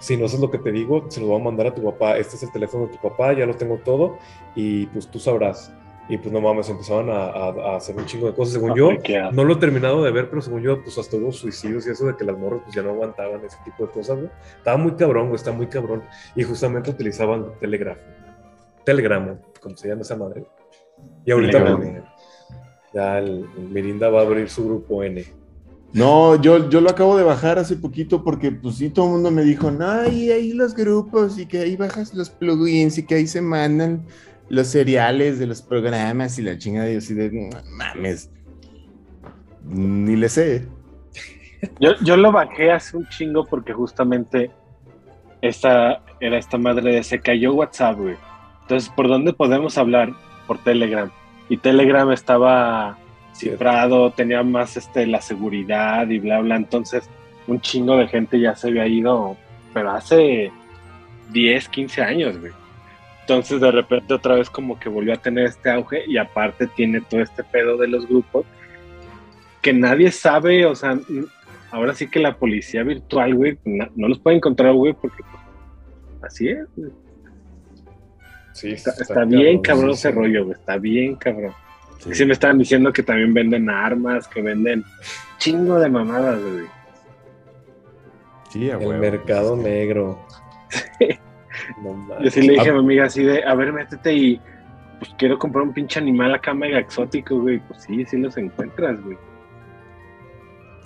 Si 0.00 0.16
no 0.16 0.24
haces 0.26 0.40
lo 0.40 0.50
que 0.50 0.58
te 0.58 0.72
digo, 0.72 1.04
se 1.08 1.20
lo 1.20 1.28
voy 1.28 1.40
a 1.40 1.44
mandar 1.44 1.68
a 1.68 1.74
tu 1.74 1.84
papá. 1.84 2.16
Este 2.18 2.34
es 2.36 2.42
el 2.42 2.50
teléfono 2.50 2.86
de 2.86 2.92
tu 2.96 2.98
papá, 3.00 3.32
ya 3.34 3.46
lo 3.46 3.54
tengo 3.54 3.76
todo, 3.84 4.18
y 4.56 4.86
pues 4.86 5.06
tú 5.06 5.18
sabrás. 5.20 5.72
Y 6.08 6.16
pues 6.18 6.32
no 6.32 6.40
mames, 6.40 6.68
empezaban 6.68 7.08
a, 7.08 7.26
a- 7.26 7.72
a 7.74 7.76
hacer 7.76 7.94
un 7.96 8.04
chingo 8.06 8.26
de 8.26 8.34
cosas. 8.34 8.54
Según 8.54 8.74
yo, 8.74 8.88
no 9.30 9.44
lo 9.44 9.52
he 9.52 9.56
terminado 9.56 10.02
de 10.02 10.10
ver, 10.10 10.28
pero 10.28 10.42
según 10.42 10.60
yo, 10.62 10.82
pues 10.82 10.98
hasta 10.98 11.16
hubo 11.16 11.30
suicidios 11.30 11.86
y 11.86 11.90
eso 11.90 12.04
de 12.06 12.16
que 12.16 12.24
las 12.24 12.36
morras 12.36 12.62
pues 12.64 12.74
ya 12.74 12.82
no 12.82 12.90
aguantaban 12.90 13.44
ese 13.44 13.58
tipo 13.64 13.86
de 13.86 13.92
cosas, 13.92 14.16
güey. 14.18 14.30
Estaba 14.56 14.76
muy 14.76 14.92
cabrón, 14.96 15.26
güey, 15.28 15.36
está 15.36 15.52
muy 15.52 15.68
cabrón. 15.68 16.02
Y 16.34 16.42
justamente 16.42 16.90
utilizaban 16.90 17.52
Telegram. 17.60 17.96
Telegram, 18.84 19.38
como 19.60 19.76
se 19.76 19.88
llama 19.88 20.00
esa 20.02 20.16
madre. 20.16 20.44
Y 21.24 21.30
ahorita 21.30 21.58
pues, 21.76 21.88
ya 22.92 23.18
el, 23.18 23.46
el 23.56 23.68
Mirinda 23.68 24.10
va 24.10 24.20
a 24.20 24.22
abrir 24.22 24.48
su 24.48 24.64
grupo 24.64 25.04
N. 25.04 25.22
No, 25.92 26.40
yo, 26.40 26.70
yo 26.70 26.80
lo 26.80 26.90
acabo 26.90 27.16
de 27.16 27.24
bajar 27.24 27.58
hace 27.58 27.76
poquito 27.76 28.22
porque 28.22 28.52
pues 28.52 28.76
sí, 28.76 28.90
todo 28.90 29.06
el 29.06 29.12
mundo 29.12 29.30
me 29.32 29.42
dijo, 29.42 29.70
no, 29.70 29.90
ahí, 29.90 30.30
ahí 30.30 30.52
los 30.52 30.74
grupos 30.74 31.38
y 31.38 31.46
que 31.46 31.58
ahí 31.58 31.76
bajas 31.76 32.14
los 32.14 32.30
plugins 32.30 32.96
y 32.98 33.04
que 33.04 33.16
ahí 33.16 33.26
se 33.26 33.40
mandan 33.40 34.04
los 34.48 34.68
seriales 34.68 35.38
de 35.38 35.46
los 35.46 35.62
programas 35.62 36.38
y 36.38 36.42
la 36.42 36.58
chingada 36.58 36.88
y 36.88 36.92
yo 36.92 36.98
así 36.98 37.14
de, 37.14 37.30
"No 37.30 37.56
mames, 37.76 38.30
ni 39.64 40.16
le 40.16 40.28
sé. 40.28 40.66
Yo, 41.78 41.90
yo 42.02 42.16
lo 42.16 42.32
bajé 42.32 42.70
hace 42.70 42.96
un 42.96 43.06
chingo 43.08 43.44
porque 43.44 43.72
justamente 43.72 44.50
esta 45.42 46.02
era 46.20 46.38
esta 46.38 46.58
madre 46.58 46.94
de 46.94 47.02
se 47.02 47.20
cayó 47.20 47.54
WhatsApp, 47.54 47.98
güey. 47.98 48.16
Entonces, 48.62 48.90
¿por 48.90 49.08
dónde 49.08 49.32
podemos 49.32 49.76
hablar? 49.76 50.12
Por 50.46 50.58
Telegram. 50.58 51.10
Y 51.48 51.56
Telegram 51.56 52.10
estaba 52.12 52.98
cifrado, 53.40 54.10
tenía 54.12 54.42
más 54.42 54.76
este, 54.76 55.06
la 55.06 55.20
seguridad 55.20 56.08
y 56.08 56.18
bla, 56.18 56.40
bla. 56.40 56.56
Entonces, 56.56 57.08
un 57.46 57.60
chingo 57.60 57.96
de 57.96 58.08
gente 58.08 58.38
ya 58.38 58.54
se 58.54 58.68
había 58.68 58.86
ido, 58.86 59.36
pero 59.74 59.90
hace 59.90 60.52
10, 61.32 61.68
15 61.68 62.02
años, 62.02 62.38
güey. 62.38 62.52
Entonces, 63.22 63.60
de 63.60 63.70
repente, 63.70 64.14
otra 64.14 64.34
vez 64.34 64.50
como 64.50 64.78
que 64.78 64.88
volvió 64.88 65.14
a 65.14 65.16
tener 65.16 65.46
este 65.46 65.70
auge 65.70 66.04
y 66.06 66.16
aparte 66.16 66.66
tiene 66.66 67.00
todo 67.00 67.20
este 67.20 67.44
pedo 67.44 67.76
de 67.76 67.88
los 67.88 68.06
grupos 68.08 68.44
que 69.62 69.72
nadie 69.72 70.10
sabe, 70.10 70.66
o 70.66 70.74
sea, 70.74 70.98
ahora 71.70 71.94
sí 71.94 72.08
que 72.08 72.18
la 72.18 72.36
policía 72.36 72.82
virtual, 72.82 73.34
güey, 73.34 73.58
no 73.64 74.08
los 74.08 74.18
puede 74.18 74.36
encontrar, 74.36 74.72
güey, 74.72 74.94
porque 74.94 75.22
pues, 75.22 76.24
así 76.24 76.48
es. 76.48 76.66
güey. 76.76 76.90
Sí, 78.52 78.72
Está, 78.72 78.90
está 78.90 79.24
bien 79.24 79.60
cabrón 79.60 79.90
ese 79.90 80.10
rollo, 80.10 80.46
güey, 80.46 80.58
está 80.58 80.76
bien 80.76 81.14
cabrón. 81.16 81.54
Sí. 82.00 82.24
me 82.24 82.32
estaban 82.32 82.58
diciendo 82.58 82.92
que 82.92 83.02
también 83.02 83.34
venden 83.34 83.68
armas, 83.68 84.26
que 84.26 84.42
venden 84.42 84.84
chingo 85.38 85.78
de 85.78 85.88
mamadas, 85.88 86.40
güey. 86.40 86.66
Sí, 88.50 88.70
a 88.70 88.78
El 88.78 88.86
huevo, 88.86 89.00
mercado 89.00 89.56
negro. 89.56 90.18
No 91.82 92.20
Yo 92.20 92.30
sí 92.30 92.42
le 92.42 92.54
dije 92.54 92.70
a 92.70 92.72
mi 92.72 92.78
amiga 92.78 93.04
así 93.04 93.22
de, 93.22 93.44
a 93.44 93.54
ver, 93.54 93.72
métete 93.72 94.14
y 94.14 94.40
pues 94.98 95.12
quiero 95.18 95.38
comprar 95.38 95.64
un 95.64 95.72
pinche 95.72 95.98
animal 95.98 96.34
acá 96.34 96.54
mega 96.54 96.78
exótico, 96.78 97.38
güey. 97.38 97.58
Pues 97.60 97.82
sí, 97.82 98.04
sí 98.06 98.16
los 98.18 98.36
encuentras, 98.36 99.00
güey. 99.02 99.16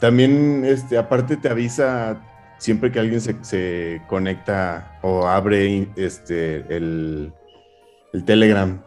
También, 0.01 0.65
este, 0.65 0.99
aparte 0.99 1.37
te 1.37 1.49
avisa 1.49 2.21
siempre 2.59 2.91
que 2.91 2.99
alguien 2.99 3.21
se, 3.21 3.37
se 3.43 4.03
conecta 4.07 4.99
o 5.03 5.27
abre 5.27 5.89
este, 5.97 6.65
el, 6.75 7.33
el 8.13 8.25
Telegram. 8.25 8.83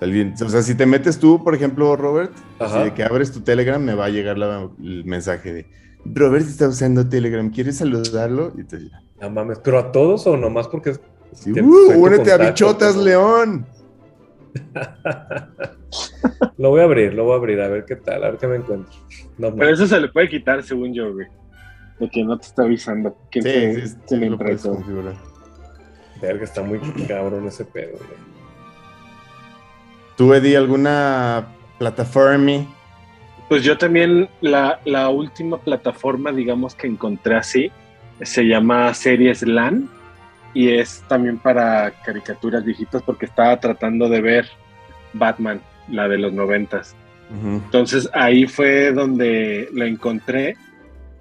Alguien- 0.00 0.34
O 0.40 0.48
sea, 0.48 0.62
si 0.62 0.74
te 0.76 0.86
metes 0.86 1.18
tú, 1.18 1.42
por 1.42 1.54
ejemplo, 1.54 1.96
Robert, 1.96 2.32
así 2.60 2.74
Ajá. 2.74 2.84
de 2.84 2.94
que 2.94 3.02
abres 3.02 3.32
tu 3.32 3.40
Telegram, 3.40 3.82
me 3.82 3.94
va 3.94 4.04
a 4.06 4.10
llegar 4.10 4.38
la- 4.38 4.68
el 4.82 5.04
mensaje 5.04 5.52
de 5.52 5.66
Robert 6.04 6.46
está 6.46 6.68
usando 6.68 7.08
Telegram, 7.08 7.50
¿quieres 7.50 7.78
saludarlo? 7.78 8.52
Y 8.56 8.64
te 8.64 8.78
No 9.20 9.30
mames, 9.30 9.58
pero 9.58 9.78
a 9.78 9.90
todos 9.92 10.26
o 10.28 10.36
nomás 10.36 10.68
porque 10.68 10.90
es- 10.90 11.00
sí, 11.32 11.52
Que 11.52 11.60
"Uh, 11.62 11.92
únete 11.98 12.30
a 12.32 12.36
Bichotas 12.38 12.94
pues. 12.94 13.04
León. 13.04 13.66
lo 16.58 16.70
voy 16.70 16.80
a 16.80 16.84
abrir, 16.84 17.12
lo 17.14 17.24
voy 17.24 17.34
a 17.34 17.36
abrir, 17.36 17.60
a 17.60 17.68
ver 17.68 17.84
qué 17.84 17.96
tal, 17.96 18.24
a 18.24 18.30
ver 18.30 18.38
qué 18.38 18.46
me 18.46 18.56
encuentro. 18.56 18.92
No 19.36 19.54
Pero 19.54 19.70
eso 19.74 19.86
se 19.86 20.00
le 20.00 20.08
puede 20.08 20.28
quitar, 20.28 20.62
según 20.62 20.94
yo, 20.94 21.12
güey. 21.12 21.26
De 21.98 22.08
que 22.08 22.24
no 22.24 22.38
te 22.38 22.46
está 22.46 22.62
avisando. 22.62 23.16
¿Quién 23.30 23.44
Sí, 23.44 23.50
se- 23.50 23.74
sí, 23.74 23.88
sí, 23.88 23.96
quién 24.08 24.30
lo 24.30 24.38
puedes 24.38 24.62
configurar. 24.62 25.14
Verga, 26.22 26.44
está 26.44 26.62
muy 26.62 26.78
cabrón 27.08 27.46
ese 27.46 27.64
pedo, 27.64 27.98
güey. 27.98 28.28
¿Tú, 30.18 30.34
Eddie, 30.34 30.56
alguna 30.56 31.46
plataforma? 31.78 32.66
Pues 33.48 33.62
yo 33.62 33.78
también, 33.78 34.28
la, 34.40 34.80
la 34.84 35.10
última 35.10 35.58
plataforma, 35.58 36.32
digamos, 36.32 36.74
que 36.74 36.88
encontré 36.88 37.36
así, 37.36 37.70
se 38.22 38.42
llama 38.42 38.92
Series 38.94 39.42
LAN 39.42 39.88
y 40.54 40.70
es 40.70 41.04
también 41.06 41.38
para 41.38 41.92
caricaturas 42.04 42.64
viejitas 42.64 43.00
porque 43.02 43.26
estaba 43.26 43.60
tratando 43.60 44.08
de 44.08 44.20
ver 44.20 44.46
Batman, 45.12 45.60
la 45.88 46.08
de 46.08 46.18
los 46.18 46.32
noventas. 46.32 46.96
Entonces 47.30 48.10
ahí 48.12 48.48
fue 48.48 48.90
donde 48.92 49.68
lo 49.72 49.84
encontré. 49.84 50.56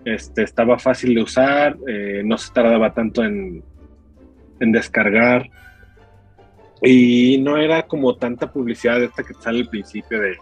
Este, 0.05 0.41
estaba 0.41 0.79
fácil 0.79 1.13
de 1.13 1.21
usar, 1.21 1.77
eh, 1.87 2.23
no 2.25 2.35
se 2.39 2.51
tardaba 2.51 2.95
tanto 2.95 3.23
en, 3.23 3.61
en 4.59 4.71
descargar. 4.71 5.47
Y 6.81 7.37
no 7.39 7.57
era 7.57 7.83
como 7.83 8.15
tanta 8.15 8.51
publicidad 8.51 9.01
esta 9.01 9.23
que 9.23 9.33
sale 9.33 9.61
al 9.61 9.69
principio 9.69 10.21
de 10.21 10.37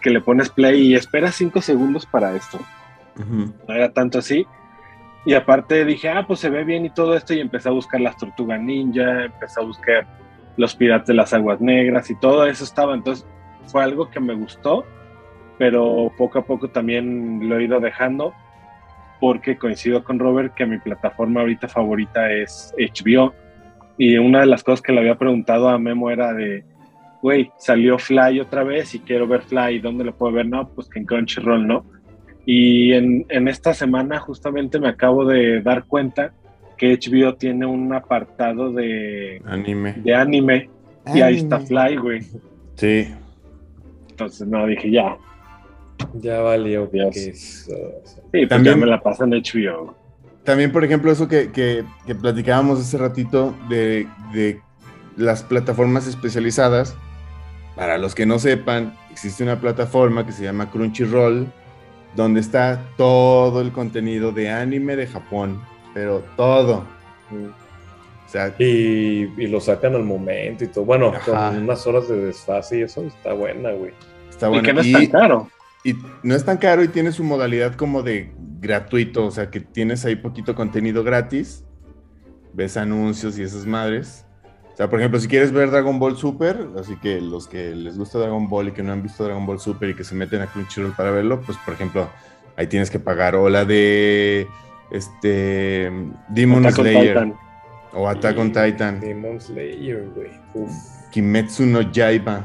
que 0.00 0.10
le 0.10 0.20
pones 0.20 0.48
play 0.50 0.88
y 0.88 0.94
esperas 0.94 1.34
cinco 1.34 1.60
segundos 1.60 2.06
para 2.06 2.34
esto. 2.36 2.58
No 3.16 3.74
era 3.74 3.92
tanto 3.92 4.18
así. 4.20 4.46
Y 5.26 5.34
aparte 5.34 5.84
dije, 5.84 6.08
ah, 6.08 6.24
pues 6.26 6.40
se 6.40 6.50
ve 6.50 6.64
bien 6.64 6.86
y 6.86 6.90
todo 6.90 7.14
esto. 7.16 7.34
Y 7.34 7.40
empecé 7.40 7.68
a 7.68 7.72
buscar 7.72 8.00
las 8.00 8.16
tortugas 8.16 8.60
ninja, 8.60 9.24
empecé 9.24 9.60
a 9.60 9.64
buscar 9.64 10.06
los 10.56 10.74
piratas 10.74 11.08
de 11.08 11.14
las 11.14 11.32
aguas 11.32 11.60
negras 11.60 12.10
y 12.10 12.14
todo 12.14 12.46
eso 12.46 12.64
estaba. 12.64 12.94
Entonces 12.94 13.26
fue 13.66 13.82
algo 13.82 14.08
que 14.10 14.20
me 14.20 14.34
gustó, 14.34 14.84
pero 15.58 16.12
poco 16.16 16.38
a 16.38 16.44
poco 16.44 16.68
también 16.68 17.48
lo 17.48 17.58
he 17.58 17.64
ido 17.64 17.80
dejando 17.80 18.32
porque 19.20 19.58
coincido 19.58 20.04
con 20.04 20.18
Robert 20.18 20.54
que 20.54 20.66
mi 20.66 20.78
plataforma 20.78 21.40
ahorita 21.40 21.68
favorita 21.68 22.30
es 22.30 22.72
HBO. 22.78 23.34
Y 23.98 24.16
una 24.18 24.40
de 24.40 24.46
las 24.46 24.62
cosas 24.62 24.80
que 24.80 24.92
le 24.92 25.00
había 25.00 25.18
preguntado 25.18 25.68
a 25.68 25.78
Memo 25.78 26.10
era 26.10 26.32
de, 26.32 26.64
güey, 27.20 27.50
salió 27.58 27.98
Fly 27.98 28.40
otra 28.40 28.62
vez 28.62 28.94
y 28.94 29.00
quiero 29.00 29.26
ver 29.26 29.42
Fly, 29.42 29.80
¿dónde 29.80 30.04
lo 30.04 30.14
puedo 30.14 30.32
ver? 30.32 30.46
No, 30.46 30.68
pues 30.68 30.88
que 30.88 31.00
en 31.00 31.04
Crunchyroll, 31.06 31.66
¿no? 31.66 31.84
Y 32.46 32.92
en, 32.94 33.26
en 33.28 33.48
esta 33.48 33.74
semana 33.74 34.18
justamente 34.20 34.78
me 34.78 34.88
acabo 34.88 35.24
de 35.26 35.60
dar 35.60 35.84
cuenta 35.84 36.32
que 36.76 36.96
HBO 36.96 37.34
tiene 37.34 37.66
un 37.66 37.92
apartado 37.92 38.72
de, 38.72 39.42
Anime. 39.44 39.94
de 39.94 40.14
anime, 40.14 40.70
y 41.12 41.20
ahí 41.20 41.36
está 41.38 41.58
Fly, 41.58 41.96
güey. 41.96 42.20
Sí. 42.76 43.08
Entonces, 44.10 44.46
no, 44.46 44.64
dije, 44.66 44.90
ya. 44.90 45.16
Ya 46.14 46.40
valió 46.40 46.86
Dios. 46.86 47.14
Sí, 47.16 47.30
pues 48.30 48.48
También- 48.48 48.76
ya 48.76 48.80
me 48.80 48.86
la 48.86 49.00
pasan 49.00 49.32
en 49.32 49.42
HBO. 49.42 49.94
También, 50.44 50.72
por 50.72 50.84
ejemplo, 50.84 51.10
eso 51.12 51.28
que, 51.28 51.50
que- 51.52 51.84
que 52.06 52.14
platicábamos 52.14 52.80
hace 52.80 52.96
ratito 52.98 53.54
de, 53.68 54.06
de 54.32 54.60
las 55.16 55.42
plataformas 55.42 56.06
especializadas. 56.06 56.96
Para 57.76 57.98
los 57.98 58.14
que 58.14 58.26
no 58.26 58.38
sepan, 58.38 58.94
existe 59.10 59.42
una 59.44 59.60
plataforma 59.60 60.24
que 60.26 60.32
se 60.32 60.42
llama 60.44 60.70
Crunchyroll, 60.70 61.46
donde 62.16 62.40
está 62.40 62.82
todo 62.96 63.60
el 63.60 63.70
contenido 63.72 64.32
de 64.32 64.50
anime 64.50 64.96
de 64.96 65.06
Japón, 65.06 65.60
pero 65.94 66.24
todo. 66.36 66.84
O 68.26 68.30
sea, 68.30 68.54
Y, 68.58 69.28
y 69.36 69.46
lo 69.46 69.60
sacan 69.60 69.94
al 69.94 70.04
momento 70.04 70.64
y 70.64 70.68
todo. 70.68 70.84
Bueno, 70.84 71.08
Ajá. 71.14 71.50
con 71.52 71.62
unas 71.62 71.86
horas 71.86 72.08
de 72.08 72.16
desfase 72.26 72.78
y 72.78 72.82
eso 72.82 73.02
está 73.02 73.32
buena, 73.32 73.70
güey. 73.72 73.92
está 74.28 74.46
Y 74.46 74.50
bueno. 74.50 74.64
que 74.64 74.72
no 74.72 74.80
es 74.80 74.86
Y- 74.86 74.92
tan 74.92 75.06
caro. 75.06 75.48
Y 75.88 75.96
no 76.22 76.34
es 76.34 76.44
tan 76.44 76.58
caro 76.58 76.84
y 76.84 76.88
tiene 76.88 77.12
su 77.12 77.24
modalidad 77.24 77.74
como 77.74 78.02
de 78.02 78.30
gratuito, 78.60 79.24
o 79.24 79.30
sea 79.30 79.50
que 79.50 79.60
tienes 79.60 80.04
ahí 80.04 80.16
poquito 80.16 80.54
contenido 80.54 81.02
gratis, 81.02 81.64
ves 82.52 82.76
anuncios 82.76 83.38
y 83.38 83.42
esas 83.42 83.64
madres. 83.64 84.26
O 84.74 84.76
sea, 84.76 84.90
por 84.90 84.98
ejemplo, 84.98 85.18
si 85.18 85.28
quieres 85.28 85.50
ver 85.50 85.70
Dragon 85.70 85.98
Ball 85.98 86.18
Super, 86.18 86.68
así 86.78 86.96
que 86.96 87.22
los 87.22 87.48
que 87.48 87.74
les 87.74 87.96
gusta 87.96 88.18
Dragon 88.18 88.50
Ball 88.50 88.68
y 88.68 88.72
que 88.72 88.82
no 88.82 88.92
han 88.92 89.02
visto 89.02 89.24
Dragon 89.24 89.46
Ball 89.46 89.58
Super 89.60 89.88
y 89.88 89.94
que 89.94 90.04
se 90.04 90.14
meten 90.14 90.42
a 90.42 90.46
Crunchyroll 90.46 90.92
para 90.92 91.10
verlo, 91.10 91.40
pues 91.40 91.56
por 91.64 91.72
ejemplo, 91.72 92.06
ahí 92.58 92.66
tienes 92.66 92.90
que 92.90 92.98
pagar 92.98 93.34
o 93.34 93.48
la 93.48 93.64
de 93.64 94.46
este 94.90 95.90
Demon 96.28 96.66
Attack 96.66 96.82
Slayer 96.82 97.32
o 97.94 98.08
Attack 98.10 98.38
on 98.38 98.52
Titan. 98.52 99.00
Demon 99.00 99.40
Slayer, 99.40 100.06
güey. 100.14 100.28
Kimetsu 101.12 101.64
no 101.64 101.80
Yaiba. 101.80 102.44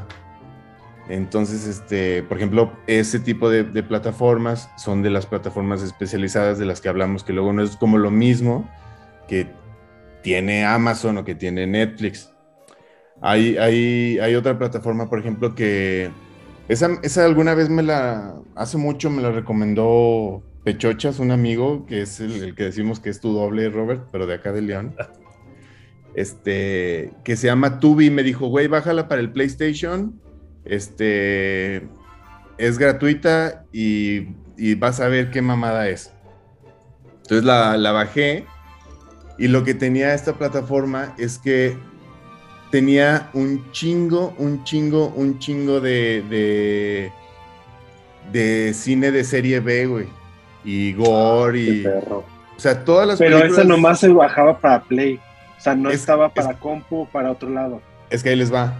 Entonces, 1.08 1.66
este, 1.66 2.22
por 2.22 2.38
ejemplo, 2.38 2.72
ese 2.86 3.20
tipo 3.20 3.50
de, 3.50 3.64
de 3.64 3.82
plataformas 3.82 4.70
son 4.78 5.02
de 5.02 5.10
las 5.10 5.26
plataformas 5.26 5.82
especializadas 5.82 6.58
de 6.58 6.64
las 6.64 6.80
que 6.80 6.88
hablamos, 6.88 7.24
que 7.24 7.32
luego 7.32 7.52
no 7.52 7.62
es 7.62 7.76
como 7.76 7.98
lo 7.98 8.10
mismo 8.10 8.68
que 9.28 9.48
tiene 10.22 10.64
Amazon 10.64 11.18
o 11.18 11.24
que 11.24 11.34
tiene 11.34 11.66
Netflix. 11.66 12.32
Hay, 13.20 13.56
hay, 13.58 14.18
hay 14.18 14.34
otra 14.34 14.58
plataforma, 14.58 15.08
por 15.08 15.18
ejemplo, 15.18 15.54
que 15.54 16.10
esa, 16.68 16.98
esa 17.02 17.24
alguna 17.24 17.54
vez 17.54 17.68
me 17.68 17.82
la, 17.82 18.34
hace 18.54 18.78
mucho 18.78 19.10
me 19.10 19.20
la 19.20 19.30
recomendó 19.30 20.42
Pechochas, 20.64 21.18
un 21.18 21.30
amigo, 21.30 21.84
que 21.86 22.02
es 22.02 22.20
el, 22.20 22.42
el 22.42 22.54
que 22.54 22.64
decimos 22.64 23.00
que 23.00 23.10
es 23.10 23.20
tu 23.20 23.34
doble, 23.34 23.68
Robert, 23.68 24.08
pero 24.10 24.26
de 24.26 24.34
acá 24.34 24.52
de 24.52 24.62
León 24.62 24.96
este, 26.14 27.12
que 27.24 27.36
se 27.36 27.48
llama 27.48 27.80
Tubi, 27.80 28.10
me 28.10 28.22
dijo, 28.22 28.46
güey, 28.46 28.68
bájala 28.68 29.08
para 29.08 29.20
el 29.20 29.30
PlayStation, 29.32 30.20
este, 30.64 31.86
es 32.58 32.78
gratuita 32.78 33.64
y, 33.72 34.28
y 34.56 34.74
vas 34.74 35.00
a 35.00 35.08
ver 35.08 35.30
qué 35.30 35.42
mamada 35.42 35.88
es. 35.88 36.12
Entonces 37.22 37.44
la, 37.44 37.76
la 37.76 37.92
bajé 37.92 38.44
y 39.38 39.48
lo 39.48 39.64
que 39.64 39.74
tenía 39.74 40.14
esta 40.14 40.34
plataforma 40.34 41.14
es 41.18 41.38
que 41.38 41.76
tenía 42.70 43.30
un 43.34 43.70
chingo, 43.72 44.34
un 44.38 44.62
chingo, 44.64 45.08
un 45.08 45.38
chingo 45.38 45.80
de, 45.80 46.22
de, 46.28 47.12
de 48.32 48.74
cine 48.74 49.10
de 49.10 49.24
serie 49.24 49.60
B, 49.60 49.86
güey. 49.86 50.06
Y 50.64 50.92
gore 50.94 51.52
Qué 51.64 51.70
y... 51.70 51.82
perro. 51.82 52.24
O 52.56 52.60
sea, 52.60 52.84
todas 52.84 53.06
las 53.06 53.18
Pero 53.18 53.38
películas... 53.38 53.58
esa 53.58 53.68
nomás 53.68 54.00
se 54.00 54.08
bajaba 54.08 54.58
para 54.58 54.82
Play. 54.84 55.20
O 55.58 55.60
sea, 55.60 55.74
no 55.74 55.90
Es- 55.90 56.00
estaba 56.00 56.26
es- 56.26 56.32
para 56.32 56.58
compu 56.58 57.02
o 57.02 57.06
para 57.06 57.30
otro 57.30 57.50
lado. 57.50 57.80
Es 58.10 58.22
que 58.22 58.30
ahí 58.30 58.36
les 58.36 58.52
va. 58.52 58.74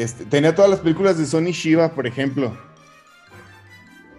Este, 0.00 0.24
tenía 0.24 0.54
todas 0.54 0.70
las 0.70 0.80
películas 0.80 1.18
de 1.18 1.26
Sonny 1.26 1.52
Shiba, 1.52 1.92
por 1.94 2.06
ejemplo. 2.06 2.56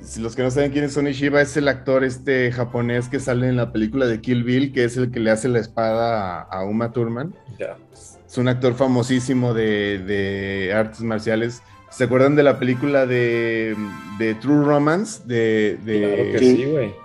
Si 0.03 0.19
los 0.19 0.35
que 0.35 0.41
no 0.43 0.49
saben 0.51 0.71
quién 0.71 0.83
es 0.83 0.93
Sonny 0.93 1.11
Shiba, 1.13 1.41
es 1.41 1.55
el 1.57 1.67
actor 1.67 2.03
este 2.03 2.51
japonés 2.51 3.07
que 3.07 3.19
sale 3.19 3.47
en 3.47 3.55
la 3.55 3.71
película 3.71 4.05
de 4.07 4.19
Kill 4.19 4.43
Bill, 4.43 4.73
que 4.73 4.83
es 4.83 4.97
el 4.97 5.11
que 5.11 5.19
le 5.19 5.29
hace 5.31 5.47
la 5.47 5.59
espada 5.59 6.41
a, 6.41 6.63
Uma 6.65 6.91
Thurman. 6.91 7.33
Ya. 7.59 7.77
Es 7.93 8.37
un 8.37 8.47
actor 8.47 8.73
famosísimo 8.75 9.53
de, 9.53 9.99
de 9.99 10.73
artes 10.73 11.01
marciales. 11.01 11.61
¿Se 11.89 12.05
acuerdan 12.05 12.35
de 12.35 12.43
la 12.43 12.57
película 12.57 13.05
de, 13.05 13.75
de 14.17 14.33
True 14.35 14.63
Romance? 14.65 15.21
De, 15.25 15.77
de- 15.83 15.99
Claro 15.99 16.31
que 16.31 16.39
Sí. 16.39 16.55
sí, 16.57 16.65
güey. 16.65 16.95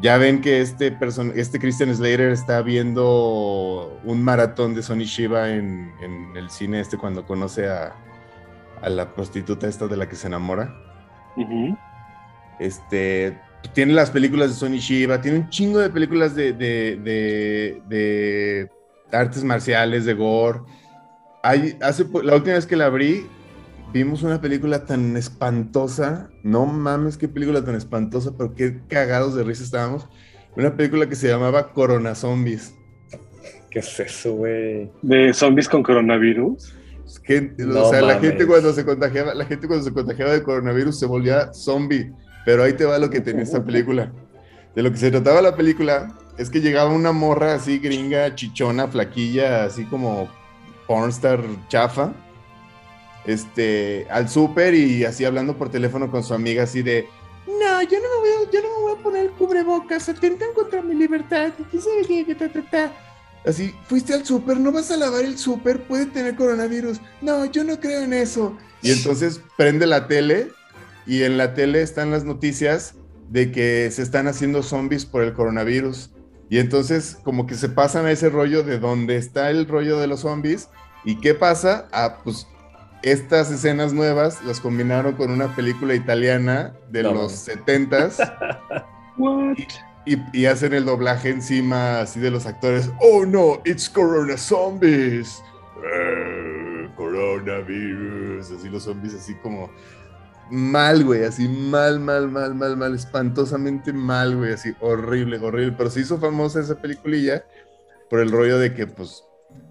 ya 0.00 0.16
ven 0.18 0.40
que 0.40 0.60
este, 0.60 0.92
person 0.92 1.32
este 1.34 1.58
Christian 1.58 1.94
Slater 1.94 2.30
está 2.30 2.62
viendo 2.62 3.98
un 4.04 4.22
maratón 4.22 4.74
de 4.74 4.82
Sonny 4.82 5.04
Shiba 5.06 5.50
en, 5.50 5.92
en 6.02 6.36
el 6.36 6.50
cine 6.50 6.80
este 6.80 6.98
cuando 6.98 7.24
conoce 7.26 7.68
a, 7.68 7.94
a 8.82 8.88
la 8.88 9.14
prostituta 9.14 9.66
esta 9.68 9.86
de 9.86 9.96
la 9.96 10.08
que 10.08 10.16
se 10.16 10.26
enamora. 10.26 10.74
Este, 12.58 13.38
tiene 13.74 13.92
las 13.92 14.10
películas 14.10 14.50
de 14.50 14.56
Sonny 14.56 14.78
Shiba, 14.78 15.20
tiene 15.20 15.38
un 15.38 15.48
chingo 15.50 15.78
de 15.78 15.90
películas 15.90 16.34
de, 16.34 16.52
de, 16.52 16.96
de- 17.04 17.82
de 17.88 18.70
artes 19.16 19.44
marciales, 19.44 20.04
de 20.04 20.14
gore. 20.14 20.60
Hay, 21.42 21.78
hace, 21.80 22.04
la 22.24 22.34
última 22.34 22.54
vez 22.56 22.66
que 22.66 22.76
la 22.76 22.86
abrí, 22.86 23.26
vimos 23.92 24.22
una 24.22 24.40
película 24.40 24.84
tan 24.84 25.16
espantosa. 25.16 26.28
No 26.42 26.66
mames, 26.66 27.16
qué 27.16 27.28
película 27.28 27.64
tan 27.64 27.74
espantosa, 27.76 28.32
pero 28.36 28.54
qué 28.54 28.80
cagados 28.88 29.34
de 29.34 29.44
risa 29.44 29.62
estábamos. 29.62 30.08
Una 30.56 30.76
película 30.76 31.08
que 31.08 31.14
se 31.14 31.28
llamaba 31.28 31.72
Corona 31.72 32.14
Zombies. 32.16 32.74
¿Qué 33.70 33.78
es 33.78 34.00
eso, 34.00 34.34
güey? 34.34 34.90
De 35.02 35.32
zombies 35.32 35.68
con 35.68 35.82
coronavirus. 35.82 36.74
No 37.58 37.86
o 37.86 37.90
sea, 37.90 38.02
la 38.02 38.18
gente 38.18 38.46
cuando 38.46 38.72
se 38.72 38.84
contagiaba, 38.84 39.34
la 39.34 39.44
gente 39.44 39.66
cuando 39.66 39.84
se 39.84 39.92
contagiaba 39.92 40.32
de 40.32 40.42
coronavirus 40.42 40.98
se 40.98 41.06
volvía 41.06 41.52
zombie. 41.52 42.12
Pero 42.44 42.62
ahí 42.62 42.72
te 42.72 42.84
va 42.84 42.98
lo 42.98 43.10
que 43.10 43.20
tenía 43.20 43.42
esta 43.42 43.64
película. 43.64 44.12
De 44.74 44.82
lo 44.82 44.90
que 44.90 44.98
se 44.98 45.10
trataba 45.10 45.42
la 45.42 45.56
película 45.56 46.16
es 46.38 46.50
que 46.50 46.60
llegaba 46.60 46.90
una 46.90 47.12
morra 47.12 47.54
así 47.54 47.78
gringa, 47.78 48.34
chichona, 48.34 48.88
flaquilla, 48.88 49.64
así 49.64 49.84
como 49.84 50.28
pornstar 50.86 51.42
chafa, 51.68 52.12
este, 53.26 54.06
al 54.10 54.28
súper 54.28 54.74
y 54.74 55.04
así 55.04 55.24
hablando 55.24 55.56
por 55.56 55.68
teléfono 55.68 56.10
con 56.10 56.22
su 56.22 56.32
amiga 56.32 56.62
así 56.62 56.80
de, 56.80 57.06
no, 57.46 57.82
yo 57.82 57.98
no 57.98 58.08
me 58.08 58.18
voy 58.20 58.46
a, 58.46 58.50
yo 58.50 58.62
no 58.62 58.68
me 58.68 58.82
voy 58.82 58.92
a 58.92 59.02
poner 59.02 59.24
el 59.26 59.30
cubrebocas, 59.32 60.08
atentan 60.08 60.48
contra 60.54 60.82
mi 60.82 60.94
libertad, 60.94 61.52
qué 61.70 61.78
qué, 62.06 62.24
qué, 62.26 62.34
ta, 62.34 62.48
ta, 62.48 62.62
ta". 62.70 62.92
Así, 63.48 63.74
fuiste 63.86 64.12
al 64.12 64.26
súper, 64.26 64.60
no 64.60 64.72
vas 64.72 64.90
a 64.90 64.98
lavar 64.98 65.24
el 65.24 65.38
súper, 65.38 65.82
puede 65.84 66.04
tener 66.04 66.36
coronavirus. 66.36 67.00
No, 67.22 67.46
yo 67.46 67.64
no 67.64 67.80
creo 67.80 68.02
en 68.02 68.12
eso. 68.12 68.54
Y 68.82 68.90
entonces 68.90 69.40
prende 69.56 69.86
la 69.86 70.06
tele 70.06 70.52
y 71.06 71.22
en 71.22 71.38
la 71.38 71.54
tele 71.54 71.80
están 71.80 72.10
las 72.10 72.24
noticias 72.24 72.96
de 73.30 73.50
que 73.50 73.90
se 73.90 74.02
están 74.02 74.28
haciendo 74.28 74.62
zombies 74.62 75.06
por 75.06 75.22
el 75.22 75.32
coronavirus. 75.32 76.10
Y 76.50 76.58
entonces 76.58 77.16
como 77.24 77.46
que 77.46 77.54
se 77.54 77.70
pasan 77.70 78.04
a 78.04 78.12
ese 78.12 78.28
rollo 78.28 78.64
de 78.64 78.78
donde 78.78 79.16
está 79.16 79.48
el 79.48 79.66
rollo 79.66 79.98
de 79.98 80.08
los 80.08 80.20
zombies. 80.20 80.68
¿Y 81.06 81.18
qué 81.18 81.32
pasa? 81.32 81.88
Ah, 81.90 82.18
pues 82.22 82.46
estas 83.02 83.50
escenas 83.50 83.94
nuevas 83.94 84.44
las 84.44 84.60
combinaron 84.60 85.14
con 85.14 85.30
una 85.30 85.56
película 85.56 85.94
italiana 85.94 86.74
de 86.90 87.02
No, 87.02 87.14
los 87.14 87.48
mames. 87.48 87.64
70s 87.66 88.84
What? 89.16 89.56
Y, 90.14 90.22
y 90.32 90.46
hacen 90.46 90.72
el 90.74 90.84
doblaje 90.84 91.30
encima 91.30 92.00
así 92.00 92.20
de 92.20 92.30
los 92.30 92.46
actores. 92.46 92.90
Oh 93.00 93.24
no, 93.26 93.60
it's 93.64 93.88
Corona 93.88 94.36
Zombies. 94.36 95.42
Eh, 95.94 96.88
coronavirus. 96.96 98.50
Así 98.50 98.68
los 98.68 98.84
zombies 98.84 99.14
así 99.14 99.34
como 99.36 99.70
mal, 100.50 101.04
güey. 101.04 101.24
Así 101.24 101.48
mal, 101.48 102.00
mal, 102.00 102.28
mal, 102.28 102.54
mal, 102.54 102.76
mal. 102.76 102.94
Espantosamente 102.94 103.92
mal, 103.92 104.36
güey. 104.36 104.52
Así 104.52 104.74
horrible, 104.80 105.38
horrible. 105.38 105.74
Pero 105.76 105.90
se 105.90 106.00
hizo 106.00 106.18
famosa 106.18 106.60
esa 106.60 106.80
peliculilla 106.80 107.44
por 108.10 108.20
el 108.20 108.30
rollo 108.30 108.58
de 108.58 108.74
que 108.74 108.86
pues 108.86 109.22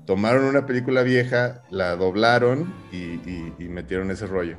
tomaron 0.05 0.45
una 0.45 0.65
película 0.65 1.01
vieja, 1.03 1.63
la 1.69 1.95
doblaron 1.95 2.73
y, 2.91 2.97
y- 2.97 3.53
y 3.59 3.67
metieron 3.67 4.11
ese 4.11 4.25
rollo. 4.27 4.57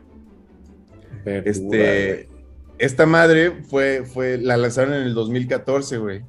Este, 1.25 2.29
esta 2.79 3.07
madre 3.07 3.63
fue, 3.69 4.05
fue, 4.05 4.39
la 4.39 4.57
lanzaron 4.57 4.95
en 4.95 5.03
el 5.03 5.15
2014, 5.15 5.99
güey. 5.99 6.23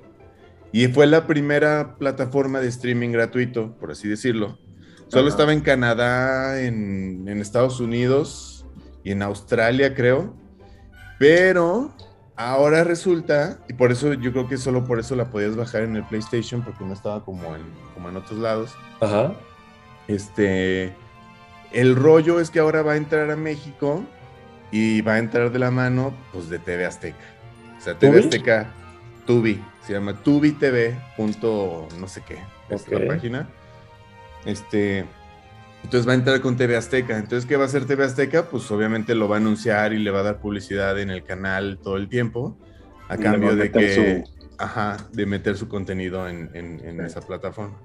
Y 0.72 0.88
fue 0.88 1.08
la 1.08 1.26
primera 1.26 1.96
plataforma 1.98 2.60
de 2.60 2.68
streaming 2.68 3.10
gratuito, 3.10 3.76
por 3.80 3.92
así 3.92 4.08
decirlo. 4.08 4.60
Solo 5.08 5.24
Ajá. 5.24 5.30
estaba 5.30 5.54
en 5.54 5.62
Canadá, 5.62 6.62
en, 6.62 7.28
en 7.28 7.42
Estados 7.42 7.80
Unidos 7.80 8.66
y 9.04 9.12
en 9.12 9.22
Australia, 9.24 9.96
creo. 9.96 10.36
Pero 11.18 11.92
ahora 12.36 12.84
resulta, 12.84 13.60
y 13.68 13.74
por 13.74 13.92
eso 13.92 14.14
yo 14.14 14.32
creo 14.32 14.48
que 14.48 14.58
solo 14.58 14.86
por 14.86 15.00
eso 15.00 15.16
la 15.16 15.30
podías 15.30 15.56
bajar 15.56 15.84
en 15.84 15.96
el 15.96 16.04
PlayStation, 16.06 16.64
porque 16.64 16.86
no 16.86 16.94
estaba 16.94 17.26
como 17.26 17.56
en, 17.56 17.64
como 17.94 18.10
en 18.10 18.18
otros 18.18 18.40
lados. 18.40 18.72
Ajá. 19.02 19.34
Este, 20.08 20.94
el 21.72 21.96
rollo 21.96 22.40
es 22.40 22.50
que 22.50 22.60
ahora 22.60 22.82
va 22.82 22.94
a 22.94 22.98
entrar 22.98 23.30
a 23.30 23.36
México 23.36 24.04
y 24.72 25.02
va 25.02 25.14
a 25.14 25.20
entrar 25.20 25.52
de 25.52 25.60
la 25.60 25.72
mano, 25.72 26.14
pues, 26.32 26.50
de 26.50 26.60
TV 26.60 26.86
Azteca. 26.86 27.18
O 27.78 27.82
sea, 27.82 27.98
TV 27.98 28.12
¿Tubi? 28.18 28.24
Azteca, 28.26 28.74
Tubi, 29.26 29.64
se 29.86 29.94
llama 29.94 30.14
tubitv. 30.22 30.96
no 32.00 32.08
sé 32.08 32.22
qué, 32.28 32.38
es 32.70 32.88
la 32.92 33.08
página. 33.08 33.50
Este, 34.46 35.06
entonces 35.84 36.08
va 36.08 36.12
a 36.14 36.16
entrar 36.16 36.42
con 36.42 36.56
TV 36.58 36.76
Azteca. 36.76 37.18
Entonces, 37.18 37.46
¿qué 37.48 37.56
va 37.58 37.64
a 37.64 37.68
hacer 37.68 37.86
TV 37.86 38.04
Azteca? 38.06 38.44
Pues 38.50 38.70
obviamente 38.72 39.16
lo 39.16 39.28
va 39.28 39.36
a 39.38 39.40
anunciar 39.40 39.94
y 39.94 40.00
le 40.00 40.12
va 40.12 40.20
a 40.20 40.24
dar 40.24 40.40
publicidad 40.40 41.00
en 41.00 41.10
el 41.10 41.24
canal 41.24 41.80
todo 41.82 41.98
el 41.98 42.10
tiempo, 42.10 42.58
a 43.08 43.16
Y 43.16 43.20
cambio 43.20 43.56
de 43.56 43.72
que, 43.72 44.26
su- 44.26 44.54
ajá, 44.58 44.98
de 45.14 45.26
meter 45.26 45.58
su 45.58 45.68
contenido 45.68 46.28
en, 46.28 46.50
en- 46.54 46.80
en 46.86 47.02
esa 47.02 47.22
plataforma. 47.22 47.78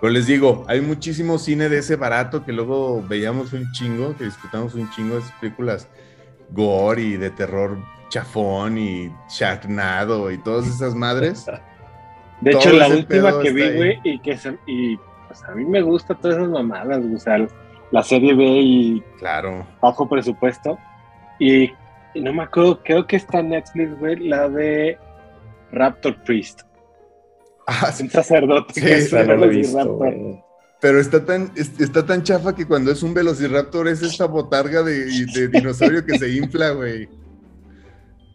Pero 0.00 0.12
les 0.12 0.26
digo, 0.26 0.64
hay 0.68 0.80
muchísimo 0.80 1.38
cine 1.38 1.68
de 1.68 1.78
ese 1.78 1.96
barato 1.96 2.44
que 2.44 2.52
luego 2.52 3.02
veíamos 3.06 3.52
un 3.52 3.70
chingo, 3.72 4.16
que 4.16 4.24
disfrutamos 4.24 4.74
un 4.74 4.88
chingo 4.90 5.14
de 5.14 5.20
esas 5.22 5.32
películas 5.40 5.88
gore 6.50 7.02
y 7.02 7.16
de 7.16 7.30
terror 7.30 7.78
chafón 8.08 8.78
y 8.78 9.12
Sharknado 9.28 10.30
y 10.30 10.38
todas 10.38 10.66
esas 10.66 10.94
madres. 10.94 11.46
De 12.40 12.52
hecho, 12.52 12.72
la 12.72 12.86
última 12.86 13.40
que 13.40 13.52
vi, 13.52 13.76
güey, 13.76 14.00
y 14.04 14.20
que 14.20 14.36
se, 14.38 14.56
y 14.64 14.96
pues 15.26 15.42
a 15.42 15.50
mí 15.56 15.64
me 15.64 15.82
gusta 15.82 16.14
todas 16.14 16.36
esas 16.36 16.48
mamadas, 16.48 17.00
güey, 17.00 17.16
o 17.16 17.18
sea, 17.18 17.44
la 17.90 18.02
serie 18.04 18.32
B 18.32 18.44
y 18.44 19.00
Claro. 19.18 19.66
bajo 19.82 20.08
presupuesto. 20.08 20.78
Y, 21.40 21.72
y 22.14 22.20
no 22.20 22.32
me 22.32 22.44
acuerdo, 22.44 22.80
creo 22.84 23.06
que 23.08 23.16
está 23.16 23.40
en 23.40 23.48
Netflix, 23.48 23.98
güey, 23.98 24.28
la 24.28 24.48
de 24.48 24.96
Raptor 25.72 26.14
Priest. 26.22 26.62
Ah, 27.70 27.92
sí, 27.92 28.04
Un 28.04 28.10
sacerdote 28.10 28.72
Sí, 28.74 28.80
que 28.80 29.16
un 29.16 29.26
no 29.26 29.36
lo 29.36 29.48
visto, 29.48 30.00
pero 30.80 31.00
está 31.00 31.24
tan, 31.24 31.52
es- 31.54 31.78
está 31.80 32.06
tan 32.06 32.22
chafa 32.22 32.54
que 32.54 32.64
cuando 32.66 32.90
es 32.90 33.02
un 33.02 33.12
velociraptor 33.12 33.88
es 33.88 34.00
esta 34.02 34.24
botarga 34.26 34.82
de, 34.82 35.04
de 35.34 35.48
dinosaurio 35.48 36.04
que 36.06 36.18
se 36.18 36.30
infla, 36.30 36.70
güey. 36.70 37.04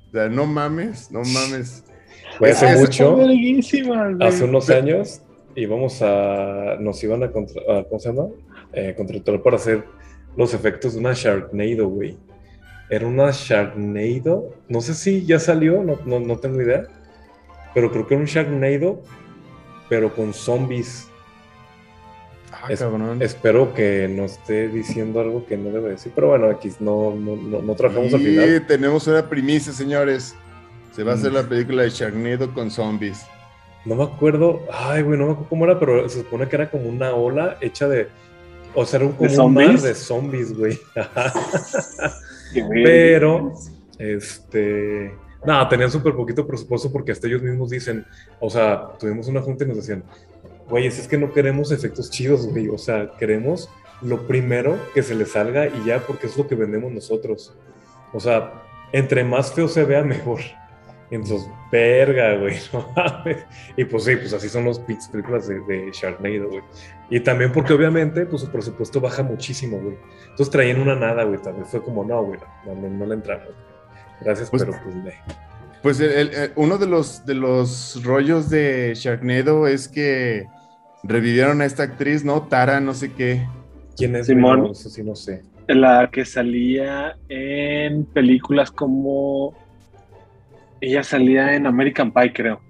O 0.09 0.11
sea, 0.11 0.29
no 0.29 0.45
mames, 0.45 1.09
no 1.11 1.21
mames. 1.21 1.84
Hace 2.51 2.73
es- 2.73 2.79
mucho, 2.79 3.17
hace 4.19 4.43
unos 4.43 4.69
años, 4.69 5.21
íbamos 5.55 6.01
a. 6.01 6.75
Nos 6.79 7.03
iban 7.03 7.23
a, 7.23 7.31
contra, 7.31 7.61
a- 7.79 7.84
¿cómo 7.86 7.99
se 7.99 8.09
llama? 8.09 8.27
Eh, 8.73 8.93
contratar 8.95 9.41
para 9.41 9.55
hacer 9.55 9.84
los 10.36 10.53
efectos 10.53 10.93
de 10.93 10.99
una 10.99 11.13
Sharknado, 11.13 11.88
güey. 11.88 12.17
Era 12.89 13.07
una 13.07 13.31
Sharknado. 13.31 14.49
No 14.67 14.81
sé 14.81 14.93
si 14.93 15.25
ya 15.25 15.39
salió, 15.39 15.81
no, 15.84 15.97
no, 16.05 16.19
no 16.19 16.38
tengo 16.38 16.61
idea. 16.61 16.86
Pero 17.73 17.91
creo 17.91 18.05
que 18.05 18.13
era 18.15 18.21
un 18.21 18.27
Sharknado, 18.27 19.01
pero 19.93 20.11
con 20.15 20.33
zombies. 20.33 21.07
Ah, 22.51 22.65
Es- 22.67 22.79
cabrón. 22.79 23.21
Espero 23.21 23.75
que 23.75 24.07
no 24.09 24.25
esté 24.25 24.67
diciendo 24.67 25.19
algo 25.19 25.45
que 25.45 25.55
no 25.55 25.69
debe 25.69 25.91
decir. 25.91 26.11
Pero 26.15 26.29
bueno, 26.29 26.49
aquí 26.49 26.71
no, 26.79 27.13
no, 27.15 27.35
no, 27.35 27.61
no 27.61 27.75
trabajamos 27.75 28.11
al 28.11 28.21
Y 28.21 28.25
final. 28.25 28.65
tenemos 28.65 29.05
una 29.05 29.29
primicia, 29.29 29.71
señores. 29.71 30.33
Se 30.95 31.03
va 31.03 31.11
a 31.11 31.15
hacer 31.15 31.29
Mm. 31.31 31.35
la 31.35 31.43
película 31.43 31.83
de 31.83 31.91
Sharknado 31.91 32.51
con 32.55 32.71
zombies. 32.71 33.23
No 33.85 33.93
me 33.95 34.03
acuerdo, 34.03 34.63
ay, 34.73 35.03
güey, 35.03 35.19
no 35.19 35.27
me 35.27 35.31
acuerdo 35.33 35.49
cómo 35.49 35.65
era, 35.65 35.79
pero 35.79 36.09
se 36.09 36.19
supone 36.23 36.47
que 36.47 36.55
era 36.55 36.71
como 36.71 36.89
una 36.89 37.13
ola 37.13 37.57
hecha 37.61 37.87
de. 37.87 38.07
O 38.73 38.83
sea, 38.85 38.97
era 38.97 39.05
un, 39.09 39.13
como 39.13 39.29
¿De 39.29 39.37
un 39.39 39.53
mar 39.53 39.79
de 39.79 39.93
zombies, 39.93 40.57
güey. 40.57 40.79
Pero, 42.83 43.53
este. 43.99 45.13
Nada, 45.45 45.67
tenían 45.67 45.91
súper 45.91 46.13
poquito 46.13 46.47
presupuesto 46.47 46.91
porque 46.91 47.11
hasta 47.11 47.27
ellos 47.27 47.41
mismos 47.41 47.69
dicen. 47.69 48.05
O 48.39 48.49
sea, 48.49 48.89
tuvimos 48.99 49.27
una 49.27 49.41
junta 49.41 49.65
y 49.65 49.67
nos 49.67 49.77
decían, 49.77 50.03
güey, 50.69 50.87
es 50.87 51.07
que 51.07 51.17
no 51.17 51.33
queremos 51.33 51.71
efectos 51.71 52.09
chidos, 52.09 52.47
güey. 52.47 52.69
O 52.69 52.77
sea, 52.77 53.11
queremos 53.17 53.69
lo 54.01 54.25
primero 54.27 54.77
que 54.93 55.03
se 55.03 55.15
les 55.15 55.31
salga 55.31 55.67
y 55.67 55.85
ya, 55.85 55.99
porque 55.99 56.27
es 56.27 56.37
lo 56.37 56.47
que 56.47 56.55
vendemos 56.55 56.91
nosotros. 56.91 57.55
O 58.13 58.19
sea, 58.19 58.63
entre 58.91 59.23
más 59.23 59.51
feo 59.53 59.67
se 59.67 59.83
vea, 59.83 60.03
mejor. 60.03 60.39
Entonces, 61.11 61.47
verga, 61.71 62.37
güey, 62.37 62.55
no. 62.73 62.87
Y 63.77 63.85
pues 63.85 64.03
sí, 64.05 64.15
pues 64.15 64.33
así 64.33 64.49
son 64.49 64.63
los 64.65 64.79
pinches 64.79 65.09
películas 65.09 65.47
de, 65.47 65.59
de 65.61 65.91
Sharknado, 65.91 66.49
güey. 66.49 66.63
Y 67.09 67.19
también 67.19 67.51
porque 67.51 67.73
obviamente, 67.73 68.25
pues 68.25 68.41
su 68.41 68.49
presupuesto 68.49 68.99
baja 68.99 69.21
muchísimo, 69.21 69.77
güey. 69.77 69.97
Entonces 70.21 70.49
traían 70.49 70.81
una 70.81 70.95
nada, 70.95 71.23
güey. 71.23 71.39
También 71.41 71.65
fue 71.65 71.83
como, 71.83 72.03
no, 72.03 72.23
güey, 72.23 72.39
no, 72.65 72.75
no, 72.75 72.89
no 72.89 73.05
le. 73.05 73.21
Gracias, 74.24 74.49
Pues- 74.49 74.63
pero 74.65 74.78
pues. 74.84 75.15
Pues 75.82 75.99
el- 75.99 76.11
el- 76.11 76.34
el- 76.34 76.51
uno 76.55 76.78
de 76.78 76.88
los, 76.88 77.26
de 77.26 77.34
los 77.34 78.01
rollos 78.05 78.49
de 78.49 78.93
Sharknado 78.95 79.67
es 79.67 79.88
que 79.89 80.45
revivieron 81.03 81.61
a 81.61 81.65
esta 81.65 81.84
actriz, 81.84 82.24
¿no? 82.24 82.43
Tara, 82.43 82.80
no 82.80 82.93
sé 82.93 83.11
qué. 83.11 83.45
¿Quién 83.97 84.15
es? 84.15 84.28
Simón. 84.28 84.59
güey? 84.59 84.67
No, 84.69 84.71
eso 84.71 84.89
sí, 84.89 85.03
no 85.03 85.15
sé. 85.15 85.41
La 85.67 86.09
que 86.11 86.24
salía 86.26 87.17
en 87.30 88.05
películas 88.05 88.71
como. 88.71 89.53
Ella 90.80 91.03
salía 91.03 91.53
en 91.55 91.67
American 91.67 92.11
Pie, 92.13 92.32
creo. 92.34 92.61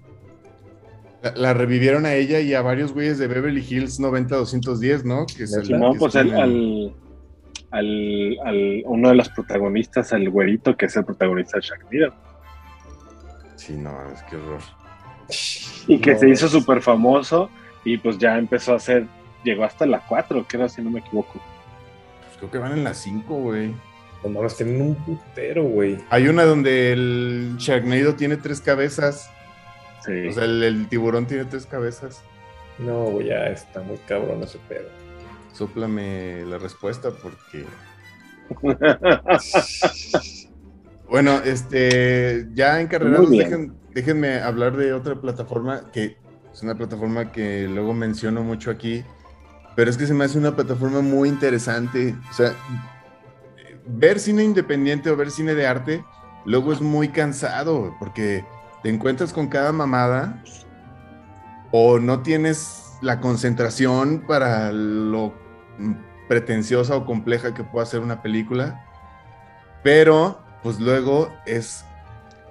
La, 1.22 1.32
la 1.36 1.54
revivieron 1.54 2.06
a 2.06 2.14
ella 2.14 2.40
y 2.40 2.52
a 2.54 2.62
varios 2.62 2.92
güeyes 2.92 3.18
de 3.18 3.26
Beverly 3.28 3.64
Hills 3.68 3.98
90-210, 4.00 5.04
¿no? 5.04 5.24
Que 5.26 5.44
que 5.46 5.96
pues 5.98 6.16
al, 6.16 6.34
al, 6.34 6.94
al, 7.74 8.38
al- 8.44 8.82
uno 8.86 9.08
de 9.10 9.14
los 9.16 9.28
protagonistas, 9.28 10.12
al 10.12 10.28
güerito, 10.30 10.76
que 10.76 10.86
es 10.86 10.96
el 10.96 11.04
protagonista 11.04 11.58
de 11.58 11.62
Sharknado. 11.62 12.14
Sí, 13.56 13.74
no, 13.74 13.90
es 14.12 14.22
que 14.24 14.36
horror. 14.36 14.60
Y 15.86 15.98
que 15.98 16.12
No, 16.14 16.18
se 16.18 16.28
hizo 16.28 16.48
súper 16.48 16.80
famoso 16.82 17.50
y 17.84 17.96
pues 17.98 18.18
ya 18.18 18.36
empezó 18.38 18.72
a 18.72 18.76
hacer, 18.76 19.06
llegó 19.42 19.64
hasta 19.64 19.86
la 19.86 20.00
4, 20.06 20.44
creo, 20.48 20.68
si 20.68 20.82
no 20.82 20.90
me 20.90 21.00
equivoco. 21.00 21.32
Pues 21.34 22.36
creo 22.38 22.50
que 22.50 22.58
van 22.58 22.72
en 22.72 22.84
las 22.84 22.98
5, 22.98 23.34
güey. 23.34 23.74
No 24.22 24.30
mames, 24.30 24.56
tienen 24.56 24.80
un 24.80 24.94
putero, 24.94 25.64
güey. 25.64 25.98
Hay 26.10 26.28
una 26.28 26.44
donde 26.44 26.92
el 26.92 27.56
Sharknado 27.58 28.14
tiene 28.14 28.36
tres 28.38 28.60
cabezas. 28.60 29.30
Sí. 30.04 30.28
O 30.28 30.32
sea, 30.32 30.44
el, 30.44 30.62
el 30.62 30.88
tiburón 30.88 31.26
tiene 31.26 31.44
tres 31.44 31.66
cabezas. 31.66 32.22
No, 32.78 33.04
güey, 33.04 33.28
ya 33.28 33.46
está 33.46 33.80
muy 33.82 33.98
cabrón 34.08 34.42
ese 34.42 34.58
pedo. 34.68 34.88
Sóplame 35.54 36.44
la 36.46 36.58
respuesta 36.58 37.10
porque... 37.10 37.64
Bueno, 41.08 41.40
este, 41.44 42.48
ya 42.54 42.80
encarrerados, 42.80 43.28
dejen- 43.30 43.74
déjenme 43.92 44.40
hablar 44.40 44.74
de 44.76 44.92
otra 44.94 45.20
plataforma 45.20 45.90
que 45.92 46.16
es 46.52 46.62
una 46.62 46.74
plataforma 46.76 47.30
que 47.30 47.68
luego 47.68 47.92
menciono 47.92 48.42
mucho 48.42 48.70
aquí, 48.70 49.04
pero 49.76 49.90
es 49.90 49.96
que 49.98 50.06
se 50.06 50.14
me 50.14 50.24
hace 50.24 50.38
una 50.38 50.56
plataforma 50.56 51.02
muy 51.02 51.28
interesante. 51.28 52.16
O 52.30 52.32
sea, 52.32 52.54
ver 53.86 54.18
cine 54.18 54.44
independiente 54.44 55.10
o 55.10 55.16
ver 55.16 55.30
cine 55.30 55.54
de 55.54 55.66
arte 55.66 56.04
luego 56.46 56.72
es 56.72 56.80
muy 56.80 57.08
cansado 57.08 57.94
porque 57.98 58.44
te 58.82 58.88
encuentras 58.88 59.32
con 59.32 59.48
cada 59.48 59.72
mamada 59.72 60.42
o 61.70 61.98
no 61.98 62.22
tienes 62.22 62.92
la 63.02 63.20
concentración 63.20 64.24
para 64.26 64.72
lo 64.72 65.34
pretenciosa 66.28 66.96
o 66.96 67.04
compleja 67.04 67.54
que 67.54 67.64
pueda 67.64 67.86
ser 67.86 68.00
una 68.00 68.22
película. 68.22 68.84
Pero, 69.82 70.40
pues 70.62 70.80
luego 70.80 71.30
es, 71.46 71.84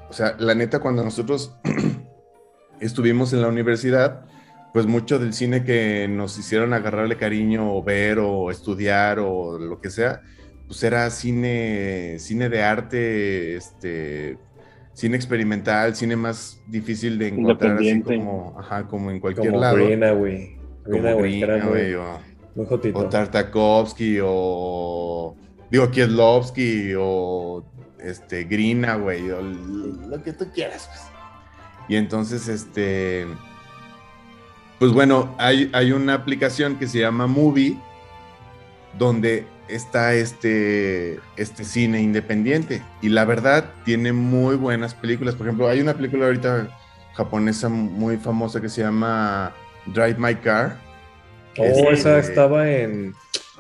o 0.09 0.13
sea, 0.13 0.35
la 0.37 0.55
neta, 0.55 0.79
cuando 0.79 1.03
nosotros 1.03 1.55
estuvimos 2.79 3.33
en 3.33 3.41
la 3.41 3.47
universidad, 3.47 4.25
pues 4.73 4.85
mucho 4.85 5.19
del 5.19 5.33
cine 5.33 5.63
que 5.63 6.07
nos 6.07 6.37
hicieron 6.37 6.73
agarrarle 6.73 7.17
cariño 7.17 7.75
o 7.75 7.83
ver 7.83 8.19
o 8.19 8.49
estudiar 8.51 9.19
o 9.19 9.57
lo 9.59 9.79
que 9.79 9.89
sea, 9.89 10.21
pues 10.67 10.83
era 10.83 11.09
cine, 11.09 12.17
cine 12.19 12.49
de 12.49 12.63
arte, 12.63 13.55
este, 13.55 14.37
cine 14.93 15.15
experimental, 15.15 15.95
cine 15.95 16.15
más 16.15 16.61
difícil 16.67 17.17
de 17.19 17.27
encontrar 17.29 17.77
así 17.77 18.01
como, 18.01 18.55
ajá, 18.59 18.87
como 18.87 19.11
en 19.11 19.19
cualquier 19.19 19.49
Como 19.49 19.61
lado. 19.61 19.75
Grina, 19.75 20.11
güey. 20.11 20.57
como 20.83 21.17
Grina, 21.17 22.19
o- 23.05 23.09
Tartakovsky 23.09 24.19
o 24.23 25.35
digo 25.71 25.89
Kieslowski 25.89 26.93
o 26.97 27.63
este 27.99 28.43
Grina, 28.43 28.95
güey, 28.95 29.29
o 29.31 29.41
lo 29.41 30.21
que 30.23 30.33
tú 30.33 30.45
quieras, 30.53 30.87
pues. 30.89 31.01
Y 31.89 31.95
entonces 31.95 32.47
este 32.47 33.25
pues 34.79 34.91
bueno, 34.91 35.33
hay, 35.37 35.69
hay 35.73 35.91
una 35.93 36.13
aplicación 36.13 36.75
que 36.77 36.87
se 36.87 36.99
llama 36.99 37.25
Movie 37.27 37.77
donde 38.97 39.47
está 39.69 40.13
este 40.13 41.19
este 41.37 41.63
cine 41.63 42.01
independiente 42.01 42.83
y 43.01 43.09
la 43.09 43.23
verdad 43.25 43.71
tiene 43.85 44.11
muy 44.13 44.55
buenas 44.55 44.93
películas, 44.93 45.35
por 45.35 45.47
ejemplo, 45.47 45.67
hay 45.69 45.79
una 45.81 45.93
película 45.93 46.25
ahorita 46.25 46.67
japonesa 47.13 47.69
muy 47.69 48.17
famosa 48.17 48.59
que 48.59 48.69
se 48.69 48.81
llama 48.81 49.53
Drive 49.85 50.15
My 50.17 50.35
Car. 50.35 50.77
Oh, 51.57 51.91
esa 51.91 52.17
estaba 52.19 52.69
en. 52.69 53.13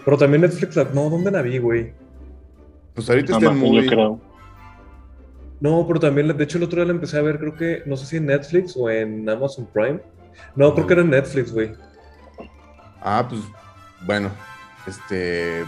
Pero 0.03 0.17
también 0.17 0.41
Netflix, 0.41 0.75
la- 0.75 0.85
no, 0.93 1.09
¿dónde 1.09 1.31
la 1.31 1.41
vi, 1.41 1.57
güey? 1.59 1.93
Pues 2.93 3.09
ahorita 3.09 3.33
está 3.33 3.51
en 3.51 3.57
Movie. 3.57 3.83
yo 3.83 3.89
creo. 3.89 4.21
No, 5.59 5.85
pero 5.87 5.99
también, 5.99 6.27
la- 6.27 6.33
de 6.33 6.43
hecho, 6.43 6.57
el 6.57 6.63
otro 6.65 6.77
día 6.77 6.85
la 6.85 6.91
empecé 6.93 7.17
a 7.17 7.21
ver, 7.21 7.39
creo 7.39 7.55
que, 7.55 7.83
no 7.85 7.95
sé 7.95 8.05
si 8.05 8.17
en 8.17 8.25
Netflix 8.25 8.75
o 8.75 8.89
en 8.89 9.29
Amazon 9.29 9.67
Prime. 9.71 10.01
No, 10.55 10.73
creo 10.73 10.87
que 10.87 10.93
era 10.93 11.01
en 11.03 11.09
Netflix, 11.11 11.51
güey. 11.53 11.73
Ah, 13.01 13.25
pues 13.29 13.41
bueno, 14.05 14.29
este, 14.87 15.63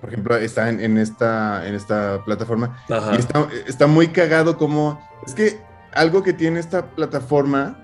por 0.00 0.10
ejemplo, 0.10 0.36
está 0.36 0.68
en, 0.68 0.80
en 0.80 0.98
esta, 0.98 1.66
en 1.66 1.74
esta 1.74 2.22
plataforma 2.24 2.82
Ajá. 2.90 3.12
y 3.14 3.18
está, 3.18 3.48
está 3.66 3.86
muy 3.86 4.08
cagado 4.08 4.56
como, 4.58 5.00
es 5.26 5.34
que 5.34 5.58
algo 5.92 6.22
que 6.22 6.32
tiene 6.32 6.60
esta 6.60 6.90
plataforma 6.90 7.78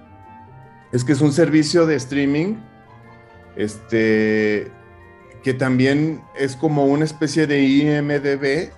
es 0.92 1.04
que 1.04 1.12
es 1.12 1.20
un 1.20 1.32
servicio 1.32 1.86
de 1.86 1.96
streaming, 1.96 2.56
este, 3.56 4.70
que 5.42 5.54
también 5.54 6.22
es 6.38 6.56
como 6.56 6.86
una 6.86 7.04
especie 7.04 7.46
de 7.46 7.62
IMDB, 7.62 8.70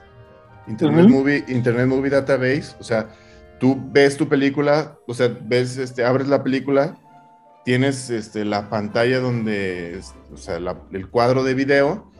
Internet, 0.67 1.09
Movie, 1.09 1.45
Internet 1.49 1.87
Movie 1.87 2.11
Database, 2.11 2.75
o 2.81 2.85
sea, 2.85 3.09
tú 3.61 3.79
ves 3.93 4.17
tu 4.17 4.29
película, 4.29 4.99
o 5.07 5.15
sea, 5.15 5.37
ves, 5.43 5.77
este, 5.77 6.05
abres 6.05 6.29
la 6.29 6.43
película, 6.43 6.99
tienes 7.65 8.11
este, 8.11 8.45
la 8.45 8.69
pantalla 8.71 9.21
donde, 9.21 10.01
o 10.33 10.37
sea, 10.37 10.59
el 10.93 11.09
cuadro 11.09 11.45
de 11.45 11.55
video, 11.55 12.11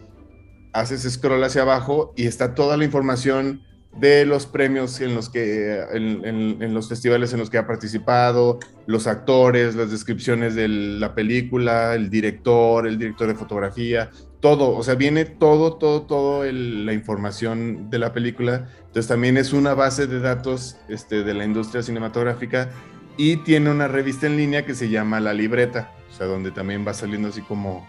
haces 0.73 1.03
scroll 1.11 1.45
hacia 1.45 1.63
abajo 1.63 2.13
y 2.17 2.27
está 2.27 2.55
toda 2.55 2.77
la 2.77 2.85
información 2.85 3.63
de 3.99 4.27
los 4.27 4.47
premios 4.47 5.01
en 5.01 5.15
los 5.15 5.31
que, 5.31 5.81
en, 5.93 6.75
los 6.75 6.89
festivales 6.89 7.33
en 7.33 7.39
los 7.39 7.51
que 7.51 7.59
ha 7.59 7.67
participado, 7.67 8.59
los 8.87 9.07
actores, 9.07 9.75
las 9.77 9.91
descripciones 9.91 10.55
de 10.55 10.69
la 10.69 11.15
película, 11.15 11.95
el 11.95 12.11
director, 12.11 12.87
el 12.87 12.99
director 12.99 13.29
de 13.29 13.35
fotografía, 13.35 14.11
todo, 14.41 14.77
o 14.77 14.83
sea, 14.83 14.95
viene 14.95 15.25
todo, 15.25 15.77
todo, 15.77 16.03
todo 16.03 16.45
la 16.45 16.93
información 16.93 17.89
de 17.89 17.99
la 17.99 18.13
película. 18.13 18.69
Entonces 18.79 19.07
también 19.07 19.37
es 19.37 19.53
una 19.53 19.75
base 19.75 20.07
de 20.07 20.21
datos 20.21 20.77
este, 20.89 21.23
de 21.23 21.35
la 21.35 21.45
industria 21.45 21.83
cinematográfica 21.83 22.71
y 23.17 23.39
tiene 23.39 23.71
una 23.71 23.89
revista 23.89 24.27
en 24.27 24.37
línea 24.37 24.67
que 24.67 24.75
se 24.75 24.89
llama 24.89 25.21
La 25.21 25.33
Libreta, 25.33 25.93
o 26.11 26.15
sea, 26.15 26.27
donde 26.27 26.51
también 26.51 26.87
va 26.87 26.95
saliendo 26.95 27.29
así 27.29 27.43
como, 27.43 27.87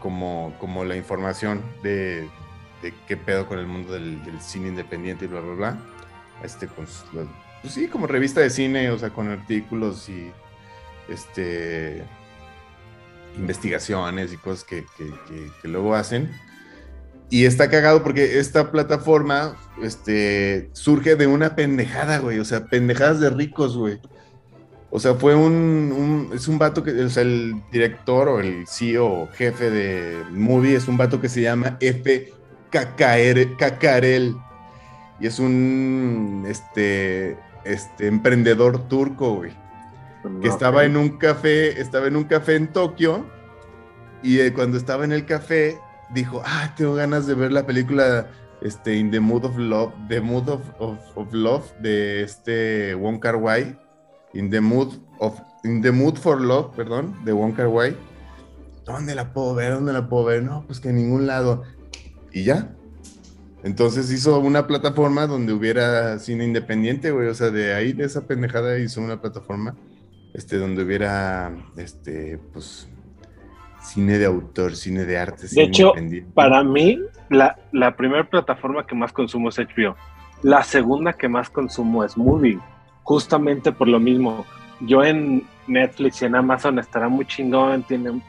como, 0.00 0.54
como 0.58 0.84
la 0.84 0.96
información 0.96 1.60
de, 1.82 2.28
de 2.82 2.92
qué 3.06 3.16
pedo 3.16 3.46
con 3.46 3.58
el 3.58 3.66
mundo 3.66 3.92
del, 3.92 4.20
cine 4.40 4.68
independiente 4.68 5.24
y 5.24 5.28
bla, 5.28 5.40
bla, 5.40 5.54
bla. 5.54 5.78
Este, 6.42 6.66
pues, 6.66 7.04
pues, 7.62 7.72
sí, 7.72 7.88
como 7.88 8.06
revista 8.06 8.40
de 8.40 8.50
cine, 8.50 8.90
o 8.90 8.98
sea, 8.98 9.10
con 9.10 9.28
artículos 9.28 10.08
y 10.08 10.32
este 11.08 12.04
investigaciones 13.36 14.32
y 14.32 14.36
cosas 14.36 14.64
que, 14.64 14.84
que, 14.98 15.68
luego 15.68 15.94
hacen. 15.94 16.30
Y 17.30 17.46
está 17.46 17.70
cagado 17.70 18.02
porque 18.02 18.38
esta 18.38 18.70
plataforma 18.70 19.56
este, 19.82 20.68
surge 20.72 21.16
de 21.16 21.26
una 21.26 21.56
pendejada, 21.56 22.18
güey. 22.18 22.38
O 22.38 22.44
sea, 22.44 22.66
pendejadas 22.66 23.20
de 23.20 23.30
ricos, 23.30 23.76
güey. 23.76 24.00
O 24.90 25.00
sea, 25.00 25.14
fue 25.14 25.34
un, 25.34 26.30
es 26.34 26.46
un 26.48 26.58
vato 26.58 26.82
que, 26.82 26.90
o 26.90 27.08
sea, 27.08 27.22
el 27.22 27.54
director 27.72 28.28
o 28.28 28.40
el 28.40 28.66
CEO 28.66 29.06
o 29.06 29.28
jefe 29.28 29.70
de 29.70 30.22
Movie 30.30 30.76
es 30.76 30.86
un 30.88 30.98
vato 30.98 31.18
que 31.18 31.30
se 31.30 31.40
llama 31.40 31.78
F. 31.80 32.30
Kakarel. 32.72 34.36
Y 35.20 35.26
es 35.26 35.38
un 35.38 36.44
este, 36.48 37.38
este 37.64 38.08
emprendedor 38.08 38.88
turco, 38.88 39.36
güey. 39.36 39.52
Que 40.40 40.48
estaba 40.48 40.84
en 40.84 40.96
un 40.96 41.18
café, 41.18 41.80
estaba 41.80 42.06
en 42.06 42.16
un 42.16 42.24
café 42.24 42.56
en 42.56 42.72
Tokio. 42.72 43.26
Y 44.22 44.40
eh, 44.40 44.52
cuando 44.52 44.76
estaba 44.76 45.04
en 45.04 45.12
el 45.12 45.26
café, 45.26 45.78
dijo, 46.12 46.42
ah, 46.44 46.74
tengo 46.76 46.94
ganas 46.94 47.26
de 47.26 47.34
ver 47.34 47.52
la 47.52 47.66
película 47.66 48.28
este, 48.60 48.96
In 48.96 49.10
the 49.10 49.20
Mood 49.20 49.44
of 49.44 49.56
Love, 49.56 49.92
The 50.08 50.20
Mood 50.20 50.48
of, 50.48 50.60
of, 50.78 51.32
Love, 51.32 51.72
de 51.80 52.22
este 52.22 52.94
Wong 52.94 53.18
Kar 53.18 53.36
Wai. 53.36 53.78
In 54.34 54.50
the 54.50 54.60
Mood 54.60 54.94
of, 55.18 55.38
In 55.64 55.82
the 55.82 55.90
Mood 55.92 56.16
for 56.16 56.40
Love, 56.40 56.74
perdón, 56.76 57.24
de 57.24 57.32
Wong 57.32 57.54
Kar 57.54 57.68
Wai. 57.68 57.96
¿Dónde 58.84 59.14
la 59.14 59.32
puedo 59.32 59.54
ver? 59.54 59.74
¿Dónde 59.74 59.92
la 59.92 60.08
puedo 60.08 60.24
ver? 60.24 60.42
No, 60.42 60.64
pues 60.66 60.80
que 60.80 60.88
en 60.88 60.96
ningún 60.96 61.26
lado 61.26 61.62
y 62.32 62.44
ya. 62.44 62.68
Entonces 63.62 64.10
hizo 64.10 64.38
una 64.40 64.66
plataforma 64.66 65.26
donde 65.26 65.52
hubiera 65.52 66.18
cine 66.18 66.44
independiente, 66.44 67.12
güey. 67.12 67.28
O 67.28 67.34
sea, 67.34 67.50
de 67.50 67.74
ahí, 67.74 67.92
de 67.92 68.04
esa 68.04 68.26
pendejada, 68.26 68.78
hizo 68.78 69.00
una 69.00 69.20
plataforma 69.20 69.76
este, 70.34 70.56
donde 70.56 70.82
hubiera, 70.82 71.52
este, 71.76 72.38
pues, 72.52 72.88
cine 73.80 74.18
de 74.18 74.26
autor, 74.26 74.74
cine 74.74 75.04
de 75.04 75.18
arte. 75.18 75.46
de 75.48 75.62
hecho, 75.62 75.92
para 76.34 76.64
mí, 76.64 76.98
la, 77.28 77.56
la 77.70 77.96
primera 77.96 78.28
plataforma 78.28 78.86
que 78.86 78.96
más 78.96 79.12
consumo 79.12 79.48
es 79.48 79.58
HBO. 79.58 79.96
La 80.42 80.64
segunda 80.64 81.12
que 81.12 81.28
más 81.28 81.48
consumo 81.48 82.02
es 82.02 82.16
Movie. 82.16 82.58
Justamente 83.04 83.70
por 83.70 83.86
lo 83.86 84.00
mismo. 84.00 84.44
Yo 84.80 85.04
en 85.04 85.44
Netflix 85.68 86.22
y 86.22 86.24
en 86.24 86.34
Amazon 86.34 86.80
estará 86.80 87.08
muy 87.08 87.24
chingón, 87.26 87.84
tienen 87.84 88.22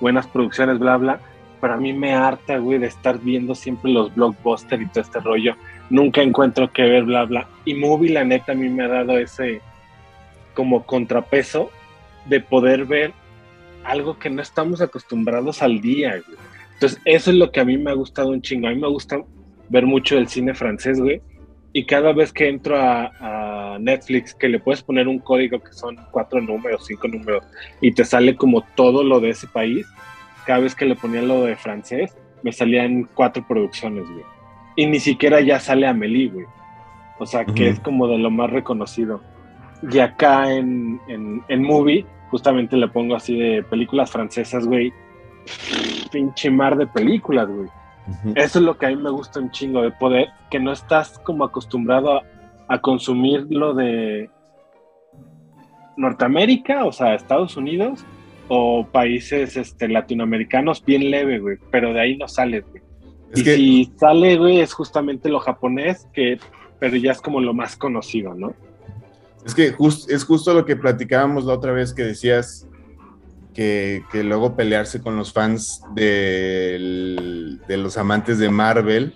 buenas 0.00 0.26
producciones, 0.26 0.80
bla, 0.80 0.96
bla 0.96 1.20
para 1.62 1.76
mí 1.76 1.92
me 1.92 2.12
harta, 2.12 2.58
güey, 2.58 2.80
de 2.80 2.88
estar 2.88 3.20
viendo 3.20 3.54
siempre 3.54 3.92
los 3.92 4.12
blockbusters 4.12 4.82
y 4.82 4.86
todo 4.88 5.00
este 5.00 5.20
rollo. 5.20 5.54
Nunca 5.90 6.20
encuentro 6.20 6.72
que 6.72 6.82
ver, 6.82 7.04
bla, 7.04 7.24
bla. 7.24 7.46
Y 7.64 7.74
Movie, 7.74 8.10
la 8.10 8.24
neta, 8.24 8.50
a 8.50 8.56
mí 8.56 8.68
me 8.68 8.82
ha 8.82 8.88
dado 8.88 9.16
ese 9.16 9.60
como 10.54 10.84
contrapeso 10.84 11.70
de 12.26 12.40
poder 12.40 12.84
ver 12.84 13.12
algo 13.84 14.18
que 14.18 14.28
no 14.28 14.42
estamos 14.42 14.80
acostumbrados 14.80 15.62
al 15.62 15.80
día, 15.80 16.20
güey. 16.26 16.36
Entonces, 16.74 17.00
eso 17.04 17.30
es 17.30 17.36
lo 17.36 17.52
que 17.52 17.60
a 17.60 17.64
mí 17.64 17.78
me 17.78 17.92
ha 17.92 17.94
gustado 17.94 18.30
un 18.30 18.42
chingo. 18.42 18.66
A 18.66 18.70
mí 18.70 18.80
me 18.80 18.88
gusta 18.88 19.22
ver 19.68 19.86
mucho 19.86 20.18
el 20.18 20.26
cine 20.26 20.54
francés, 20.54 21.00
güey. 21.00 21.22
Y 21.72 21.86
cada 21.86 22.12
vez 22.12 22.32
que 22.32 22.48
entro 22.48 22.76
a, 22.76 23.74
a, 23.74 23.78
Netflix, 23.78 24.34
que 24.34 24.48
le 24.48 24.58
puedes 24.58 24.82
poner 24.82 25.06
un 25.06 25.20
código 25.20 25.60
que 25.60 25.72
son 25.72 25.96
cuatro 26.10 26.40
números, 26.40 26.86
cinco 26.88 27.06
números, 27.06 27.44
y 27.80 27.92
te 27.92 28.04
sale 28.04 28.34
como 28.34 28.62
todo 28.74 29.04
lo 29.04 29.20
de 29.20 29.30
ese 29.30 29.46
país, 29.46 29.86
cada 30.46 30.60
vez 30.60 30.74
que 30.74 30.84
le 30.84 30.96
ponía 30.96 31.22
lo 31.22 31.44
de 31.44 31.56
francés, 31.56 32.16
me 32.42 32.52
salían 32.52 33.08
cuatro 33.14 33.44
producciones, 33.46 34.04
güey. 34.08 34.24
Y 34.76 34.86
ni 34.86 35.00
siquiera 35.00 35.40
ya 35.40 35.60
sale 35.60 35.86
Amelie, 35.86 36.28
güey. 36.28 36.46
O 37.18 37.26
sea, 37.26 37.44
que 37.44 37.68
es 37.68 37.80
como 37.80 38.08
de 38.08 38.18
lo 38.18 38.30
más 38.30 38.50
reconocido. 38.50 39.20
Y 39.90 39.98
acá 39.98 40.50
en, 40.52 41.00
en, 41.08 41.62
Movie, 41.62 42.06
justamente 42.30 42.76
le 42.76 42.88
pongo 42.88 43.14
así 43.14 43.38
de 43.38 43.62
películas 43.62 44.10
francesas, 44.10 44.66
güey. 44.66 44.92
Pinche 46.10 46.50
mar 46.50 46.76
de 46.76 46.86
películas, 46.86 47.48
güey. 47.48 47.68
Eso 48.34 48.58
es 48.58 48.64
lo 48.64 48.76
que 48.76 48.86
a 48.86 48.88
mí 48.88 48.96
me 48.96 49.10
gusta 49.10 49.40
un 49.40 49.50
chingo 49.50 49.82
de 49.82 49.92
poder, 49.92 50.30
que 50.50 50.58
no 50.58 50.72
estás 50.72 51.18
como 51.20 51.44
acostumbrado 51.44 52.16
a, 52.16 52.22
a 52.68 52.80
consumir 52.80 53.46
lo 53.50 53.74
de 53.74 54.28
Norteamérica, 55.96 56.84
o 56.84 56.92
sea, 56.92 57.14
Estados 57.14 57.56
Unidos, 57.56 58.04
o 58.48 58.86
países 58.90 59.56
este, 59.56 59.88
latinoamericanos 59.88 60.84
bien 60.84 61.10
leve, 61.10 61.38
güey, 61.38 61.58
pero 61.70 61.92
de 61.92 62.00
ahí 62.00 62.16
no 62.16 62.28
sale, 62.28 62.60
güey. 62.60 62.82
y 63.34 63.40
si 63.42 63.92
sale, 63.98 64.36
güey, 64.36 64.60
es 64.60 64.72
justamente 64.72 65.28
lo 65.28 65.40
japonés, 65.40 66.06
que, 66.12 66.38
pero 66.78 66.96
ya 66.96 67.12
es 67.12 67.20
como 67.20 67.40
lo 67.40 67.54
más 67.54 67.76
conocido, 67.76 68.34
¿no? 68.34 68.54
Es 69.44 69.54
que 69.54 69.74
es 70.08 70.24
justo 70.24 70.54
lo 70.54 70.64
que 70.64 70.76
platicábamos 70.76 71.44
la 71.44 71.54
otra 71.54 71.72
vez 71.72 71.92
que 71.92 72.04
decías 72.04 72.68
que, 73.54 74.02
luego 74.12 74.54
pelearse 74.54 75.00
con 75.00 75.16
los 75.16 75.32
fans 75.32 75.82
de, 75.94 77.58
de 77.66 77.76
los 77.76 77.96
amantes 77.98 78.38
de 78.38 78.50
Marvel, 78.50 79.14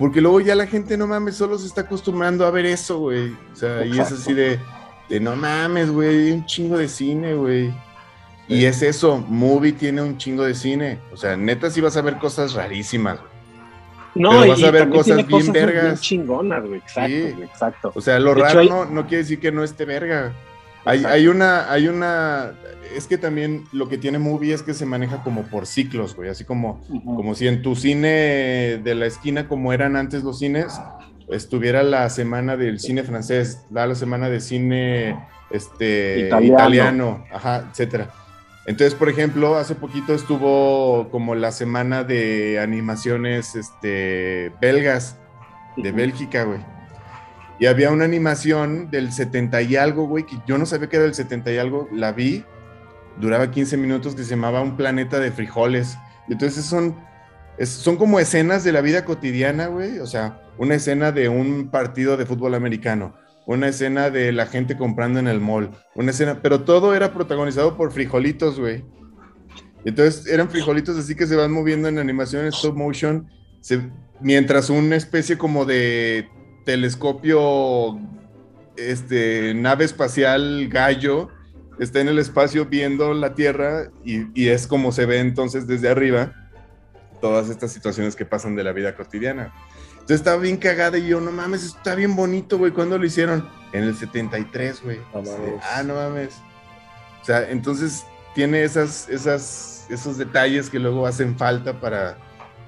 porque 0.00 0.22
luego 0.22 0.40
ya 0.40 0.54
la 0.54 0.66
gente, 0.66 0.96
no 0.96 1.06
mames, 1.06 1.36
solo 1.36 1.58
se 1.58 1.66
está 1.66 1.82
acostumbrando 1.82 2.46
a 2.46 2.50
ver 2.50 2.64
eso, 2.64 2.98
güey. 3.00 3.36
O 3.52 3.54
sea, 3.56 3.84
y 3.84 3.98
es 3.98 4.10
así 4.10 4.32
de, 4.32 4.58
de 5.10 5.20
no 5.20 5.36
mames, 5.36 5.90
güey, 5.90 6.32
un 6.32 6.46
chingo 6.46 6.78
de 6.78 6.88
cine, 6.88 7.34
güey. 7.34 7.70
Y 8.50 8.64
es 8.64 8.82
eso, 8.82 9.24
Movie 9.28 9.72
tiene 9.72 10.02
un 10.02 10.18
chingo 10.18 10.42
de 10.42 10.54
cine. 10.54 10.98
O 11.12 11.16
sea, 11.16 11.36
neta 11.36 11.70
sí 11.70 11.80
vas 11.80 11.96
a 11.96 12.02
ver 12.02 12.18
cosas 12.18 12.54
rarísimas. 12.54 13.20
No, 14.16 14.30
Pero 14.30 14.48
vas 14.48 14.62
a 14.64 14.70
ver 14.72 14.88
cosas 14.88 15.24
bien 15.24 15.52
vergas. 15.52 16.00
chingonas, 16.00 16.66
güey. 16.66 16.80
Exacto, 16.80 17.42
exacto. 17.44 17.92
O 17.94 18.00
sea, 18.00 18.18
lo 18.18 18.34
raro 18.34 18.86
no, 18.86 19.06
quiere 19.06 19.18
decir 19.22 19.38
que 19.38 19.52
no 19.52 19.62
esté 19.62 19.84
verga. 19.84 20.32
Hay, 20.84 21.04
hay, 21.04 21.28
una, 21.28 21.70
hay 21.70 21.86
una, 21.86 22.54
es 22.96 23.06
que 23.06 23.18
también 23.18 23.66
lo 23.70 23.88
que 23.88 23.98
tiene 23.98 24.18
Movie 24.18 24.52
es 24.52 24.62
que 24.62 24.74
se 24.74 24.84
maneja 24.84 25.22
como 25.22 25.42
por 25.44 25.66
ciclos, 25.66 26.16
güey, 26.16 26.30
así 26.30 26.44
como, 26.44 26.80
como 27.04 27.34
si 27.34 27.46
en 27.46 27.62
tu 27.62 27.76
cine 27.76 28.80
de 28.82 28.94
la 28.94 29.06
esquina, 29.06 29.46
como 29.46 29.72
eran 29.74 29.94
antes 29.94 30.24
los 30.24 30.38
cines, 30.38 30.80
estuviera 31.28 31.82
la 31.82 32.08
semana 32.08 32.56
del 32.56 32.80
cine 32.80 33.02
francés, 33.02 33.64
da 33.68 33.86
la 33.86 33.94
semana 33.94 34.30
de 34.30 34.40
cine 34.40 35.20
este, 35.50 36.26
italiano, 36.26 36.54
italiano 36.54 37.24
ajá, 37.30 37.68
etcétera. 37.70 38.10
Entonces, 38.70 38.94
por 38.94 39.08
ejemplo, 39.08 39.56
hace 39.56 39.74
poquito 39.74 40.14
estuvo 40.14 41.08
como 41.10 41.34
la 41.34 41.50
semana 41.50 42.04
de 42.04 42.60
animaciones 42.60 43.56
este, 43.56 44.52
belgas, 44.60 45.16
de 45.76 45.90
Bélgica, 45.90 46.44
güey. 46.44 46.60
Y 47.58 47.66
había 47.66 47.90
una 47.90 48.04
animación 48.04 48.88
del 48.88 49.12
70 49.12 49.62
y 49.62 49.74
algo, 49.74 50.06
güey, 50.06 50.24
que 50.24 50.36
yo 50.46 50.56
no 50.56 50.66
sabía 50.66 50.88
que 50.88 50.98
era 50.98 51.04
del 51.06 51.14
70 51.14 51.50
y 51.50 51.58
algo, 51.58 51.88
la 51.90 52.12
vi, 52.12 52.44
duraba 53.16 53.50
15 53.50 53.76
minutos, 53.76 54.14
que 54.14 54.22
se 54.22 54.30
llamaba 54.30 54.60
Un 54.60 54.76
planeta 54.76 55.18
de 55.18 55.32
frijoles. 55.32 55.98
entonces 56.28 56.64
son, 56.64 56.94
son 57.64 57.96
como 57.96 58.20
escenas 58.20 58.62
de 58.62 58.70
la 58.70 58.82
vida 58.82 59.04
cotidiana, 59.04 59.66
güey, 59.66 59.98
o 59.98 60.06
sea, 60.06 60.42
una 60.58 60.76
escena 60.76 61.10
de 61.10 61.28
un 61.28 61.70
partido 61.72 62.16
de 62.16 62.24
fútbol 62.24 62.54
americano, 62.54 63.16
una 63.50 63.66
escena 63.66 64.10
de 64.10 64.30
la 64.30 64.46
gente 64.46 64.76
comprando 64.76 65.18
en 65.18 65.26
el 65.26 65.40
mall, 65.40 65.72
una 65.96 66.12
escena, 66.12 66.40
pero 66.40 66.60
todo 66.60 66.94
era 66.94 67.12
protagonizado 67.12 67.76
por 67.76 67.90
frijolitos, 67.90 68.60
güey. 68.60 68.84
Entonces 69.84 70.28
eran 70.28 70.48
frijolitos 70.48 70.96
así 70.96 71.16
que 71.16 71.26
se 71.26 71.34
van 71.34 71.50
moviendo 71.50 71.88
en 71.88 71.98
animación 71.98 72.42
en 72.42 72.52
stop 72.52 72.76
motion, 72.76 73.28
mientras 74.20 74.70
una 74.70 74.94
especie 74.94 75.36
como 75.36 75.64
de 75.64 76.28
telescopio 76.64 77.98
este, 78.76 79.52
nave 79.54 79.84
espacial 79.84 80.68
gallo 80.68 81.30
está 81.80 82.00
en 82.00 82.06
el 82.06 82.20
espacio 82.20 82.66
viendo 82.66 83.14
la 83.14 83.34
Tierra 83.34 83.90
y, 84.04 84.26
y 84.40 84.50
es 84.50 84.68
como 84.68 84.92
se 84.92 85.06
ve 85.06 85.18
entonces 85.18 85.66
desde 85.66 85.88
arriba 85.88 86.34
todas 87.20 87.48
estas 87.48 87.72
situaciones 87.72 88.14
que 88.14 88.24
pasan 88.24 88.54
de 88.54 88.62
la 88.62 88.70
vida 88.70 88.94
cotidiana. 88.94 89.52
Entonces 90.00 90.20
estaba 90.20 90.38
bien 90.38 90.56
cagada 90.56 90.98
y 90.98 91.06
yo, 91.06 91.20
no 91.20 91.30
mames, 91.30 91.64
está 91.64 91.94
bien 91.94 92.16
bonito, 92.16 92.58
güey. 92.58 92.72
¿Cuándo 92.72 92.98
lo 92.98 93.06
hicieron? 93.06 93.48
En 93.72 93.84
el 93.84 93.94
73, 93.96 94.82
güey. 94.82 94.98
No 95.14 95.22
mames. 95.22 95.62
Ah, 95.72 95.82
no 95.84 95.94
mames. 95.94 96.34
O 97.22 97.24
sea, 97.24 97.48
entonces 97.50 98.04
tiene 98.34 98.64
esas, 98.64 99.08
esas, 99.08 99.86
esos 99.90 100.18
detalles 100.18 100.70
que 100.70 100.78
luego 100.78 101.06
hacen 101.06 101.36
falta 101.36 101.78
para 101.80 102.16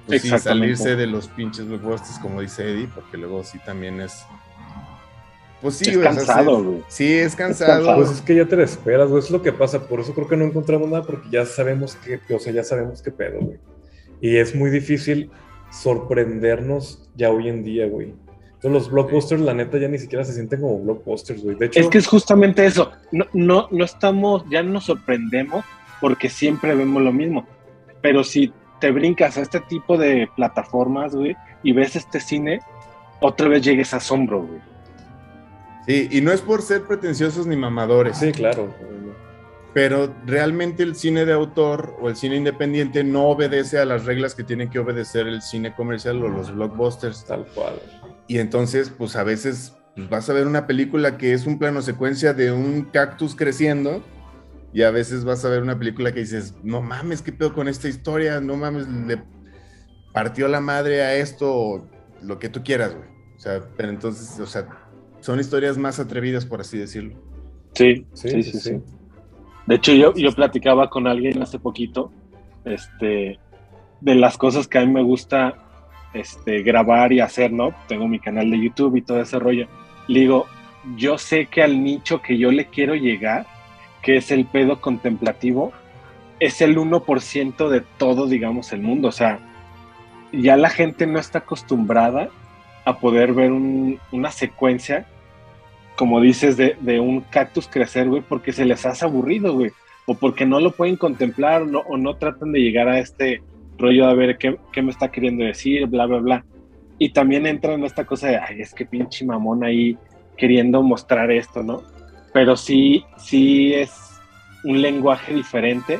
pues, 0.07 0.21
sí, 0.21 0.29
salirse 0.39 0.95
de 0.95 1.07
los 1.07 1.27
pinches 1.27 1.67
blockbusters, 1.67 2.19
como 2.19 2.39
dice 2.41 2.69
Eddie, 2.71 2.87
porque 2.93 3.17
luego 3.17 3.43
sí 3.43 3.59
también 3.65 3.99
es. 3.99 4.23
Pues 5.61 5.75
sí, 5.75 5.89
Es 5.89 5.95
güey, 5.97 6.07
cansado, 6.07 6.57
sí- 6.59 6.63
güey. 6.65 6.83
Sí, 6.89 7.13
es 7.13 7.35
cansado. 7.35 7.73
cansado. 7.77 7.97
Pues 7.97 8.11
es 8.11 8.21
que 8.21 8.35
ya 8.35 8.45
te 8.45 8.55
la 8.57 8.63
esperas, 8.63 9.09
güey. 9.09 9.23
Es 9.23 9.29
lo 9.31 9.41
que 9.41 9.53
pasa. 9.53 9.87
Por 9.87 9.99
eso 10.01 10.13
creo 10.13 10.27
que 10.27 10.35
no 10.37 10.43
encontramos 10.45 10.89
nada, 10.89 11.03
porque 11.03 11.29
ya 11.29 11.45
sabemos 11.45 11.95
que, 11.95 12.19
o 12.33 12.39
sea, 12.39 12.51
ya 12.53 12.63
sabemos 12.63 13.01
qué 13.01 13.11
pedo, 13.11 13.39
güey. 13.39 13.57
Y 14.19 14.37
es 14.37 14.53
muy 14.55 14.69
difícil 14.69 15.31
sorprendernos 15.73 17.09
ya 17.15 17.31
hoy 17.31 17.49
en 17.49 17.63
día, 17.63 17.87
güey. 17.87 18.13
Entonces 18.63 18.71
los 18.71 18.91
blockbusters, 18.91 19.41
la 19.41 19.53
neta, 19.53 19.77
ya 19.77 19.89
ni 19.89 19.97
siquiera 19.97 20.23
se 20.23 20.33
sienten 20.33 20.61
como 20.61 20.79
blockbusters, 20.79 21.43
güey. 21.43 21.57
De 21.57 21.65
hecho, 21.65 21.81
Es 21.81 21.89
que 21.89 21.97
es 21.97 22.07
justamente 22.07 22.65
eso. 22.65 22.91
No, 23.11 23.25
no, 23.33 23.67
no 23.71 23.83
estamos, 23.83 24.45
ya 24.49 24.63
no 24.63 24.71
nos 24.71 24.85
sorprendemos 24.85 25.65
porque 25.99 26.29
siempre 26.29 26.73
vemos 26.73 27.01
lo 27.01 27.11
mismo. 27.11 27.45
Pero 28.01 28.23
si 28.23 28.53
te 28.79 28.91
brincas 28.91 29.37
a 29.37 29.41
este 29.41 29.59
tipo 29.61 29.97
de 29.97 30.29
plataformas, 30.35 31.15
güey, 31.15 31.35
y 31.63 31.73
ves 31.73 31.95
este 31.95 32.19
cine, 32.19 32.61
otra 33.19 33.47
vez 33.49 33.63
llega 33.63 33.81
ese 33.81 33.95
asombro, 33.95 34.43
güey. 34.43 34.61
Sí, 35.85 36.07
y 36.11 36.21
no 36.21 36.31
es 36.31 36.41
por 36.41 36.61
ser 36.61 36.83
pretenciosos 36.83 37.45
ni 37.45 37.57
mamadores. 37.57 38.17
sí, 38.17 38.31
claro. 38.31 38.73
Pero 39.73 40.13
realmente 40.25 40.83
el 40.83 40.95
cine 40.95 41.25
de 41.25 41.33
autor 41.33 41.97
o 41.99 42.09
el 42.09 42.15
cine 42.15 42.35
independiente 42.35 43.03
no 43.03 43.29
obedece 43.29 43.79
a 43.79 43.85
las 43.85 44.05
reglas 44.05 44.35
que 44.35 44.43
tiene 44.43 44.69
que 44.69 44.79
obedecer 44.79 45.27
el 45.27 45.41
cine 45.41 45.73
comercial 45.73 46.21
o 46.23 46.27
los 46.27 46.53
blockbusters. 46.53 47.25
Tal 47.25 47.45
cual. 47.55 47.79
Y 48.27 48.37
entonces, 48.37 48.91
pues 48.95 49.15
a 49.15 49.23
veces 49.23 49.73
pues, 49.95 50.09
vas 50.09 50.29
a 50.29 50.33
ver 50.33 50.45
una 50.45 50.67
película 50.67 51.17
que 51.17 51.33
es 51.33 51.47
un 51.47 51.57
plano 51.57 51.81
secuencia 51.81 52.33
de 52.33 52.51
un 52.51 52.83
cactus 52.83 53.35
creciendo. 53.35 54.03
Y 54.73 54.81
a 54.81 54.91
veces 54.91 55.23
vas 55.23 55.45
a 55.45 55.49
ver 55.49 55.61
una 55.61 55.77
película 55.77 56.11
que 56.11 56.21
dices, 56.21 56.55
no 56.63 56.81
mames, 56.81 57.21
¿qué 57.21 57.31
pedo 57.31 57.53
con 57.53 57.67
esta 57.67 57.87
historia? 57.87 58.41
No 58.41 58.57
mames, 58.57 58.87
le 58.87 59.21
partió 60.13 60.47
la 60.47 60.61
madre 60.61 61.03
a 61.03 61.15
esto, 61.15 61.55
o 61.55 61.89
lo 62.23 62.39
que 62.39 62.49
tú 62.49 62.63
quieras, 62.63 62.95
güey. 62.95 63.07
O 63.35 63.39
sea, 63.39 63.61
pero 63.77 63.89
entonces, 63.89 64.39
o 64.39 64.47
sea, 64.47 64.67
son 65.19 65.39
historias 65.39 65.77
más 65.77 65.99
atrevidas, 65.99 66.45
por 66.45 66.61
así 66.61 66.77
decirlo. 66.79 67.21
Sí, 67.75 68.07
Sí, 68.13 68.41
sí, 68.41 68.59
sí. 68.59 68.81
De 69.65 69.75
hecho, 69.75 69.93
yo, 69.93 70.13
yo 70.13 70.31
platicaba 70.33 70.89
con 70.89 71.07
alguien 71.07 71.41
hace 71.41 71.59
poquito, 71.59 72.11
este, 72.65 73.39
de 74.01 74.15
las 74.15 74.37
cosas 74.37 74.67
que 74.67 74.77
a 74.79 74.85
mí 74.85 74.91
me 74.91 75.03
gusta 75.03 75.55
este, 76.13 76.61
grabar 76.63 77.13
y 77.13 77.19
hacer, 77.21 77.51
¿no? 77.51 77.73
Tengo 77.87 78.07
mi 78.07 78.19
canal 78.19 78.49
de 78.51 78.59
YouTube 78.61 78.97
y 78.97 79.01
todo 79.01 79.21
ese 79.21 79.39
rollo. 79.39 79.67
Le 80.07 80.19
digo, 80.21 80.45
yo 80.97 81.17
sé 81.17 81.45
que 81.45 81.63
al 81.63 81.81
nicho 81.83 82.21
que 82.21 82.37
yo 82.37 82.51
le 82.51 82.65
quiero 82.67 82.95
llegar, 82.95 83.45
que 84.01 84.17
es 84.17 84.31
el 84.31 84.45
pedo 84.45 84.81
contemplativo, 84.81 85.71
es 86.39 86.59
el 86.61 86.77
1% 86.77 87.69
de 87.69 87.81
todo, 87.97 88.27
digamos, 88.27 88.73
el 88.73 88.81
mundo. 88.81 89.07
O 89.07 89.11
sea, 89.13 89.39
ya 90.33 90.57
la 90.57 90.69
gente 90.69 91.07
no 91.07 91.19
está 91.19 91.39
acostumbrada 91.39 92.27
a 92.85 92.97
poder 92.99 93.33
ver 93.33 93.51
un- 93.53 93.97
una 94.11 94.29
secuencia 94.31 95.05
como 95.95 96.21
dices, 96.21 96.57
de, 96.57 96.75
de 96.81 96.99
un 96.99 97.21
cactus 97.21 97.67
crecer, 97.67 98.09
güey, 98.09 98.21
porque 98.21 98.51
se 98.51 98.65
les 98.65 98.85
hace 98.85 99.05
aburrido, 99.05 99.53
güey, 99.53 99.71
o 100.05 100.15
porque 100.15 100.45
no 100.45 100.59
lo 100.59 100.71
pueden 100.71 100.97
contemplar 100.97 101.65
no, 101.65 101.79
o 101.79 101.97
no 101.97 102.15
tratan 102.15 102.51
de 102.51 102.59
llegar 102.59 102.87
a 102.87 102.99
este 102.99 103.41
rollo 103.77 104.07
de 104.07 104.15
ver 104.15 104.37
qué, 104.37 104.57
qué 104.71 104.81
me 104.81 104.91
está 104.91 105.09
queriendo 105.09 105.43
decir, 105.43 105.85
bla, 105.87 106.05
bla, 106.05 106.19
bla. 106.19 106.45
Y 106.97 107.09
también 107.09 107.45
entra 107.45 107.73
en 107.73 107.83
esta 107.83 108.05
cosa 108.05 108.27
de, 108.27 108.37
ay, 108.37 108.61
es 108.61 108.73
que 108.73 108.85
pinche 108.85 109.25
mamón 109.25 109.63
ahí 109.63 109.97
queriendo 110.37 110.81
mostrar 110.83 111.31
esto, 111.31 111.63
¿no? 111.63 111.81
Pero 112.33 112.55
sí, 112.55 113.03
sí 113.17 113.73
es 113.73 114.19
un 114.63 114.81
lenguaje 114.81 115.33
diferente 115.33 115.99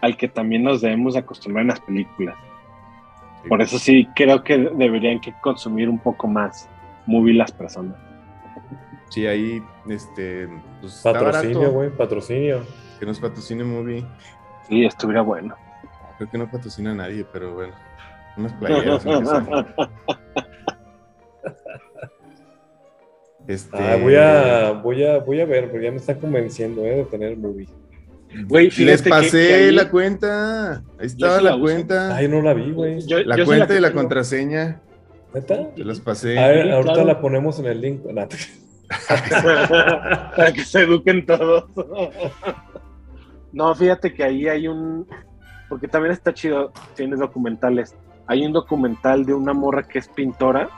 al 0.00 0.16
que 0.16 0.28
también 0.28 0.62
nos 0.62 0.80
debemos 0.80 1.16
acostumbrar 1.16 1.62
en 1.62 1.68
las 1.68 1.80
películas. 1.80 2.36
Por 3.48 3.60
eso 3.60 3.78
sí 3.78 4.06
creo 4.14 4.42
que 4.42 4.56
deberían 4.58 5.20
que 5.20 5.34
consumir 5.42 5.88
un 5.88 5.98
poco 5.98 6.26
más 6.26 6.68
movie 7.06 7.34
las 7.34 7.52
personas. 7.52 7.96
Sí, 9.14 9.26
ahí, 9.28 9.62
este, 9.88 10.48
pues 10.80 11.00
Patrocinio, 11.04 11.70
güey, 11.70 11.88
patrocinio. 11.90 12.62
Que 12.98 13.06
nos 13.06 13.20
patrocine 13.20 13.62
Movie. 13.62 14.04
Sí, 14.68 14.84
estuviera 14.84 15.22
bueno. 15.22 15.54
Creo 16.18 16.30
que 16.30 16.38
no 16.38 16.50
patrocina 16.50 16.90
a 16.90 16.94
nadie, 16.96 17.24
pero 17.32 17.54
bueno. 17.54 17.74
Unas 18.36 18.52
playeras. 18.54 19.02
sea. 19.02 19.66
Este, 23.46 23.76
Ah, 23.78 23.98
voy 24.00 24.14
a, 24.16 24.72
voy 24.72 25.04
a, 25.04 25.18
voy 25.18 25.40
a 25.40 25.44
ver, 25.44 25.70
porque 25.70 25.84
ya 25.84 25.90
me 25.90 25.98
está 25.98 26.16
convenciendo, 26.16 26.82
eh, 26.86 26.96
de 26.96 27.04
tener 27.04 27.36
movie. 27.36 27.68
Güey, 28.48 28.70
Les 28.70 29.02
que- 29.02 29.10
pasé 29.10 29.48
que 29.48 29.54
ahí- 29.54 29.70
la 29.72 29.90
cuenta. 29.90 30.76
Ahí 30.98 31.06
estaba 31.06 31.38
sí 31.38 31.44
la, 31.44 31.58
cuenta. 31.58 32.16
Ay, 32.16 32.26
no 32.26 32.40
la 32.42 32.54
vi, 32.54 32.72
güey. 32.72 33.02
La 33.26 33.36
yo 33.36 33.44
sí 33.44 33.46
cuenta 33.46 33.76
y 33.76 33.80
la 33.80 33.88
tengo. 33.88 34.00
contraseña. 34.00 34.80
¿Neta? 35.34 35.68
Te 35.74 35.84
las 35.84 36.00
pasé. 36.00 36.38
A 36.38 36.48
ver, 36.48 36.64
Sí, 36.64 36.70
ahorita 36.72 36.92
claro. 36.94 37.08
la 37.08 37.20
ponemos 37.20 37.58
en 37.60 37.66
el 37.66 37.80
link. 37.80 38.00
Nah, 38.12 38.26
Para 40.36 40.52
que 40.52 40.64
se 40.64 40.82
eduquen 40.82 41.24
todos. 41.26 41.64
no, 43.52 43.74
fíjate 43.74 44.12
que 44.12 44.24
ahí 44.24 44.48
hay 44.48 44.68
un. 44.68 45.06
Porque 45.68 45.88
también 45.88 46.12
está 46.12 46.32
chido, 46.34 46.72
tienes 46.94 47.18
documentales. 47.18 47.94
Hay 48.26 48.44
un 48.44 48.52
documental 48.52 49.24
de 49.24 49.34
una 49.34 49.52
morra 49.52 49.82
que 49.82 49.98
es 49.98 50.08
pintora 50.08 50.68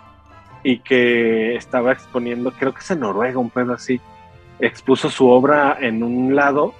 y 0.62 0.80
que 0.80 1.54
estaba 1.54 1.92
exponiendo, 1.92 2.50
creo 2.50 2.72
que 2.72 2.80
es 2.80 2.90
en 2.90 3.00
Noruega, 3.00 3.38
un 3.38 3.50
pedo 3.50 3.72
así. 3.74 4.00
Expuso 4.58 5.10
su 5.10 5.28
obra 5.28 5.76
en 5.80 6.02
un 6.02 6.34
lado 6.34 6.72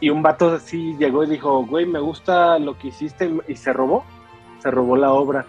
y 0.00 0.10
un 0.10 0.22
vato 0.22 0.52
así 0.52 0.96
llegó 0.98 1.24
y 1.24 1.30
dijo, 1.30 1.64
güey, 1.64 1.86
me 1.86 2.00
gusta 2.00 2.58
lo 2.58 2.76
que 2.76 2.88
hiciste 2.88 3.32
y 3.48 3.56
se 3.56 3.72
robó. 3.72 4.04
Se 4.60 4.70
robó 4.70 4.96
la 4.96 5.12
obra. 5.12 5.46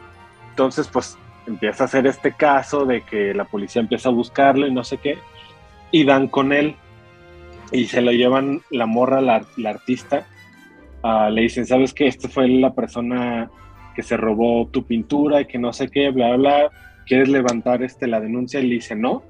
Entonces, 0.50 0.88
pues 0.88 1.18
empieza 1.48 1.84
a 1.84 1.86
hacer 1.86 2.08
este 2.08 2.34
caso 2.34 2.86
de 2.86 3.02
que 3.02 3.34
la 3.34 3.46
policía 3.46 3.82
empieza 3.82 4.10
a 4.10 4.14
buscarlo 4.14 4.68
y 4.68 4.74
no 4.74 4.84
sé 4.84 4.98
qué, 4.98 5.18
y 5.92 6.04
dan 6.04 6.28
con 6.28 6.54
él 6.54 6.76
y 7.72 7.86
se 7.86 8.02
lo 8.02 8.12
llevan 8.12 8.62
la 8.70 8.86
morra, 8.86 9.22
la, 9.22 9.46
artista, 9.66 10.28
ah, 11.02 11.30
le 11.30 11.42
dicen, 11.42 11.66
¿sabes 11.66 11.94
qué? 11.94 12.08
Esta 12.08 12.30
fue 12.30 12.48
la 12.48 12.74
persona 12.74 13.50
que 13.96 14.04
se 14.04 14.18
robó 14.18 14.68
tu 14.68 14.86
pintura 14.86 15.42
y 15.42 15.46
que 15.46 15.58
no 15.58 15.74
sé 15.74 15.90
qué, 15.90 16.10
bla, 16.10 16.36
bla, 16.36 16.70
¿quieres 17.06 17.30
levantar 17.30 17.84
este, 17.84 18.08
la 18.08 18.20
denuncia? 18.20 18.60
Y 18.60 18.68
le 18.68 18.76
dice, 18.76 18.96
no. 18.96 19.24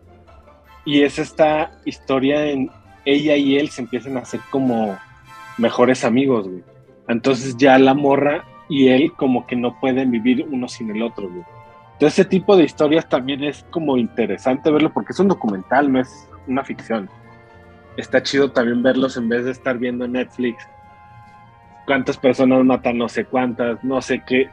Y 0.85 1.01
es 1.01 1.19
esta 1.19 1.71
historia 1.85 2.45
en 2.45 2.69
ella 3.05 3.35
y 3.35 3.57
él 3.57 3.69
se 3.69 3.81
empiezan 3.81 4.17
a 4.17 4.21
hacer 4.21 4.41
como 4.49 4.97
mejores 5.57 6.03
amigos, 6.03 6.47
güey. 6.47 6.63
Entonces 7.07 7.57
ya 7.57 7.77
la 7.77 7.93
morra 7.93 8.45
y 8.69 8.89
él 8.89 9.13
como 9.13 9.45
que 9.45 9.55
no 9.55 9.79
pueden 9.79 10.11
vivir 10.11 10.45
uno 10.49 10.67
sin 10.67 10.89
el 10.91 11.01
otro, 11.01 11.29
güey. 11.29 11.43
Entonces, 11.93 12.19
ese 12.19 12.25
tipo 12.25 12.57
de 12.57 12.63
historias 12.63 13.07
también 13.07 13.43
es 13.43 13.65
como 13.69 13.97
interesante 13.97 14.71
verlo 14.71 14.91
porque 14.91 15.13
es 15.13 15.19
un 15.19 15.27
documental, 15.27 15.91
no 15.91 16.01
es 16.01 16.27
una 16.47 16.63
ficción. 16.63 17.09
Está 17.97 18.23
chido 18.23 18.51
también 18.51 18.81
verlos 18.81 19.15
en 19.17 19.29
vez 19.29 19.45
de 19.45 19.51
estar 19.51 19.77
viendo 19.77 20.07
Netflix. 20.07 20.67
Cuántas 21.85 22.17
personas 22.17 22.63
matan, 22.65 22.97
no 22.97 23.07
sé 23.07 23.25
cuántas, 23.25 23.83
no 23.83 24.01
sé 24.01 24.23
qué. 24.25 24.49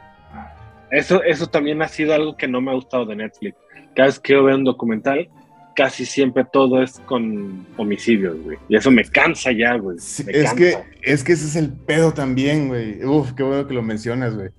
Eso, 0.91 1.23
eso 1.23 1.47
también 1.47 1.81
ha 1.81 1.87
sido 1.87 2.13
algo 2.13 2.37
que 2.37 2.47
no 2.47 2.61
me 2.61 2.71
ha 2.71 2.75
gustado 2.75 3.05
de 3.05 3.15
Netflix. 3.15 3.57
Cada 3.95 4.07
vez 4.07 4.19
que 4.19 4.33
yo 4.33 4.43
veo 4.43 4.55
un 4.55 4.63
documental, 4.63 5.29
casi 5.75 6.05
siempre 6.05 6.45
todo 6.45 6.83
es 6.83 6.99
con 7.05 7.65
homicidios, 7.77 8.39
güey. 8.43 8.57
Y 8.69 8.75
eso 8.75 8.91
me 8.91 9.03
cansa 9.05 9.51
ya, 9.51 9.75
güey. 9.77 9.97
Sí, 9.99 10.23
es, 10.27 10.43
cansa. 10.43 10.55
que, 10.55 10.77
es 11.01 11.23
que 11.23 11.33
ese 11.33 11.45
es 11.45 11.55
el 11.55 11.71
pedo 11.71 12.13
también, 12.13 12.67
güey. 12.67 13.03
Uf, 13.03 13.33
qué 13.33 13.43
bueno 13.43 13.67
que 13.67 13.73
lo 13.73 13.81
mencionas, 13.81 14.35
güey. 14.35 14.49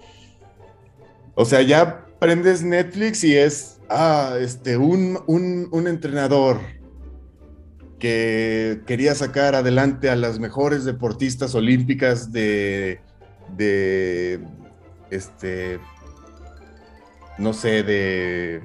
O 1.35 1.45
sea, 1.45 1.63
ya 1.63 2.07
prendes 2.23 2.63
Netflix 2.63 3.25
y 3.25 3.37
es, 3.37 3.81
ah, 3.91 4.37
este, 4.39 4.77
un, 4.77 5.19
un, 5.27 5.67
un 5.73 5.89
entrenador 5.89 6.61
que 7.99 8.81
quería 8.87 9.17
sacar 9.17 9.57
adelante 9.57 10.09
a 10.09 10.15
las 10.15 10.39
mejores 10.39 10.85
deportistas 10.85 11.57
olímpicas 11.57 12.31
de, 12.31 13.01
de, 13.57 14.39
este, 15.11 15.81
no 17.39 17.53
sé, 17.53 17.83
de 17.83 18.63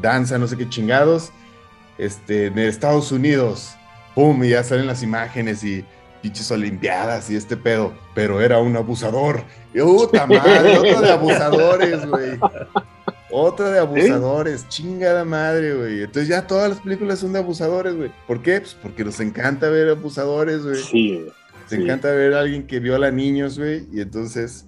danza, 0.00 0.38
no 0.38 0.46
sé 0.46 0.56
qué 0.56 0.68
chingados, 0.68 1.32
este, 1.98 2.50
de 2.50 2.68
Estados 2.68 3.10
Unidos. 3.10 3.74
Pum, 4.14 4.44
y 4.44 4.50
ya 4.50 4.62
salen 4.62 4.86
las 4.86 5.02
imágenes 5.02 5.64
y 5.64 5.84
pinches 6.24 6.50
olimpiadas 6.50 7.28
y 7.28 7.36
este 7.36 7.54
pedo, 7.54 7.92
pero 8.14 8.40
era 8.40 8.58
un 8.58 8.74
abusador. 8.74 9.44
Puta 9.74 10.26
madre, 10.26 10.78
otro 10.78 11.00
de 11.02 11.12
abusadores, 11.12 12.06
güey. 12.06 12.38
Otra 13.30 13.68
de 13.68 13.78
abusadores, 13.80 14.66
chingada 14.70 15.26
madre, 15.26 15.74
güey. 15.74 16.02
Entonces 16.02 16.28
ya 16.28 16.46
todas 16.46 16.70
las 16.70 16.80
películas 16.80 17.18
son 17.18 17.34
de 17.34 17.40
abusadores, 17.40 17.94
güey. 17.94 18.10
¿Por 18.26 18.40
qué? 18.40 18.58
Pues 18.58 18.72
porque 18.72 19.04
nos 19.04 19.20
encanta 19.20 19.68
ver 19.68 19.90
abusadores, 19.90 20.62
güey. 20.62 20.76
Sí. 20.76 21.26
Nos 21.26 21.68
sí. 21.68 21.76
encanta 21.76 22.10
ver 22.12 22.32
a 22.32 22.40
alguien 22.40 22.66
que 22.66 22.80
viola 22.80 23.10
niños, 23.10 23.58
güey. 23.58 23.86
Y 23.92 24.00
entonces 24.00 24.64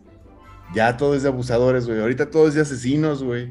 ya 0.75 0.99
todo 0.99 1.15
es 1.15 1.23
de 1.23 1.31
abusadores, 1.31 1.87
güey. 1.87 2.03
Ahorita 2.03 2.31
todo 2.31 2.49
es 2.49 2.55
de 2.55 2.61
asesinos, 2.61 3.25
güey. 3.25 3.51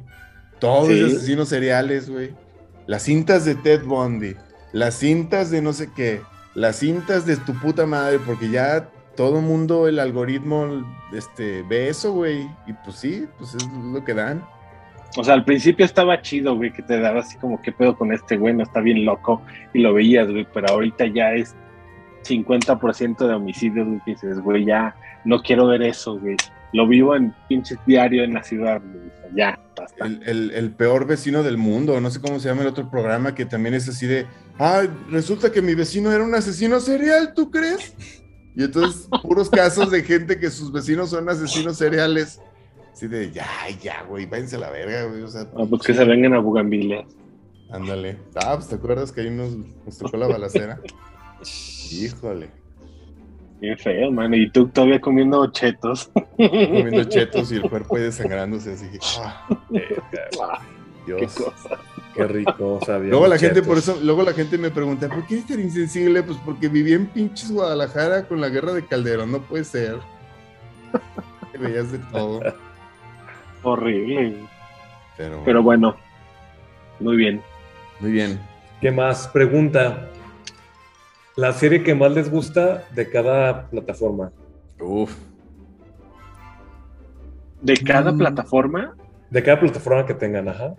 Todo 0.60 0.92
es 0.92 1.00
de 1.00 1.10
Sí. 1.10 1.16
asesinos 1.16 1.50
seriales, 1.50 2.08
güey. 2.08 2.36
Las 2.86 3.02
cintas 3.02 3.46
de 3.46 3.56
Ted 3.56 3.84
Bundy, 3.84 4.36
las 4.74 4.94
cintas 5.00 5.50
de 5.50 5.64
no 5.64 5.74
sé 5.74 5.90
qué, 5.96 6.22
las 6.56 6.78
cintas 6.78 7.26
de 7.26 7.38
tu 7.38 7.54
puta 7.54 7.86
madre, 7.86 8.20
porque 8.20 8.50
ya 8.50 8.90
todo 9.16 9.42
mundo, 9.42 9.88
el 9.88 10.00
algoritmo, 10.00 10.86
este, 11.14 11.64
ve 11.64 11.90
eso, 11.90 12.14
güey. 12.14 12.50
Y 12.66 12.74
pues 12.84 12.98
sí, 12.98 13.28
pues 13.38 13.56
es 13.56 13.68
lo 13.68 14.04
que 14.04 14.14
dan. 14.14 14.44
O 15.18 15.24
sea, 15.24 15.34
al 15.34 15.46
principio 15.46 15.86
estaba 15.86 16.22
chido, 16.22 16.56
güey, 16.56 16.72
que 16.72 16.82
te 16.82 17.00
daba 17.00 17.22
así 17.22 17.38
como, 17.38 17.62
¿qué 17.62 17.72
pedo 17.72 17.98
con 17.98 18.12
este 18.12 18.38
güey? 18.38 18.54
No 18.54 18.64
está 18.64 18.82
bien 18.82 19.06
loco. 19.06 19.42
Y 19.74 19.80
lo 19.80 19.94
veías, 19.94 20.30
güey, 20.30 20.46
pero 20.54 20.70
ahorita 20.70 21.06
ya 21.08 21.34
es 21.34 21.56
50% 22.24 23.28
de 23.28 23.34
homicidios, 23.34 23.88
güey, 23.88 24.02
dices, 24.06 24.40
güey, 24.42 24.66
ya 24.66 24.96
no 25.24 25.42
quiero 25.42 25.68
ver 25.68 25.84
eso, 25.84 26.20
güey. 26.20 26.36
Lo 26.74 26.88
vivo 26.88 27.16
en 27.16 27.34
pinches 27.48 27.78
diario 27.86 28.24
en 28.24 28.34
la 28.34 28.44
ciudad, 28.44 28.82
ya, 29.36 29.60
basta. 29.78 30.06
El, 30.06 30.22
el- 30.26 30.52
el 30.52 30.72
peor 30.72 31.06
vecino 31.08 31.42
del 31.44 31.58
mundo, 31.58 32.00
no 32.02 32.10
sé 32.12 32.20
cómo 32.22 32.40
se 32.40 32.50
llama 32.50 32.62
el 32.64 32.68
otro 32.68 32.90
programa 32.90 33.34
que 33.36 33.46
también 33.46 33.74
es 33.76 33.88
así 33.88 34.06
de, 34.08 34.26
ah, 34.60 34.84
resulta 35.10 35.52
que 35.52 35.62
mi 35.62 35.74
vecino 35.76 36.12
era 36.12 36.24
un 36.24 36.36
asesino 36.36 36.80
serial, 36.80 37.34
¿tú 37.34 37.50
crees? 37.52 37.94
Y 38.56 38.64
entonces, 38.64 39.08
puros 39.24 39.50
casos 39.50 39.92
de 39.92 40.04
gente 40.04 40.38
que 40.40 40.50
sus 40.50 40.72
vecinos 40.72 41.10
son 41.12 41.28
asesinos 41.30 41.78
seriales. 41.78 42.42
Así 42.94 43.08
de, 43.08 43.30
ya, 43.32 43.46
ya, 43.82 44.04
güey, 44.04 44.26
váyanse 44.26 44.56
a 44.56 44.60
la 44.60 44.70
verga, 44.70 45.04
güey. 45.06 45.22
O 45.24 45.28
sea, 45.28 45.42
Ah, 45.58 45.66
pues 45.70 45.82
que 45.82 45.94
se 45.94 46.06
vengan 46.06 46.34
a 46.34 46.40
Bugambilia. 46.40 47.06
ándale. 47.70 48.18
Ah, 48.36 48.54
pues 48.56 48.70
te 48.70 48.76
acuerdas 48.76 49.12
que 49.12 49.22
ahí 49.22 49.30
nos, 49.30 49.56
nos 49.86 49.98
tocó 49.98 50.16
la 50.18 50.28
balacera. 50.28 50.80
Híjole, 51.92 52.50
Bien 53.60 53.78
feo, 53.78 54.12
mano. 54.12 54.36
Y 54.36 54.50
tú 54.50 54.68
todavía 54.68 55.00
comiendo 55.00 55.46
chetos. 55.52 56.12
comiendo 56.38 57.04
chetos 57.10 57.52
y 57.52 57.56
el 57.56 57.64
cuerpo 57.64 57.96
ahí 57.96 58.04
desangrándose, 58.04 58.74
así 58.74 58.88
que, 58.90 59.00
ah, 59.22 59.48
Qué 61.06 61.16
Dios. 61.16 61.36
cosa. 61.36 61.80
Qué 62.14 62.26
rico, 62.28 62.80
sabía. 62.86 63.10
Luego 63.10 63.28
la 63.28 63.38
gente, 63.38 63.62
por 63.62 63.78
eso, 63.78 63.98
luego 64.02 64.24
la 64.24 64.34
gente 64.34 64.58
me 64.58 64.72
pregunta, 64.72 65.10
¿por 65.10 65.26
qué 65.28 65.36
eres 65.36 65.48
tan 65.48 65.60
insensible? 65.60 66.24
Pues 66.24 66.38
porque 66.46 66.70
viví 66.70 66.94
en 66.94 67.08
pinches 67.08 67.52
Guadalajara 67.52 68.26
con 68.28 68.40
la 68.40 68.48
guerra 68.50 68.72
de 68.74 68.86
Calderón, 68.86 69.32
no 69.32 69.42
puede 69.42 69.66
ser. 69.66 69.98
Te 71.52 71.58
veías 71.58 71.92
de 71.92 72.00
todo. 72.00 72.40
Horrible. 73.64 74.38
Pero, 75.18 75.42
Pero 75.44 75.62
bueno, 75.64 75.96
muy 77.00 77.18
bien. 77.18 77.42
muy 78.00 78.12
bien. 78.12 78.40
¿Qué 78.82 78.92
más? 78.92 79.28
Pregunta. 79.28 80.10
La 81.36 81.52
serie 81.52 81.84
que 81.84 81.94
más 81.96 82.12
les 82.12 82.30
gusta 82.32 82.84
de 82.96 83.10
cada 83.10 83.68
plataforma. 83.70 84.32
Uf. 84.80 85.14
De 87.62 87.76
cada 87.78 88.12
Mm. 88.12 88.18
plataforma, 88.18 88.96
De 89.32 89.42
cada 89.44 89.60
plataforma 89.60 90.06
que 90.06 90.14
tengan, 90.14 90.48
ajá. 90.48 90.76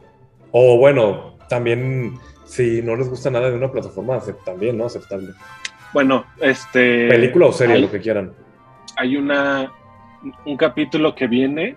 O 0.53 0.79
bueno, 0.79 1.37
también 1.49 2.15
si 2.45 2.81
no 2.81 2.95
les 2.97 3.09
gusta 3.11 3.29
nada 3.31 3.51
de 3.51 3.57
una 3.57 3.71
plataforma, 3.73 4.19
también, 4.45 4.79
¿no? 4.79 4.87
Aceptable. 4.87 5.33
bueno, 5.93 6.25
este. 6.41 7.09
Película 7.09 7.47
o 7.47 7.53
serie, 7.53 7.75
hay- 7.77 7.83
lo 7.83 7.91
que 7.91 8.01
quieran. 8.01 8.33
hay 8.97 9.17
una 9.17 9.73
un 10.45 10.57
capítulo 10.57 11.15
que 11.15 11.27
viene 11.27 11.77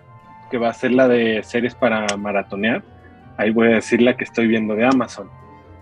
que 0.50 0.58
va 0.58 0.70
a 0.70 0.74
ser 0.74 0.92
la 0.92 1.06
de 1.08 1.42
series 1.42 1.74
para 1.74 2.06
maratonear. 2.16 2.82
Ahí 3.36 3.50
voy 3.50 3.68
a 3.68 3.74
decir 3.76 4.00
la 4.02 4.16
que 4.16 4.24
estoy 4.24 4.46
viendo 4.46 4.74
de 4.74 4.84
Amazon. 4.86 5.28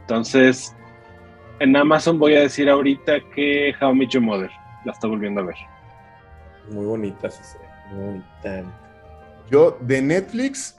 Entonces, 0.03 0.75
en 1.61 1.77
Amazon 1.77 2.19
voy 2.19 2.35
a 2.35 2.41
decir 2.41 2.69
ahorita 2.69 3.21
que 3.35 3.73
How 3.81 3.93
I 3.93 3.99
Met 3.99 4.09
Your 4.11 4.23
Mother 4.23 4.51
la 4.85 4.93
estoy 4.93 5.11
volviendo 5.11 5.41
a 5.41 5.45
ver. 5.45 5.57
Muy 6.71 6.87
bonita 6.87 7.29
esa 7.29 7.43
serie. 7.43 7.67
Muy 7.93 8.05
bonita. 8.07 8.65
Yo, 9.51 9.79
de 9.81 10.03
Netflix, 10.03 10.77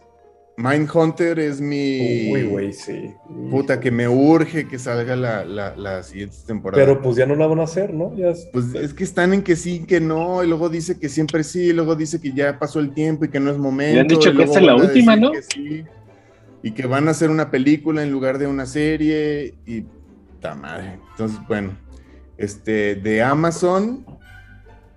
Mindhunter 0.57 1.39
es 1.39 1.60
mi. 1.61 2.31
Uy, 2.31 2.43
güey, 2.43 2.73
sí. 2.73 3.14
Puta, 3.49 3.80
que 3.80 3.91
me 3.91 4.07
urge 4.07 4.68
que 4.68 4.77
salga 4.77 5.15
la, 5.15 5.45
la, 5.45 5.76
la 5.76 6.03
siguiente 6.03 6.35
temporada. 6.45 6.84
Pero 6.84 7.01
pues 7.01 7.15
ya 7.15 7.26
no 7.26 7.35
la 7.35 7.47
van 7.47 7.61
a 7.61 7.64
hacer, 7.64 7.93
¿no? 7.93 8.15
Ya 8.15 8.30
es- 8.30 8.47
Pues 8.51 8.76
es 8.76 8.93
que 8.93 9.03
están 9.03 9.34
en 9.34 9.41
que 9.41 9.56
sí, 9.56 9.85
que 9.88 9.99
no, 10.01 10.43
y 10.43 10.47
luego 10.47 10.69
dice 10.69 10.99
que 10.99 11.10
siempre 11.10 11.43
sí, 11.43 11.68
y 11.68 11.73
luego 11.73 11.95
dice 11.95 12.19
que 12.22 12.31
ya 12.34 12.60
pasó 12.60 12.80
el 12.80 12.93
tiempo 12.93 13.26
y 13.26 13.30
que 13.30 13.39
no 13.39 13.49
es 13.51 13.57
momento. 13.57 13.95
Le 13.95 13.99
han 14.01 14.07
dicho 14.07 14.34
que 14.34 14.43
esta 14.43 14.60
es 14.60 14.65
la 14.65 14.73
van 14.73 14.81
a 14.81 14.85
última, 14.85 15.15
¿no? 15.15 15.31
que 15.31 15.41
sí, 15.41 15.84
y 16.61 16.72
que 16.72 16.85
van 16.88 17.07
a 17.07 17.11
hacer 17.11 17.30
una 17.31 17.49
película 17.49 18.03
en 18.03 18.11
lugar 18.11 18.38
de 18.38 18.45
una 18.47 18.65
serie, 18.65 19.56
y 19.65 19.85
ta 20.40 20.56
madre. 20.56 20.99
Entonces, 21.11 21.40
bueno, 21.48 21.78
este, 22.38 22.95
de 22.95 23.22
Amazon, 23.22 24.06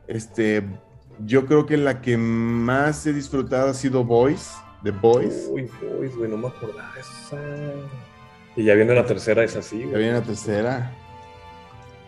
este, 0.06 0.62
yo 1.24 1.46
creo 1.46 1.66
que 1.66 1.76
la 1.76 2.00
que 2.00 2.16
más 2.16 3.06
he 3.06 3.12
disfrutado 3.12 3.70
ha 3.70 3.74
sido 3.74 4.04
Boys, 4.04 4.52
The 4.82 4.90
Boys. 4.90 5.48
Uy, 5.50 5.68
boys, 5.80 6.16
güey, 6.16 6.30
no 6.30 6.36
me 6.36 6.48
acordaba 6.48 6.92
esa. 6.98 7.38
Y 8.56 8.64
ya 8.64 8.74
viene 8.74 8.94
la 8.94 9.06
tercera, 9.06 9.42
es 9.44 9.56
así, 9.56 9.80
Ya 9.90 9.98
viene 9.98 10.12
la 10.12 10.22
tercera. 10.22 10.92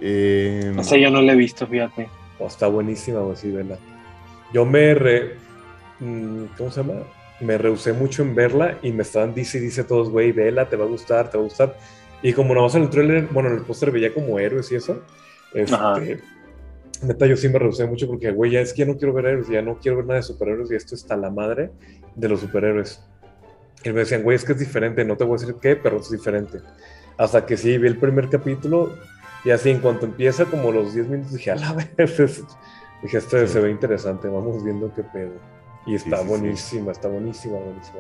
Eh, 0.01 0.75
O 0.77 0.83
sea, 0.83 0.99
yo 0.99 1.11
no 1.11 1.23
la 1.23 1.33
he 1.33 1.37
visto, 1.37 1.67
fíjate. 1.67 2.09
Oh, 2.39 2.47
está 2.47 2.67
buenísima, 2.67 3.21
güey, 3.21 3.37
sí, 3.37 3.51
vela. 3.51 3.79
Yo 4.53 4.65
me 4.67 4.95
re... 4.95 5.37
mm, 6.01 6.45
¿Cómo 6.59 6.71
se 6.71 6.83
llama? 6.83 7.01
Me 7.41 7.59
rehusé 7.59 7.93
mucho 7.93 8.23
en 8.23 8.35
verla 8.35 8.79
y 8.83 8.93
me 8.93 9.03
estaban 9.03 9.35
dice 9.35 9.59
y 9.59 9.63
dice 9.63 9.85
todos, 9.85 10.11
güey, 10.11 10.33
vela, 10.33 10.69
te 10.69 10.77
va 10.77 10.85
a 10.85 10.89
gustar, 10.89 11.31
te 11.31 11.39
va 11.39 11.43
a 11.45 11.47
gustar. 11.47 11.77
Y 12.25 12.33
como 12.33 12.55
nada 12.55 12.63
más 12.67 12.75
en 12.75 12.85
el 12.85 12.89
trailer, 12.91 13.29
bueno, 13.31 13.51
en 13.51 13.57
el 13.57 13.63
póster 13.63 13.91
veía 13.91 14.13
como 14.15 14.39
héroes 14.39 14.73
y 14.73 14.77
eso. 14.77 15.03
Ajá. 15.71 15.99
Este, 16.03 16.21
neta, 17.03 17.27
yo 17.27 17.37
sí 17.37 17.51
me 17.51 17.59
rehusé 17.59 17.87
mucho 17.87 18.07
porque, 18.07 18.31
güey, 18.31 18.53
ya 18.53 18.61
es 18.61 18.73
que 18.73 18.79
ya 18.79 18.87
no 18.87 18.97
quiero 18.97 19.13
ver 19.13 19.27
héroes, 19.27 19.47
ya 19.49 19.61
no 19.61 19.79
quiero 19.79 19.99
ver 19.99 20.07
nada 20.07 20.17
de 20.21 20.23
superhéroes 20.23 20.71
y 20.71 20.75
esto 20.75 20.95
está 20.95 21.19
la 21.19 21.29
madre 21.31 21.71
de 22.15 22.29
los 22.31 22.41
superhéroes. 22.41 23.05
Y 23.85 23.91
me 23.91 24.01
decían, 24.01 24.23
güey, 24.23 24.37
es 24.37 24.45
que 24.45 24.53
es 24.53 24.59
diferente, 24.59 25.05
no 25.05 25.19
te 25.19 25.25
voy 25.25 25.37
a 25.37 25.41
decir 25.41 25.55
qué, 25.61 25.77
pero 25.77 25.99
es 25.99 26.11
diferente. 26.11 26.61
Hasta 27.19 27.45
que 27.45 27.59
sí, 27.59 27.77
vi 27.77 27.89
el 27.89 27.99
primer 27.99 28.31
capítulo 28.31 28.95
y 29.45 29.51
así 29.51 29.71
en 29.71 29.81
cuanto 29.81 30.07
empieza, 30.07 30.47
como 30.47 30.73
los 30.73 30.95
10 30.95 31.09
minutos, 31.09 31.33
dije, 31.35 31.51
a 31.51 31.57
la 31.57 31.75
vez, 31.75 31.91
dije, 33.03 33.19
este 33.19 33.47
Sí. 33.47 33.53
se 33.53 33.61
ve 33.61 33.71
interesante, 33.71 34.29
vamos 34.29 34.65
viendo 34.65 34.91
qué 34.95 35.03
pedo. 35.03 35.35
Y 35.85 35.95
está 35.97 36.17
sí, 36.17 36.23
sí. 36.23 36.29
buenísima, 36.31 36.93
está 36.93 37.09
buenísima, 37.09 37.59
buenísima. 37.59 37.99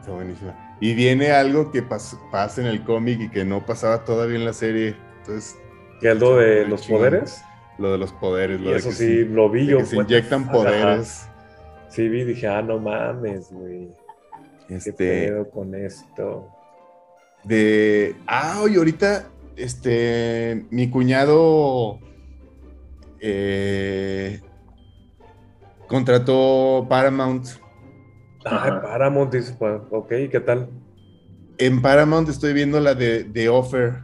Está 0.00 0.12
buenísima. 0.12 0.67
Y 0.80 0.94
viene 0.94 1.32
algo 1.32 1.70
que 1.72 1.82
pas- 1.82 2.18
pasa 2.30 2.60
en 2.60 2.66
el 2.68 2.84
cómic 2.84 3.20
y 3.20 3.28
que 3.30 3.44
no 3.44 3.66
pasaba 3.66 4.04
todavía 4.04 4.36
en 4.36 4.44
la 4.44 4.52
serie. 4.52 4.96
Entonces, 5.20 5.56
¿Qué 6.00 6.10
es 6.12 6.18
lo 6.20 6.36
de 6.36 6.66
los 6.66 6.82
chingón. 6.82 7.00
poderes? 7.00 7.42
lo 7.78 7.92
de 7.92 7.98
los 7.98 8.12
poderes. 8.12 8.60
Lo 8.60 8.70
Y 8.70 8.72
de 8.72 8.78
eso 8.78 8.88
que 8.88 8.94
sí, 8.96 9.06
se- 9.18 9.24
lo 9.26 9.48
vi 9.50 9.66
yo. 9.66 9.78
que 9.78 9.84
se 9.84 9.96
the 9.96 10.02
inyectan 10.02 10.50
poderes. 10.50 11.22
ajá. 11.22 11.88
Sí, 11.90 12.08
vi, 12.08 12.24
dije, 12.24 12.46
ah, 12.48 12.60
no 12.60 12.78
mames, 12.80 13.50
güey. 13.52 13.88
¿Qué 14.66 14.74
Este, 14.76 14.92
pedo 14.92 15.48
con 15.50 15.74
esto? 15.74 16.48
de. 17.44 18.16
Ah, 18.26 18.58
oye, 18.62 18.76
ahorita, 18.78 19.28
este, 19.56 20.66
mi 20.70 20.90
cuñado 20.90 21.98
eh, 23.20 24.40
contrató 25.86 26.86
Paramount. 26.88 27.46
Ah. 28.44 28.80
Paramount, 28.82 29.30
pues, 29.30 29.80
ok, 29.90 30.08
¿qué 30.30 30.40
tal? 30.44 30.68
En 31.58 31.82
Paramount 31.82 32.28
estoy 32.28 32.52
viendo 32.52 32.78
la 32.80 32.94
de 32.94 33.24
The 33.24 33.48
Offer, 33.48 33.94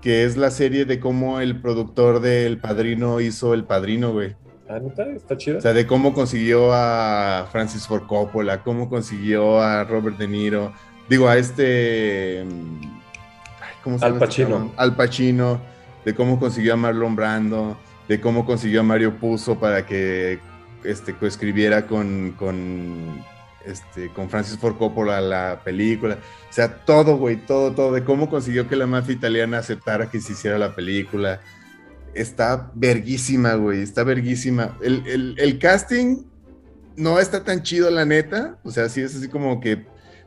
que 0.00 0.24
es 0.24 0.36
la 0.36 0.50
serie 0.50 0.84
de 0.84 1.00
cómo 1.00 1.40
el 1.40 1.60
productor 1.60 2.20
de 2.20 2.46
El 2.46 2.58
Padrino 2.58 3.20
hizo 3.20 3.54
El 3.54 3.64
Padrino, 3.64 4.12
güey. 4.12 4.36
Ah, 4.68 4.78
neta, 4.78 5.04
está 5.08 5.36
chida. 5.36 5.58
O 5.58 5.60
sea, 5.60 5.72
de 5.72 5.86
cómo 5.86 6.14
consiguió 6.14 6.72
a 6.72 7.48
Francis 7.50 7.86
Ford 7.86 8.06
Coppola, 8.06 8.62
cómo 8.62 8.88
consiguió 8.88 9.60
a 9.60 9.84
Robert 9.84 10.16
De 10.18 10.28
Niro, 10.28 10.72
digo, 11.08 11.28
a 11.28 11.36
este... 11.36 12.44
¿Cómo 13.82 13.98
se 13.98 14.04
Al 14.04 14.12
llama 14.12 14.24
este 14.24 14.44
Pacino. 14.44 14.72
Al 14.76 14.96
Pacino, 14.96 15.60
de 16.04 16.14
cómo 16.14 16.38
consiguió 16.38 16.74
a 16.74 16.76
Marlon 16.76 17.16
Brando, 17.16 17.76
de 18.08 18.20
cómo 18.20 18.46
consiguió 18.46 18.80
a 18.80 18.84
Mario 18.84 19.18
Puzo 19.18 19.58
para 19.58 19.84
que 19.84 20.38
este, 20.84 21.14
coescribiera 21.14 21.86
con, 21.86 22.34
con, 22.38 23.24
este, 23.66 24.08
con 24.12 24.28
Francis 24.30 24.58
Ford 24.58 24.76
Coppola 24.76 25.20
la 25.20 25.60
película. 25.64 26.18
O 26.50 26.52
sea, 26.52 26.84
todo, 26.84 27.16
güey, 27.16 27.36
todo, 27.36 27.72
todo, 27.72 27.92
de 27.92 28.04
cómo 28.04 28.28
consiguió 28.28 28.68
que 28.68 28.76
la 28.76 28.86
mafia 28.86 29.14
italiana 29.14 29.58
aceptara 29.58 30.10
que 30.10 30.20
se 30.20 30.32
hiciera 30.32 30.58
la 30.58 30.74
película 30.74 31.40
está 32.14 32.70
verguísima, 32.74 33.54
güey, 33.54 33.82
está 33.82 34.04
verguísima. 34.04 34.76
El, 34.82 35.06
el- 35.06 35.34
el 35.38 35.58
casting 35.58 36.24
no 36.96 37.18
está 37.18 37.42
tan 37.44 37.62
chido, 37.62 37.90
la 37.90 38.04
neta. 38.04 38.58
O 38.64 38.70
sea, 38.70 38.88
sí 38.88 39.00
es 39.00 39.16
así 39.16 39.28
como 39.28 39.60
que, 39.60 39.86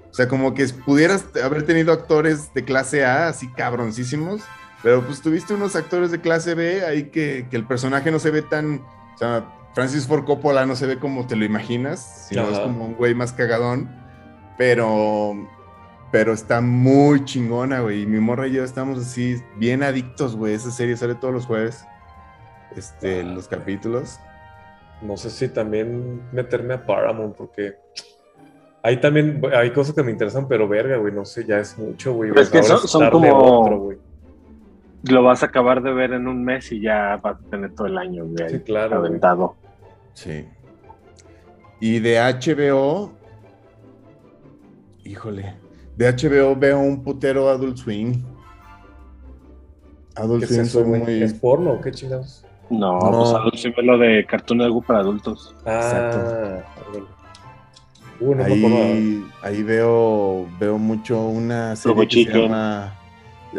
o 0.09 0.13
sea, 0.13 0.27
como 0.27 0.53
que 0.53 0.65
pudieras 0.85 1.25
haber 1.43 1.63
tenido 1.63 1.93
actores 1.93 2.53
de 2.53 2.63
clase 2.65 3.05
A, 3.05 3.27
así 3.27 3.47
cabroncísimos, 3.51 4.41
pero 4.81 5.05
pues 5.05 5.21
tuviste 5.21 5.53
unos 5.53 5.75
actores 5.75 6.11
de 6.11 6.21
clase 6.21 6.55
B 6.55 6.83
ahí 6.85 7.03
que, 7.05 7.47
que 7.49 7.55
el 7.57 7.65
personaje 7.67 8.11
no 8.11 8.19
se 8.19 8.31
ve 8.31 8.41
tan, 8.41 8.81
o 9.13 9.17
sea, 9.17 9.45
Francis 9.75 10.07
Ford 10.07 10.23
Coppola 10.23 10.65
no 10.65 10.75
se 10.75 10.87
ve 10.87 10.97
como 10.97 11.27
te 11.27 11.35
lo 11.35 11.45
imaginas, 11.45 12.27
sino 12.29 12.43
Ajá. 12.43 12.51
es 12.53 12.59
como 12.59 12.85
un 12.85 12.95
güey 12.95 13.13
más 13.13 13.33
cagadón. 13.33 13.89
Pero, 14.57 15.33
pero 16.11 16.31
está 16.33 16.61
muy 16.61 17.25
chingona, 17.25 17.81
güey. 17.81 18.03
Y 18.03 18.05
mi 18.05 18.19
morra 18.19 18.47
y 18.47 18.53
yo 18.53 18.63
estamos 18.63 18.97
así, 18.99 19.35
bien 19.57 19.83
adictos, 19.83 20.35
güey. 20.37 20.53
Esa 20.53 20.71
serie 20.71 20.95
sale 20.95 21.15
todos 21.15 21.33
los 21.33 21.45
jueves. 21.45 21.85
Este, 22.75 23.19
Ah, 23.19 23.23
los 23.23 23.47
capítulos. 23.49 24.17
No 25.01 25.17
sé 25.17 25.29
si 25.29 25.49
también 25.49 26.21
meterme 26.31 26.73
a 26.75 26.85
Paramount, 26.85 27.35
porque 27.35 27.75
ahí 28.81 28.97
también 29.01 29.41
hay 29.53 29.71
cosas 29.71 29.93
que 29.93 30.03
me 30.03 30.11
interesan, 30.11 30.47
pero 30.47 30.69
verga, 30.69 30.95
güey, 30.95 31.13
no 31.13 31.25
sé, 31.25 31.43
ya 31.45 31.59
es 31.59 31.77
mucho, 31.77 32.13
güey. 32.13 32.31
Es 32.37 32.49
que 32.49 32.63
son- 32.63 33.09
como- 33.09 33.33
otro, 33.37 33.79
güey. 33.79 33.97
Lo 35.03 35.21
vas 35.21 35.43
a 35.43 35.47
acabar 35.47 35.83
de 35.83 35.91
ver 35.93 36.13
en 36.13 36.27
un 36.29 36.43
mes 36.45 36.71
y 36.71 36.79
ya 36.81 37.19
vas 37.21 37.35
a 37.35 37.49
tener 37.49 37.75
todo 37.75 37.87
el 37.87 37.97
año, 37.97 38.25
güey, 38.25 38.49
Sí, 38.49 38.59
claro, 38.61 38.99
güey. 38.99 39.09
aventado. 39.09 39.55
Sí. 40.15 40.45
Y 41.79 41.99
de 41.99 42.17
HBO. 42.19 43.11
Híjole. 45.03 45.53
De 45.95 46.11
HBO 46.11 46.55
veo 46.55 46.79
un 46.79 47.03
putero 47.03 47.47
Adult 47.49 47.77
Swing. 47.77 48.23
Adult 50.15 50.39
¿Qué 50.39 50.45
es 50.45 50.71
Swing 50.71 50.83
eso, 50.83 50.83
muy. 50.83 51.21
¿Es 51.21 51.33
porno 51.35 51.73
o 51.73 51.81
qué 51.81 51.91
chingados? 51.91 52.43
No, 52.69 52.99
No. 52.99 53.11
pues 53.11 53.29
algo 53.33 53.51
sí 53.53 53.69
ve 53.69 53.83
lo 53.83 53.97
de 53.97 54.25
Cartoon 54.25 54.57
Network 54.59 54.87
para 54.87 54.99
adultos. 54.99 55.53
Ah, 55.65 56.63
no 58.19 58.33
me 58.33 58.43
acordaba. 58.43 58.85
Ahí, 58.85 59.25
ahí 59.43 59.63
veo, 59.63 60.47
veo 60.59 60.77
mucho 60.77 61.21
una 61.27 61.75
serie 61.75 62.07
que 62.07 62.23
se 62.23 62.31
llama. 62.31 62.95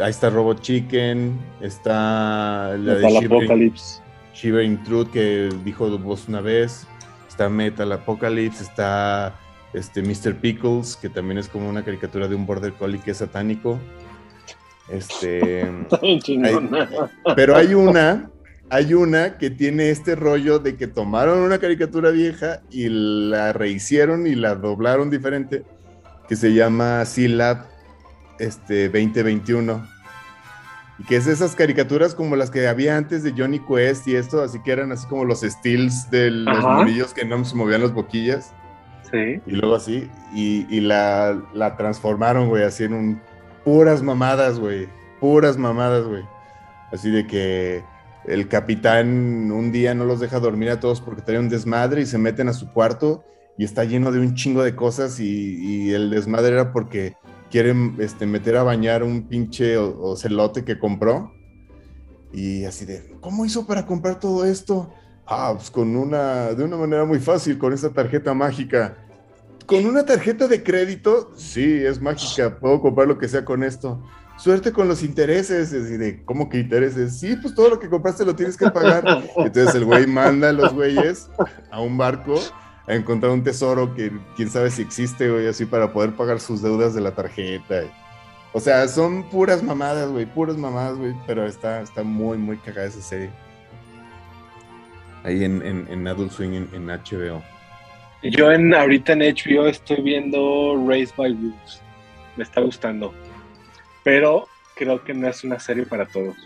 Ahí 0.03 0.11
está 0.11 0.31
Robot 0.31 0.61
Chicken. 0.61 1.39
Está 1.61 2.77
la 2.77 2.95
de 2.95 3.19
Apocalypse. 3.27 4.03
Shivering 4.37 4.83
Truth 4.85 5.11
que 5.11 5.49
dijo 5.65 5.89
vos 5.99 6.29
una 6.29 6.41
vez. 6.41 6.87
Está 7.29 7.49
Metal 7.49 7.91
Apocalypse. 7.93 8.63
Está 8.63 9.35
este 9.73 10.03
Mr. 10.03 10.37
Pickles, 10.37 10.97
que 10.97 11.09
también 11.09 11.39
es 11.39 11.49
como 11.49 11.69
una 11.69 11.85
caricatura 11.85 12.29
de 12.29 12.35
un 12.35 12.47
border 12.47 12.75
collie 12.75 13.01
que 13.01 13.13
es 13.13 13.19
satánico. 13.19 13.79
Este. 14.89 15.71
Pero 17.37 17.57
hay 17.57 17.75
una, 17.75 18.31
hay 18.71 18.95
una 18.95 19.39
que 19.39 19.51
tiene 19.51 19.91
este 19.91 20.15
rollo 20.15 20.59
de 20.59 20.77
que 20.77 20.87
tomaron 20.87 21.41
una 21.41 21.59
caricatura 21.59 22.11
vieja 22.11 22.63
y 22.71 22.89
la 22.89 23.53
rehicieron 23.53 24.27
y 24.27 24.35
la 24.35 24.55
doblaron 24.55 25.11
diferente, 25.11 25.65
que 26.29 26.37
se 26.37 26.53
llama 26.53 27.05
C-Lab 27.05 27.67
este, 28.39 28.89
2021. 28.89 29.96
Y 30.99 31.05
que 31.05 31.17
es 31.17 31.27
esas 31.27 31.55
caricaturas 31.55 32.15
como 32.15 32.37
las 32.37 32.51
que 32.51 32.67
había 32.67 32.97
antes 32.97 33.23
de 33.23 33.35
Johnny 33.37 33.61
Quest 33.61 34.09
y 34.09 34.17
esto, 34.17 34.43
así 34.43 34.61
que 34.63 34.73
eran 34.73 34.93
así 34.93 35.07
como 35.07 35.25
los 35.25 35.43
stills 35.43 36.11
de 36.11 36.31
los 36.31 36.57
Ajá. 36.57 36.69
monillos 36.77 37.13
que 37.13 37.25
no 37.25 37.45
se 37.45 37.55
movían 37.55 37.83
las 37.83 37.93
boquillas. 37.93 38.53
Sí. 39.11 39.41
Y 39.47 39.51
luego 39.53 39.77
así, 39.77 40.11
y, 40.35 40.67
y 40.75 40.81
la, 40.81 41.41
la 41.55 41.77
transformaron, 41.77 42.49
güey, 42.49 42.65
así 42.65 42.85
en 42.85 42.95
un... 42.95 43.23
Puras 43.65 44.03
mamadas, 44.03 44.59
güey. 44.59 44.89
Puras 45.21 45.59
mamadas, 45.59 46.07
güey. 46.07 46.23
Así 46.93 47.11
de 47.11 47.27
que 47.27 47.85
el 48.25 48.49
capitán 48.49 49.51
un 49.53 49.73
día 49.73 49.95
no 49.95 50.05
los 50.05 50.19
deja 50.21 50.41
dormir 50.41 50.71
a 50.71 50.81
todos 50.81 51.01
porque 51.01 51.23
trae 51.23 51.39
un 51.39 51.49
desmadre 51.49 52.03
y 52.03 52.07
se 52.07 52.19
meten 52.19 52.49
a 52.49 52.53
su 52.53 52.73
cuarto 52.73 53.25
y 53.59 53.65
está 53.65 53.85
lleno 53.85 54.13
de 54.13 54.21
un 54.21 54.35
chingo 54.35 54.63
de 54.63 54.75
cosas 54.75 55.21
y, 55.21 55.57
y 55.61 55.93
el 55.93 56.11
desmadre 56.11 56.55
era 56.55 56.73
porque 56.73 57.15
quieren 57.57 57.97
este, 58.01 58.27
meter 58.27 58.59
a 58.59 58.63
bañar 58.63 59.03
un 59.03 59.29
pinche 59.29 59.79
ocelote 59.79 60.63
que 60.63 60.79
compró. 60.79 61.33
Y 62.31 62.67
así 62.67 62.85
de, 62.85 63.17
¿cómo 63.23 63.47
hizo 63.47 63.67
para 63.67 63.87
comprar 63.87 64.21
todo 64.21 64.45
esto? 64.45 64.93
Ah, 65.27 65.55
pues 65.57 65.71
con 65.71 65.97
una, 65.97 66.53
de 66.53 66.63
una 66.63 66.77
manera 66.77 67.07
muy 67.07 67.19
fácil, 67.19 67.57
con 67.57 67.73
esta 67.73 67.89
tarjeta 67.89 68.35
mágica. 68.35 68.99
¿Con 69.65 69.87
una 69.87 70.05
tarjeta 70.05 70.47
de 70.49 70.63
crédito? 70.63 71.33
Sí, 71.35 71.83
es 71.83 71.99
mágica, 71.99 72.59
puedo 72.59 72.83
comprar 72.83 73.09
lo 73.09 73.17
que 73.17 73.27
sea 73.27 73.43
con 73.43 73.65
esto. 73.65 74.03
Suerte 74.37 74.71
con 74.71 74.87
los 74.87 75.03
intereses, 75.03 75.73
es 75.73 75.85
decir, 75.85 75.99
de, 75.99 76.25
¿cómo 76.27 76.51
que 76.51 76.59
intereses? 76.59 77.19
Sí, 77.19 77.37
pues 77.37 77.55
todo 77.55 77.71
lo 77.71 77.79
que 77.79 77.89
compraste 77.89 78.27
lo 78.27 78.37
tienes 78.37 78.59
que 78.59 78.71
pagar. 78.71 79.03
Entonces 79.39 79.75
el 79.75 79.87
güey 79.87 80.07
manda 80.07 80.51
a 80.51 80.53
los 80.53 80.75
güeyes 80.75 81.31
a 81.71 81.81
un 81.81 81.97
barco 81.97 82.39
a 82.87 82.95
encontrar 82.95 83.33
un 83.33 83.43
tesoro 83.43 83.95
que 83.95 84.13
quién 84.37 84.49
sabe 84.49 84.71
si 84.71 84.83
existe, 84.83 85.31
güey, 85.31 85.47
así 85.47 85.67
para 85.67 85.93
poder 85.93 86.13
pagar 86.13 86.41
sus 86.41 86.63
deudas 86.63 86.95
de 86.95 87.01
la 87.01 87.13
tarjeta. 87.13 87.83
O 88.53 88.61
sea, 88.61 88.87
son 88.89 89.25
puras 89.29 89.63
mamadas, 89.63 90.11
güey, 90.11 90.25
puras 90.25 90.57
mamadas, 90.57 90.97
güey, 90.97 91.15
pero 91.27 91.47
está, 91.47 91.83
está 91.83 92.03
muy, 92.03 92.39
muy 92.39 92.57
cagada 92.59 92.87
esa 92.87 93.03
serie. 93.03 93.31
Ahí 95.25 95.45
en, 95.45 95.65
en, 95.67 95.87
en 95.91 96.07
Adult 96.07 96.31
Swing, 96.31 96.53
en, 96.53 96.69
en 96.73 96.87
HBO. 96.87 97.43
Yo 98.23 98.51
en, 98.51 98.73
ahorita 98.73 99.13
en 99.13 99.21
HBO 99.21 99.67
estoy 99.67 100.01
viendo 100.03 100.83
Raised 100.87 101.15
by 101.17 101.33
Wolves. 101.33 101.83
Me 102.37 102.45
está 102.45 102.61
gustando. 102.61 103.13
Pero 104.05 104.47
creo 104.77 105.03
que 105.03 105.13
no 105.13 105.29
es 105.29 105.43
una 105.45 105.59
serie 105.59 105.85
para 105.85 106.07
todos. 106.07 106.37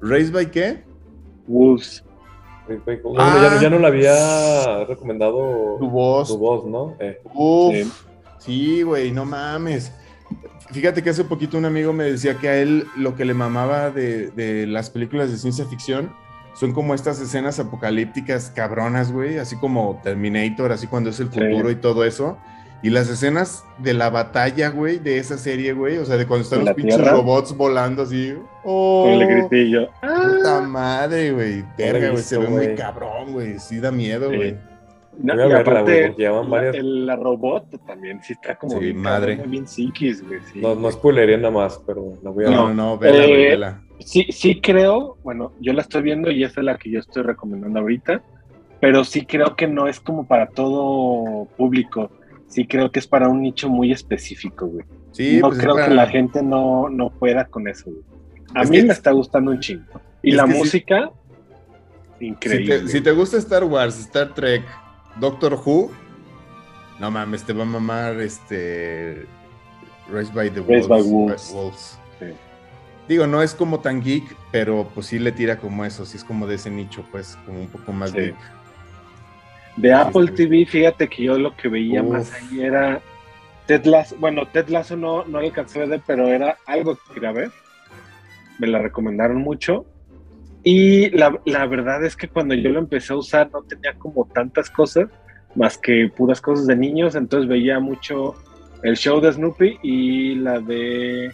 ¿Raised 0.00 0.32
by 0.32 0.50
qué? 0.50 0.84
Wolves. 1.46 2.04
No, 2.68 3.14
Ah. 3.18 3.38
ya, 3.42 3.50
no, 3.56 3.60
ya 3.62 3.70
no 3.70 3.78
la 3.78 3.88
había 3.88 4.84
recomendado 4.86 5.76
Tu 5.78 5.88
voz. 5.90 6.28
tu 6.28 6.38
voz, 6.38 6.64
¿no? 6.66 6.94
Eh, 7.00 7.20
Uf, 7.34 7.74
Sí. 7.74 7.92
sí, 8.38 8.82
güey, 8.82 9.10
no 9.10 9.24
mames. 9.24 9.92
Fíjate 10.70 11.02
que 11.02 11.10
hace 11.10 11.24
poquito 11.24 11.58
un 11.58 11.64
amigo 11.66 11.92
me 11.92 12.04
decía 12.04 12.36
que 12.38 12.48
a 12.48 12.56
él 12.56 12.86
lo 12.96 13.14
que 13.14 13.24
le 13.24 13.34
mamaba 13.34 13.90
de, 13.90 14.30
de 14.30 14.66
las 14.66 14.88
películas 14.90 15.30
de 15.30 15.36
ciencia 15.36 15.66
ficción 15.66 16.12
son 16.54 16.72
como 16.72 16.94
estas 16.94 17.20
escenas 17.20 17.58
apocalípticas 17.58 18.50
cabronas, 18.54 19.10
güey, 19.12 19.38
así 19.38 19.56
como 19.56 20.00
Terminator, 20.02 20.72
así 20.72 20.86
cuando 20.86 21.10
es 21.10 21.20
el 21.20 21.30
Sí. 21.32 21.40
futuro 21.40 21.70
y 21.70 21.76
todo 21.76 22.04
eso. 22.04 22.38
Y 22.82 22.90
las 22.90 23.08
escenas 23.08 23.64
de 23.78 23.94
la 23.94 24.10
batalla, 24.10 24.70
güey, 24.70 24.98
de 24.98 25.18
esa 25.18 25.38
serie, 25.38 25.72
güey, 25.72 25.98
o 25.98 26.04
sea, 26.04 26.16
de 26.16 26.26
cuando 26.26 26.42
están 26.42 26.60
¿En 26.60 26.64
los 26.66 26.70
la 26.72 26.74
pinches 26.74 26.96
Tierra? 26.96 27.12
robots 27.12 27.56
volando 27.56 28.02
así. 28.02 28.34
Oh, 28.64 29.04
Con 29.04 29.22
el 29.22 29.28
gritillo. 29.48 29.88
puta 30.00 30.60
madre, 30.62 31.30
güey. 31.32 31.64
Verga, 31.78 32.10
güey, 32.10 32.22
se 32.22 32.38
ve 32.38 32.48
muy 32.48 32.74
cabrón, 32.74 33.32
güey. 33.32 33.58
Sí 33.60 33.78
da 33.78 33.92
miedo, 33.92 34.30
Sí. 34.30 34.36
güey. 34.36 34.56
No, 35.18 35.34
Voy 35.34 35.42
a 35.44 35.48
y 35.48 35.52
aparte, 35.52 36.14
llevan 36.16 36.48
varias- 36.50 36.74
la, 36.74 36.80
el- 36.80 37.06
la 37.06 37.16
robot 37.16 37.66
también 37.86 38.20
sí 38.22 38.32
está 38.32 38.56
como 38.56 38.72
Sí, 38.78 38.80
bien 38.80 38.96
madre. 38.96 39.36
bien 39.46 39.66
psiquis, 39.68 40.26
güey. 40.26 40.40
sí. 40.52 40.58
no, 40.60 40.74
no 40.74 40.90
spoilería 40.90 41.36
nada 41.36 41.50
más, 41.50 41.78
pero 41.86 42.14
la 42.22 42.30
voy 42.30 42.46
a 42.46 42.50
No, 42.50 42.68
no, 42.68 42.74
no, 42.74 42.98
vela, 42.98 43.24
Eh, 43.26 43.48
vela. 43.50 43.82
Sí, 44.00 44.26
sí 44.30 44.60
creo, 44.60 45.18
bueno, 45.22 45.52
yo 45.60 45.72
la 45.74 45.82
estoy 45.82 46.02
viendo 46.02 46.30
y 46.30 46.42
esta 46.42 46.60
es 46.62 46.64
la 46.64 46.78
que 46.78 46.90
yo 46.90 46.98
estoy 46.98 47.22
recomendando 47.24 47.78
ahorita, 47.80 48.22
pero 48.80 49.04
sí 49.04 49.26
creo 49.26 49.54
que 49.54 49.68
no 49.68 49.86
es 49.86 50.00
como 50.00 50.26
para 50.26 50.46
todo 50.48 51.44
público. 51.58 52.10
Sí 52.52 52.66
creo 52.66 52.90
que 52.92 52.98
es 52.98 53.06
para 53.06 53.28
un 53.28 53.40
nicho 53.40 53.68
muy 53.70 53.92
específico, 53.92 54.66
güey. 54.66 54.84
Sí, 55.12 55.38
no 55.40 55.48
pues 55.48 55.58
es 55.58 55.64
creo 55.64 55.74
para- 55.76 55.88
que 55.88 55.94
la 55.94 56.06
gente 56.06 56.42
no, 56.42 56.88
no 56.90 57.08
pueda 57.10 57.46
con 57.46 57.66
eso, 57.66 57.86
güey. 57.90 58.02
A 58.54 58.62
Es 58.62 58.70
mí 58.70 58.76
que- 58.78 58.84
me 58.84 58.92
está 58.92 59.10
gustando 59.12 59.50
un 59.52 59.60
chingo. 59.60 59.84
Y 60.22 60.30
es 60.30 60.36
la 60.36 60.44
música, 60.46 61.10
Si 62.18 62.26
increíble. 62.26 62.80
te, 62.80 62.88
si 62.88 63.00
te 63.00 63.10
gusta 63.12 63.38
Star 63.38 63.64
Wars, 63.64 63.98
Star 63.98 64.34
Trek, 64.34 64.62
Doctor 65.18 65.54
Who, 65.54 65.90
no 67.00 67.10
mames, 67.10 67.42
te 67.44 67.52
va 67.54 67.62
a 67.62 67.66
mamar 67.66 68.20
este. 68.20 69.26
Raised 70.10 70.34
by 70.34 70.50
the 70.50 70.60
Wolves. 70.60 70.88
by 70.88 71.00
Wolves. 71.02 71.50
Wolves. 71.54 71.98
Sí. 72.20 72.26
Digo, 73.08 73.26
no 73.26 73.40
es 73.42 73.54
como 73.54 73.80
tan 73.80 74.02
geek, 74.02 74.36
pero 74.52 74.88
pues 74.94 75.06
sí 75.06 75.18
le 75.18 75.32
tira 75.32 75.58
como 75.58 75.84
eso, 75.84 76.04
sí 76.04 76.16
es 76.18 76.24
como 76.24 76.46
de 76.46 76.56
ese 76.56 76.70
nicho, 76.70 77.04
pues, 77.10 77.38
como 77.46 77.60
un 77.60 77.68
poco 77.68 77.92
más 77.92 78.10
Sí. 78.10 78.18
geek. 78.18 78.34
De 79.76 79.92
Apple 79.92 80.28
sí. 80.28 80.34
TV, 80.34 80.66
fíjate 80.66 81.08
que 81.08 81.24
yo 81.24 81.38
lo 81.38 81.56
que 81.56 81.68
veía 81.68 82.02
Uf. 82.02 82.12
más 82.12 82.32
ahí 82.32 82.60
era 82.60 83.00
Ted 83.66 83.84
Lasso. 83.84 84.16
Bueno, 84.18 84.46
Ted 84.46 84.68
Lasso 84.68 84.96
no, 84.96 85.24
no 85.24 85.38
alcancé 85.38 85.82
a 85.82 85.86
ver, 85.86 86.02
pero 86.06 86.28
era 86.28 86.58
algo 86.66 86.96
que 86.96 87.14
quería 87.14 87.32
ver. 87.32 87.50
Me 88.58 88.66
la 88.66 88.78
recomendaron 88.78 89.38
mucho. 89.38 89.86
Y 90.62 91.10
la, 91.10 91.40
la 91.44 91.66
verdad 91.66 92.04
es 92.04 92.14
que 92.14 92.28
cuando 92.28 92.54
yo 92.54 92.70
lo 92.70 92.78
empecé 92.78 93.12
a 93.12 93.16
usar 93.16 93.50
no 93.52 93.62
tenía 93.62 93.94
como 93.94 94.26
tantas 94.26 94.70
cosas, 94.70 95.08
más 95.54 95.76
que 95.76 96.08
puras 96.14 96.40
cosas 96.40 96.66
de 96.66 96.76
niños. 96.76 97.14
Entonces 97.14 97.48
veía 97.48 97.80
mucho 97.80 98.34
el 98.82 98.96
show 98.96 99.20
de 99.20 99.32
Snoopy 99.32 99.78
y 99.82 100.34
la 100.36 100.60
de... 100.60 101.32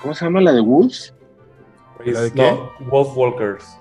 ¿Cómo 0.00 0.14
se 0.14 0.24
llama? 0.24 0.40
La 0.40 0.52
de 0.52 0.60
Wolves. 0.60 1.14
¿La 2.04 2.22
de 2.22 2.32
No, 2.34 2.72
Wolf 2.90 3.16
Walkers. 3.16 3.78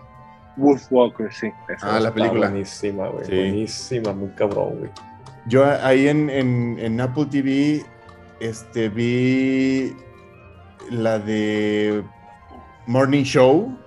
Wolf 0.62 0.88
Walker, 0.92 1.32
sí. 1.34 1.52
esa. 1.70 1.96
Ah, 1.98 2.00
la 2.00 2.14
película. 2.14 2.50
Buenísima, 2.50 3.08
güey. 3.10 3.26
Sí. 3.26 3.36
Buenísima, 3.36 4.14
muy 4.14 4.30
cabrón, 4.30 4.78
güey. 4.80 4.92
Yo 5.48 5.66
ahí 5.66 6.08
en, 6.08 6.30
en- 6.30 6.78
en 6.80 7.02
Apple 7.02 7.26
TV 7.26 7.84
este, 8.40 8.90
vi 8.90 9.94
la 10.90 11.20
de 11.20 12.04
Morning 12.88 13.24
Show. 13.24 13.78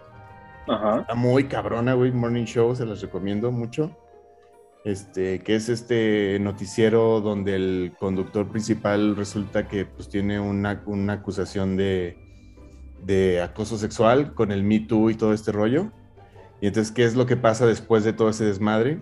Ajá. 0.66 1.00
Está 1.02 1.14
muy 1.14 1.44
cabrona, 1.44 1.94
güey. 1.94 2.10
Morning 2.12 2.44
Show, 2.44 2.74
se 2.74 2.84
las 2.86 3.00
recomiendo 3.02 3.50
mucho. 3.52 3.96
Este, 4.84 5.40
que 5.40 5.54
es 5.54 5.68
este 5.70 6.38
noticiero 6.40 7.20
donde 7.22 7.54
el 7.54 7.92
conductor 7.98 8.46
principal 8.48 9.16
resulta 9.16 9.66
que 9.66 9.86
pues 9.86 10.08
tiene 10.10 10.38
una, 10.40 10.82
una 10.84 11.14
acusación 11.14 11.76
de, 11.76 12.18
de 13.02 13.40
acoso 13.40 13.78
sexual 13.78 14.34
con 14.34 14.52
el 14.52 14.62
Me 14.62 14.80
Too 14.80 15.10
y 15.10 15.14
todo 15.14 15.32
este 15.32 15.52
rollo. 15.52 15.90
Y 16.60 16.66
entonces, 16.68 16.92
¿qué 16.92 17.04
es 17.04 17.14
lo 17.14 17.26
que 17.26 17.36
pasa 17.36 17.66
después 17.66 18.04
de 18.04 18.12
todo 18.12 18.30
ese 18.30 18.44
desmadre? 18.44 19.00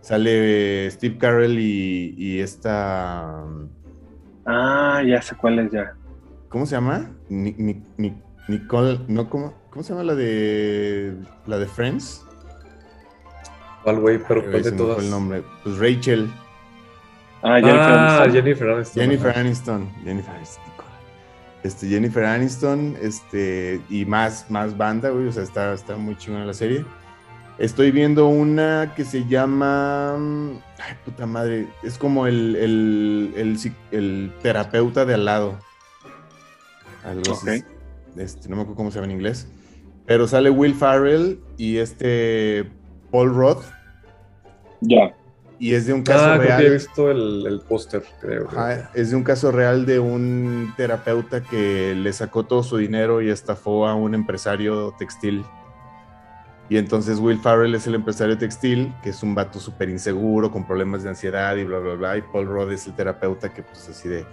Sale 0.00 0.90
Steve 0.90 1.16
Carell 1.18 1.58
y, 1.58 2.14
y 2.18 2.40
esta. 2.40 3.44
Ah, 4.44 5.00
ya 5.06 5.22
sé 5.22 5.36
cuál 5.36 5.60
es 5.60 5.70
ya. 5.72 5.94
¿Cómo 6.48 6.66
se 6.66 6.74
llama? 6.74 7.10
Ni- 7.28 7.54
ni- 7.56 7.82
ni- 7.96 8.20
Nicole. 8.48 8.98
No, 9.08 9.30
¿cómo, 9.30 9.54
¿Cómo 9.70 9.82
se 9.82 9.92
llama 9.92 10.02
la 10.04 10.14
de. 10.16 11.16
La 11.46 11.58
de 11.58 11.66
Friends? 11.66 12.26
¿Cuál, 13.84 14.00
güey? 14.00 14.18
Pero 14.26 14.42
¿cuál 14.50 14.62
de 14.62 14.72
todas? 14.72 14.98
el 15.04 15.10
nombre. 15.10 15.42
Pues 15.62 15.78
Rachel. 15.78 16.28
Ah, 17.42 17.58
ya 17.60 17.68
Ah, 17.74 18.22
Aniston. 18.24 18.32
Jennifer 18.42 18.70
Aniston. 18.70 19.02
Jennifer. 19.02 19.38
Aniston. 19.38 19.90
Jennifer 20.04 20.34
Aniston. 20.34 20.64
Este, 21.62 21.88
Jennifer 21.88 22.24
Aniston, 22.24 22.96
este, 23.00 23.80
y 23.88 24.04
más, 24.04 24.50
más 24.50 24.76
banda, 24.76 25.10
güey, 25.10 25.28
o 25.28 25.32
sea, 25.32 25.44
está, 25.44 25.72
está 25.72 25.96
muy 25.96 26.16
chingona 26.16 26.44
la 26.44 26.54
serie. 26.54 26.84
Estoy 27.58 27.92
viendo 27.92 28.26
una 28.26 28.92
que 28.96 29.04
se 29.04 29.26
llama. 29.26 30.16
mm, 30.18 30.50
Ay, 30.78 30.96
puta 31.04 31.26
madre. 31.26 31.68
Es 31.84 31.98
como 31.98 32.26
el, 32.26 32.56
el, 32.56 33.56
el 33.92 34.32
terapeuta 34.42 35.04
de 35.04 35.14
al 35.14 35.24
lado. 35.24 35.58
Algo 37.04 37.32
así. 37.32 37.60
Ok. 37.60 37.66
Este, 38.16 38.48
no 38.48 38.56
me 38.56 38.62
acuerdo 38.62 38.76
cómo 38.76 38.90
se 38.90 38.96
llama 38.96 39.12
en 39.12 39.18
inglés. 39.18 39.46
Pero 40.06 40.26
sale 40.26 40.50
Will 40.50 40.74
Farrell 40.74 41.40
y 41.56 41.76
este 41.76 42.68
Paul 43.10 43.34
Roth. 43.34 43.64
Ya. 44.80 45.14
Y 45.62 45.74
es 45.74 45.86
de 45.86 45.92
un 45.92 46.02
caso 46.02 46.24
Ah, 46.24 46.38
creo 46.38 46.40
que 46.40 46.46
real. 46.48 46.66
he 46.66 46.70
visto 46.70 47.08
el, 47.08 47.46
el 47.46 47.60
póster, 47.60 48.02
creo. 48.20 48.48
Ajá, 48.48 48.90
es 48.94 49.10
de 49.10 49.16
un 49.16 49.22
caso 49.22 49.52
real 49.52 49.86
de 49.86 50.00
un 50.00 50.74
terapeuta 50.76 51.40
que 51.40 51.94
le 51.94 52.12
sacó 52.12 52.44
todo 52.44 52.64
su 52.64 52.78
dinero 52.78 53.22
y 53.22 53.30
estafó 53.30 53.86
a 53.86 53.94
un 53.94 54.12
empresario 54.16 54.92
textil. 54.98 55.44
Y 56.68 56.78
entonces 56.78 57.20
Will 57.20 57.38
Farrell 57.38 57.76
es 57.76 57.86
el 57.86 57.94
empresario 57.94 58.36
textil, 58.36 58.92
que 59.04 59.10
es 59.10 59.22
un 59.22 59.36
vato 59.36 59.60
súper 59.60 59.88
inseguro, 59.88 60.50
con 60.50 60.66
problemas 60.66 61.04
de 61.04 61.10
ansiedad 61.10 61.54
y 61.54 61.62
bla, 61.62 61.78
bla, 61.78 61.94
bla. 61.94 62.16
Y 62.16 62.22
Paul 62.22 62.46
Rudd 62.48 62.72
es 62.72 62.88
el 62.88 62.96
terapeuta 62.96 63.54
que 63.54 63.62
pues 63.62 63.88
así 63.88 64.08
de, 64.08 64.26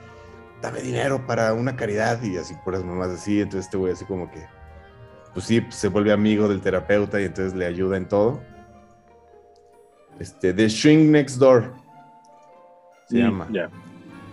dame 0.64 0.82
dinero 0.82 1.28
para 1.28 1.54
una 1.54 1.76
caridad 1.76 2.24
y 2.24 2.38
así 2.38 2.56
puras 2.66 2.84
mamás 2.84 3.10
así. 3.10 3.40
Entonces 3.40 3.66
este 3.66 3.78
güey 3.78 3.94
así 3.94 4.04
como 4.06 4.32
que, 4.32 4.48
pues 5.36 5.46
sí, 5.46 5.62
pues, 5.62 5.76
se 5.76 5.90
vuelve 5.90 6.12
amigo 6.12 6.48
del 6.48 6.62
terapeuta 6.62 7.22
y 7.22 7.26
entonces 7.26 7.54
le 7.54 7.68
ayuda 7.68 7.98
en 7.98 8.08
todo. 8.08 8.42
Este, 10.20 10.54
The 10.54 10.68
Shrink 10.68 11.10
Next 11.10 11.38
Door. 11.38 11.74
Se 13.08 13.18
Mm, 13.18 13.20
llama. 13.20 13.48
Ya. 13.52 13.70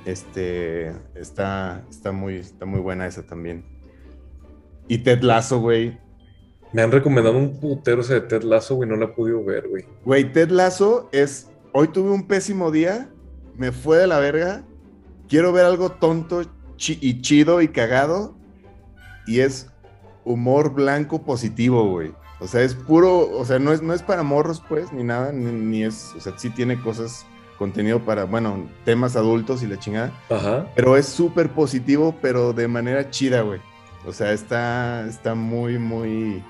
Este 0.04 0.92
está, 1.14 1.84
está 1.90 2.12
muy, 2.12 2.36
está 2.36 2.64
muy 2.66 2.80
buena 2.80 3.06
esa 3.06 3.22
también. 3.26 3.64
Y 4.88 4.98
Ted 4.98 5.22
Lasso, 5.22 5.58
güey. 5.60 5.98
Me 6.72 6.82
han 6.82 6.92
recomendado 6.92 7.36
un 7.38 7.58
putero 7.58 8.02
ese 8.02 8.14
de 8.14 8.20
Ted 8.22 8.42
Lasso, 8.42 8.76
güey. 8.76 8.88
No 8.88 8.96
la 8.96 9.06
he 9.06 9.08
podido 9.08 9.42
ver, 9.44 9.68
güey. 9.68 9.84
Güey, 10.04 10.32
Ted 10.32 10.50
Lasso 10.50 11.08
es. 11.12 11.50
Hoy 11.72 11.88
tuve 11.88 12.10
un 12.10 12.26
pésimo 12.26 12.70
día, 12.70 13.08
me 13.56 13.72
fue 13.72 13.98
de 13.98 14.06
la 14.06 14.18
verga. 14.18 14.62
Quiero 15.28 15.52
ver 15.52 15.64
algo 15.64 15.90
tonto 15.90 16.42
chi- 16.76 16.98
y 17.00 17.20
chido 17.20 17.60
y 17.60 17.68
cagado. 17.68 18.36
Y 19.26 19.40
es 19.40 19.68
humor 20.24 20.72
blanco 20.72 21.22
positivo, 21.24 21.90
güey. 21.90 22.12
O 22.40 22.46
sea, 22.46 22.62
es 22.62 22.74
puro. 22.74 23.30
O 23.30 23.44
sea, 23.44 23.58
no 23.58 23.72
es, 23.72 23.80
no 23.82 23.94
es 23.94 24.02
para 24.02 24.22
morros, 24.22 24.62
pues, 24.68 24.92
ni 24.92 25.02
nada. 25.04 25.32
Ni, 25.32 25.50
ni 25.50 25.84
es. 25.84 26.12
O 26.16 26.20
sea, 26.20 26.34
sí 26.38 26.50
tiene 26.50 26.80
cosas, 26.80 27.24
contenido 27.58 28.04
para, 28.04 28.24
bueno, 28.24 28.68
temas 28.84 29.16
adultos 29.16 29.62
y 29.62 29.66
la 29.66 29.78
chingada. 29.78 30.12
Ajá. 30.30 30.66
Pero 30.76 30.96
es 30.96 31.06
súper 31.06 31.50
positivo, 31.50 32.14
pero 32.20 32.52
de 32.52 32.68
manera 32.68 33.08
chida, 33.10 33.40
güey. 33.42 33.60
O 34.06 34.12
sea, 34.12 34.32
está, 34.32 35.06
está 35.08 35.34
muy, 35.34 35.78
muy, 35.78 36.42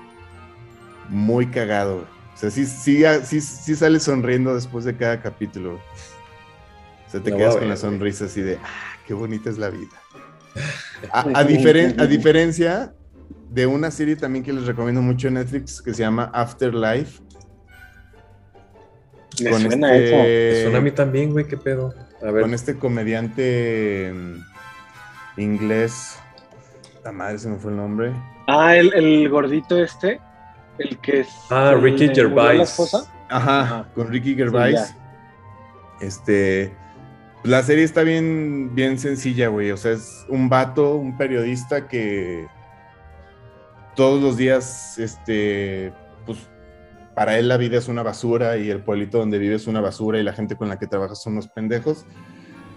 muy 1.09 1.47
cagado. 1.47 1.95
güey. 1.95 2.07
O 2.35 2.37
sea, 2.37 2.51
sí, 2.51 2.65
sí, 2.65 3.03
sí, 3.23 3.41
sí 3.41 3.75
sales 3.75 4.03
sonriendo 4.03 4.53
después 4.53 4.85
de 4.85 4.95
cada 4.95 5.21
capítulo. 5.21 5.71
güey. 5.71 5.81
O 7.07 7.09
sea, 7.09 7.21
te 7.21 7.33
quedas 7.35 7.55
con 7.55 7.69
la 7.69 7.77
sonrisa 7.77 8.25
así 8.25 8.41
de, 8.41 8.57
ah, 8.57 8.97
qué 9.07 9.13
bonita 9.13 9.49
es 9.49 9.57
la 9.57 9.69
vida. 9.69 9.87
A, 11.13 11.21
a 11.21 11.43
diferen- 11.45 11.99
a 12.01 12.07
diferencia 12.07 12.93
de 13.49 13.65
una 13.65 13.91
serie 13.91 14.15
también 14.15 14.43
que 14.43 14.53
les 14.53 14.65
recomiendo 14.65 15.01
mucho 15.01 15.27
en 15.27 15.35
Netflix 15.35 15.81
que 15.81 15.93
se 15.93 16.01
llama 16.03 16.29
Afterlife. 16.33 17.21
Me 19.43 19.49
con 19.51 19.61
suena 19.61 19.95
este- 19.95 20.49
eso. 20.49 20.55
Me 20.57 20.61
suena 20.63 20.77
a 20.77 20.81
mí 20.81 20.91
también, 20.91 21.31
güey. 21.31 21.45
¿Qué 21.47 21.57
pedo? 21.57 21.93
A 22.21 22.31
ver. 22.31 22.41
con 22.41 22.53
este 22.53 22.77
comediante 22.77 24.11
mm, 24.13 25.39
inglés. 25.41 26.17
La 27.03 27.11
madre 27.11 27.37
se 27.37 27.47
me 27.47 27.57
fue 27.57 27.71
el 27.71 27.77
nombre. 27.77 28.11
Ah, 28.47 28.75
el, 28.75 28.91
el 28.93 29.29
gordito 29.29 29.77
este. 29.81 30.19
El 30.79 30.97
que 30.99 31.21
es. 31.21 31.27
Ah, 31.49 31.71
el 31.75 31.81
Ricky 31.81 32.09
Gervais. 32.13 32.61
esposa. 32.69 33.11
Ajá, 33.29 33.61
Ajá. 33.61 33.89
con 33.93 34.07
Ricky 34.09 34.35
Gervais. 34.35 34.93
este. 36.01 36.73
La 37.43 37.61
serie 37.63 37.83
está 37.83 38.01
bien, 38.01 38.71
bien 38.73 38.97
sencilla, 38.99 39.47
güey. 39.47 39.71
O 39.71 39.77
sea, 39.77 39.91
es 39.91 40.25
un 40.27 40.49
vato, 40.49 40.95
un 40.95 41.17
periodista 41.17 41.87
que 41.87 42.47
todos 43.97 44.21
los 44.21 44.37
días, 44.37 44.99
este, 44.99 45.91
pues, 46.25 46.37
para 47.15 47.39
él 47.39 47.47
la 47.47 47.57
vida 47.57 47.79
es 47.79 47.87
una 47.87 48.03
basura 48.03 48.55
y 48.57 48.69
el 48.69 48.79
pueblito 48.81 49.17
donde 49.17 49.39
vive 49.39 49.55
es 49.55 49.65
una 49.65 49.81
basura 49.81 50.19
y 50.19 50.23
la 50.23 50.33
gente 50.33 50.55
con 50.55 50.69
la 50.69 50.77
que 50.77 50.85
trabaja 50.85 51.15
son 51.15 51.33
unos 51.33 51.47
pendejos. 51.49 52.05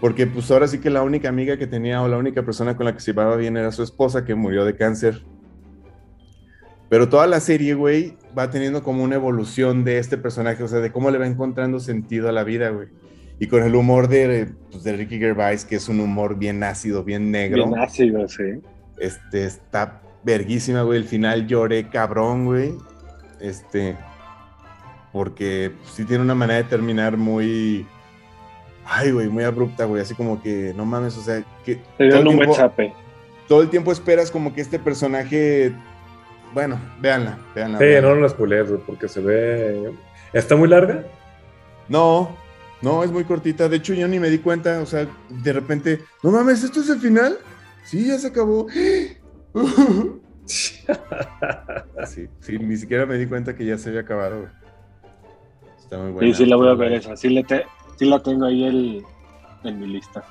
Porque 0.01 0.25
pues 0.25 0.49
ahora 0.49 0.67
sí 0.67 0.79
que 0.79 0.89
la 0.89 1.03
única 1.03 1.29
amiga 1.29 1.57
que 1.57 1.67
tenía 1.67 2.01
o 2.01 2.07
la 2.07 2.17
única 2.17 2.43
persona 2.43 2.75
con 2.75 2.87
la 2.87 2.93
que 2.95 3.01
se 3.01 3.11
llevaba 3.11 3.35
bien 3.35 3.55
era 3.55 3.71
su 3.71 3.83
esposa 3.83 4.25
que 4.25 4.33
murió 4.33 4.65
de 4.65 4.75
cáncer. 4.75 5.21
Pero 6.89 7.07
toda 7.07 7.27
la 7.27 7.39
serie, 7.39 7.75
güey, 7.75 8.17
va 8.35 8.49
teniendo 8.49 8.81
como 8.81 9.03
una 9.03 9.13
evolución 9.13 9.83
de 9.83 9.99
este 9.99 10.17
personaje, 10.17 10.63
o 10.63 10.67
sea, 10.67 10.79
de 10.79 10.91
cómo 10.91 11.11
le 11.11 11.19
va 11.19 11.27
encontrando 11.27 11.79
sentido 11.79 12.27
a 12.27 12.31
la 12.31 12.43
vida, 12.43 12.69
güey. 12.69 12.87
Y 13.37 13.45
con 13.45 13.61
el 13.61 13.75
humor 13.75 14.07
de, 14.07 14.49
pues, 14.71 14.83
de 14.83 14.93
Ricky 14.93 15.19
Gervais, 15.19 15.65
que 15.65 15.75
es 15.75 15.87
un 15.87 15.99
humor 15.99 16.39
bien 16.39 16.63
ácido, 16.63 17.03
bien 17.03 17.29
negro. 17.29 17.67
Bien 17.67 17.79
ácido, 17.79 18.27
sí. 18.27 18.59
Este, 18.97 19.45
está 19.45 20.00
verguísima, 20.23 20.83
güey. 20.83 20.99
El 20.99 21.05
final 21.05 21.47
lloré 21.47 21.89
cabrón, 21.89 22.45
güey. 22.45 22.73
Este, 23.39 23.97
porque 25.11 25.71
sí 25.91 26.05
tiene 26.05 26.23
una 26.23 26.35
manera 26.35 26.61
de 26.63 26.69
terminar 26.69 27.17
muy, 27.17 27.85
ay, 28.85 29.11
güey, 29.11 29.27
muy 29.27 29.43
abrupta, 29.43 29.85
güey. 29.85 30.01
Así 30.01 30.15
como 30.15 30.41
que, 30.41 30.73
no 30.75 30.85
mames, 30.85 31.17
o 31.17 31.21
sea, 31.21 31.43
que 31.65 31.75
Te 31.97 32.09
todo 32.09 32.21
el, 32.21 32.27
un 32.27 32.35
buen 32.35 32.49
tiempo, 32.49 32.55
zape. 32.55 32.93
todo 33.47 33.61
el 33.61 33.69
tiempo 33.69 33.91
esperas 33.91 34.31
como 34.31 34.53
que 34.53 34.61
este 34.61 34.79
personaje, 34.79 35.73
bueno, 36.53 36.79
véanla, 36.99 37.39
véanla. 37.55 37.79
Sí, 37.79 37.85
véanla. 37.85 38.09
no 38.09 38.15
lo 38.15 38.29
spoilees, 38.29 38.69
güey, 38.69 38.81
porque 38.85 39.07
se 39.07 39.21
ve. 39.21 39.91
¿Está 40.33 40.55
muy 40.55 40.69
larga? 40.69 41.03
No, 41.89 42.35
no, 42.81 43.03
es 43.03 43.11
muy 43.11 43.25
cortita. 43.25 43.67
De 43.67 43.77
hecho, 43.77 43.93
yo 43.93 44.07
ni 44.07 44.19
me 44.19 44.29
di 44.29 44.39
cuenta. 44.39 44.79
O 44.79 44.85
sea, 44.85 45.07
de 45.29 45.53
repente, 45.53 45.99
no 46.23 46.31
mames, 46.31 46.63
¿esto 46.63 46.79
es 46.79 46.89
el 46.89 46.99
final? 46.99 47.37
Sí, 47.83 48.07
ya 48.07 48.17
se 48.17 48.27
acabó. 48.27 48.67
Sí, 50.45 52.27
sí, 52.39 52.57
ni 52.59 52.75
siquiera 52.75 53.05
me 53.05 53.15
di 53.17 53.25
cuenta 53.27 53.55
que 53.55 53.63
ya 53.65 53.77
se 53.77 53.89
había 53.89 54.01
acabado. 54.01 54.39
güey. 54.41 54.51
Está 55.77 55.97
muy 55.97 56.11
buena. 56.11 56.33
Sí, 56.33 56.43
sí 56.43 56.49
la 56.49 56.55
voy 56.57 56.67
a 56.69 56.73
ver 56.73 56.93
esa. 56.93 57.15
Sí, 57.15 57.29
le 57.29 57.43
te- 57.43 57.65
sí 57.97 58.05
la 58.05 58.19
tengo 58.21 58.45
ahí 58.45 58.65
el, 58.65 59.05
en 59.63 59.79
mi 59.79 59.87
lista. 59.87 60.23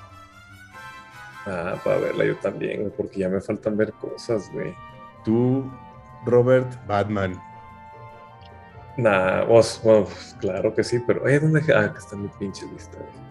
Ah, 1.45 1.75
para 1.83 1.97
verla 1.97 2.25
yo 2.25 2.35
también, 2.37 2.81
güey, 2.81 2.93
porque 2.95 3.19
ya 3.19 3.29
me 3.29 3.41
faltan 3.41 3.77
ver 3.77 3.93
cosas, 3.93 4.51
güey. 4.53 4.75
Tú, 5.25 5.71
Robert 6.25 6.71
Batman. 6.85 7.41
Nah, 8.97 9.43
vos, 9.45 9.79
pues, 9.83 10.35
claro 10.39 10.73
que 10.75 10.83
sí, 10.83 10.99
pero 10.99 11.23
oye, 11.23 11.39
¿dónde? 11.39 11.61
Ah, 11.73 11.91
que 11.91 11.97
está 11.99 12.15
mi 12.15 12.27
pinche 12.27 12.65
lista, 12.67 12.97
güey. 12.97 13.30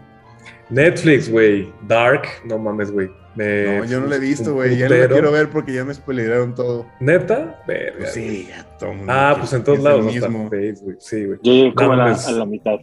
Netflix, 0.71 1.29
güey. 1.29 1.71
Dark, 1.87 2.23
no 2.45 2.57
mames, 2.57 2.91
güey. 2.91 3.09
Me- 3.35 3.79
No, 3.79 3.85
yo 3.85 3.99
no 4.01 4.07
la 4.07 4.15
he 4.15 4.19
visto, 4.19 4.53
güey. 4.53 4.77
Ya 4.77 4.89
no 4.89 4.95
la 4.95 5.07
quiero 5.07 5.31
ver 5.31 5.49
porque 5.49 5.73
ya 5.73 5.85
me 5.85 5.93
spoilearon 5.93 6.53
todo. 6.55 6.85
¿Neta? 6.99 7.61
Verga. 7.67 7.97
Pues 7.99 8.13
sí, 8.13 8.47
ya 8.49 8.63
todo 8.77 8.93
mundo 8.93 9.11
Ah, 9.15 9.35
pues 9.39 9.53
en 9.53 9.63
todos 9.63 9.79
lados, 9.79 10.05
mismo. 10.05 10.49
Facebook, 10.49 10.95
sí, 10.99 11.25
güey. 11.25 11.39
Yo 11.43 11.51
llegué 11.53 11.73
como 11.75 11.89
No, 11.89 11.93
a, 11.93 11.97
la, 11.97 12.03
mames. 12.05 12.27
a 12.27 12.31
la 12.31 12.45
mitad. 12.45 12.79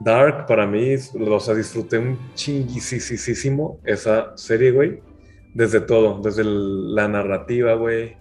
Dark 0.00 0.46
para 0.46 0.66
mí, 0.66 0.94
o 0.94 1.40
sea, 1.40 1.54
disfruté 1.54 1.98
un 1.98 2.18
chinguisísimo 2.34 3.80
esa 3.84 4.32
serie, 4.36 4.70
güey. 4.72 5.00
Desde 5.54 5.80
todo, 5.80 6.20
desde 6.20 6.42
el- 6.42 6.94
la 6.94 7.08
narrativa, 7.08 7.74
güey, 7.74 8.16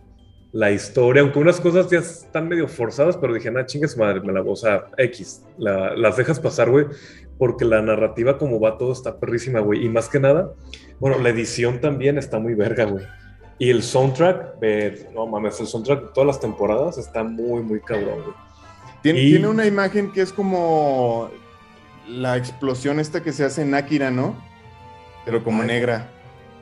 la 0.56 0.72
historia, 0.72 1.22
aunque 1.22 1.38
unas 1.38 1.60
cosas 1.60 1.90
ya 1.92 2.00
están 2.00 2.48
medio 2.48 2.70
forzadas, 2.70 3.18
pero 3.18 3.34
dije, 3.34 3.52
nah, 3.52 3.66
chingue 3.66 3.90
su 3.90 4.00
madre, 4.00 4.22
me 4.22 4.32
la, 4.32 4.42
o 4.42 4.56
sea, 4.56 4.86
X, 4.98 5.44
la- 5.58 5.94
las 5.98 6.16
dejas 6.16 6.40
pasar, 6.40 6.70
güey, 6.70 6.86
porque 7.38 7.66
la 7.66 7.82
narrativa 7.82 8.38
como 8.38 8.58
va 8.62 8.78
todo 8.78 8.94
está 8.94 9.20
perrísima, 9.20 9.60
güey. 9.60 9.86
Y 9.86 9.90
más 9.90 10.08
que 10.08 10.18
nada, 10.18 10.54
bueno, 10.98 11.18
la 11.20 11.28
edición 11.28 11.82
también 11.82 12.18
está 12.18 12.40
muy 12.40 12.54
verga, 12.54 12.86
güey. 12.86 13.04
Y 13.60 13.70
el 13.70 13.84
soundtrack, 13.84 14.56
no 15.14 15.28
mames, 15.28 15.60
el 15.60 15.68
soundtrack 15.68 16.02
de 16.04 16.08
todas 16.14 16.28
las 16.28 16.40
temporadas 16.40 16.98
está 16.98 17.22
muy, 17.26 17.62
muy 17.62 17.82
cabrón, 17.82 18.22
güey. 18.24 18.36
Tiene, 19.02 19.20
Y- 19.24 19.32
tiene 19.32 19.50
una 19.50 19.66
imagen 19.66 20.10
que 20.14 20.22
es 20.22 20.32
como 20.32 21.32
la 22.08 22.38
explosión 22.38 23.02
esta 23.02 23.22
que 23.22 23.34
se 23.34 23.44
hace 23.44 23.62
en 23.64 23.74
Akira, 23.76 24.10
¿no? 24.10 24.42
Pero 25.26 25.44
como 25.44 25.64
Ay. 25.64 25.68
negra. 25.68 26.10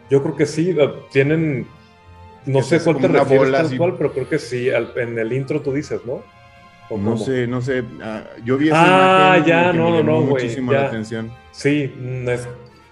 Yo 0.10 0.24
creo 0.24 0.36
que 0.36 0.48
sí, 0.48 0.76
tienen. 1.12 1.68
No 2.46 2.62
sé 2.62 2.78
es 2.78 2.84
cuál 2.84 2.98
te 2.98 3.08
refieres 3.08 3.46
bola 3.48 3.64
tal 3.64 3.78
cual, 3.78 3.96
pero 3.98 4.12
creo 4.14 4.30
que 4.30 4.40
sí. 4.40 4.70
al- 4.70 4.92
en 4.98 5.18
el 5.18 5.32
intro 5.34 5.62
tú 5.62 5.72
dices, 5.74 6.02
¿no? 6.06 6.22
¿O 6.90 6.98
No 6.98 7.12
cómo? 7.14 7.18
sé, 7.18 7.48
no 7.48 7.62
sé. 7.62 7.84
ah, 8.02 8.24
yo 8.44 8.58
vi 8.58 8.68
esa 8.68 8.82
Ah, 9.34 9.38
imagen 9.38 9.46
ya, 9.46 9.72
que 9.72 9.78
no, 9.78 9.84
me 9.86 9.90
no, 9.92 9.98
llamó 9.98 10.12
no, 10.12 10.18
güey, 10.22 10.30
muchísimo 10.44 10.72
ya. 10.74 10.82
la 10.82 10.88
atención. 10.88 11.32
Sí, 11.52 11.94
mm, 11.98 12.30
es, 12.30 12.48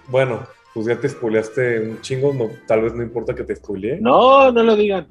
bueno, 0.08 0.40
pues 0.72 0.86
ya 0.86 0.96
te 0.98 1.08
spoileaste 1.08 1.80
un 1.80 2.00
chingo, 2.00 2.32
no, 2.32 2.48
tal 2.66 2.80
vez 2.82 2.94
no 2.94 3.02
importa 3.02 3.34
que 3.34 3.44
te 3.44 3.54
spoileé. 3.56 3.98
No, 4.00 4.50
no 4.50 4.62
lo 4.62 4.74
digan. 4.76 5.06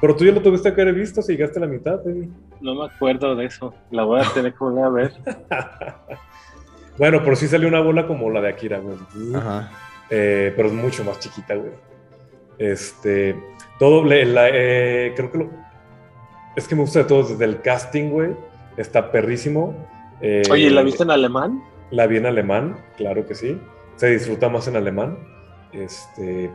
Pero 0.00 0.14
tú 0.14 0.24
ya 0.24 0.32
lo 0.32 0.40
tuviste 0.42 0.72
que 0.72 0.82
haber 0.82 0.94
visto 0.94 1.22
si 1.22 1.32
llegaste 1.32 1.58
a 1.58 1.62
la 1.62 1.66
mitad, 1.68 1.96
baby. 2.04 2.30
No 2.60 2.74
me 2.74 2.84
acuerdo 2.86 3.34
de 3.34 3.46
eso. 3.46 3.74
La 3.90 4.04
voy 4.04 4.20
a 4.20 4.24
tener 4.34 4.52
que 4.52 4.58
volver 4.58 4.84
a 4.84 4.88
ver. 4.90 5.12
bueno, 6.98 7.20
pero 7.24 7.34
sí 7.36 7.48
salió 7.48 7.68
una 7.68 7.80
bola 7.80 8.06
como 8.06 8.30
la 8.30 8.40
de 8.40 8.48
Akira, 8.50 8.78
güey. 8.78 8.96
Ajá. 9.34 9.70
Eh, 10.10 10.52
pero 10.54 10.68
es 10.68 10.74
mucho 10.74 11.02
más 11.04 11.18
chiquita, 11.18 11.54
güey. 11.54 11.72
Este, 12.58 13.34
todo, 13.78 14.04
la- 14.04 14.48
eh, 14.52 15.12
creo 15.16 15.30
que 15.30 15.38
lo, 15.38 15.50
es 16.56 16.68
que 16.68 16.74
me 16.74 16.82
gusta 16.82 17.00
de 17.00 17.04
todo, 17.06 17.22
desde 17.24 17.44
el 17.44 17.60
casting, 17.62 18.10
güey, 18.10 18.30
está 18.76 19.10
perrísimo. 19.10 19.74
Eh, 20.20 20.42
Oye, 20.50 20.70
¿la 20.70 20.82
viste 20.82 21.02
en 21.02 21.10
alemán? 21.10 21.62
La 21.90 22.06
vi 22.06 22.16
en 22.18 22.26
alemán, 22.26 22.76
claro 22.96 23.26
que 23.26 23.34
sí. 23.34 23.60
Se 23.96 24.08
disfruta 24.10 24.48
más 24.48 24.66
en 24.68 24.76
alemán. 24.76 25.18
Este, 25.72 26.50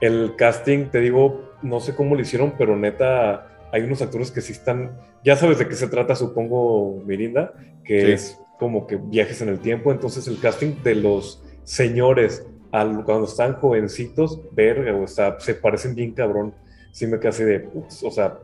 el 0.00 0.34
casting, 0.36 0.86
te 0.86 1.00
digo, 1.00 1.50
no 1.62 1.80
sé 1.80 1.94
cómo 1.94 2.14
lo 2.14 2.22
hicieron, 2.22 2.54
pero 2.56 2.76
neta, 2.76 3.48
hay 3.72 3.82
unos 3.82 4.00
actores 4.02 4.30
que 4.30 4.40
sí 4.40 4.52
están. 4.52 4.98
Ya 5.24 5.36
sabes 5.36 5.58
de 5.58 5.68
qué 5.68 5.74
se 5.74 5.88
trata, 5.88 6.14
supongo, 6.16 7.02
Mirinda, 7.06 7.52
que 7.84 8.00
Sí. 8.06 8.12
es 8.12 8.40
como 8.58 8.86
que 8.86 8.96
viajes 8.96 9.40
en 9.42 9.48
el 9.50 9.60
tiempo. 9.60 9.92
Entonces, 9.92 10.26
el 10.26 10.38
casting 10.40 10.82
de 10.82 10.94
los 10.96 11.42
señores 11.64 12.46
al- 12.72 13.04
cuando 13.04 13.26
están 13.26 13.54
jovencitos, 13.54 14.40
verga, 14.52 14.94
o 14.94 15.06
sea, 15.06 15.38
se 15.40 15.54
parecen 15.54 15.94
bien 15.94 16.12
cabrón. 16.12 16.54
Sí 16.92 17.06
me 17.06 17.16
así 17.16 17.44
de, 17.44 17.68
"Ups", 17.72 18.02
o 18.04 18.10
sea, 18.10 18.38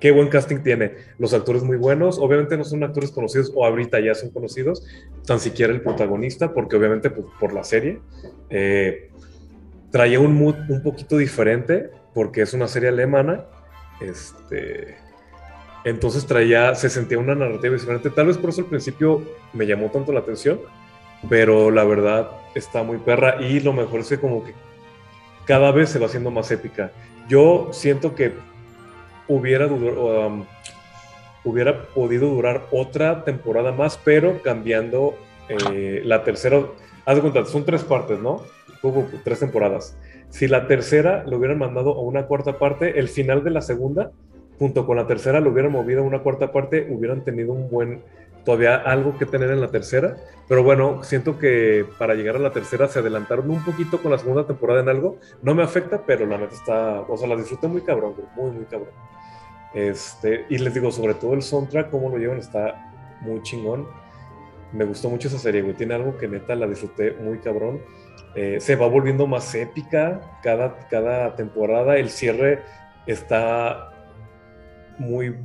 qué 0.00 0.10
buen 0.10 0.28
casting 0.28 0.58
tiene. 0.62 0.94
Los 1.18 1.34
actores 1.34 1.62
muy 1.62 1.76
buenos, 1.76 2.18
obviamente 2.18 2.56
no 2.56 2.64
son 2.64 2.82
actores 2.84 3.10
conocidos 3.10 3.52
o 3.54 3.64
ahorita 3.64 4.00
ya 4.00 4.14
son 4.14 4.30
conocidos, 4.30 4.84
tan 5.26 5.40
siquiera 5.40 5.72
el 5.72 5.82
protagonista, 5.82 6.52
porque 6.52 6.76
obviamente 6.76 7.10
pues, 7.10 7.26
por 7.38 7.52
la 7.52 7.64
serie 7.64 8.00
eh, 8.48 9.10
traía 9.90 10.20
un 10.20 10.34
mood 10.34 10.54
un 10.68 10.82
poquito 10.82 11.16
diferente, 11.16 11.90
porque 12.14 12.42
es 12.42 12.54
una 12.54 12.66
serie 12.68 12.88
alemana, 12.88 13.44
este, 14.00 14.96
entonces 15.84 16.26
traía, 16.26 16.74
se 16.74 16.88
sentía 16.88 17.18
una 17.18 17.34
narrativa 17.34 17.74
diferente, 17.74 18.10
tal 18.10 18.26
vez 18.26 18.38
por 18.38 18.50
eso 18.50 18.62
al 18.62 18.68
principio 18.68 19.22
me 19.52 19.66
llamó 19.66 19.90
tanto 19.90 20.12
la 20.12 20.20
atención, 20.20 20.60
pero 21.28 21.70
la 21.70 21.84
verdad 21.84 22.30
está 22.54 22.82
muy 22.82 22.98
perra 22.98 23.40
y 23.40 23.60
lo 23.60 23.72
mejor 23.72 24.00
es 24.00 24.08
que 24.08 24.18
como 24.18 24.42
que 24.44 24.54
cada 25.44 25.72
vez 25.72 25.90
se 25.90 25.98
va 25.98 26.06
haciendo 26.06 26.30
más 26.30 26.50
épica. 26.50 26.92
Yo 27.28 27.68
siento 27.72 28.14
que 28.14 28.32
hubiera, 29.28 29.66
um, 29.66 30.44
hubiera 31.44 31.86
podido 31.86 32.28
durar 32.28 32.66
otra 32.70 33.24
temporada 33.24 33.72
más, 33.72 33.98
pero 34.02 34.42
cambiando 34.42 35.14
eh, 35.48 36.02
la 36.04 36.24
tercera. 36.24 36.60
Haz 37.04 37.16
de 37.16 37.20
cuenta, 37.20 37.44
son 37.46 37.64
tres 37.64 37.82
partes, 37.84 38.18
¿no? 38.18 38.42
Hubo 38.82 39.08
tres 39.24 39.40
temporadas. 39.40 39.96
Si 40.28 40.46
la 40.46 40.66
tercera 40.66 41.24
lo 41.26 41.38
hubieran 41.38 41.58
mandado 41.58 41.94
a 41.94 42.00
una 42.00 42.26
cuarta 42.26 42.58
parte, 42.58 42.98
el 42.98 43.08
final 43.08 43.42
de 43.42 43.50
la 43.50 43.62
segunda, 43.62 44.12
junto 44.58 44.86
con 44.86 44.96
la 44.96 45.06
tercera, 45.06 45.40
lo 45.40 45.50
hubieran 45.50 45.72
movido 45.72 46.02
a 46.02 46.04
una 46.04 46.20
cuarta 46.20 46.52
parte, 46.52 46.86
hubieran 46.90 47.24
tenido 47.24 47.52
un 47.52 47.68
buen, 47.68 48.02
todavía 48.44 48.76
algo 48.76 49.16
que 49.18 49.26
tener 49.26 49.50
en 49.50 49.60
la 49.60 49.68
tercera. 49.68 50.16
Pero 50.48 50.64
bueno, 50.64 51.04
siento 51.04 51.38
que 51.38 51.86
para 51.98 52.14
llegar 52.14 52.36
a 52.36 52.40
la 52.40 52.50
tercera 52.50 52.88
se 52.88 52.98
adelantaron 52.98 53.48
un 53.50 53.64
poquito 53.64 54.02
con 54.02 54.10
la 54.10 54.18
segunda 54.18 54.46
temporada 54.46 54.80
en 54.80 54.88
algo. 54.88 55.18
No 55.42 55.54
me 55.54 55.62
afecta, 55.62 56.02
pero 56.04 56.26
la 56.26 56.38
neta 56.38 56.54
está, 56.54 57.00
o 57.02 57.16
sea, 57.16 57.28
la 57.28 57.36
disfruté 57.36 57.68
muy 57.68 57.82
cabrón, 57.82 58.14
muy, 58.34 58.50
muy 58.50 58.64
cabrón. 58.64 58.90
Este, 59.72 60.46
y 60.48 60.58
les 60.58 60.74
digo, 60.74 60.90
sobre 60.90 61.14
todo 61.14 61.34
el 61.34 61.42
soundtrack, 61.42 61.90
cómo 61.90 62.08
lo 62.08 62.18
llevan, 62.18 62.38
está 62.38 62.90
muy 63.20 63.42
chingón. 63.42 63.86
Me 64.72 64.84
gustó 64.84 65.08
mucho 65.08 65.28
esa 65.28 65.38
serie, 65.38 65.62
güey. 65.62 65.74
Tiene 65.74 65.94
algo 65.94 66.16
que 66.16 66.28
neta 66.28 66.54
la 66.54 66.66
disfruté 66.66 67.12
muy 67.20 67.38
cabrón. 67.38 67.80
Eh, 68.34 68.58
se 68.60 68.76
va 68.76 68.86
volviendo 68.86 69.26
más 69.26 69.54
épica 69.54 70.38
cada, 70.42 70.88
cada 70.88 71.34
temporada. 71.36 71.96
El 71.96 72.10
cierre 72.10 72.62
está 73.06 73.92
muy, 74.98 75.36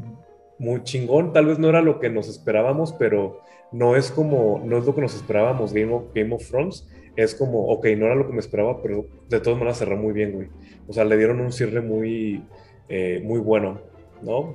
muy 0.57 0.83
chingón. 0.83 1.33
Tal 1.33 1.45
vez 1.45 1.59
no 1.59 1.69
era 1.69 1.81
lo 1.81 1.99
que 1.99 2.09
nos 2.09 2.27
esperábamos, 2.27 2.93
pero 2.93 3.41
no 3.71 3.95
es 3.95 4.11
como, 4.11 4.61
no 4.65 4.77
es 4.77 4.85
lo 4.85 4.95
que 4.95 5.01
nos 5.01 5.15
esperábamos 5.15 5.73
Game 5.73 5.93
of, 5.93 6.05
Game 6.13 6.33
of 6.33 6.47
Thrones. 6.47 6.87
Es 7.15 7.33
como, 7.35 7.67
ok, 7.67 7.85
no 7.97 8.05
era 8.05 8.15
lo 8.15 8.27
que 8.27 8.33
me 8.33 8.39
esperaba, 8.39 8.81
pero 8.81 9.05
de 9.29 9.39
todas 9.39 9.57
maneras 9.57 9.77
cerró 9.77 9.97
muy 9.97 10.13
bien, 10.13 10.33
güey. 10.33 10.47
O 10.87 10.93
sea, 10.93 11.05
le 11.05 11.17
dieron 11.17 11.39
un 11.39 11.51
cierre 11.51 11.81
muy, 11.81 12.43
eh, 12.89 13.21
muy 13.23 13.39
bueno, 13.39 13.79
¿no? 14.21 14.53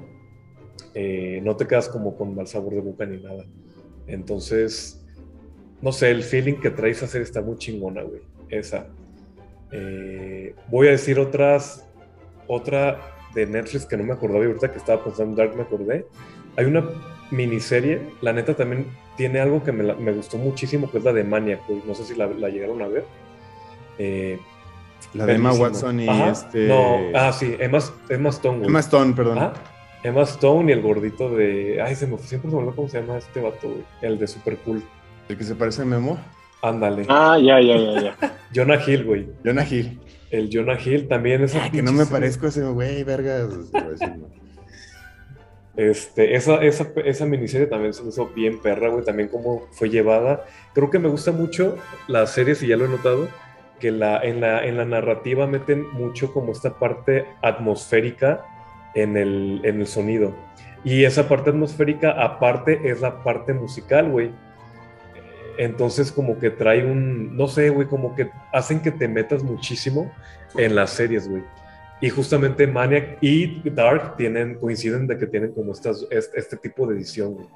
Eh, 0.94 1.40
no 1.42 1.56
te 1.56 1.66
quedas 1.66 1.88
como 1.88 2.16
con 2.16 2.34
mal 2.34 2.46
sabor 2.46 2.74
de 2.74 2.80
boca 2.80 3.06
ni 3.06 3.22
nada. 3.22 3.44
Entonces, 4.06 5.06
no 5.80 5.92
sé, 5.92 6.10
el 6.10 6.22
feeling 6.22 6.54
que 6.54 6.70
trae 6.70 6.90
esa 6.90 7.06
serie 7.06 7.24
está 7.24 7.40
muy 7.40 7.56
chingona, 7.56 8.02
güey. 8.02 8.22
Esa. 8.48 8.88
Eh, 9.72 10.54
voy 10.68 10.88
a 10.88 10.90
decir 10.90 11.18
otras, 11.18 11.88
otra 12.46 13.19
de 13.34 13.46
Netflix 13.46 13.86
que 13.86 13.96
no 13.96 14.04
me 14.04 14.12
acordaba 14.12 14.42
y 14.44 14.48
ahorita 14.48 14.72
que 14.72 14.78
estaba 14.78 15.02
pensando 15.04 15.30
en 15.32 15.36
Dark 15.36 15.56
me 15.56 15.62
acordé. 15.62 16.06
Hay 16.56 16.64
una 16.66 16.84
miniserie, 17.30 18.00
la 18.22 18.32
neta 18.32 18.54
también 18.54 18.86
tiene 19.16 19.40
algo 19.40 19.62
que 19.62 19.72
me, 19.72 19.84
la- 19.84 19.94
me 19.94 20.12
gustó 20.12 20.36
muchísimo, 20.36 20.90
que 20.90 20.98
es 20.98 21.04
la 21.04 21.12
de 21.12 21.24
Maniac, 21.24 21.60
güey. 21.68 21.80
No 21.86 21.94
sé 21.94 22.04
si 22.04 22.14
la, 22.14 22.26
la 22.26 22.48
llegaron 22.48 22.82
a 22.82 22.88
ver. 22.88 23.04
Eh, 23.98 24.38
La 25.14 25.26
de 25.26 25.34
Emma. 25.34 25.52
Watson 25.52 26.00
y 26.00 26.08
Ajá. 26.08 26.30
este. 26.30 26.66
No, 26.68 26.98
ah, 27.14 27.32
sí, 27.32 27.54
Emma, 27.58 27.78
Emma 28.08 28.30
Stone, 28.30 28.58
güey. 28.58 28.68
Emma 28.68 28.80
Stone, 28.80 29.12
perdón. 29.14 29.38
Ah, 29.38 29.52
Emma 30.02 30.22
Stone 30.22 30.70
y 30.70 30.72
el 30.72 30.80
gordito 30.82 31.28
de. 31.34 31.80
Ay, 31.82 31.94
se 31.94 32.06
me, 32.06 32.16
siempre 32.18 32.50
se 32.50 32.56
me 32.56 32.62
olvidó 32.62 32.74
cómo 32.76 32.88
se 32.88 33.00
llama 33.00 33.18
este 33.18 33.40
vato, 33.40 33.68
güey. 33.68 33.84
El 34.02 34.18
de 34.18 34.26
Super 34.26 34.56
Cool. 34.58 34.82
El 35.28 35.36
que 35.36 35.44
se 35.44 35.54
parece 35.54 35.82
a 35.82 35.84
Memo. 35.84 36.18
Ándale. 36.62 37.04
Ah, 37.08 37.38
ya, 37.42 37.60
ya, 37.60 37.76
ya, 37.76 38.00
ya. 38.02 38.16
Jonah 38.54 38.78
Hill, 38.86 39.04
güey. 39.04 39.28
Jonah 39.44 39.64
Hill. 39.68 39.98
El 40.30 40.48
Jonah 40.52 40.78
Hill 40.82 41.08
también 41.08 41.42
es. 41.42 41.54
Ah, 41.54 41.70
que 41.72 41.82
no 41.82 41.92
me 41.92 42.06
parezco 42.06 42.46
a 42.46 42.48
ese 42.50 42.64
güey, 42.64 43.04
vergas. 43.04 43.48
Este, 45.76 46.34
esa, 46.34 46.56
esa, 46.56 46.88
esa 47.06 47.24
miniserie 47.24 47.66
también 47.66 47.94
se 47.94 48.02
me 48.02 48.10
hizo 48.10 48.26
bien 48.26 48.60
perra, 48.60 48.90
güey. 48.90 49.02
También 49.02 49.28
cómo 49.28 49.66
fue 49.70 49.88
llevada. 49.88 50.44
Creo 50.74 50.90
que 50.90 50.98
me 50.98 51.08
gusta 51.08 51.32
mucho 51.32 51.78
las 52.06 52.34
series, 52.34 52.62
y 52.62 52.66
ya 52.66 52.76
lo 52.76 52.84
he 52.84 52.88
notado, 52.88 53.28
que 53.78 53.90
la, 53.90 54.20
en, 54.20 54.40
la, 54.40 54.66
en 54.66 54.76
la 54.76 54.84
narrativa 54.84 55.46
meten 55.46 55.88
mucho 55.92 56.34
como 56.34 56.52
esta 56.52 56.78
parte 56.78 57.24
atmosférica 57.40 58.44
en 58.94 59.16
el, 59.16 59.60
en 59.64 59.80
el 59.80 59.86
sonido. 59.86 60.34
Y 60.84 61.04
esa 61.04 61.28
parte 61.28 61.50
atmosférica, 61.50 62.10
aparte, 62.10 62.90
es 62.90 63.00
la 63.00 63.22
parte 63.22 63.54
musical, 63.54 64.10
güey. 64.10 64.32
Entonces, 65.58 66.10
como 66.12 66.38
que 66.38 66.50
trae 66.50 66.84
un, 66.84 67.36
no 67.36 67.46
sé, 67.48 67.70
güey, 67.70 67.86
como 67.86 68.14
que 68.14 68.30
hacen 68.52 68.80
que 68.80 68.90
te 68.90 69.08
metas 69.08 69.42
muchísimo 69.42 70.10
en 70.56 70.74
las 70.74 70.90
series, 70.90 71.28
güey. 71.28 71.42
Y 72.00 72.08
justamente 72.08 72.66
Maniac 72.66 73.18
y 73.20 73.68
Dark 73.70 74.16
tienen, 74.16 74.54
coinciden 74.54 75.06
de 75.06 75.18
que 75.18 75.26
tienen 75.26 75.52
como 75.52 75.72
estas, 75.72 76.06
este, 76.10 76.40
este 76.40 76.56
tipo 76.56 76.86
de 76.86 76.96
edición, 76.96 77.34
güey, 77.34 77.46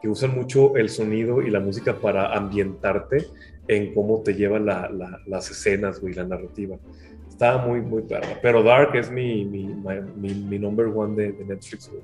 que 0.00 0.08
usan 0.08 0.34
mucho 0.34 0.76
el 0.76 0.88
sonido 0.88 1.40
y 1.40 1.50
la 1.50 1.60
música 1.60 1.94
para 1.94 2.34
ambientarte 2.36 3.26
en 3.68 3.94
cómo 3.94 4.20
te 4.22 4.34
llevan 4.34 4.66
la- 4.66 4.90
la- 4.90 5.20
las 5.26 5.48
escenas, 5.50 6.00
güey, 6.00 6.14
la 6.14 6.24
narrativa. 6.24 6.76
Está 7.28 7.58
muy, 7.58 7.80
muy 7.80 8.02
perra. 8.02 8.38
Pero 8.42 8.62
Dark 8.64 8.94
es 8.96 9.08
mi, 9.10 9.44
mi, 9.44 9.72
mi, 10.16 10.34
mi- 10.34 10.58
number 10.58 10.86
one 10.86 11.14
de, 11.14 11.32
de 11.32 11.44
Netflix, 11.44 11.88
güey. 11.88 12.02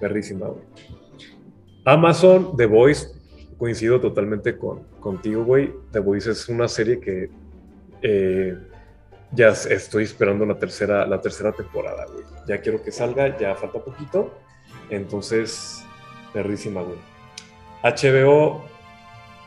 Perrísima, 0.00 0.46
güey. 0.48 0.64
Amazon, 1.84 2.56
The 2.56 2.66
Voice, 2.66 3.06
coincido 3.60 4.00
totalmente 4.00 4.56
con, 4.56 4.84
contigo, 5.00 5.44
güey. 5.44 5.70
The 5.92 5.98
Voice 5.98 6.30
es 6.30 6.48
una 6.48 6.66
serie 6.66 6.98
que 6.98 7.28
eh, 8.00 8.56
ya 9.32 9.48
estoy 9.48 10.04
esperando 10.04 10.46
la 10.46 10.58
tercera, 10.58 11.06
la 11.06 11.20
tercera 11.20 11.52
temporada, 11.52 12.06
güey. 12.06 12.24
Ya 12.48 12.62
quiero 12.62 12.82
que 12.82 12.90
salga, 12.90 13.36
ya 13.36 13.54
falta 13.54 13.78
poquito. 13.78 14.32
Entonces, 14.88 15.84
perrísima, 16.32 16.80
güey. 16.80 16.96
HBO, 17.82 18.64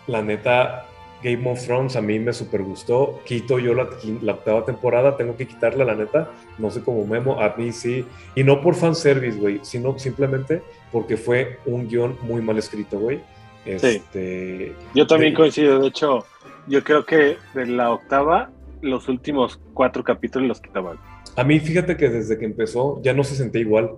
la 0.06 0.22
neta, 0.22 0.86
Game 1.24 1.50
of 1.50 1.66
Thrones 1.66 1.96
a 1.96 2.02
mí 2.02 2.20
me 2.20 2.34
super 2.34 2.62
gustó. 2.62 3.20
Quito 3.26 3.58
yo 3.58 3.74
la, 3.74 3.90
la 4.22 4.34
octava 4.34 4.64
temporada, 4.64 5.18
tengo 5.18 5.36
que 5.36 5.48
quitarla, 5.48 5.86
la 5.86 5.96
neta. 5.96 6.30
No 6.60 6.70
sé 6.70 6.84
cómo 6.84 7.04
Memo, 7.08 7.42
a 7.42 7.56
mí 7.58 7.72
sí. 7.72 8.06
Y 8.36 8.44
no 8.44 8.62
por 8.62 8.76
fanservice, 8.76 9.40
güey, 9.40 9.60
sino 9.64 9.98
simplemente 9.98 10.62
porque 10.92 11.18
fue 11.18 11.58
un 11.66 11.88
guion 11.88 12.16
muy 12.22 12.44
mal 12.44 12.60
escrito, 12.60 13.00
güey. 13.00 13.24
Este, 13.66 14.74
Yo 14.94 15.08
también 15.08 15.34
de- 15.34 15.38
coincido. 15.38 15.80
De 15.80 15.88
hecho, 15.88 16.26
yo 16.68 16.84
creo 16.84 17.06
que 17.06 17.38
de 17.54 17.66
la 17.68 17.92
octava, 17.92 18.52
los 18.82 19.08
últimos 19.08 19.60
cuatro 19.74 20.04
capítulos 20.04 20.48
los 20.48 20.62
quitaban. 20.62 20.98
A 21.36 21.44
mí, 21.44 21.60
fíjate 21.60 21.98
que 21.98 22.10
desde 22.10 22.38
que 22.38 22.46
empezó 22.46 23.02
ya 23.02 23.14
no 23.14 23.24
se 23.24 23.36
sentía 23.36 23.62
igual. 23.62 23.92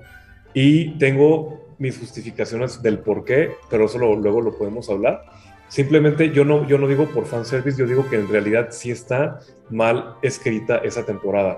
Y 0.54 0.98
tengo 1.00 1.62
mis 1.80 1.98
justificaciones 2.00 2.82
del 2.82 3.00
por 3.00 3.26
qué, 3.26 3.52
pero 3.70 3.86
eso 3.86 3.98
lo- 3.98 4.16
luego 4.16 4.42
lo 4.42 4.58
podemos 4.58 4.90
hablar. 4.90 5.22
Simplemente 5.68 6.30
yo 6.32 6.46
no, 6.46 6.66
yo 6.68 6.78
no 6.78 6.88
digo 6.88 7.08
por 7.08 7.26
fanservice, 7.26 7.78
yo 7.78 7.88
digo 7.88 8.08
que 8.10 8.18
en 8.18 8.30
realidad 8.30 8.68
sí 8.70 8.92
está 8.92 9.40
mal 9.70 10.16
escrita 10.22 10.78
esa 10.78 11.06
temporada. 11.06 11.58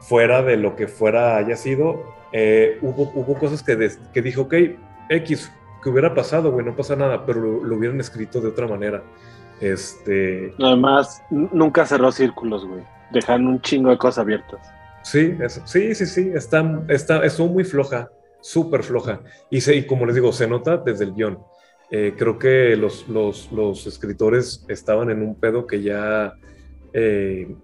Fuera 0.00 0.42
de 0.42 0.56
lo 0.58 0.76
que 0.76 0.86
fuera 0.86 1.38
haya 1.38 1.56
sido, 1.56 2.04
eh, 2.32 2.78
hubo, 2.82 3.10
hubo 3.14 3.34
cosas 3.38 3.62
que, 3.62 3.74
des- 3.74 3.98
que 4.12 4.20
dije, 4.22 4.38
ok, 4.38 4.54
X, 5.08 5.50
que 5.86 5.90
hubiera 5.90 6.16
pasado, 6.16 6.50
güey, 6.50 6.66
no 6.66 6.74
pasa 6.74 6.96
nada, 6.96 7.24
pero 7.24 7.40
lo, 7.40 7.62
lo 7.62 7.76
hubieran 7.76 8.00
escrito 8.00 8.40
de 8.40 8.48
otra 8.48 8.66
manera. 8.66 9.04
Este, 9.60 10.52
Además, 10.58 11.22
nunca 11.30 11.86
cerró 11.86 12.10
círculos, 12.10 12.66
güey. 12.66 12.82
Dejaron 13.12 13.46
un 13.46 13.60
chingo 13.60 13.90
de 13.90 13.96
cosas 13.96 14.18
abiertas. 14.18 14.60
Sí, 15.04 15.38
sí, 15.64 15.94
sí, 15.94 16.06
sí, 16.06 16.32
está, 16.34 16.82
está, 16.88 17.24
estuvo 17.24 17.46
muy 17.46 17.62
floja, 17.62 18.10
súper 18.40 18.82
floja. 18.82 19.20
Y, 19.48 19.60
se, 19.60 19.76
y 19.76 19.86
como 19.86 20.06
les 20.06 20.16
digo, 20.16 20.32
se 20.32 20.48
nota 20.48 20.76
desde 20.76 21.04
el 21.04 21.14
guion. 21.14 21.38
Eh, 21.92 22.14
creo 22.18 22.36
que 22.36 22.74
los, 22.74 23.08
los, 23.08 23.52
los 23.52 23.86
escritores 23.86 24.64
estaban 24.66 25.08
en 25.10 25.22
un 25.22 25.36
pedo 25.36 25.68
que 25.68 25.82
ya 25.82 26.34
eh, 26.92 27.54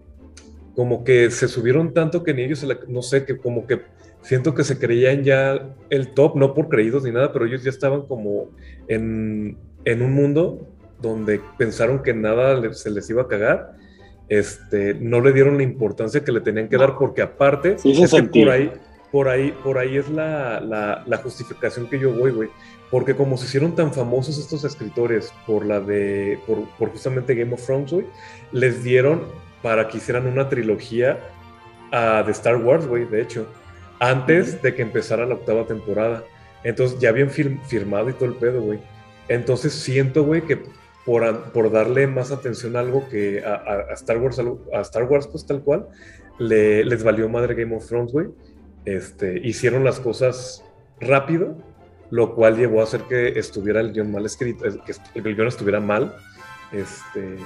como 0.77 1.03
que 1.03 1.29
se 1.33 1.49
subieron 1.49 1.93
tanto 1.93 2.23
que 2.23 2.35
ni 2.35 2.43
ellos, 2.43 2.65
no 2.87 3.03
sé, 3.03 3.25
que 3.25 3.37
como 3.37 3.67
que 3.67 3.83
siento 4.23 4.55
que 4.55 4.65
se 4.65 4.79
creían 4.79 5.25
ya 5.25 5.75
el 5.91 6.15
top, 6.15 6.37
no 6.37 6.55
por 6.55 6.69
creídos 6.69 7.05
ni 7.05 7.11
nada, 7.11 7.33
pero 7.33 7.47
ellos 7.47 7.63
ya 7.63 7.71
estaban 7.71 8.03
como 8.03 8.51
en, 8.89 9.59
en 9.85 10.03
un 10.03 10.13
mundo 10.13 10.67
donde 11.01 11.41
pensaron 11.59 12.03
que 12.03 12.15
nada 12.15 12.73
se 12.73 12.91
les 12.91 13.11
iba 13.11 13.23
a 13.23 13.29
cagar. 13.29 13.77
Este, 14.29 14.95
no 14.95 15.21
le 15.21 15.33
dieron 15.33 15.57
la 15.57 15.65
importancia 15.65 16.25
que 16.25 16.33
le 16.33 16.41
tenían 16.41 16.69
que 16.69 16.79
dar 16.79 16.97
porque 16.97 17.21
aparte 17.21 17.77
Sí 17.79 18.01
es 18.01 18.13
que 18.13 18.23
por 18.23 18.49
ahí 18.49 18.73
por 19.11 19.29
ahí 19.29 19.53
por 19.63 19.77
ahí 19.77 19.99
es 19.99 20.09
la, 20.09 20.59
la, 20.61 21.05
la 21.07 21.17
justificación 21.19 21.87
que 21.89 21.99
yo 21.99 22.13
voy 22.13 22.31
güey. 22.31 22.49
Porque 22.91 23.15
como 23.15 23.37
se 23.37 23.47
hicieron 23.47 23.75
tan 23.75 23.93
famosos 23.93 24.39
estos 24.39 24.65
escritores 24.65 25.33
por 25.47 25.67
la 25.67 25.81
de 25.81 26.39
por, 26.47 26.67
por 26.79 26.91
justamente 26.91 27.35
Game 27.35 27.53
of 27.53 27.67
Thrones 27.67 27.93
güey 27.93 28.07
les 28.53 28.83
dieron 28.83 29.23
para 29.61 29.89
que 29.89 29.99
hicieran 29.99 30.27
una 30.27 30.49
trilogía 30.49 31.19
ah, 31.91 32.23
de 32.25 32.33
Star 32.33 32.57
Wars 32.57 32.87
güey 32.87 33.05
de 33.05 33.21
hecho 33.21 33.47
antes 34.03 34.61
de 34.63 34.75
que 34.75 34.83
empezara 34.83 35.27
la 35.27 35.35
octava 35.35 35.67
temporada 35.67 36.25
entonces 36.65 36.99
ya 37.01 37.09
habían 37.11 37.31
fir- 37.31 37.61
firmado 37.63 38.09
y 38.11 38.13
todo 38.15 38.27
el 38.27 38.35
pedo 38.35 38.61
güey 38.61 38.81
entonces 39.29 39.73
siento 39.73 40.25
güey 40.25 40.43
que 40.43 40.63
por, 41.05 41.25
a- 41.25 41.45
por 41.53 41.71
darle 41.71 42.07
más 42.07 42.31
atención 42.33 42.77
a 42.77 42.81
algo 42.81 43.09
que 43.09 43.43
a, 43.45 43.55
a- 43.55 43.91
a 43.91 43.95
Star 43.95 44.19
Wars, 44.19 44.39
algo- 44.39 44.61
a 44.73 44.81
Star 44.83 45.05
Wars 45.05 45.27
pues 45.27 45.45
tal 45.47 45.61
cual, 45.63 45.89
le- 46.39 46.85
les 46.85 47.03
valió 47.03 47.29
madre 47.29 47.55
Game 47.55 47.75
of 47.77 47.87
Thrones, 47.89 48.13
güey. 48.13 48.29
Este, 48.85 49.41
hicieron 49.45 49.83
las 49.85 49.99
cosas 50.01 50.65
rápido, 51.01 51.57
lo 52.11 52.35
cual 52.37 52.57
llevó 52.57 52.81
a 52.81 52.85
hacer 52.85 53.03
que 53.09 53.37
estuviera 53.39 53.81
el 53.81 53.93
guion 53.93 54.13
mal 54.13 54.25
escrito, 54.27 54.65
que 54.85 54.93
el 55.15 55.35
guion 55.35 55.49
estuviera 55.49 55.81
mal, 55.81 56.15
este, 56.73 57.37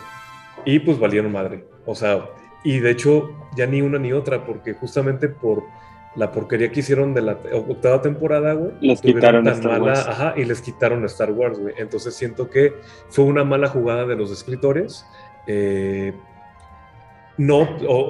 y 0.66 0.78
pues 0.80 0.98
valieron 0.98 1.32
madre. 1.32 1.64
O 1.86 1.94
sea, 1.94 2.26
y 2.64 2.80
de 2.80 2.90
hecho 2.90 3.30
ya 3.56 3.66
ni 3.66 3.80
una 3.80 3.98
ni 3.98 4.12
otra, 4.12 4.44
porque 4.44 4.74
justamente 4.74 5.28
por 5.28 5.62
la 6.16 6.32
porquería 6.32 6.70
que 6.72 6.80
hicieron 6.80 7.12
de 7.14 7.22
la 7.22 7.38
octava 7.68 8.00
temporada, 8.02 8.54
güey. 8.54 8.72
Les 8.80 9.00
quitaron 9.00 9.44
tan 9.44 9.54
Star 9.54 9.72
mala- 9.72 9.84
Wars. 9.84 10.06
Ajá, 10.08 10.34
y 10.36 10.44
les 10.44 10.60
quitaron 10.62 11.04
Star 11.04 11.30
Wars, 11.32 11.58
güey. 11.58 11.74
Entonces 11.78 12.14
siento 12.14 12.48
que 12.50 12.72
fue 13.10 13.24
una 13.24 13.44
mala 13.44 13.68
jugada 13.68 14.06
de 14.06 14.16
los 14.16 14.30
escritores. 14.32 15.04
Eh, 15.46 16.12
no, 17.38 17.68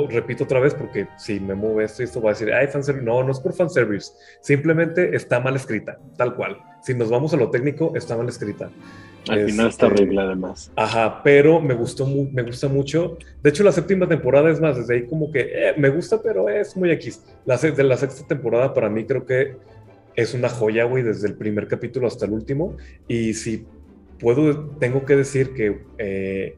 repito 0.09 0.45
otra 0.45 0.61
vez, 0.61 0.73
porque 0.75 1.09
si 1.19 1.41
me 1.41 1.57
mueve 1.57 1.85
esto 1.85 2.03
esto 2.05 2.23
va 2.23 2.31
a 2.31 2.33
decir, 2.35 2.53
ay, 2.53 2.69
fanservice. 2.69 3.05
No, 3.05 3.25
no 3.25 3.33
es 3.33 3.41
por 3.41 3.53
fanservice. 3.55 4.13
Simplemente 4.41 5.17
está 5.17 5.41
mal 5.41 5.57
escrita, 5.57 5.99
tal 6.17 6.37
cual. 6.37 6.59
Si 6.83 6.95
nos 6.95 7.11
vamos 7.11 7.35
a 7.35 7.37
lo 7.37 7.51
técnico, 7.51 7.93
está 7.97 8.17
mal 8.17 8.29
escrita. 8.29 8.71
Al 9.29 9.47
final 9.47 9.69
está 9.69 9.87
Este, 9.87 10.03
horrible, 10.03 10.21
además. 10.23 10.71
Ajá, 10.77 11.23
pero 11.23 11.61
me 11.61 11.75
gustó 11.75 12.07
me 12.07 12.43
gusta 12.43 12.69
mucho. 12.69 13.19
De 13.43 13.51
hecho, 13.51 13.65
la 13.65 13.73
séptima 13.73 14.09
temporada 14.09 14.51
es 14.51 14.61
más, 14.61 14.77
desde 14.77 14.95
ahí 14.95 15.07
como 15.07 15.31
que 15.33 15.41
eh, 15.41 15.75
me 15.77 15.89
gusta, 15.89 16.21
pero 16.23 16.49
es 16.49 16.77
muy 16.77 16.91
X. 16.93 17.23
La, 17.45 17.57
de 17.57 17.83
la 17.83 17.97
sexta 17.97 18.27
temporada 18.27 18.73
para 18.75 18.89
mí 18.89 19.05
creo 19.05 19.25
que 19.27 19.57
es 20.15 20.33
una 20.35 20.49
joya, 20.49 20.85
güey, 20.85 21.03
desde 21.03 21.29
el 21.29 21.35
primer 21.35 21.69
capítulo 21.69 22.07
hasta 22.07 22.25
el 22.27 22.33
último. 22.33 22.77
Y 23.09 23.35
si 23.35 23.67
puedo, 24.19 24.69
tengo 24.79 25.05
que 25.05 25.17
decir 25.17 25.53
que 25.55 25.83
eh, 25.99 26.57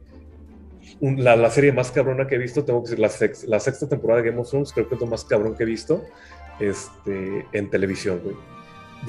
un- 1.01 1.23
la, 1.23 1.35
la 1.35 1.49
serie 1.49 1.71
más 1.73 1.91
cabrona 1.91 2.27
que 2.27 2.35
he 2.35 2.37
visto, 2.37 2.63
tengo 2.63 2.81
que 2.83 2.91
decir, 2.91 2.99
la, 2.99 3.09
sex- 3.09 3.45
la 3.47 3.59
sexta 3.59 3.89
temporada 3.89 4.21
de 4.21 4.29
Game 4.29 4.41
of 4.41 4.49
Thrones 4.49 4.71
creo 4.73 4.87
que 4.87 4.95
es 4.95 5.01
lo 5.01 5.07
más 5.07 5.25
cabrón 5.25 5.55
que 5.55 5.63
he 5.63 5.65
visto 5.65 6.03
este, 6.59 7.45
en 7.53 7.69
televisión, 7.69 8.21
güey. 8.23 8.35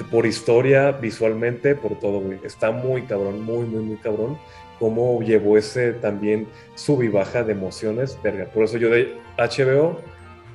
Por 0.09 0.25
historia, 0.25 0.91
visualmente, 0.91 1.75
por 1.75 1.99
todo, 1.99 2.19
güey. 2.19 2.39
Está 2.43 2.71
muy 2.71 3.03
cabrón, 3.03 3.41
muy, 3.41 3.65
muy, 3.65 3.83
muy 3.83 3.97
cabrón. 3.97 4.37
Cómo 4.79 5.21
llevó 5.21 5.57
ese 5.57 5.93
también 5.93 6.47
sub 6.75 7.03
y 7.03 7.07
baja 7.07 7.43
de 7.43 7.51
emociones, 7.51 8.17
verga. 8.23 8.45
Por 8.45 8.63
eso 8.63 8.77
yo 8.77 8.89
de 8.89 9.13
HBO 9.37 9.99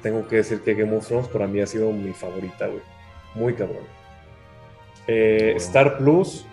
tengo 0.03 0.27
que 0.27 0.37
decir 0.37 0.61
que 0.61 0.75
Game 0.75 0.97
of 0.97 1.07
Thrones 1.07 1.29
para 1.29 1.47
mí 1.47 1.61
ha 1.61 1.67
sido 1.67 1.93
mi 1.93 2.13
favorita, 2.13 2.67
güey. 2.67 2.83
Muy 3.35 3.55
cabrón. 3.55 3.85
Eh, 5.07 5.55
Star 5.57 5.99
Plus, 5.99 6.47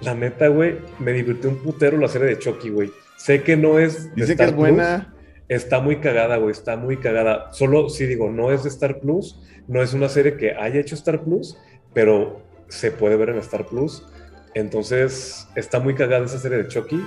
la 0.00 0.14
neta, 0.14 0.48
güey, 0.48 0.78
me 0.98 1.12
divirtió 1.12 1.50
un 1.50 1.56
putero 1.56 1.98
la 1.98 2.08
serie 2.08 2.28
de 2.28 2.38
Chucky, 2.38 2.70
güey. 2.70 2.90
Sé 3.16 3.42
que 3.42 3.56
no 3.56 3.78
es. 3.78 4.14
de 4.14 4.22
Dice 4.22 4.36
que 4.36 4.44
es 4.44 4.48
Plus, 4.50 4.58
buena. 4.58 5.14
Está 5.48 5.80
muy 5.80 5.96
cagada, 5.96 6.36
güey, 6.36 6.52
está 6.52 6.76
muy 6.76 6.96
cagada. 6.98 7.52
Solo, 7.52 7.88
sí 7.88 8.06
digo, 8.06 8.30
no 8.30 8.52
es 8.52 8.62
de 8.62 8.68
Star 8.68 9.00
Plus, 9.00 9.40
no 9.66 9.82
es 9.82 9.92
una 9.92 10.08
serie 10.08 10.36
que 10.36 10.52
haya 10.52 10.80
hecho 10.80 10.94
Star 10.94 11.22
Plus, 11.22 11.58
pero 11.92 12.42
se 12.68 12.90
puede 12.90 13.16
ver 13.16 13.30
en 13.30 13.38
Star 13.38 13.66
Plus. 13.66 14.06
Entonces, 14.54 15.48
está 15.54 15.80
muy 15.80 15.94
cagada 15.94 16.24
esa 16.24 16.38
serie 16.38 16.58
de 16.58 16.68
Chucky. 16.68 17.00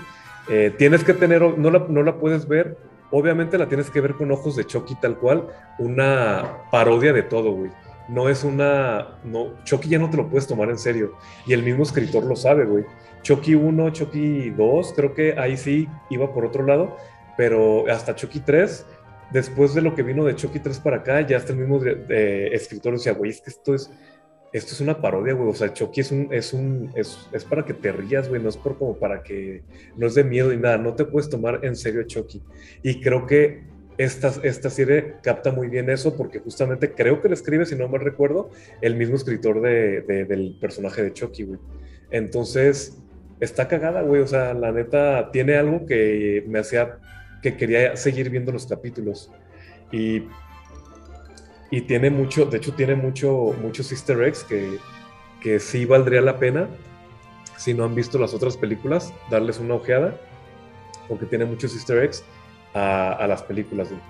Eh, 0.49 0.73
tienes 0.77 1.03
que 1.03 1.13
tener, 1.13 1.41
no 1.57 1.71
la, 1.71 1.85
no 1.87 2.03
la 2.03 2.17
puedes 2.17 2.47
ver, 2.47 2.77
obviamente 3.11 3.57
la 3.57 3.67
tienes 3.67 3.89
que 3.89 4.01
ver 4.01 4.15
con 4.15 4.31
ojos 4.31 4.55
de 4.55 4.65
Chucky 4.65 4.95
tal 4.95 5.17
cual, 5.17 5.47
una 5.79 6.63
parodia 6.71 7.13
de 7.13 7.23
todo, 7.23 7.51
güey. 7.51 7.71
No 8.09 8.27
es 8.27 8.43
una, 8.43 9.19
no, 9.23 9.63
Chucky 9.63 9.87
ya 9.87 9.99
no 9.99 10.09
te 10.09 10.17
lo 10.17 10.27
puedes 10.27 10.47
tomar 10.47 10.69
en 10.69 10.77
serio. 10.77 11.13
Y 11.45 11.53
el 11.53 11.63
mismo 11.63 11.83
escritor 11.83 12.25
lo 12.25 12.35
sabe, 12.35 12.65
güey. 12.65 12.85
Chucky 13.21 13.55
1, 13.55 13.89
Chucky 13.91 14.49
2, 14.49 14.93
creo 14.95 15.13
que 15.13 15.39
ahí 15.39 15.55
sí 15.55 15.87
iba 16.09 16.33
por 16.33 16.45
otro 16.45 16.65
lado, 16.65 16.97
pero 17.37 17.89
hasta 17.89 18.15
Chucky 18.15 18.41
3, 18.41 18.85
después 19.31 19.73
de 19.73 19.81
lo 19.81 19.95
que 19.95 20.03
vino 20.03 20.25
de 20.25 20.35
Chucky 20.35 20.59
3 20.59 20.79
para 20.79 20.97
acá, 20.97 21.21
ya 21.21 21.37
hasta 21.37 21.53
el 21.53 21.59
mismo 21.59 21.79
eh, 21.85 22.49
escritor 22.51 22.93
decía, 22.93 23.13
güey, 23.13 23.31
es 23.31 23.41
que 23.41 23.49
esto 23.49 23.73
es, 23.73 23.89
esto 24.53 24.73
es 24.73 24.81
una 24.81 25.01
parodia, 25.01 25.33
güey, 25.33 25.49
o 25.49 25.55
sea, 25.55 25.73
Chucky 25.73 26.01
es 26.01 26.11
un, 26.11 26.27
es 26.31 26.53
un, 26.53 26.91
es, 26.95 27.27
es 27.31 27.43
para 27.43 27.65
que 27.65 27.73
te 27.73 27.91
rías, 27.91 28.29
güey, 28.29 28.41
no 28.41 28.49
es 28.49 28.57
por 28.57 28.77
como 28.77 28.95
para 28.95 29.23
que, 29.23 29.63
no 29.97 30.05
es 30.05 30.13
de 30.13 30.23
miedo 30.23 30.51
ni 30.51 30.57
nada, 30.57 30.77
no 30.77 30.93
te 30.93 31.05
puedes 31.05 31.29
tomar 31.29 31.59
en 31.63 31.75
serio 31.75 32.03
Chucky. 32.03 32.41
Y 32.83 33.01
creo 33.01 33.25
que 33.25 33.63
esta, 33.97 34.31
esta 34.43 34.69
serie 34.69 35.15
capta 35.21 35.51
muy 35.51 35.67
bien 35.67 35.89
eso 35.89 36.15
porque 36.15 36.39
justamente 36.39 36.93
creo 36.93 37.21
que 37.21 37.29
le 37.29 37.33
escribe, 37.33 37.65
si 37.65 37.75
no 37.75 37.87
mal 37.87 38.01
recuerdo, 38.01 38.49
el 38.81 38.95
mismo 38.95 39.15
escritor 39.15 39.61
de, 39.61 40.01
del 40.01 40.57
personaje 40.59 41.03
de 41.03 41.13
Chucky, 41.13 41.43
güey. 41.43 41.59
Entonces, 42.11 42.97
está 43.39 43.67
cagada, 43.67 44.01
güey. 44.01 44.21
O 44.21 44.27
sea, 44.27 44.53
la 44.53 44.71
neta 44.71 45.31
tiene 45.31 45.55
algo 45.55 45.85
que 45.85 46.43
me 46.47 46.59
hacía 46.59 46.99
que 47.41 47.57
quería 47.57 47.95
seguir 47.95 48.29
viendo 48.29 48.51
los 48.51 48.65
capítulos. 48.65 49.31
Y, 49.91 50.23
y 51.73 51.81
tiene 51.81 52.11
mucho, 52.11 52.45
de 52.45 52.57
hecho, 52.57 52.71
tiene 52.73 52.93
mucho, 52.93 53.55
muchos 53.59 53.91
easter 53.91 54.21
eggs 54.21 54.43
que, 54.43 54.77
que 55.41 55.59
sí 55.59 55.85
valdría 55.85 56.21
la 56.21 56.37
pena, 56.37 56.69
si 57.57 57.73
no 57.73 57.83
han 57.83 57.95
visto 57.95 58.19
las 58.19 58.35
otras 58.35 58.57
películas, 58.57 59.11
darles 59.31 59.57
una 59.57 59.73
ojeada, 59.73 60.15
porque 61.07 61.25
tiene 61.25 61.45
muchos 61.45 61.73
easter 61.73 62.03
eggs 62.03 62.23
a, 62.75 63.13
a 63.13 63.27
las 63.27 63.41
películas, 63.41 63.89
güey. 63.89 64.01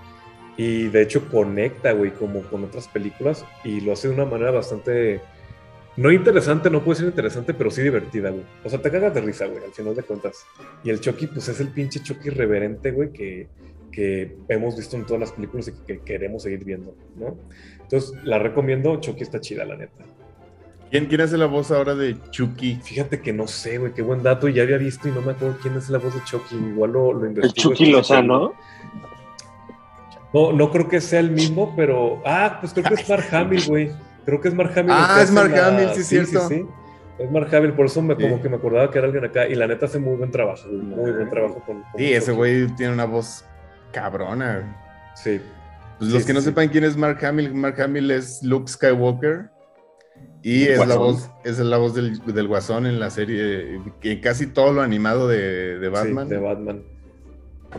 Y 0.57 0.90
de 0.90 1.03
hecho 1.03 1.30
conecta, 1.30 1.94
güey, 1.94 2.11
como 2.11 2.41
con 2.41 2.65
otras 2.65 2.90
películas 2.90 3.45
y 3.64 3.80
lo 3.80 3.94
hace 3.94 4.10
de 4.10 4.15
una 4.15 4.26
manera 4.26 4.52
bastante 4.52 5.22
no 5.95 6.11
interesante, 6.11 6.69
no 6.69 6.84
puede 6.84 6.99
ser 6.99 7.07
interesante, 7.07 7.53
pero 7.53 7.72
sí 7.72 7.81
divertida, 7.81 8.30
güey. 8.31 8.44
O 8.65 8.69
sea, 8.69 8.81
te 8.81 8.91
cagas 8.91 9.14
de 9.14 9.22
risa, 9.22 9.45
güey, 9.45 9.64
al 9.64 9.72
final 9.72 9.95
de 9.95 10.03
cuentas. 10.03 10.45
Y 10.84 10.90
el 10.90 10.99
Chucky, 10.99 11.27
pues 11.27 11.48
es 11.48 11.61
el 11.61 11.69
pinche 11.69 12.02
Chucky 12.02 12.27
irreverente, 12.27 12.91
güey, 12.91 13.14
que, 13.14 13.48
que 13.94 14.36
hemos 14.49 14.76
visto 14.76 14.98
en 14.98 15.06
todas 15.06 15.20
las 15.22 15.32
películas 15.32 15.68
y 15.70 15.86
que, 15.86 15.99
queremos 15.99 16.44
seguir 16.44 16.65
viendo, 16.65 16.95
¿no? 17.15 17.38
Entonces, 17.82 18.14
la 18.24 18.40
recomiendo. 18.40 18.98
Chucky 18.98 19.24
está 19.24 19.40
chida, 19.40 19.64
la 19.65 19.78
neta. 19.78 20.03
¿Quién, 20.90 21.06
quién 21.06 21.22
hace 21.22 21.38
la 21.38 21.45
voz 21.45 21.72
ahora 21.72 21.95
de 21.95 22.18
Chucky? 22.32 22.80
Fíjate 22.84 23.22
que 23.22 23.34
no 23.34 23.48
sé, 23.48 23.78
güey, 23.78 23.94
qué 23.94 24.02
buen 24.02 24.22
dato. 24.22 24.48
Y 24.48 24.53
ya 24.53 24.64
había 24.64 24.78
visto 24.78 25.07
y 25.07 25.11
no 25.11 25.22
me 25.22 25.32
acuerdo 25.32 25.57
quién 25.61 25.76
es 25.76 25.90
la 25.90 25.98
voz 25.98 26.14
de 26.14 26.24
Chucky. 26.24 26.56
Igual 26.56 26.91
lo, 26.91 27.14
lo 27.14 27.22
El 27.22 27.30
investigo. 27.30 27.72
Chucky 27.72 27.91
Lozano. 27.91 28.53
No, 30.34 30.52
no 30.52 30.72
creo 30.72 30.88
que 30.88 30.99
sea 30.99 31.20
el 31.20 31.32
mismo, 31.32 31.74
pero. 31.76 32.22
Ah, 32.26 32.57
pues 32.60 32.74
creo 32.74 32.86
que 32.86 32.95
es 32.95 33.07
Mark 33.07 33.26
Hamill, 33.32 33.64
güey. 33.68 33.91
Creo 34.26 34.41
que 34.41 34.48
es 34.48 34.53
Mark 34.53 34.72
Hamill. 34.76 34.91
Ah, 34.91 35.15
el 35.18 35.24
es 35.24 35.30
hace 35.30 35.34
Mark 35.34 35.56
Hamill, 35.57 35.90
sí, 35.95 36.03
cierto. 36.03 36.48
Sí, 36.48 36.56
sí. 36.56 36.65
Es 37.20 37.32
Mark 37.32 37.53
Hamill, 37.56 37.74
por 37.74 37.86
eso 37.86 38.02
me, 38.02 38.15
como 38.15 38.38
Sí. 38.38 38.41
que 38.41 38.49
me 38.49 38.56
acordaba 38.56 38.90
que 38.90 38.98
era 38.98 39.06
alguien 39.07 39.26
acá. 39.26 39.48
Y 39.48 39.56
la 39.56 39.68
neta 39.68 39.86
hace 39.86 39.99
muy 39.99 40.15
buen 40.15 40.32
trabajo, 40.32 40.68
güey. 40.68 40.82
Muy 40.82 41.11
buen 41.11 41.30
trabajo 41.30 41.61
con. 41.65 41.82
con 41.82 41.91
Sí, 41.98 42.14
ese 42.14 42.32
güey 42.32 42.68
tiene 42.76 42.94
una 42.94 43.06
voz 43.06 43.45
cabrona. 43.94 45.11
Sí. 45.15 45.40
Pues 45.99 46.10
Sí, 46.10 46.14
los 46.18 46.24
que 46.24 46.28
sí, 46.30 46.34
no 46.34 46.40
sí. 46.41 46.45
sepan 46.48 46.68
quién 46.70 46.84
es 46.84 46.98
Mark 46.98 47.24
Hamill, 47.26 47.53
Mark 47.53 47.80
Hamill 47.82 48.11
es 48.11 48.41
Luke 48.44 48.68
Skywalker. 48.70 49.49
Y 50.41 50.64
¿El 50.64 50.82
es 50.82 50.88
la 50.88 50.95
voz, 50.98 51.30
es 51.45 51.60
la 51.60 51.78
voz 51.78 51.95
del, 51.95 52.20
del 52.26 52.48
Guasón 52.48 52.86
en 52.86 52.99
la 52.99 53.10
serie, 53.10 53.80
que 54.02 54.20
casi 54.20 54.48
todo 54.48 54.74
lo 54.74 54.82
animado 54.82 55.28
de, 55.30 55.80
de 55.80 55.90
Batman. 55.90 56.28
Sí, 56.28 56.34
de 56.34 56.40
Batman. 56.41 56.84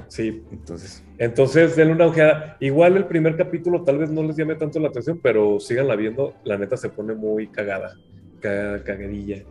Sí. 0.08 0.42
Entonces, 0.50 1.04
Entonces, 1.18 1.76
denle 1.76 1.92
una 1.94 2.06
ojeada. 2.06 2.56
Igual 2.60 2.96
el 2.96 3.04
primer 3.06 3.36
capítulo 3.36 3.82
tal 3.84 3.98
vez 3.98 4.10
no 4.10 4.22
les 4.22 4.36
llame 4.36 4.54
tanto 4.54 4.80
la 4.80 4.88
atención, 4.88 5.20
pero 5.22 5.60
síganla 5.60 5.94
viendo. 5.94 6.34
La 6.44 6.56
neta 6.56 6.76
se 6.76 6.88
pone 6.88 7.14
muy 7.14 7.48
cagada. 7.48 7.94
ca- 8.40 8.82
cagadilla. 8.84 9.42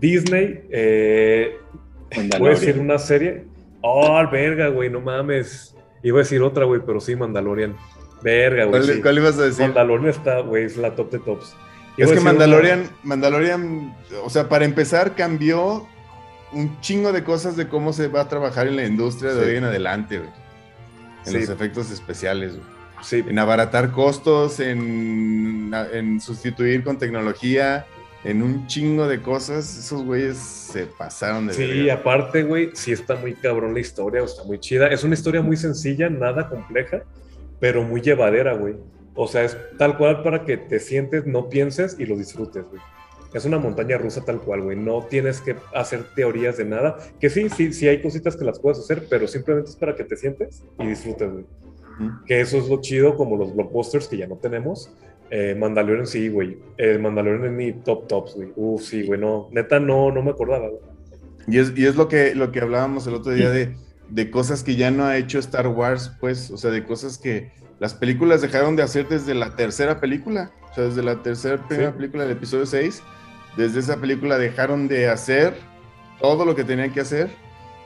Disney, 0.00 0.62
eh, 0.70 1.56
voy 2.38 2.48
a 2.48 2.50
decir 2.52 2.78
una 2.78 2.98
serie. 2.98 3.44
Oh, 3.82 4.22
verga, 4.30 4.68
güey, 4.68 4.90
no 4.90 5.00
mames. 5.00 5.73
Iba 6.04 6.18
a 6.20 6.22
decir 6.22 6.40
otra, 6.42 6.64
güey, 6.66 6.80
pero 6.86 7.00
sí, 7.00 7.16
Mandalorian. 7.16 7.76
Verga, 8.22 8.66
güey. 8.66 8.80
¿Cuál, 8.82 8.94
sí. 8.94 9.02
cuál 9.02 9.18
ibas 9.18 9.38
a 9.38 9.42
decir? 9.42 9.64
Mandalorian 9.66 10.10
está, 10.10 10.38
güey, 10.40 10.64
es 10.64 10.76
la 10.76 10.94
top 10.94 11.10
de 11.10 11.18
tops. 11.18 11.56
Iba 11.96 12.08
Es 12.08 12.14
que 12.16 12.20
Mandalorian, 12.20 12.88
Mandalorian, 13.02 13.96
o 14.24 14.30
sea, 14.30 14.48
para 14.48 14.64
empezar, 14.64 15.16
cambió 15.16 15.86
un 16.52 16.80
chingo 16.80 17.12
de 17.12 17.24
cosas 17.24 17.56
de 17.56 17.66
cómo 17.68 17.92
se 17.92 18.06
va 18.08 18.20
a 18.20 18.28
trabajar 18.28 18.68
en 18.68 18.76
la 18.76 18.84
industria 18.84 19.32
de 19.34 19.42
Sí. 19.44 19.50
hoy 19.50 19.56
en 19.56 19.64
adelante, 19.64 20.18
güey. 20.18 20.30
En 21.26 21.32
Sí. 21.32 21.40
los 21.40 21.48
efectos 21.48 21.90
especiales, 21.90 22.52
güey. 22.56 22.66
Sí, 23.02 23.24
En 23.28 23.38
abaratar 23.38 23.90
costos, 23.90 24.60
en, 24.60 25.72
en 25.92 26.20
sustituir 26.20 26.84
con 26.84 26.96
tecnología, 26.98 27.84
en 28.24 28.42
un 28.42 28.66
chingo 28.66 29.06
de 29.06 29.20
cosas. 29.22 29.78
Esos 29.78 30.04
güeyes 30.04 30.36
se 30.36 30.86
pasaron 30.86 31.46
de 31.46 31.54
Sí, 31.54 31.66
verga. 31.66 31.94
aparte, 31.94 32.42
güey, 32.42 32.70
sí 32.74 32.92
está 32.92 33.16
muy 33.16 33.34
cabrón 33.34 33.74
la 33.74 33.80
historia, 33.80 34.22
o 34.22 34.24
está 34.24 34.44
muy 34.44 34.58
chida. 34.58 34.88
Es 34.88 35.04
una 35.04 35.14
historia 35.14 35.42
muy 35.42 35.56
sencilla, 35.56 36.08
nada 36.10 36.48
compleja, 36.48 37.02
pero 37.60 37.82
muy 37.82 38.00
llevadera, 38.00 38.54
güey. 38.54 38.74
O 39.14 39.28
sea, 39.28 39.44
es 39.44 39.56
tal 39.78 39.96
cual 39.96 40.22
para 40.22 40.44
que 40.44 40.56
te 40.56 40.80
sientes, 40.80 41.26
no 41.26 41.48
pienses 41.48 41.96
y 41.98 42.06
lo 42.06 42.16
disfrutes, 42.16 42.64
güey. 42.68 42.80
Es 43.32 43.44
una 43.44 43.58
montaña 43.58 43.98
rusa 43.98 44.24
tal 44.24 44.40
cual, 44.40 44.62
güey. 44.62 44.76
No 44.76 45.02
tienes 45.10 45.40
que 45.40 45.56
hacer 45.74 46.04
teorías 46.14 46.56
de 46.56 46.64
nada. 46.64 46.96
Que 47.20 47.28
sí, 47.30 47.48
sí, 47.48 47.72
sí 47.72 47.88
hay 47.88 48.00
cositas 48.00 48.36
que 48.36 48.44
las 48.44 48.60
puedes 48.60 48.78
hacer, 48.78 49.06
pero 49.10 49.26
simplemente 49.26 49.70
es 49.70 49.76
para 49.76 49.94
que 49.96 50.04
te 50.04 50.16
sientes 50.16 50.62
y 50.78 50.86
disfrutes, 50.86 51.30
güey. 51.32 51.44
Ujú. 52.00 52.24
Que 52.26 52.40
eso 52.40 52.58
es 52.58 52.68
lo 52.68 52.80
chido, 52.80 53.16
como 53.16 53.36
los 53.36 53.54
blockbusters 53.54 54.06
que 54.08 54.16
ya 54.18 54.26
no 54.28 54.36
tenemos. 54.36 54.92
Eh, 55.36 55.56
Mandalorian 55.58 56.06
sí, 56.06 56.28
güey. 56.28 56.56
Mandalorian 57.00 57.44
es 57.46 57.50
mi 57.50 57.72
top 57.72 58.06
tops, 58.06 58.36
güey. 58.36 58.52
Uf, 58.54 58.82
sí, 58.82 59.04
güey. 59.04 59.18
No, 59.18 59.48
neta, 59.50 59.80
no, 59.80 60.12
no 60.12 60.22
me 60.22 60.30
acordaba, 60.30 60.68
güey. 60.68 60.80
Y 61.48 61.58
es, 61.58 61.72
y 61.76 61.86
es 61.86 61.96
lo, 61.96 62.06
que, 62.06 62.36
lo 62.36 62.52
que 62.52 62.60
hablábamos 62.60 63.06
el 63.08 63.14
otro 63.14 63.32
día 63.32 63.50
de, 63.50 63.74
de 64.10 64.30
cosas 64.30 64.62
que 64.62 64.76
ya 64.76 64.92
no 64.92 65.04
ha 65.06 65.16
hecho 65.16 65.40
Star 65.40 65.66
Wars, 65.66 66.12
pues, 66.20 66.52
o 66.52 66.56
sea, 66.56 66.70
de 66.70 66.84
cosas 66.84 67.18
que 67.18 67.50
las 67.80 67.94
películas 67.94 68.42
dejaron 68.42 68.76
de 68.76 68.84
hacer 68.84 69.08
desde 69.08 69.34
la 69.34 69.56
tercera 69.56 69.98
película, 70.00 70.52
o 70.70 70.74
sea, 70.74 70.84
desde 70.84 71.02
la 71.02 71.20
tercera 71.22 71.66
primera 71.66 71.90
Sí. 71.90 71.96
película 71.96 72.22
del 72.22 72.32
episodio 72.36 72.64
6, 72.64 73.02
desde 73.56 73.80
esa 73.80 73.96
película 74.00 74.38
dejaron 74.38 74.86
de 74.86 75.08
hacer 75.08 75.54
todo 76.20 76.44
lo 76.44 76.54
que 76.54 76.62
tenían 76.62 76.92
que 76.92 77.00
hacer 77.00 77.28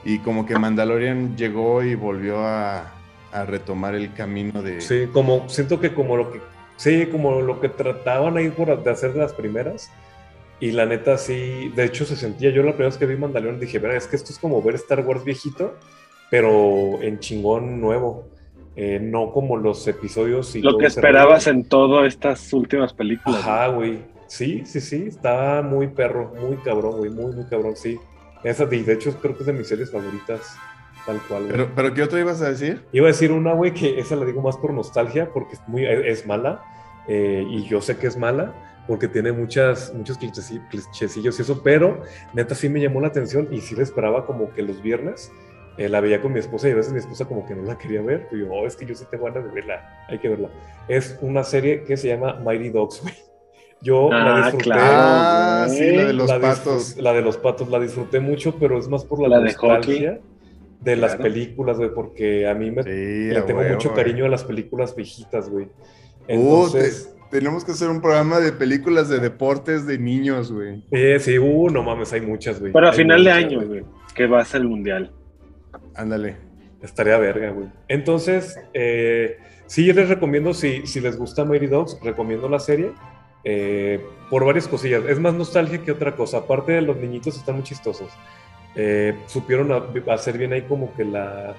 y 0.04 0.18
como 0.18 0.44
que 0.46 0.56
Mandalorian 0.58 1.34
llegó 1.36 1.82
y 1.82 1.94
volvió 1.94 2.38
a, 2.40 2.92
a 3.32 3.44
retomar 3.46 3.94
el 3.94 4.12
camino 4.12 4.62
de... 4.62 4.80
Sí, 4.82 5.08
como 5.12 5.48
siento 5.48 5.80
que 5.80 5.94
como 5.94 6.16
lo 6.16 6.30
que 6.30 6.40
sí, 6.78 7.06
como 7.06 7.42
lo 7.42 7.60
que 7.60 7.68
trataban 7.68 8.38
ahí 8.38 8.48
por 8.48 8.82
de 8.82 8.90
hacer 8.90 9.12
de 9.12 9.18
las 9.18 9.34
primeras. 9.34 9.92
Y 10.60 10.72
la 10.72 10.86
neta 10.86 11.18
sí, 11.18 11.70
de 11.76 11.84
hecho 11.84 12.06
se 12.06 12.16
sentía, 12.16 12.50
yo 12.50 12.62
la 12.62 12.72
primera 12.72 12.88
vez 12.88 12.96
que 12.96 13.06
vi 13.06 13.14
Mandalorian 13.16 13.60
dije, 13.60 13.78
"Verga, 13.78 13.98
es 13.98 14.06
que 14.06 14.16
esto 14.16 14.32
es 14.32 14.38
como 14.38 14.62
ver 14.62 14.74
Star 14.74 15.06
Wars 15.06 15.22
viejito, 15.22 15.74
pero 16.30 17.00
en 17.02 17.18
chingón 17.20 17.80
nuevo. 17.80 18.28
Eh, 18.80 19.00
no 19.00 19.32
como 19.32 19.56
los 19.56 19.88
episodios 19.88 20.54
y 20.54 20.62
Lo 20.62 20.78
que 20.78 20.86
esperabas 20.86 21.48
en 21.48 21.64
todas 21.64 22.06
estas 22.06 22.52
últimas 22.52 22.92
películas. 22.92 23.40
Ajá, 23.40 23.66
güey. 23.68 23.98
Sí, 24.28 24.62
sí, 24.66 24.80
sí, 24.80 25.06
estaba 25.08 25.62
muy 25.62 25.88
perro, 25.88 26.32
muy 26.40 26.58
cabrón, 26.58 26.98
güey, 26.98 27.10
muy, 27.10 27.34
muy 27.34 27.44
cabrón, 27.46 27.74
sí. 27.74 27.98
Esa, 28.44 28.66
de 28.66 28.84
de 28.84 28.92
hecho, 28.92 29.12
creo 29.20 29.34
que 29.34 29.40
es 29.40 29.46
de 29.46 29.52
mis 29.52 29.66
series 29.66 29.90
favoritas, 29.90 30.56
tal 31.06 31.20
cual, 31.26 31.44
güey. 31.44 31.52
Pero, 31.52 31.70
pero 31.74 31.94
¿qué 31.94 32.02
otra 32.04 32.20
ibas 32.20 32.40
a 32.40 32.50
decir? 32.50 32.84
Iba 32.92 33.06
a 33.06 33.08
decir 33.08 33.32
una, 33.32 33.52
güey, 33.52 33.74
que 33.74 33.98
esa 33.98 34.14
la 34.14 34.24
digo 34.24 34.42
más 34.42 34.56
por 34.56 34.72
nostalgia, 34.72 35.30
porque 35.32 35.54
es, 35.54 35.60
muy, 35.66 35.84
es 35.84 36.24
mala, 36.26 36.62
eh, 37.08 37.44
y 37.48 37.64
yo 37.64 37.80
sé 37.80 37.96
que 37.96 38.06
es 38.06 38.16
mala, 38.16 38.54
porque 38.86 39.08
tiene 39.08 39.32
muchas, 39.32 39.92
muchos 39.94 40.16
clichecillos 40.18 41.38
y 41.38 41.42
eso, 41.42 41.62
pero 41.62 42.02
neta 42.32 42.54
sí 42.54 42.68
me 42.68 42.80
llamó 42.80 43.00
la 43.00 43.08
atención 43.08 43.48
y 43.50 43.60
sí 43.60 43.74
la 43.74 43.82
esperaba 43.82 44.24
como 44.26 44.52
que 44.52 44.62
los 44.62 44.80
viernes 44.82 45.30
eh, 45.76 45.88
la 45.88 46.00
veía 46.00 46.20
con 46.20 46.32
mi 46.32 46.40
esposa 46.40 46.68
y 46.68 46.72
a 46.72 46.76
veces 46.76 46.92
mi 46.92 46.98
esposa 46.98 47.26
como 47.26 47.46
que 47.46 47.54
no 47.54 47.62
la 47.62 47.76
quería 47.78 48.02
ver, 48.02 48.28
y 48.32 48.38
yo, 48.40 48.50
"Oh, 48.50 48.66
es 48.66 48.76
que 48.76 48.84
yo 48.86 48.94
sí 48.94 49.04
tengo 49.10 49.24
ganas 49.26 49.44
de 49.44 49.50
verla, 49.50 49.80
hay 50.08 50.18
que 50.18 50.28
verla. 50.28 50.50
Es 50.88 51.18
una 51.20 51.44
serie 51.44 51.84
que 51.84 51.96
se 51.96 52.08
llama 52.08 52.40
Mighty 52.44 52.70
Dogs, 52.70 53.00
güey. 53.02 53.14
Yo 53.80 54.10
la 54.10 54.32
Ah, 54.32 54.42
disfruté. 54.42 54.64
claro. 54.64 54.96
Ah, 54.96 55.66
sí, 55.68 55.92
la 55.92 56.04
de 56.06 56.12
los 56.12 56.28
la 56.28 56.40
patos. 56.40 56.96
La 56.96 57.12
de 57.12 57.22
los 57.22 57.36
patos 57.36 57.68
la 57.70 57.78
disfruté 57.78 58.18
mucho, 58.18 58.56
pero 58.58 58.76
es 58.76 58.88
más 58.88 59.04
por 59.04 59.20
la, 59.22 59.28
La 59.28 59.38
de 59.38 59.44
nostalgia 59.44 60.18
de 60.80 60.96
las 60.96 61.12
Claro. 61.14 61.22
películas, 61.22 61.76
güey, 61.76 61.94
porque 61.94 62.48
a 62.48 62.54
mí 62.54 62.72
me 62.72 62.82
Sí, 62.82 62.88
le 62.90 63.40
tengo 63.42 63.60
huevo, 63.60 63.74
mucho 63.74 63.90
güey. 63.90 64.02
cariño 64.04 64.24
a 64.24 64.28
las 64.28 64.42
películas 64.42 64.96
viejitas, 64.96 65.48
güey. 65.48 65.68
Uh, 66.36 66.70
te- 66.70 66.90
tenemos 67.30 67.64
que 67.64 67.72
hacer 67.72 67.88
un 67.88 68.00
programa 68.00 68.40
de 68.40 68.52
películas 68.52 69.08
de 69.08 69.18
deportes 69.18 69.86
de 69.86 69.98
niños, 69.98 70.50
güey. 70.52 70.82
eh, 70.90 71.18
sí, 71.20 71.38
uh, 71.38 71.70
no 71.70 71.82
mames, 71.82 72.12
hay 72.12 72.20
muchas, 72.20 72.58
güey. 72.60 72.72
Pero 72.72 72.86
a 72.86 72.90
Hay 72.90 72.96
final 72.96 73.24
de 73.24 73.30
año, 73.30 73.60
güey, 73.66 73.84
que 74.14 74.26
va 74.26 74.40
a 74.40 74.44
ser 74.44 74.60
el 74.62 74.68
mundial. 74.68 75.12
Ándale. 75.94 76.36
Estaría 76.82 77.18
verga, 77.18 77.50
güey. 77.50 77.68
Entonces, 77.88 78.58
eh, 78.72 79.38
sí, 79.66 79.84
yo 79.84 79.94
les 79.94 80.08
recomiendo, 80.08 80.54
si, 80.54 80.86
si 80.86 81.00
les 81.00 81.16
gusta 81.16 81.44
Mighty 81.44 81.66
Dogs, 81.66 81.98
recomiendo 82.02 82.48
la 82.48 82.60
serie 82.60 82.92
eh, 83.44 84.00
por 84.30 84.44
varias 84.44 84.68
cosillas. 84.68 85.02
Es 85.08 85.18
más 85.18 85.34
nostalgia 85.34 85.82
que 85.82 85.90
otra 85.92 86.14
cosa. 86.14 86.38
Aparte 86.38 86.72
de 86.72 86.82
los 86.82 86.96
niñitos, 86.98 87.36
están 87.36 87.56
muy 87.56 87.64
chistosos. 87.64 88.08
Eh, 88.76 89.16
supieron 89.26 89.72
a- 89.72 90.12
hacer 90.14 90.38
bien 90.38 90.52
ahí 90.52 90.62
como 90.62 90.94
que 90.94 91.04
la... 91.04 91.54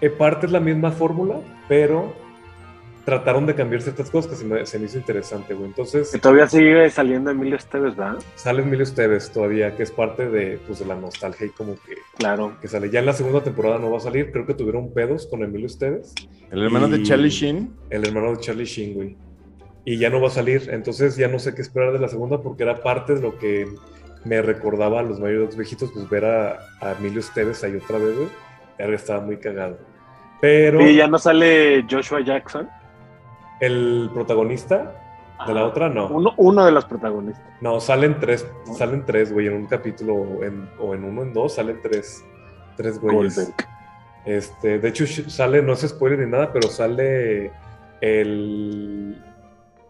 eh, 0.00 0.08
parte 0.10 0.46
es 0.46 0.52
la 0.52 0.60
misma 0.60 0.92
fórmula, 0.92 1.40
pero 1.68 2.12
trataron 3.08 3.46
de 3.46 3.54
cambiar 3.54 3.80
ciertas 3.80 4.10
cosas 4.10 4.30
que 4.32 4.36
se 4.36 4.44
me, 4.44 4.66
se 4.66 4.78
me 4.78 4.84
hizo 4.84 4.98
interesante, 4.98 5.54
güey. 5.54 5.68
Entonces... 5.68 6.10
Que 6.12 6.18
todavía 6.18 6.46
sigue 6.46 6.90
saliendo 6.90 7.30
Emilio 7.30 7.56
Esteves, 7.56 7.96
¿verdad? 7.96 8.18
Sale 8.34 8.60
Emilio 8.60 8.82
Esteves 8.82 9.30
todavía, 9.32 9.74
que 9.74 9.82
es 9.82 9.90
parte 9.90 10.28
de, 10.28 10.58
pues, 10.66 10.80
de 10.80 10.84
la 10.84 10.94
nostalgia 10.94 11.46
y 11.46 11.48
como 11.48 11.72
que, 11.76 11.94
Claro. 12.18 12.52
que 12.60 12.68
sale. 12.68 12.90
Ya 12.90 13.00
en 13.00 13.06
la 13.06 13.14
segunda 13.14 13.42
temporada 13.42 13.78
no 13.78 13.90
va 13.90 13.96
a 13.96 14.00
salir, 14.00 14.30
creo 14.30 14.44
que 14.44 14.52
tuvieron 14.52 14.92
pedos 14.92 15.26
con 15.26 15.42
Emilio 15.42 15.66
Esteves, 15.68 16.14
El 16.50 16.62
hermano 16.62 16.86
de 16.86 17.02
Charlie 17.02 17.30
Sheen. 17.30 17.70
el 17.88 18.06
hermano 18.06 18.32
de 18.32 18.40
Charlie 18.40 18.66
Sheen, 18.66 18.92
güey. 18.94 19.16
Y 19.86 19.96
ya 19.96 20.10
no 20.10 20.20
va 20.20 20.28
a 20.28 20.30
salir, 20.30 20.68
entonces 20.70 21.16
ya 21.16 21.28
no 21.28 21.38
sé 21.38 21.54
qué 21.54 21.62
esperar 21.62 21.94
de 21.94 21.98
la 22.00 22.08
segunda 22.08 22.42
porque 22.42 22.62
era 22.64 22.82
parte 22.82 23.14
de 23.14 23.22
lo 23.22 23.38
que 23.38 23.66
me 24.26 24.42
recordaba 24.42 25.00
a 25.00 25.02
los 25.02 25.18
Dogs 25.18 25.56
viejitos, 25.56 25.90
pues 25.92 26.10
ver 26.10 26.26
a, 26.26 26.58
a 26.82 26.92
Emilio 26.98 27.20
Esteves 27.20 27.64
ahí 27.64 27.74
otra 27.76 27.96
vez, 27.96 28.14
güey. 28.14 28.94
Estaba 28.94 29.20
muy 29.22 29.38
cagado. 29.38 29.78
Pero 30.42 30.82
Y 30.86 30.96
ya 30.96 31.06
no 31.08 31.18
sale 31.18 31.86
Joshua 31.90 32.20
Jackson. 32.20 32.68
El 33.60 34.10
protagonista 34.12 34.94
de 35.46 35.54
la 35.54 35.66
otra, 35.66 35.88
no. 35.88 36.08
Uno, 36.08 36.34
uno 36.36 36.64
de 36.64 36.72
los 36.72 36.84
protagonistas. 36.84 37.44
No, 37.60 37.80
salen 37.80 38.18
tres, 38.18 38.46
salen 38.76 39.04
tres, 39.06 39.32
güey, 39.32 39.46
en 39.46 39.54
un 39.54 39.66
capítulo, 39.66 40.14
o 40.14 40.42
en, 40.44 40.68
o 40.80 40.94
en 40.94 41.04
uno, 41.04 41.22
en 41.22 41.32
dos, 41.32 41.54
salen 41.54 41.78
tres, 41.82 42.24
tres 42.76 42.98
güeyes. 42.98 43.52
Este, 44.24 44.78
de 44.78 44.88
hecho, 44.88 45.06
sale, 45.06 45.62
no 45.62 45.72
es 45.74 45.80
spoiler 45.88 46.18
ni 46.18 46.30
nada, 46.30 46.52
pero 46.52 46.68
sale 46.68 47.52
el, 48.00 49.16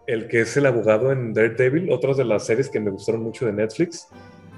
el 0.07 0.27
que 0.27 0.41
es 0.41 0.55
el 0.57 0.65
abogado 0.67 1.11
en 1.11 1.33
Daredevil, 1.33 1.91
otras 1.91 2.17
de 2.17 2.25
las 2.25 2.45
series 2.45 2.69
que 2.69 2.79
me 2.79 2.91
gustaron 2.91 3.23
mucho 3.23 3.45
de 3.45 3.53
Netflix. 3.53 4.07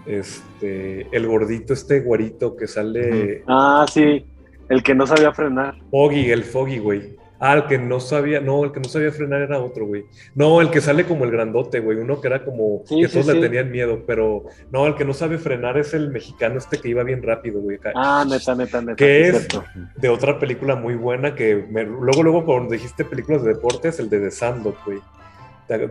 Este, 0.05 1.07
el 1.15 1.27
gordito, 1.27 1.73
este 1.73 2.01
guarito 2.01 2.55
que 2.55 2.67
sale, 2.67 3.43
Ah, 3.47 3.85
sí. 3.91 4.25
El 4.67 4.83
que 4.83 4.95
no 4.95 5.05
sabía 5.05 5.31
frenar. 5.33 5.75
Foggy, 5.89 6.31
el 6.31 6.43
Foggy, 6.43 6.79
güey. 6.79 7.15
Ah, 7.43 7.55
el 7.55 7.65
que 7.65 7.79
no 7.79 7.99
sabía, 7.99 8.39
no, 8.39 8.63
el 8.63 8.71
que 8.71 8.79
no 8.79 8.87
sabía 8.87 9.11
frenar 9.11 9.41
era 9.41 9.59
otro, 9.59 9.87
güey. 9.87 10.05
No, 10.35 10.61
el 10.61 10.69
que 10.69 10.79
sale 10.79 11.05
como 11.05 11.25
el 11.25 11.31
grandote, 11.31 11.79
güey. 11.79 11.97
Uno 11.97 12.21
que 12.21 12.27
era 12.27 12.45
como 12.45 12.83
Sí, 12.85 13.01
que 13.01 13.07
sí, 13.07 13.13
todos 13.13 13.25
sí. 13.25 13.33
le 13.33 13.41
tenían 13.41 13.71
miedo, 13.71 14.03
pero 14.05 14.43
no, 14.71 14.85
el 14.85 14.93
que 14.93 15.05
no 15.05 15.13
sabe 15.15 15.39
frenar 15.39 15.75
es 15.79 15.95
el 15.95 16.11
mexicano 16.11 16.59
este 16.59 16.77
que 16.77 16.89
iba 16.89 17.01
bien 17.03 17.23
rápido, 17.23 17.59
güey. 17.59 17.79
Ah, 17.95 18.23
neta, 18.29 18.53
neta, 18.53 18.79
neta. 18.81 18.95
¿Qué 18.95 19.23
sí, 19.31 19.35
es? 19.37 19.47
cierto. 19.49 19.63
De 19.97 20.09
otra 20.09 20.37
película 20.37 20.75
muy 20.75 20.93
buena 20.93 21.33
que 21.33 21.65
me- 21.71 21.83
luego, 21.83 22.21
luego 22.21 22.45
cuando 22.45 22.73
dijiste 22.73 23.03
películas 23.05 23.43
de 23.43 23.55
deportes, 23.55 23.99
el 23.99 24.07
de 24.09 24.19
The 24.19 24.29
Sandlot, 24.31 24.75
güey. 24.85 24.99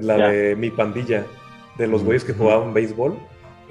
La, 0.03 0.29
de 0.29 0.55
Mi 0.57 0.71
Pandilla, 0.71 1.25
de 1.79 1.87
los 1.89 2.05
güeyes 2.05 2.23
que 2.23 2.33
jugaban 2.35 2.73
béisbol. 2.73 3.19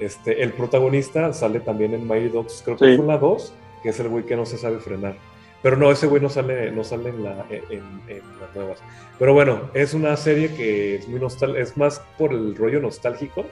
Este, 0.00 0.42
el 0.42 0.52
protagonista 0.52 1.32
sale 1.32 1.60
también 1.60 1.94
en 1.94 2.06
Mighty 2.06 2.28
Dogs, 2.28 2.62
creo 2.64 2.76
que 2.76 2.90
Sí. 2.90 2.96
fue 2.96 3.06
la 3.06 3.16
2, 3.18 3.54
que 3.82 3.90
es 3.90 4.00
el 4.00 4.08
güey 4.08 4.24
que 4.24 4.34
no 4.36 4.44
se 4.44 4.58
sabe 4.58 4.78
frenar. 4.80 5.14
Pero 5.62 5.76
no, 5.76 5.90
ese 5.90 6.06
güey 6.06 6.22
no 6.22 6.28
sale, 6.30 6.72
no 6.72 6.84
sale 6.84 7.10
en, 7.10 7.22
la, 7.22 7.34
las 7.34 8.54
nuevas. 8.54 8.78
Pero 9.18 9.34
bueno, 9.34 9.70
es 9.74 9.92
una 9.92 10.16
serie 10.16 10.54
que 10.54 10.96
es 10.96 11.08
muy 11.08 11.20
nostal 11.20 11.56
es 11.56 11.76
más 11.76 12.00
por 12.16 12.32
el 12.32 12.56
rollo 12.56 12.80
nostálgico. 12.80 13.44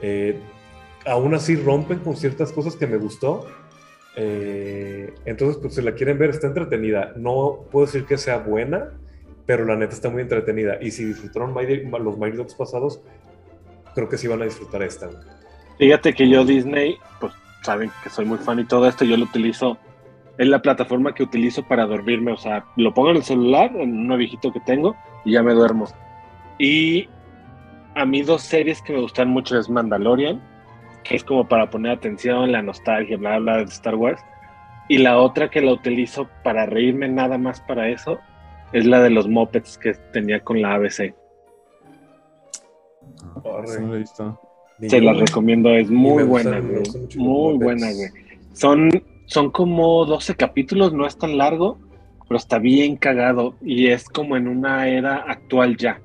Eh, 0.00 0.38
aún 1.06 1.34
así 1.34 1.56
rompen 1.56 2.00
con 2.00 2.16
ciertas 2.16 2.52
cosas 2.52 2.76
que 2.76 2.86
me 2.86 2.98
gustó. 2.98 3.46
Eh, 4.16 5.14
entonces, 5.24 5.56
pues 5.56 5.74
si 5.74 5.82
la 5.82 5.92
quieren 5.92 6.18
ver, 6.18 6.30
está 6.30 6.48
entretenida. 6.48 7.12
No 7.16 7.60
puedo 7.70 7.86
decir 7.86 8.04
que 8.04 8.18
sea 8.18 8.38
buena, 8.38 8.90
pero 9.46 9.64
la 9.64 9.76
neta 9.76 9.94
está 9.94 10.10
muy 10.10 10.22
entretenida. 10.22 10.76
Y 10.82 10.90
si 10.90 11.04
disfrutaron 11.04 11.54
los 11.54 12.18
Dogs 12.36 12.54
pasados, 12.54 13.00
creo 13.94 14.08
que 14.08 14.18
sí 14.18 14.28
van 14.28 14.42
a 14.42 14.44
disfrutar 14.44 14.82
esta. 14.82 15.08
Fíjate 15.78 16.12
que 16.12 16.28
yo 16.28 16.44
Disney, 16.44 16.98
pues 17.20 17.32
saben 17.62 17.90
que 18.02 18.10
soy 18.10 18.24
muy 18.24 18.38
fan 18.38 18.58
y 18.58 18.64
todo 18.64 18.88
esto, 18.88 19.04
yo 19.04 19.16
lo 19.16 19.24
utilizo, 19.24 19.78
es 20.38 20.46
la 20.46 20.62
plataforma 20.62 21.14
que 21.14 21.24
utilizo 21.24 21.64
para 21.64 21.84
dormirme, 21.84 22.32
o 22.32 22.36
sea, 22.36 22.64
lo 22.76 22.94
pongo 22.94 23.10
en 23.10 23.16
el 23.16 23.24
celular, 23.24 23.72
en 23.76 24.10
un 24.10 24.16
viejito 24.16 24.52
que 24.52 24.60
tengo, 24.60 24.96
y 25.24 25.32
ya 25.32 25.42
me 25.42 25.52
duermo. 25.52 25.86
Y 26.58 27.08
a 27.96 28.04
mí 28.04 28.22
dos 28.22 28.42
series 28.42 28.80
que 28.80 28.92
me 28.92 29.00
gustan 29.00 29.28
mucho 29.28 29.58
es 29.58 29.68
Mandalorian, 29.68 30.40
que 31.02 31.16
es 31.16 31.24
como 31.24 31.48
para 31.48 31.68
poner 31.70 31.92
atención, 31.92 32.52
la 32.52 32.62
nostalgia, 32.62 33.16
bla, 33.16 33.38
bla, 33.38 33.56
de 33.58 33.64
Star 33.64 33.96
Wars. 33.96 34.22
Y 34.88 34.98
la 34.98 35.18
otra 35.18 35.50
que 35.50 35.60
la 35.60 35.72
utilizo 35.72 36.28
para 36.44 36.66
reírme 36.66 37.08
nada 37.08 37.36
más 37.36 37.60
para 37.60 37.88
eso 37.88 38.18
es 38.72 38.86
la 38.86 39.02
de 39.02 39.10
los 39.10 39.28
mopeds 39.28 39.76
que 39.76 39.94
tenía 40.12 40.40
con 40.40 40.62
la 40.62 40.74
ABC. 40.74 41.14
Ah. 43.44 44.38
Se 44.80 45.00
las 45.00 45.18
recomiendo, 45.18 45.70
es 45.70 45.90
muy 45.90 46.22
buena, 46.22 46.60
güey. 46.60 46.82
Muy 47.16 47.58
buena, 47.58 47.92
güey. 47.92 48.08
Son, 48.52 48.88
son 49.28 49.50
como 49.50 50.06
12 50.06 50.36
capítulos, 50.36 50.94
no 50.94 51.06
es 51.06 51.18
tan 51.18 51.36
largo, 51.36 51.78
pero 52.26 52.38
está 52.38 52.58
bien 52.58 52.96
cagado 52.96 53.54
y 53.60 53.88
es 53.88 54.08
como 54.08 54.38
en 54.38 54.48
una 54.48 54.88
era 54.88 55.16
actual 55.16 55.76
ya. 55.76 56.00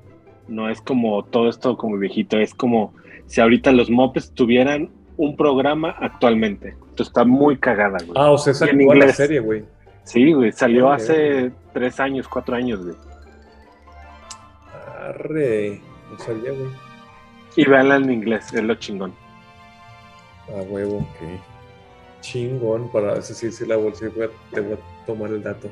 No 0.46 0.68
es 0.68 0.82
como 0.82 1.24
todo 1.24 1.48
esto 1.48 1.78
como 1.78 1.96
viejito, 1.96 2.38
es 2.38 2.54
como 2.54 2.92
si 3.26 3.40
ahorita 3.40 3.72
los 3.72 3.90
mopes 3.90 4.32
tuvieran 4.32 4.90
un 5.16 5.36
programa 5.36 5.96
actualmente. 6.00 6.76
Entonces 6.80 7.06
está 7.08 7.24
muy 7.24 7.56
cagada, 7.56 7.96
güey. 8.06 8.12
Ah, 8.14 8.30
o 8.30 8.36
sea, 8.36 8.52
es 8.52 8.60
Y 8.60 8.68
en 8.68 8.98
la 8.98 9.08
serie, 9.08 9.40
güey. 9.40 9.64
Sí, 10.02 10.32
güey, 10.34 10.52
salió 10.52 10.92
hace 10.92 11.50
tres 11.72 11.98
años, 12.00 12.28
cuatro 12.28 12.56
años, 12.56 12.84
güey. 12.84 12.96
Arre. 15.00 15.80
No 16.10 16.18
sabía, 16.18 16.52
güey. 16.52 16.68
Y 17.56 17.64
véanla 17.66 17.96
en 17.96 18.12
inglés, 18.12 18.52
es 18.52 18.62
lo 18.62 18.74
chingón. 18.74 19.14
A 20.48 20.60
huevo. 20.60 20.98
Ok. 20.98 21.53
Chingón. 22.24 22.90
Para 22.90 23.18
ese 23.18 23.34
sí, 23.34 23.52
sí, 23.52 23.66
la 23.66 23.76
bolsa. 23.76 24.06
Voy 24.14 24.24
a, 24.24 24.30
te 24.52 24.60
voy 24.60 24.72
a 24.74 25.06
tomar 25.06 25.30
el 25.30 25.42
dato. 25.42 25.68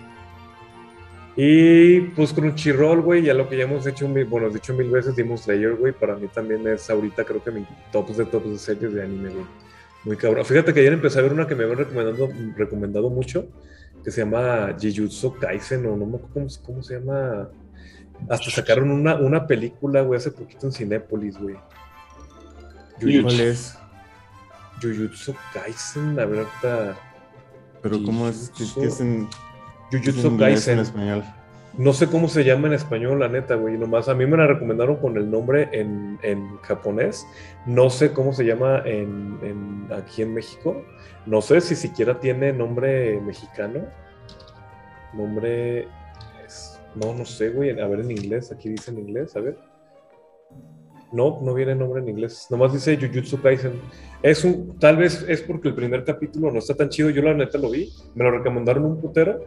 Y 1.34 2.00
pues 2.14 2.32
Crunchyroll, 2.34 3.00
güey, 3.00 3.22
ya 3.22 3.32
lo 3.32 3.48
que 3.48 3.56
ya 3.56 3.64
hemos 3.64 3.86
hecho, 3.86 4.06
mil- 4.06 4.26
bueno, 4.26 4.50
dicho 4.50 4.74
mil 4.74 4.90
veces, 4.90 5.16
Demon 5.16 5.38
Slayer, 5.38 5.76
güey, 5.76 5.94
para 5.94 6.14
mí 6.14 6.28
también 6.28 6.66
es 6.68 6.90
ahorita 6.90 7.24
creo 7.24 7.42
que 7.42 7.50
mi 7.50 7.66
tops 7.90 8.18
de 8.18 8.26
tops 8.26 8.50
de 8.50 8.58
series 8.58 8.92
de 8.92 9.02
anime, 9.02 9.30
güey. 9.30 9.46
Muy 10.04 10.16
cabrón. 10.16 10.44
Fíjate 10.44 10.74
que 10.74 10.80
ayer 10.80 10.92
empecé 10.92 11.18
a 11.18 11.22
ver 11.22 11.32
una 11.32 11.46
que 11.46 11.54
me 11.54 11.64
habían 11.64 11.78
recomendado, 11.78 12.28
recomendado 12.54 13.08
mucho, 13.08 13.46
que 14.04 14.10
se 14.10 14.22
llama 14.24 14.76
Jujutsu 14.78 15.38
Kaisen, 15.38 15.86
o 15.86 15.96
no 15.96 16.04
me 16.04 16.16
acuerdo 16.16 16.34
cómo, 16.34 16.46
cómo 16.66 16.82
se 16.82 16.98
llama. 16.98 17.48
Hasta 18.28 18.50
sacaron 18.50 18.90
una, 18.90 19.14
una 19.14 19.46
película, 19.46 20.02
güey, 20.02 20.18
hace 20.18 20.32
poquito 20.32 20.66
en 20.66 20.72
Cinépolis, 20.72 21.38
güey. 21.38 21.56
¿Cuál 23.00 23.40
es? 23.40 23.78
Jujutsu 24.82 25.34
Kaisen, 25.54 26.16
la 26.16 26.24
verdad. 26.26 26.96
Pero 27.82 28.02
¿cómo 28.04 28.26
Jujutsu. 28.26 28.80
qué 28.80 28.86
es 28.86 28.94
es 28.94 29.00
en 29.00 29.28
Jujutsu 29.92 30.36
Kaisen. 30.36 30.74
en 30.74 30.80
español? 30.80 31.24
No 31.78 31.94
sé 31.94 32.06
cómo 32.08 32.28
se 32.28 32.44
llama 32.44 32.66
en 32.68 32.74
español, 32.74 33.20
la 33.20 33.28
neta, 33.28 33.54
güey. 33.54 33.78
Nomás 33.78 34.06
a 34.10 34.14
mí 34.14 34.26
me 34.26 34.36
la 34.36 34.46
recomendaron 34.46 34.96
con 34.96 35.16
el 35.16 35.30
nombre 35.30 35.70
en, 35.72 36.18
en 36.22 36.58
japonés. 36.58 37.26
No 37.64 37.88
sé 37.88 38.12
cómo 38.12 38.34
se 38.34 38.44
llama 38.44 38.82
en, 38.84 39.38
en- 39.42 39.88
aquí 39.90 40.20
en 40.20 40.34
México. 40.34 40.84
No 41.24 41.40
sé 41.40 41.62
si 41.62 41.74
siquiera 41.74 42.20
tiene 42.20 42.52
nombre 42.52 43.18
mexicano. 43.20 43.86
Nombre. 45.14 45.88
no, 46.94 47.14
no 47.14 47.24
sé, 47.24 47.48
güey. 47.50 47.78
A 47.80 47.86
ver 47.86 48.00
en 48.00 48.10
inglés. 48.10 48.52
Aquí 48.52 48.68
dice 48.68 48.90
en 48.90 48.98
inglés, 48.98 49.34
a 49.36 49.40
ver. 49.40 49.56
No, 51.12 51.38
no 51.42 51.52
viene 51.54 51.74
nombre 51.74 52.00
en 52.00 52.08
inglés. 52.08 52.46
Nomás 52.50 52.72
dice 52.72 52.96
Jujutsu 52.96 53.40
Kaisen. 53.40 53.72
Es 54.22 54.44
un, 54.44 54.78
tal 54.78 54.96
vez 54.96 55.24
es 55.28 55.42
porque 55.42 55.68
el 55.68 55.74
primer 55.74 56.04
capítulo 56.04 56.50
no 56.50 56.58
está 56.58 56.74
tan 56.74 56.88
chido. 56.88 57.10
Yo 57.10 57.22
la 57.22 57.34
neta 57.34 57.58
lo 57.58 57.70
vi. 57.70 57.90
Me 58.14 58.24
lo 58.24 58.30
recomendaron 58.30 58.84
un 58.84 59.00
putero. 59.00 59.44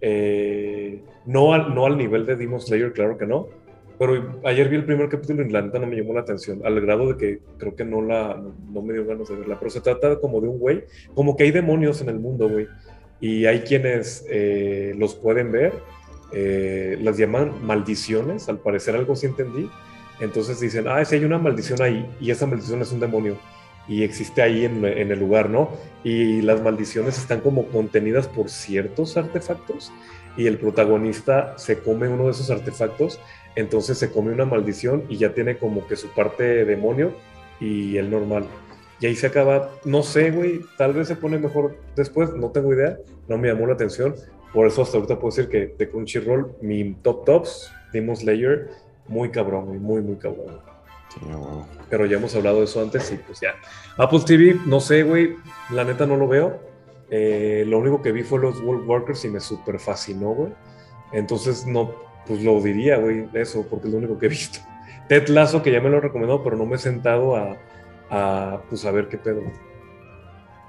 Eh, 0.00 1.02
no, 1.26 1.52
al, 1.54 1.74
no 1.74 1.86
al 1.86 1.96
nivel 1.96 2.26
de 2.26 2.36
Demon 2.36 2.60
Slayer, 2.60 2.92
claro 2.92 3.16
que 3.16 3.26
no. 3.26 3.48
Pero 3.98 4.40
ayer 4.44 4.68
vi 4.68 4.76
el 4.76 4.84
primer 4.84 5.08
capítulo 5.10 5.42
y 5.42 5.50
la 5.50 5.60
neta 5.62 5.78
no 5.78 5.86
me 5.86 5.96
llamó 5.96 6.14
la 6.14 6.20
atención. 6.20 6.60
Al 6.64 6.80
grado 6.80 7.12
de 7.12 7.16
que 7.18 7.40
creo 7.58 7.74
que 7.76 7.84
no, 7.84 8.00
la, 8.02 8.34
no, 8.34 8.54
no 8.72 8.82
me 8.82 8.92
dio 8.94 9.06
ganas 9.06 9.28
de 9.28 9.36
verla. 9.36 9.58
Pero 9.58 9.70
se 9.70 9.80
trata 9.80 10.18
como 10.20 10.40
de 10.40 10.48
un 10.48 10.58
güey. 10.58 10.84
Como 11.14 11.36
que 11.36 11.44
hay 11.44 11.50
demonios 11.50 12.00
en 12.00 12.08
el 12.08 12.18
mundo, 12.18 12.48
güey. 12.48 12.66
Y 13.20 13.44
hay 13.46 13.60
quienes 13.60 14.24
eh, 14.30 14.94
los 14.98 15.14
pueden 15.14 15.52
ver. 15.52 15.72
eh, 16.32 16.96
las 17.02 17.16
llaman 17.18 17.64
maldiciones. 17.64 18.48
Al 18.48 18.58
parecer 18.58 18.94
algo 18.96 19.16
sí 19.16 19.26
entendí. 19.26 19.68
Entonces 20.20 20.60
dicen, 20.60 20.86
ah, 20.88 21.04
si 21.04 21.16
hay 21.16 21.24
una 21.24 21.38
maldición 21.38 21.80
ahí 21.82 22.08
y 22.20 22.30
esa 22.30 22.46
maldición 22.46 22.82
es 22.82 22.92
un 22.92 23.00
demonio 23.00 23.38
y 23.88 24.04
existe 24.04 24.42
ahí 24.42 24.64
en, 24.64 24.84
el 24.84 25.18
lugar, 25.18 25.50
¿no? 25.50 25.70
Y 26.04 26.42
las 26.42 26.62
maldiciones 26.62 27.18
están 27.18 27.40
como 27.40 27.66
contenidas 27.66 28.28
por 28.28 28.48
ciertos 28.48 29.16
artefactos 29.16 29.92
y 30.36 30.46
el 30.46 30.58
protagonista 30.58 31.58
se 31.58 31.78
come 31.80 32.08
uno 32.08 32.26
de 32.26 32.30
esos 32.30 32.50
artefactos, 32.50 33.18
entonces 33.56 33.98
se 33.98 34.12
come 34.12 34.32
una 34.32 34.44
maldición 34.44 35.04
y 35.08 35.16
ya 35.16 35.34
tiene 35.34 35.56
como 35.56 35.86
que 35.88 35.96
su 35.96 36.08
parte 36.10 36.64
demonio 36.64 37.12
y 37.58 37.96
el 37.96 38.10
normal. 38.10 38.44
Y 39.00 39.06
ahí 39.06 39.16
se 39.16 39.26
acaba, 39.26 39.70
no 39.84 40.02
sé, 40.02 40.30
güey, 40.30 40.60
tal 40.76 40.92
vez 40.92 41.08
se 41.08 41.16
pone 41.16 41.38
mejor 41.38 41.76
después, 41.96 42.32
no 42.34 42.50
tengo 42.50 42.72
idea, 42.72 42.98
no 43.28 43.38
me 43.38 43.48
llamó 43.48 43.66
la 43.66 43.74
atención. 43.74 44.14
Por 44.52 44.66
eso 44.66 44.82
hasta 44.82 44.98
ahorita 44.98 45.18
puedo 45.18 45.34
decir 45.34 45.50
que 45.50 45.74
de 45.76 45.88
Crunchyroll, 45.88 46.52
mi 46.60 46.94
top 47.02 47.24
tops, 47.24 47.72
Demon 47.92 48.16
Slayer, 48.16 48.68
muy 49.08 49.30
cabrón, 49.30 49.66
güey, 49.66 49.78
muy, 49.78 50.02
muy 50.02 50.16
cabrón. 50.16 50.60
Sí. 51.12 51.20
Pero 51.88 52.06
ya 52.06 52.18
hemos 52.18 52.34
hablado 52.36 52.58
de 52.58 52.64
eso 52.64 52.80
antes 52.80 53.10
y 53.12 53.16
pues 53.16 53.40
ya. 53.40 53.54
Apple 53.96 54.20
TV, 54.24 54.56
no 54.66 54.80
sé, 54.80 55.02
güey, 55.02 55.36
la 55.70 55.84
neta 55.84 56.06
no 56.06 56.16
lo 56.16 56.28
veo. 56.28 56.60
Eh, 57.10 57.64
lo 57.66 57.78
único 57.78 58.00
que 58.00 58.12
vi 58.12 58.22
fue 58.22 58.38
los 58.38 58.60
World 58.60 58.88
Workers 58.88 59.24
y 59.24 59.28
me 59.28 59.40
super 59.40 59.80
fascinó, 59.80 60.30
güey. 60.30 60.52
Entonces, 61.12 61.66
no, 61.66 61.92
pues 62.26 62.42
lo 62.44 62.60
diría, 62.60 62.98
güey, 62.98 63.28
eso, 63.34 63.66
porque 63.68 63.88
es 63.88 63.92
lo 63.92 63.98
único 63.98 64.18
que 64.18 64.26
he 64.26 64.28
visto. 64.28 64.60
Ted 65.08 65.28
Lasso, 65.28 65.62
que 65.62 65.72
ya 65.72 65.80
me 65.80 65.90
lo 65.90 65.98
he 65.98 66.00
recomendado, 66.00 66.44
pero 66.44 66.56
no 66.56 66.66
me 66.66 66.76
he 66.76 66.78
sentado 66.78 67.34
a, 67.34 67.56
a 68.10 68.62
pues, 68.68 68.84
a 68.84 68.92
ver 68.92 69.08
qué 69.08 69.18
pedo. 69.18 69.42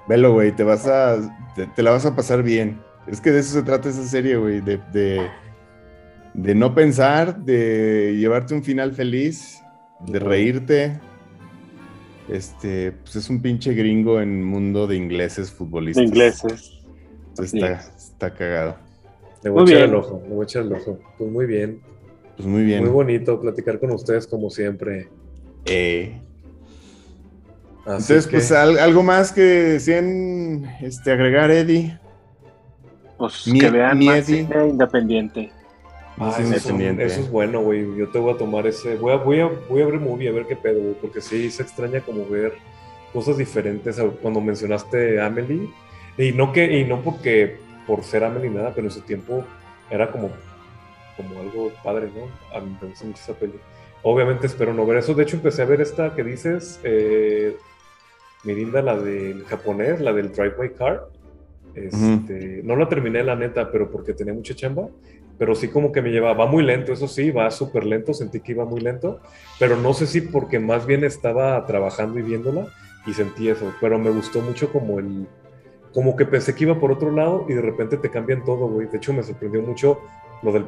Velo, 0.08 0.32
güey, 0.32 0.50
te 0.50 0.64
vas 0.64 0.86
a. 0.88 1.16
Te, 1.54 1.68
te 1.68 1.82
la 1.82 1.92
vas 1.92 2.04
a 2.06 2.16
pasar 2.16 2.42
bien. 2.42 2.82
Es 3.06 3.20
que 3.20 3.30
de 3.30 3.40
eso 3.40 3.52
se 3.54 3.62
trata 3.62 3.88
esa 3.88 4.04
serie, 4.04 4.36
güey. 4.36 4.60
De, 4.60 4.78
de, 4.92 5.28
de 6.34 6.54
no 6.54 6.74
pensar, 6.74 7.44
de 7.44 8.14
llevarte 8.18 8.54
un 8.54 8.62
final 8.62 8.92
feliz, 8.92 9.60
de 10.06 10.18
reírte. 10.18 11.00
Este, 12.28 12.92
pues 12.92 13.16
es 13.16 13.28
un 13.28 13.42
pinche 13.42 13.74
gringo 13.74 14.20
en 14.20 14.42
mundo 14.44 14.86
de 14.86 14.96
ingleses 14.96 15.50
De 15.50 15.56
futbolistas. 15.56 16.04
ingleses. 16.04 16.78
Entonces 17.30 17.54
está, 17.54 17.72
está 17.96 18.34
cagado. 18.34 18.76
Le 19.42 19.50
voy 19.50 19.60
a 19.60 19.62
Muy 19.64 19.72
echar 19.72 19.82
el 19.84 19.90
bien. 19.90 20.00
ojo, 20.02 20.22
le 20.22 20.28
voy 20.34 20.40
a 20.40 20.44
echar 20.44 20.62
el 20.62 20.72
ojo. 20.72 20.98
Pues 21.18 21.30
muy 21.30 21.46
bien, 21.46 21.80
Pues 22.36 22.46
muy 22.48 22.62
bien. 22.62 22.80
muy 22.82 22.90
bonito 22.90 23.40
platicar 23.40 23.78
con 23.80 23.90
ustedes 23.90 24.26
como 24.26 24.50
siempre. 24.50 25.08
Eh, 25.66 26.20
Así 27.84 27.90
entonces, 28.12 28.26
que- 28.26 28.36
pues 28.36 28.52
al- 28.52 28.78
algo 28.78 29.02
más 29.02 29.32
que 29.32 29.40
decían 29.42 30.64
este, 30.80 31.10
agregar, 31.10 31.50
Eddie. 31.50 31.98
Pues 33.18 33.46
Mie- 33.48 33.60
que 33.60 33.70
vean 33.70 33.98
más 34.04 34.24
cine 34.26 34.68
independiente. 34.68 35.50
Ah, 36.18 36.36
Es 36.38 36.50
eso, 36.50 36.76
es, 36.76 36.98
eso 36.98 37.20
es 37.20 37.30
bueno, 37.30 37.62
güey. 37.62 37.96
Yo 37.96 38.08
te 38.08 38.18
voy 38.18 38.34
a 38.34 38.36
tomar 38.36 38.66
ese. 38.66 38.96
Voy 38.96 39.12
a, 39.12 39.16
voy 39.16 39.40
a, 39.40 39.46
voy 39.68 39.82
a 39.82 39.86
ver 39.86 39.98
movie 39.98 40.28
a 40.28 40.32
ver 40.32 40.46
qué 40.46 40.56
pedo, 40.56 40.80
güey. 40.80 40.94
Porque 41.00 41.20
sí 41.20 41.50
se 41.50 41.62
extraña 41.62 42.00
como 42.00 42.26
ver 42.26 42.54
cosas 43.12 43.36
diferentes. 43.38 44.00
Cuando 44.20 44.40
mencionaste 44.40 45.20
Amelie. 45.20 45.70
Y 46.18 46.32
no 46.32 46.52
que, 46.52 46.78
y 46.78 46.84
no 46.84 47.00
porque 47.00 47.56
por 47.86 48.02
ser 48.04 48.24
Amelie 48.24 48.50
nada, 48.50 48.72
pero 48.74 48.86
en 48.86 48.90
su 48.92 49.00
tiempo 49.00 49.44
era 49.90 50.10
como, 50.10 50.30
como 51.16 51.40
algo 51.40 51.72
padre, 51.82 52.08
¿no? 52.14 52.28
A 52.56 52.60
mí 52.60 52.76
me 52.80 52.88
gusta 52.88 53.06
mucho 53.06 53.20
esa 53.22 53.34
peli. 53.34 53.54
Obviamente 54.02 54.46
espero 54.46 54.74
no 54.74 54.84
ver 54.84 54.98
eso. 54.98 55.14
De 55.14 55.22
hecho, 55.22 55.36
empecé 55.36 55.62
a 55.62 55.66
ver 55.66 55.80
esta 55.80 56.14
que 56.14 56.22
dices, 56.24 56.80
eh, 56.82 57.56
Mirinda, 58.44 58.82
la 58.82 58.96
del 58.96 59.44
japonés, 59.44 60.00
la 60.00 60.12
del 60.12 60.32
Drive 60.32 60.54
My 60.58 60.70
Car. 60.70 61.08
Este, 61.74 62.60
No 62.64 62.76
la 62.76 62.88
terminé, 62.88 63.22
la 63.22 63.34
neta, 63.36 63.70
pero 63.70 63.90
porque 63.90 64.12
tenía 64.12 64.34
mucha 64.34 64.54
chamba. 64.54 64.88
Pero 65.42 65.56
sí 65.56 65.66
como 65.66 65.90
que 65.90 66.02
me 66.02 66.10
lleva, 66.12 66.34
va 66.34 66.46
muy 66.46 66.62
lento, 66.62 66.92
eso 66.92 67.08
sí, 67.08 67.32
va 67.32 67.50
súper 67.50 67.84
lento, 67.84 68.14
sentí 68.14 68.38
que 68.38 68.52
iba 68.52 68.64
muy 68.64 68.80
lento, 68.80 69.18
pero 69.58 69.76
no 69.76 69.92
sé 69.92 70.06
si 70.06 70.20
porque 70.20 70.60
más 70.60 70.86
bien 70.86 71.02
estaba 71.02 71.66
trabajando 71.66 72.20
y 72.20 72.22
viéndola 72.22 72.68
y 73.06 73.12
sentí 73.12 73.48
eso, 73.48 73.74
pero 73.80 73.98
me 73.98 74.10
gustó 74.10 74.40
mucho 74.40 74.70
como 74.72 75.00
el, 75.00 75.26
como 75.92 76.14
que 76.14 76.26
pensé 76.26 76.54
que 76.54 76.62
iba 76.62 76.78
por 76.78 76.92
otro 76.92 77.10
lado 77.10 77.44
y 77.48 77.54
de 77.54 77.60
repente 77.60 77.96
te 77.96 78.08
cambian 78.08 78.44
todo, 78.44 78.68
güey. 78.68 78.86
De 78.86 78.98
hecho 78.98 79.12
me 79.12 79.24
sorprendió 79.24 79.62
mucho 79.62 79.98
lo 80.44 80.52
del, 80.52 80.64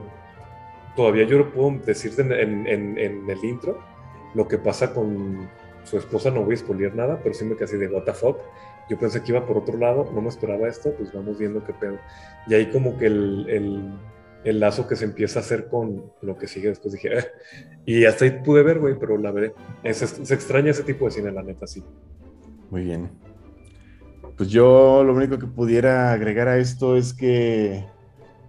todavía 0.97 1.23
yo 1.25 1.39
lo 1.39 1.53
puedo 1.53 1.79
decirte 1.87 2.23
en, 2.23 2.33
en- 2.33 2.67
en- 2.67 2.99
en 2.99 3.31
el 3.31 3.45
intro, 3.45 3.79
lo 4.35 4.49
que 4.49 4.59
pasa 4.59 4.93
con 4.93 5.49
su 5.85 5.99
esposa, 5.99 6.33
no 6.33 6.43
voy 6.43 6.55
a 6.55 6.59
spoilear 6.59 6.97
nada, 6.97 7.21
pero 7.23 7.33
sí 7.33 7.45
me 7.45 7.55
así 7.63 7.77
de 7.77 7.87
what 7.87 8.03
the 8.07 8.13
fuck. 8.13 8.39
Yo 8.91 8.99
pensé 8.99 9.23
que 9.23 9.31
iba 9.31 9.47
por 9.47 9.57
otro 9.57 9.79
lado, 9.79 10.11
no 10.13 10.21
me 10.21 10.31
esperaba 10.31 10.67
esto, 10.67 10.93
pues 10.97 11.13
vamos 11.13 11.39
viendo 11.39 11.63
qué 11.65 11.73
pedo. 11.75 11.97
Y 12.49 12.55
ahí 12.55 12.73
como 12.73 12.99
que 12.99 13.07
el, 13.07 13.47
el, 13.49 13.93
el 14.45 14.61
lazo 14.61 14.87
que 14.87 14.95
se 14.97 15.05
empieza 15.05 15.39
a 15.39 15.43
hacer 15.43 15.69
con 15.69 16.05
lo 16.23 16.37
que 16.37 16.47
sigue 16.47 16.69
después 16.69 16.93
dije, 16.95 17.19
"Eh". 17.19 17.25
y 17.87 18.05
hasta 18.05 18.25
ahí 18.27 18.41
pude 18.45 18.63
ver, 18.63 18.79
güey, 18.79 18.99
pero 18.99 19.17
la 19.19 19.31
veré. 19.33 19.55
Es- 19.83 19.99
se 19.99 20.35
extraña 20.35 20.71
ese 20.71 20.83
tipo 20.85 21.07
de 21.07 21.11
cine, 21.13 21.33
la 21.33 21.43
neta, 21.43 21.67
sí. 21.67 21.83
Muy 22.71 22.83
bien. 22.85 23.11
Pues 24.37 24.49
yo 24.51 25.03
lo 25.05 25.15
único 25.15 25.39
que 25.39 25.47
pudiera 25.47 26.13
agregar 26.13 26.49
a 26.49 26.59
esto 26.59 26.97
es 26.97 27.13
que 27.15 27.85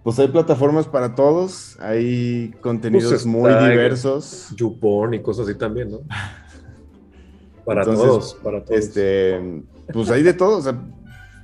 Pues 0.02 0.18
hay 0.20 0.28
plataformas 0.28 0.86
para 0.86 1.16
todos, 1.16 1.76
hay 1.80 2.52
contenidos 2.60 3.10
Pues 3.10 3.26
muy 3.26 3.52
diversos. 3.52 4.52
Youpon 4.54 5.14
y 5.14 5.20
cosas 5.20 5.48
así 5.48 5.58
también, 5.58 5.90
¿no? 5.90 6.00
Para 7.64 7.80
Entonces, 7.82 8.06
todos, 8.06 8.34
para 8.44 8.64
todos. 8.64 8.78
Este, 8.78 9.62
pues 9.92 10.08
hay 10.10 10.22
de 10.22 10.32
todo. 10.32 10.58
O 10.58 10.62
sea, 10.62 10.80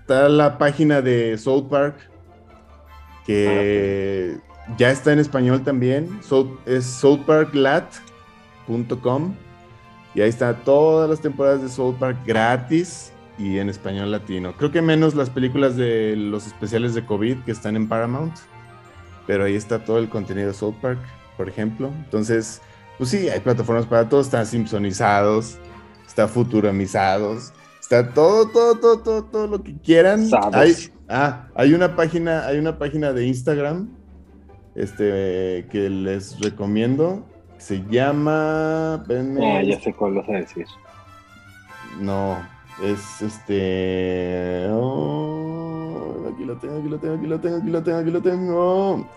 está 0.01 0.29
la 0.29 0.59
página 0.59 1.03
de 1.03 1.37
South 1.39 1.69
Park, 1.69 1.97
que 3.27 4.39
ya 4.77 4.91
está 4.91 5.13
en 5.13 5.19
español 5.19 5.63
también. 5.63 6.21
Es 6.67 6.85
southparklat.com. 6.85 9.35
Y 10.15 10.21
ahí 10.21 10.29
está 10.29 10.55
todas 10.57 11.09
las 11.09 11.21
temporadas 11.21 11.63
de 11.63 11.71
South 11.71 11.95
Park 11.99 12.19
gratis 12.27 13.13
y 13.39 13.59
en 13.59 13.71
español 13.71 14.11
latino. 14.11 14.53
Creo 14.59 14.71
que 14.71 14.83
menos 14.83 15.15
las 15.15 15.31
películas 15.31 15.75
de 15.77 16.17
los 16.17 16.47
especiales 16.47 16.93
de 16.95 17.07
COVID 17.07 17.39
que 17.45 17.53
están 17.53 17.77
en 17.77 17.89
Paramount. 17.89 18.35
Pero 19.27 19.45
ahí 19.45 19.55
está 19.55 19.85
todo 19.85 19.99
el 19.99 20.09
contenido 20.09 20.49
de 20.49 20.55
South 20.55 20.75
Park, 20.83 20.99
por 21.37 21.49
ejemplo. 21.49 21.91
Entonces, 22.05 22.61
pues 22.99 23.11
sí, 23.11 23.29
hay 23.29 23.41
plataformas 23.41 23.87
para 23.87 24.09
todos. 24.09 24.27
Están 24.27 24.47
Simpsonizados, 24.47 25.59
está 26.07 26.29
Futuramizados, 26.29 27.53
está 27.81 28.11
todo, 28.11 28.49
todo, 28.49 28.75
todo, 28.75 28.99
todo, 28.99 29.25
todo 29.25 29.47
lo 29.47 29.63
que 29.63 29.77
quieran. 29.79 30.29
Hay, 30.53 30.75
ah, 31.13 31.49
hay 31.55 31.75
una 31.75 31.95
página, 31.97 32.47
hay 32.47 32.59
una 32.59 32.79
página 32.79 33.13
de 33.13 33.27
Instagram 33.27 33.89
este, 34.75 35.67
que 35.71 35.89
les 35.91 36.41
recomiendo. 36.41 37.27
Se 37.59 37.85
llama. 37.89 38.99
espérenme, 39.03 39.59
Ah, 39.59 39.63
ya 39.63 39.79
sé 39.81 39.93
cuál 39.95 40.15
vas 40.15 40.29
a 40.29 40.33
decir. 40.33 40.67
no, 42.01 42.37
es 42.83 43.23
este. 43.23 44.67
oh, 44.73 46.31
aquí 46.35 46.45
lo 46.45 46.57
tengo, 46.59 46.79
aquí 46.79 46.89
lo 46.89 46.99
tengo, 46.99 47.15
aquí 47.15 47.27
lo 47.27 47.41
tengo, 47.41 47.57
aquí 47.59 47.71
lo 47.71 47.83
tengo, 47.83 47.99
aquí 47.99 48.11
lo 48.11 48.23
tengo. 48.23 49.09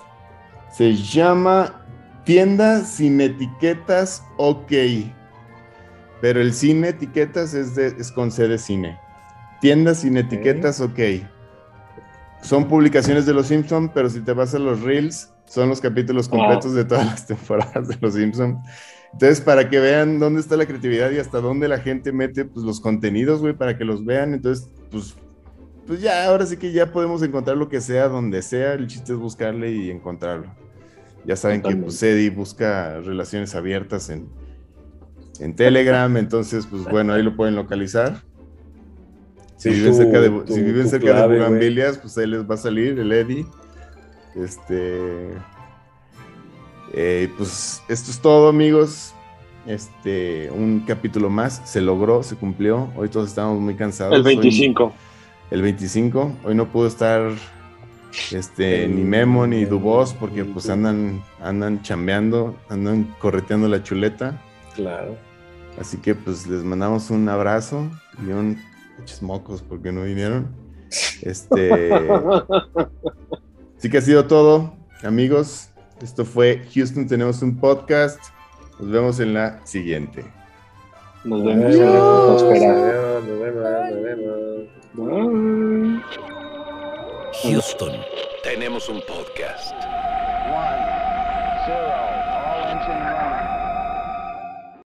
Se 0.72 0.94
llama 0.94 1.82
Tienda 2.26 2.82
sin 2.82 3.22
etiquetas 3.22 4.24
OK. 4.38 4.72
Pero 6.22 6.42
el 6.42 6.54
cine 6.54 6.90
etiquetas 6.90 7.54
es, 7.54 7.76
de, 7.76 7.88
es 7.88 8.12
con 8.12 8.32
C 8.32 8.48
de 8.48 8.58
cine. 8.58 9.00
Tienda 9.62 9.94
sin 9.96 10.18
etiquetas 10.18 10.82
OK. 10.82 11.00
Son 12.46 12.68
publicaciones 12.68 13.26
de 13.26 13.34
Los 13.34 13.48
Simpsons, 13.48 13.90
pero 13.92 14.08
si 14.08 14.22
te 14.22 14.32
vas 14.32 14.54
a 14.54 14.60
los 14.60 14.82
Reels, 14.82 15.34
son 15.46 15.70
los 15.70 15.82
capítulos 15.82 16.30
completos 16.30 16.76
de 16.76 16.86
todas 16.86 17.06
las 17.06 17.26
temporadas 17.28 17.88
de 17.88 17.98
Los 18.00 18.14
Simpsons. 18.14 18.60
Entonces, 19.14 19.42
para 19.42 19.68
que 19.68 19.80
vean 19.80 20.20
dónde 20.20 20.42
está 20.42 20.56
la 20.56 20.68
creatividad 20.68 21.10
y 21.10 21.18
hasta 21.18 21.40
dónde 21.42 21.68
la 21.68 21.80
gente 21.80 22.12
mete 22.12 22.46
pues, 22.46 22.64
los 22.64 22.80
contenidos, 22.80 23.42
güey, 23.42 23.54
para 23.54 23.78
que 23.78 23.84
los 23.84 24.06
vean. 24.06 24.36
Entonces, 24.36 24.70
pues, 24.92 25.16
pues 25.88 26.02
ya, 26.02 26.26
ahora 26.26 26.46
sí 26.46 26.58
que 26.58 26.72
ya 26.72 26.92
podemos 26.92 27.24
encontrar 27.24 27.58
lo 27.58 27.68
que 27.68 27.82
sea, 27.82 28.10
donde 28.10 28.44
sea. 28.44 28.74
El 28.74 28.86
chiste 28.88 29.14
es 29.14 29.18
buscarle 29.18 29.72
y 29.72 29.90
encontrarlo. 29.90 30.54
Ya 31.26 31.36
saben 31.36 31.64
que 31.64 31.76
pues, 31.76 32.04
Eddie 32.04 32.30
busca 32.30 33.00
relaciones 33.02 33.56
abiertas 33.56 34.10
en, 34.10 34.30
en 35.40 35.56
Telegram, 35.56 36.16
entonces, 36.18 36.68
pues 36.68 36.84
bueno, 36.84 37.14
ahí 37.14 37.24
lo 37.24 37.36
pueden 37.36 37.56
localizar. 37.56 38.22
Si 39.70 39.76
viven 39.76 39.92
tu- 39.92 39.98
cerca 39.98 40.22
de, 40.22 40.30
tu- 40.30 40.54
si 40.54 40.62
viven 40.62 40.84
tu 40.84 40.90
cerca 40.90 41.06
clave, 41.12 41.22
de 41.22 41.28
güey. 41.40 41.50
Bugambilias, 41.50 41.98
pues 41.98 42.18
ahí 42.18 42.28
les 42.28 42.50
va 42.50 42.56
a 42.56 42.58
salir 42.58 42.98
el 43.00 43.12
Eddie. 43.12 43.46
Este. 44.36 45.30
eh, 46.94 47.30
pues 47.38 47.82
esto 47.88 48.12
es 48.12 48.20
todo, 48.20 48.50
amigos. 48.50 49.14
Este, 49.66 50.50
un 50.52 50.82
capítulo 50.88 51.30
más. 51.30 51.62
Se 51.66 51.82
logró, 51.82 52.22
se 52.24 52.36
cumplió. 52.36 52.90
Hoy 52.96 53.10
todos 53.10 53.30
estamos 53.30 53.60
muy 53.60 53.76
cansados. 53.76 54.14
El 54.14 54.26
Hoy- 54.26 54.36
25. 54.36 54.94
el 55.52 55.62
25. 55.62 56.32
Hoy 56.44 56.56
no 56.56 56.68
pudo 56.68 56.88
estar 56.88 57.32
este, 58.32 58.88
ni 58.88 59.02
Memo 59.04 59.46
ni 59.48 59.66
Dubos 59.66 60.14
porque 60.14 60.46
pues 60.46 60.70
andan, 60.70 61.24
andan 61.42 61.82
chambeando, 61.82 62.56
andan 62.70 63.14
correteando 63.20 63.68
la 63.68 63.82
chuleta. 63.84 64.40
Claro. 64.76 65.18
Así 65.82 65.98
que 65.98 66.16
pues 66.16 66.48
les 66.48 66.64
mandamos 66.64 67.10
un 67.10 67.28
abrazo 67.28 67.90
y 68.26 68.32
un 68.32 68.62
pinches 69.06 69.22
mocos 69.22 69.62
porque 69.62 69.92
no 69.92 70.04
vinieron. 70.04 70.48
Este, 71.22 71.94
así 73.78 73.90
que 73.90 73.98
ha 73.98 74.02
sido 74.02 74.26
todo, 74.26 74.74
amigos. 75.04 75.70
Esto 76.02 76.26
fue 76.26 76.62
Houston 76.74 77.08
Tenemos 77.08 77.42
un 77.42 77.58
podcast. 77.58 78.20
Nos 78.80 78.90
vemos 78.90 79.20
en 79.20 79.34
la 79.34 79.66
siguiente. 79.66 80.26
Nos 81.24 81.44
vemos. 81.44 81.76
Nos 81.76 82.42
espera. 82.42 83.22
nos 83.22 83.40
vemos, 83.40 83.64
nos 83.92 84.04
vemos. 84.04 84.32
Bye. 84.94 86.02
Houston, 87.44 87.94
tenemos 88.44 88.90
un 88.90 89.02
podcast. 89.08 89.74
One. 90.52 90.85